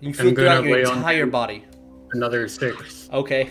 You 0.00 0.12
feel 0.12 0.34
throughout 0.34 0.64
your 0.64 0.80
entire 0.80 1.26
body. 1.26 1.64
Another 2.12 2.48
six. 2.48 3.08
Okay. 3.12 3.50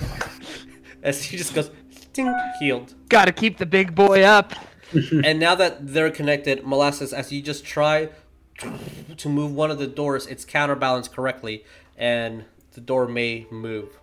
As 1.02 1.22
he 1.22 1.36
just 1.36 1.54
goes, 1.54 1.70
ding, 2.14 2.34
healed. 2.58 2.94
Gotta 3.10 3.32
keep 3.32 3.58
the 3.58 3.66
big 3.66 3.94
boy 3.94 4.22
up. 4.22 4.54
and 5.24 5.38
now 5.38 5.54
that 5.54 5.86
they're 5.86 6.10
connected, 6.10 6.66
molasses, 6.66 7.12
as 7.12 7.30
you 7.30 7.42
just 7.42 7.64
try 7.64 8.08
to 9.16 9.28
move 9.28 9.52
one 9.52 9.70
of 9.70 9.78
the 9.78 9.86
doors, 9.86 10.26
it's 10.26 10.44
counterbalanced 10.44 11.12
correctly, 11.12 11.64
and 11.98 12.46
the 12.74 12.80
door 12.80 13.08
may 13.08 13.46
move. 13.50 13.98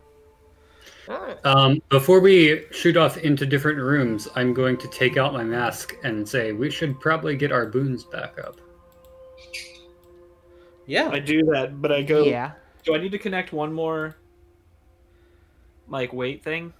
Um, 1.43 1.81
before 1.89 2.19
we 2.19 2.65
shoot 2.71 2.95
off 2.95 3.17
into 3.17 3.45
different 3.45 3.79
rooms, 3.79 4.29
I'm 4.35 4.53
going 4.53 4.77
to 4.77 4.87
take 4.87 5.17
out 5.17 5.33
my 5.33 5.43
mask 5.43 5.95
and 6.03 6.27
say 6.27 6.53
we 6.53 6.69
should 6.69 6.99
probably 6.99 7.35
get 7.35 7.51
our 7.51 7.65
boons 7.65 8.05
back 8.05 8.39
up. 8.39 8.61
Yeah. 10.85 11.09
I 11.09 11.19
do 11.19 11.43
that, 11.45 11.81
but 11.81 11.91
I 11.91 12.01
go. 12.01 12.23
Yeah. 12.23 12.51
Do 12.83 12.95
I 12.95 12.97
need 12.97 13.11
to 13.11 13.19
connect 13.19 13.51
one 13.51 13.73
more, 13.73 14.15
like 15.87 16.13
weight 16.13 16.43
thing? 16.43 16.73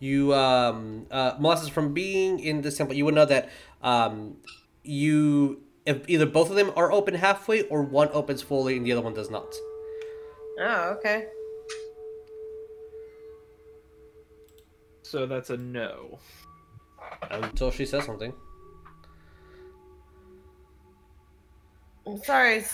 You, 0.00 0.32
um, 0.34 1.06
uh, 1.10 1.34
molasses, 1.38 1.68
from 1.68 1.92
being 1.92 2.38
in 2.40 2.62
this 2.62 2.78
temple, 2.78 2.96
you 2.96 3.04
would 3.04 3.14
know 3.14 3.26
that, 3.26 3.50
um, 3.82 4.36
you, 4.84 5.62
if 5.86 6.08
either 6.08 6.26
both 6.26 6.50
of 6.50 6.56
them 6.56 6.72
are 6.76 6.90
open 6.92 7.14
halfway 7.14 7.62
or 7.62 7.82
one 7.82 8.08
opens 8.12 8.42
fully 8.42 8.76
and 8.76 8.86
the 8.86 8.92
other 8.92 9.02
one 9.02 9.14
does 9.14 9.30
not. 9.30 9.54
Oh, 10.60 10.96
okay. 10.98 11.26
So 15.02 15.26
that's 15.26 15.50
a 15.50 15.56
no. 15.56 16.18
Until 17.30 17.70
she 17.70 17.86
says 17.86 18.04
something. 18.04 18.32
I'm 22.06 22.18
sorry. 22.18 22.64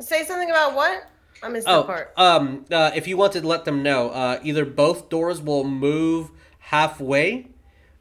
Say 0.00 0.24
something 0.24 0.50
about 0.50 0.74
what? 0.74 1.10
I 1.42 1.48
missed 1.48 1.66
Oh, 1.66 1.78
that 1.82 1.86
part. 1.86 2.12
um, 2.16 2.64
uh, 2.70 2.90
if 2.94 3.08
you 3.08 3.16
wanted 3.16 3.40
to 3.42 3.46
let 3.46 3.64
them 3.64 3.82
know, 3.82 4.10
uh, 4.10 4.40
either 4.42 4.64
both 4.64 5.08
doors 5.08 5.40
will 5.40 5.64
move 5.64 6.30
halfway, 6.58 7.48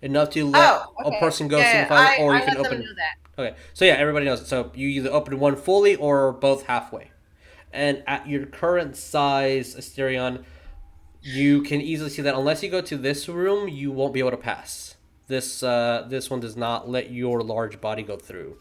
enough 0.02 0.32
to 0.32 0.46
let 0.46 0.72
Oh, 0.74 0.94
okay. 1.06 1.16
a 1.16 1.20
person 1.20 1.48
go 1.48 1.60
yeah, 1.60 1.64
through 1.72 1.80
yeah, 1.80 1.84
the 1.84 1.90
final, 1.90 2.08
I, 2.12 2.18
or 2.18 2.34
I 2.36 2.40
you 2.40 2.46
can 2.46 2.54
let 2.56 2.66
open. 2.66 2.80
them 2.80 2.88
know 2.88 2.96
that. 2.96 3.42
Okay, 3.42 3.58
so 3.74 3.86
yeah, 3.86 3.94
everybody 3.94 4.26
knows 4.26 4.42
it. 4.42 4.48
So 4.48 4.72
you 4.76 4.88
either 4.90 5.10
open 5.12 5.40
one 5.40 5.56
fully 5.56 5.96
or 5.96 6.34
both 6.34 6.66
halfway, 6.66 7.12
and 7.72 8.04
at 8.08 8.28
your 8.28 8.46
current 8.46 8.96
size, 8.96 9.76
Asterion, 9.76 10.44
you 11.22 11.62
can 11.62 11.82
easily 11.82 12.10
see 12.10 12.22
that 12.22 12.36
unless 12.36 12.64
you 12.64 12.70
go 12.70 12.82
to 12.82 12.98
this 12.98 13.28
room, 13.28 13.68
you 13.68 13.92
won't 13.92 14.14
be 14.14 14.20
able 14.20 14.32
to 14.32 14.38
pass. 14.38 14.96
This 15.28 15.62
uh, 15.62 16.08
this 16.10 16.30
one 16.30 16.40
does 16.40 16.58
not 16.58 16.90
let 16.90 17.12
your 17.12 17.42
large 17.42 17.80
body 17.80 18.04
go 18.04 18.18
through. 18.18 18.58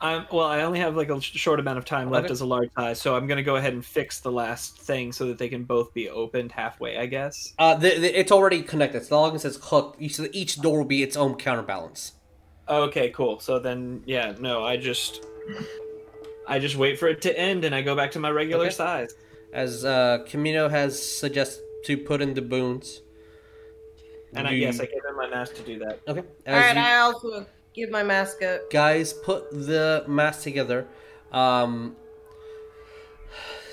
I'm 0.00 0.26
well. 0.32 0.46
I 0.46 0.62
only 0.62 0.80
have 0.80 0.96
like 0.96 1.10
a 1.10 1.20
short 1.20 1.60
amount 1.60 1.78
of 1.78 1.84
time 1.84 2.10
left 2.10 2.24
Okay. 2.26 2.32
as 2.32 2.40
a 2.40 2.46
large 2.46 2.70
size, 2.76 3.00
so 3.00 3.16
I'm 3.16 3.26
gonna 3.26 3.42
go 3.42 3.56
ahead 3.56 3.72
and 3.72 3.84
fix 3.84 4.20
the 4.20 4.32
last 4.32 4.78
thing 4.78 5.12
so 5.12 5.26
that 5.26 5.38
they 5.38 5.48
can 5.48 5.64
both 5.64 5.94
be 5.94 6.08
opened 6.08 6.52
halfway. 6.52 6.98
I 6.98 7.06
guess. 7.06 7.54
Uh, 7.58 7.74
the, 7.76 7.98
the, 7.98 8.18
it's 8.18 8.32
already 8.32 8.62
connected. 8.62 9.04
So 9.04 9.20
long 9.20 9.34
as 9.34 9.44
it's 9.44 9.58
hooked, 9.60 10.00
each 10.02 10.18
each 10.32 10.60
door 10.60 10.78
will 10.78 10.84
be 10.84 11.02
its 11.02 11.16
own 11.16 11.36
counterbalance. 11.36 12.12
Okay, 12.68 13.10
cool. 13.10 13.40
So 13.40 13.58
then, 13.58 14.02
yeah, 14.06 14.34
no, 14.38 14.64
I 14.64 14.76
just, 14.76 15.26
I 16.46 16.58
just 16.58 16.76
wait 16.76 16.98
for 16.98 17.08
it 17.08 17.22
to 17.22 17.38
end 17.38 17.64
and 17.64 17.74
I 17.74 17.82
go 17.82 17.94
back 17.94 18.12
to 18.12 18.18
my 18.18 18.30
regular 18.30 18.66
Okay. 18.66 18.74
size. 18.74 19.14
As 19.52 19.84
uh, 19.84 20.24
Chameno 20.26 20.70
has 20.70 21.00
suggested 21.00 21.62
to 21.84 21.96
put 21.98 22.20
in 22.22 22.34
the 22.34 22.42
boons. 22.42 23.00
And 24.34 24.48
I, 24.48 24.56
guess 24.58 24.78
you- 24.78 24.82
I 24.84 24.86
gave 24.86 25.04
him 25.04 25.16
my 25.16 25.28
mask 25.28 25.54
to 25.56 25.62
do 25.62 25.78
that. 25.80 26.00
Okay. 26.08 26.22
As 26.46 26.54
All 26.54 26.60
right, 26.60 26.76
you 26.76 26.82
I 26.82 26.98
also 27.00 27.46
give 27.74 27.90
my 27.90 28.02
mask 28.02 28.42
up. 28.42 28.70
guys 28.70 29.12
put 29.12 29.50
the 29.50 30.04
mask 30.08 30.42
together, 30.42 30.86
um, 31.32 31.96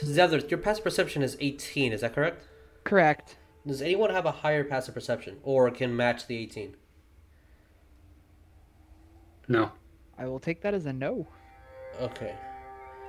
Zethar, 0.04 0.50
your 0.50 0.58
passive 0.60 0.84
perception 0.84 1.22
is 1.24 1.36
18, 1.40 1.92
is 1.94 2.02
that 2.02 2.14
correct? 2.16 2.44
Correct. 2.86 3.38
Does 3.68 3.82
anyone 3.82 4.10
have 4.12 4.26
a 4.26 4.32
higher 4.32 4.64
passive 4.64 4.94
perception 4.94 5.38
or 5.44 5.70
can 5.72 5.96
match 5.96 6.28
the 6.28 6.38
18? 6.38 6.76
No. 9.48 9.72
I 10.18 10.26
will 10.28 10.40
take 10.40 10.62
that 10.62 10.74
as 10.74 10.86
a 10.86 10.94
no. 10.94 11.28
Okay. 12.02 12.36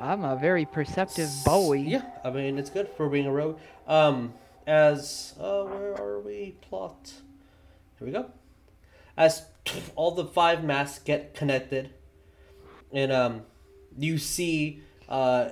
I'm 0.00 0.24
a 0.24 0.34
very 0.34 0.64
perceptive 0.64 1.28
boy. 1.44 1.74
Yeah, 1.74 2.02
I 2.24 2.30
mean, 2.30 2.58
it's 2.58 2.70
good 2.70 2.88
for 2.96 3.10
being 3.10 3.26
a 3.26 3.32
rogue. 3.32 3.58
Um, 3.86 4.32
as, 4.66 5.34
uh, 5.38 5.64
where 5.64 5.92
are 6.00 6.20
we? 6.20 6.56
Plot. 6.62 7.12
Here 7.98 8.06
we 8.06 8.12
go. 8.12 8.30
As 9.16 9.44
all 9.96 10.12
the 10.12 10.24
five 10.24 10.64
masks 10.64 11.00
get 11.04 11.34
connected, 11.34 11.90
and, 12.92 13.12
um, 13.12 13.42
you 13.98 14.16
see, 14.16 14.82
uh, 15.06 15.50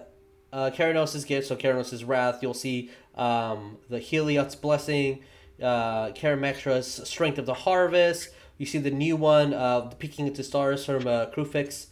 uh, 0.51 0.70
Keranos' 0.75 1.27
gift, 1.27 1.49
so 1.49 1.55
Keranos' 1.55 2.07
wrath, 2.09 2.39
you'll 2.41 2.55
see, 2.55 2.91
um, 3.17 3.77
the 3.91 4.01
Heliod's 4.01 4.57
blessing, 4.57 5.23
uh, 5.62 6.09
Karametra's 6.12 7.07
strength 7.07 7.36
of 7.36 7.44
the 7.44 7.52
harvest, 7.52 8.31
you 8.57 8.65
see 8.65 8.78
the 8.78 8.91
new 8.91 9.15
one, 9.15 9.52
uh, 9.52 9.81
the 9.81 9.97
peeking 9.97 10.27
into 10.27 10.43
stars 10.43 10.86
from, 10.86 11.07
uh, 11.07 11.27
Kruphix, 11.27 11.89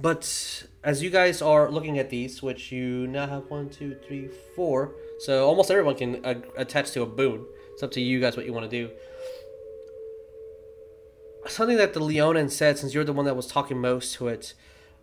but 0.00 0.64
as 0.82 1.02
you 1.02 1.10
guys 1.10 1.40
are 1.40 1.70
looking 1.70 1.98
at 1.98 2.10
these, 2.10 2.42
which 2.42 2.72
you 2.72 3.06
now 3.06 3.26
have 3.26 3.44
one, 3.48 3.70
two, 3.70 3.96
three, 4.06 4.28
four, 4.56 4.92
so 5.20 5.46
almost 5.46 5.70
everyone 5.70 5.94
can 5.94 6.24
uh, 6.24 6.34
attach 6.56 6.90
to 6.92 7.02
a 7.02 7.06
boon. 7.06 7.46
It's 7.72 7.82
up 7.82 7.92
to 7.92 8.00
you 8.00 8.20
guys 8.20 8.36
what 8.36 8.46
you 8.46 8.52
want 8.52 8.70
to 8.70 8.86
do. 8.86 8.92
Something 11.46 11.76
that 11.76 11.92
the 11.92 12.00
Leonin 12.00 12.48
said, 12.48 12.78
since 12.78 12.94
you're 12.94 13.04
the 13.04 13.12
one 13.12 13.26
that 13.26 13.36
was 13.36 13.46
talking 13.46 13.78
most 13.78 14.14
to 14.14 14.28
it, 14.28 14.54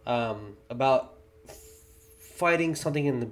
um, 0.05 0.57
about 0.69 1.13
fighting 2.19 2.75
something 2.75 3.05
in 3.05 3.19
the 3.19 3.31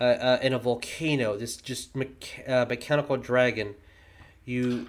uh, 0.00 0.04
uh, 0.04 0.38
in 0.42 0.52
a 0.52 0.58
volcano, 0.58 1.36
this 1.36 1.56
just 1.56 1.94
mecha- 1.94 2.48
uh, 2.48 2.66
mechanical 2.68 3.16
dragon. 3.16 3.76
You 4.44 4.88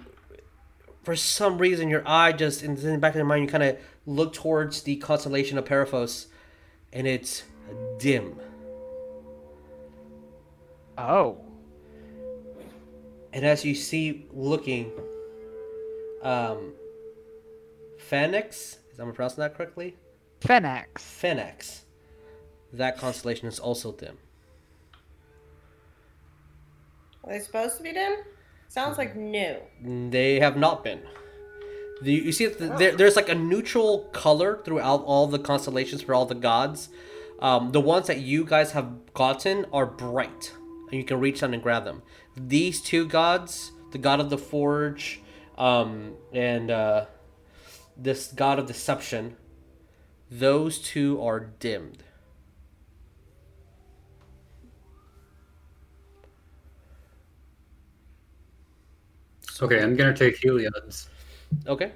for 1.06 1.14
some 1.14 1.56
reason 1.56 1.88
your 1.88 2.02
eye 2.04 2.32
just 2.32 2.64
in 2.64 2.74
the 2.74 2.98
back 2.98 3.10
of 3.12 3.16
your 3.16 3.24
mind 3.24 3.40
you 3.40 3.48
kind 3.48 3.62
of 3.62 3.78
look 4.06 4.32
towards 4.32 4.82
the 4.82 4.96
constellation 4.96 5.56
of 5.56 5.64
Purphoros 5.64 6.26
and 6.92 7.06
it's 7.06 7.44
dim 8.00 8.34
Oh. 10.98 11.38
and 13.32 13.46
as 13.46 13.64
you 13.64 13.76
see 13.76 14.26
looking 14.32 14.90
um 16.24 16.72
Phoenix 17.98 18.78
is 18.92 18.98
am 18.98 19.08
I 19.08 19.12
pronouncing 19.12 19.42
that 19.42 19.56
correctly 19.56 19.94
Phenax. 20.40 20.98
Phoenix 20.98 21.84
that 22.72 22.98
constellation 22.98 23.46
is 23.46 23.60
also 23.60 23.92
dim 23.92 24.18
Are 27.22 27.30
they 27.30 27.38
supposed 27.38 27.76
to 27.76 27.84
be 27.84 27.92
dim? 27.92 28.16
Sounds 28.68 28.98
like 28.98 29.16
no. 29.16 29.62
they 29.82 30.40
have 30.40 30.56
not 30.56 30.84
been. 30.84 31.00
The, 32.02 32.12
you 32.12 32.32
see 32.32 32.46
the, 32.46 32.68
there, 32.68 32.94
there's 32.94 33.16
like 33.16 33.28
a 33.28 33.34
neutral 33.34 34.00
color 34.12 34.60
throughout 34.64 35.02
all 35.04 35.26
the 35.26 35.38
constellations 35.38 36.02
for 36.02 36.14
all 36.14 36.26
the 36.26 36.34
gods. 36.34 36.90
Um, 37.40 37.72
the 37.72 37.80
ones 37.80 38.06
that 38.06 38.18
you 38.18 38.44
guys 38.44 38.72
have 38.72 39.12
gotten 39.14 39.66
are 39.72 39.86
bright 39.86 40.52
and 40.90 40.98
you 41.00 41.04
can 41.04 41.20
reach 41.20 41.40
down 41.40 41.54
and 41.54 41.62
grab 41.62 41.84
them. 41.84 42.02
These 42.36 42.80
two 42.82 43.06
gods 43.06 43.72
the 43.96 43.98
god 43.98 44.20
of 44.20 44.30
the 44.30 44.38
forge 44.38 45.20
um, 45.56 46.14
and 46.32 46.70
uh, 46.70 47.06
this 47.96 48.32
god 48.32 48.58
of 48.58 48.66
deception 48.66 49.36
those 50.30 50.78
two 50.78 51.22
are 51.22 51.40
dimmed 51.40 52.02
Okay, 59.62 59.82
I'm 59.82 59.96
gonna 59.96 60.16
take 60.16 60.36
Heliod's. 60.38 61.08
Okay. 61.66 61.92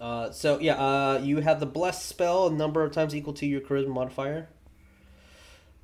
Uh, 0.00 0.30
so 0.30 0.58
yeah, 0.60 0.74
uh, 0.74 1.20
you 1.22 1.40
have 1.40 1.58
the 1.60 1.66
bless 1.66 2.04
spell 2.04 2.48
a 2.48 2.52
number 2.52 2.82
of 2.82 2.92
times 2.92 3.14
equal 3.14 3.32
to 3.34 3.46
your 3.46 3.60
charisma 3.60 3.88
modifier. 3.88 4.48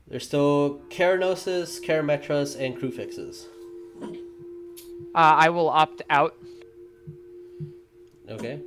There's 0.07 0.27
still 0.27 0.83
Keranos's, 0.91 1.81
Karametras, 1.81 2.59
and 2.61 2.77
Kruphix's. 2.77 3.47
Uh, 4.03 4.09
I 5.15 5.49
will 5.49 5.69
opt 5.69 6.03
out. 6.11 6.35
Okay. 8.29 8.61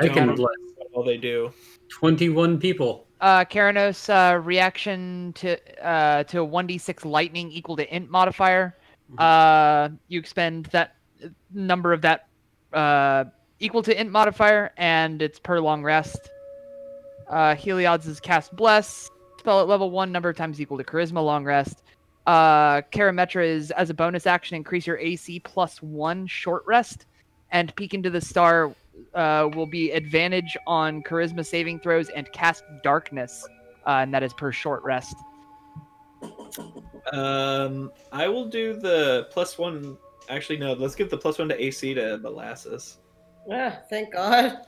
I 0.00 0.08
can 0.08 0.28
Don't- 0.28 0.36
bless 0.36 0.54
All 0.92 1.02
they 1.02 1.16
do. 1.16 1.52
21 1.88 2.58
people. 2.58 3.06
Uh, 3.20 3.44
Keranos, 3.44 4.08
uh, 4.10 4.38
reaction 4.38 5.32
to 5.36 5.56
uh, 5.86 6.24
to 6.24 6.42
a 6.42 6.46
1d6 6.46 7.04
lightning 7.04 7.50
equal 7.50 7.76
to 7.76 7.94
int 7.94 8.10
modifier. 8.10 8.76
Uh, 9.18 9.90
you 10.08 10.18
expend 10.18 10.66
that 10.66 10.96
number 11.52 11.92
of 11.92 12.02
that 12.02 12.28
uh, 12.72 13.24
equal 13.60 13.82
to 13.82 13.98
int 13.98 14.10
modifier, 14.10 14.72
and 14.76 15.22
it's 15.22 15.38
per 15.38 15.60
long 15.60 15.82
rest. 15.82 16.30
Uh, 17.28 17.54
Heliod's 17.54 18.06
is 18.06 18.20
cast 18.20 18.54
bless. 18.54 19.10
Spell 19.38 19.60
at 19.60 19.68
level 19.68 19.90
one, 19.90 20.12
number 20.12 20.28
of 20.28 20.36
times 20.36 20.60
equal 20.60 20.78
to 20.78 20.84
charisma, 20.84 21.24
long 21.24 21.44
rest. 21.44 21.82
Uh, 22.26 22.82
Karametra 22.92 23.44
is 23.44 23.70
as 23.72 23.90
a 23.90 23.94
bonus 23.94 24.26
action, 24.26 24.56
increase 24.56 24.86
your 24.86 24.98
AC 24.98 25.40
plus 25.40 25.82
one 25.82 26.26
short 26.26 26.62
rest, 26.66 27.06
and 27.50 27.74
peek 27.74 27.94
into 27.94 28.10
the 28.10 28.20
star 28.20 28.74
uh, 29.14 29.48
will 29.54 29.66
be 29.66 29.90
advantage 29.90 30.56
on 30.66 31.02
charisma 31.02 31.44
saving 31.44 31.80
throws 31.80 32.08
and 32.10 32.30
cast 32.32 32.62
darkness, 32.84 33.46
uh, 33.86 33.90
and 34.02 34.14
that 34.14 34.22
is 34.22 34.32
per 34.34 34.52
short 34.52 34.82
rest. 34.84 35.16
Um, 37.12 37.92
I 38.12 38.28
will 38.28 38.46
do 38.46 38.74
the 38.74 39.28
plus 39.30 39.58
one. 39.58 39.96
Actually, 40.28 40.58
no. 40.58 40.72
Let's 40.74 40.94
give 40.94 41.10
the 41.10 41.18
plus 41.18 41.38
one 41.38 41.48
to 41.48 41.62
AC 41.62 41.94
to 41.94 42.18
Molasses. 42.18 42.98
Yeah, 43.48 43.76
thank 43.90 44.12
God. 44.12 44.58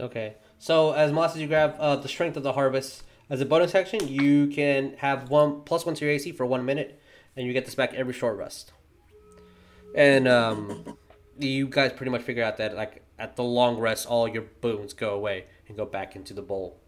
Okay. 0.00 0.34
So 0.58 0.92
as 0.92 1.12
Moss, 1.12 1.34
as 1.34 1.40
you 1.40 1.48
grab 1.48 1.74
uh, 1.78 1.96
the 1.96 2.08
strength 2.08 2.36
of 2.36 2.42
the 2.42 2.52
harvest 2.52 3.02
as 3.28 3.40
a 3.40 3.44
bonus 3.44 3.74
action, 3.74 4.06
you 4.08 4.46
can 4.46 4.94
have 4.98 5.28
one 5.28 5.62
plus 5.62 5.84
one 5.84 5.94
to 5.96 6.04
your 6.04 6.14
AC 6.14 6.32
for 6.32 6.46
one 6.46 6.64
minute, 6.64 7.00
and 7.36 7.46
you 7.46 7.52
get 7.52 7.64
this 7.64 7.74
back 7.74 7.92
every 7.94 8.14
short 8.14 8.36
rest. 8.36 8.72
And 9.94 10.26
um, 10.26 10.96
you 11.38 11.66
guys 11.66 11.92
pretty 11.92 12.10
much 12.10 12.22
figure 12.22 12.44
out 12.44 12.56
that 12.58 12.74
like 12.74 13.02
at 13.18 13.36
the 13.36 13.44
long 13.44 13.78
rest, 13.78 14.06
all 14.06 14.26
your 14.26 14.42
boons 14.60 14.94
go 14.94 15.14
away 15.14 15.46
and 15.68 15.76
go 15.76 15.84
back 15.84 16.16
into 16.16 16.32
the 16.32 16.42
bowl. 16.42 16.78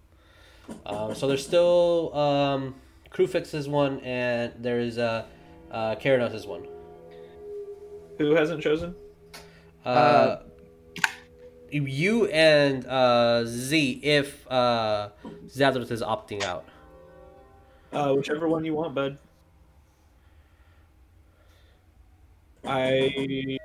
Um, 0.86 1.14
so 1.14 1.26
there's 1.26 1.44
still 1.44 2.14
um, 2.16 2.74
Kruphix's 3.14 3.68
one, 3.68 4.00
and 4.00 4.52
there's 4.58 4.98
uh, 4.98 5.24
uh, 5.70 5.94
Keranos 5.94 6.34
is 6.34 6.46
one. 6.46 6.66
Who 8.18 8.34
hasn't 8.34 8.62
chosen? 8.62 8.94
Uh, 9.84 10.38
you 11.70 12.26
and 12.26 12.84
uh, 12.86 13.44
Z 13.44 14.00
if 14.02 14.50
uh, 14.50 15.10
Zadrith 15.46 15.90
is 15.90 16.02
opting 16.02 16.42
out. 16.42 16.64
Uh, 17.92 18.12
whichever 18.14 18.48
one 18.48 18.64
you 18.64 18.74
want, 18.74 18.94
bud. 18.94 19.18
I 22.66 23.58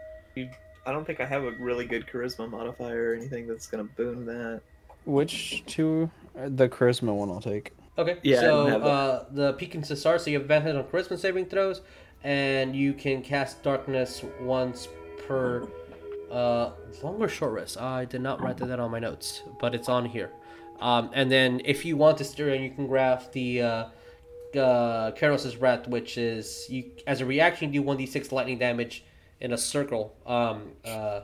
I 0.86 0.92
don't 0.92 1.06
think 1.06 1.20
I 1.22 1.26
have 1.26 1.44
a 1.44 1.52
really 1.52 1.86
good 1.86 2.06
charisma 2.08 2.50
modifier 2.50 3.12
or 3.12 3.16
anything 3.16 3.48
that's 3.48 3.66
gonna 3.68 3.86
boon 3.86 4.26
that. 4.26 4.62
Which 5.06 5.64
two? 5.66 6.12
Uh, 6.38 6.50
The 6.50 6.68
charisma 6.70 7.16
one 7.16 7.30
I'll 7.30 7.42
take. 7.42 7.72
Okay. 7.98 8.18
Yeah, 8.24 8.40
So 8.42 8.48
don't 8.64 8.72
have 8.72 8.82
that. 8.84 8.88
uh, 8.88 9.26
the 9.32 9.54
Pekin 9.54 9.84
Cesar, 9.84 10.18
so 10.20 10.30
you 10.30 10.36
have 10.36 10.44
advantage 10.44 10.76
on 10.76 10.84
charisma 10.86 11.18
saving 11.18 11.46
throws, 11.48 11.82
and 12.24 12.76
you 12.76 12.94
can 12.94 13.22
cast 13.22 13.62
darkness 13.64 14.24
once 14.42 14.88
per 15.28 15.68
uh, 16.32 16.72
long 17.04 17.22
or 17.22 17.28
short 17.28 17.54
rest. 17.54 17.78
I 17.80 18.06
did 18.06 18.22
not 18.22 18.42
write 18.42 18.58
that 18.58 18.80
on 18.80 18.92
my 18.92 19.00
notes, 19.00 19.44
but 19.60 19.76
it's 19.76 19.90
on 19.90 20.06
here. 20.06 20.32
Um, 20.80 21.10
and 21.14 21.30
then 21.30 21.62
if 21.66 21.84
you 21.84 21.98
want 21.98 22.18
to 22.20 22.24
steer, 22.24 22.54
and 22.54 22.64
you 22.64 22.70
can 22.70 22.88
graph 22.88 23.32
the 23.34 23.62
uh, 23.62 23.68
uh, 24.56 25.12
Karos' 25.12 25.60
Wrath, 25.62 25.88
which 25.90 26.18
is 26.18 26.68
you 26.70 26.92
as 27.06 27.20
a 27.20 27.26
reaction 27.26 27.74
you 27.74 27.82
do 27.82 27.86
one 27.86 27.98
d 27.98 28.06
six 28.06 28.32
lightning 28.32 28.58
damage 28.60 29.04
in 29.42 29.52
a 29.52 29.58
circle 29.58 30.16
um, 30.26 30.70
uh, 30.86 31.22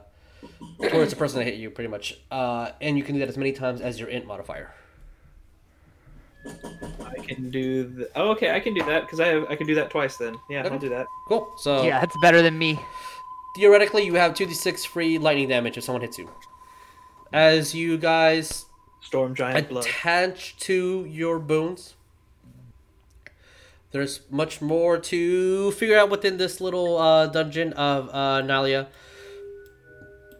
towards 0.90 1.11
the 1.11 1.16
person 1.16 1.40
that 1.40 1.45
hit 1.45 1.56
you, 1.56 1.69
pretty 1.69 1.88
much. 1.90 2.19
Uh, 2.30 2.72
and 2.82 2.98
you 2.98 3.03
can 3.03 3.14
do 3.16 3.19
that 3.19 3.30
as 3.30 3.38
many 3.38 3.53
times 3.53 3.80
as 3.80 3.98
your 4.00 4.10
int 4.10 4.26
modifier. 4.26 4.74
I 6.45 7.15
can 7.25 7.49
do 7.49 7.83
the. 7.85 8.09
Oh, 8.15 8.30
okay, 8.32 8.53
I 8.56 8.59
can 8.59 8.74
do 8.74 8.83
that 8.85 9.01
because 9.01 9.19
I 9.19 9.27
have 9.27 9.45
I 9.49 9.56
can 9.56 9.67
do 9.67 9.75
that 9.75 9.90
twice. 9.90 10.17
Then 10.17 10.35
yeah, 10.49 10.61
Okay. 10.64 10.69
I'll 10.74 10.80
do 10.80 10.90
that. 10.90 11.07
Cool. 11.27 11.51
So 11.57 11.83
Yeah, 11.83 11.99
that's 11.99 12.15
better 12.22 12.41
than 12.41 12.57
me. 12.57 12.80
theoretically 13.56 14.06
you 14.06 14.15
have 14.15 14.33
2d6 14.33 14.85
free 14.85 15.17
lightning 15.17 15.48
damage 15.48 15.77
if 15.77 15.83
someone 15.83 16.01
hits 16.01 16.17
you 16.19 16.30
as 17.32 17.74
you 17.74 17.98
guys 17.98 18.65
Storm 19.01 19.33
giant 19.33 19.69
blood. 19.69 19.85
attach 19.85 20.57
to 20.57 21.06
your 21.09 21.40
boons 21.40 21.93
there's 23.91 24.19
much 24.30 24.61
more 24.61 24.98
to 24.98 25.72
figure 25.72 25.98
out 25.98 26.09
within 26.09 26.35
this 26.38 26.59
little 26.59 26.98
uh, 26.98 27.27
dungeon 27.27 27.72
of 27.74 28.09
uh, 28.09 28.41
Nylea 28.43 28.88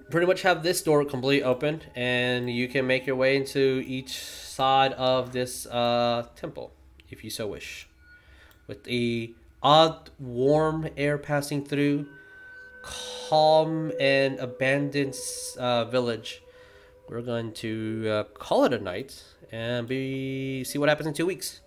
pretty 0.09 0.27
much 0.27 0.42
have 0.43 0.64
this 0.64 0.82
door 0.82 1.03
completely 1.06 1.43
open 1.43 1.82
and 1.95 2.50
you 2.50 2.67
can 2.67 2.85
make 2.85 3.06
your 3.06 3.16
way 3.16 3.35
into 3.35 3.84
each 3.85 4.17
side 4.19 4.93
of 4.93 5.32
this 5.32 5.66
uh, 5.67 6.27
temple 6.35 6.72
if 7.09 7.24
you 7.24 7.30
so 7.30 7.48
wish 7.48 7.88
with 8.67 8.84
the 8.84 9.34
odd 9.61 10.09
warm 10.19 10.88
air 10.95 11.17
passing 11.17 11.66
through 11.66 12.06
calm 13.30 13.92
and 14.00 14.40
abandoned 14.40 15.16
uh, 15.58 15.85
village. 15.85 16.42
We're 17.09 17.22
going 17.22 17.53
to 17.53 18.08
uh, 18.09 18.24
call 18.35 18.66
it 18.66 18.74
a 18.74 18.80
night 18.80 19.24
and 19.51 19.88
be 19.88 20.64
see 20.64 20.77
what 20.77 20.90
happens 20.90 21.08
in 21.08 21.14
two 21.14 21.25
weeks. 21.25 21.61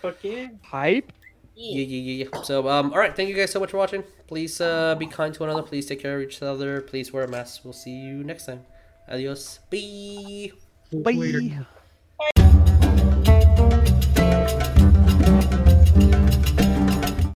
Fuck 0.00 0.22
yeah. 0.22 0.48
Hype. 0.62 1.12
Yeah, 1.54 1.84
yeah, 1.84 1.84
yeah. 1.84 2.24
yeah. 2.32 2.42
So, 2.42 2.68
um, 2.68 2.92
all 2.92 2.98
right. 2.98 3.14
Thank 3.14 3.28
you 3.28 3.34
guys 3.34 3.50
so 3.50 3.60
much 3.60 3.70
for 3.70 3.76
watching. 3.76 4.04
Please 4.32 4.62
uh, 4.62 4.94
be 4.94 5.06
kind 5.06 5.34
to 5.34 5.40
one 5.40 5.50
another. 5.50 5.62
Please 5.62 5.84
take 5.84 6.00
care 6.00 6.16
of 6.16 6.22
each 6.22 6.40
other. 6.40 6.80
Please 6.80 7.12
wear 7.12 7.24
a 7.24 7.28
mask. 7.28 7.64
We'll 7.64 7.74
see 7.74 7.90
you 7.90 8.24
next 8.24 8.46
time. 8.46 8.64
Adios. 9.06 9.58
Bye. 9.70 10.52
Bye. 10.90 11.12
Later. 11.12 11.66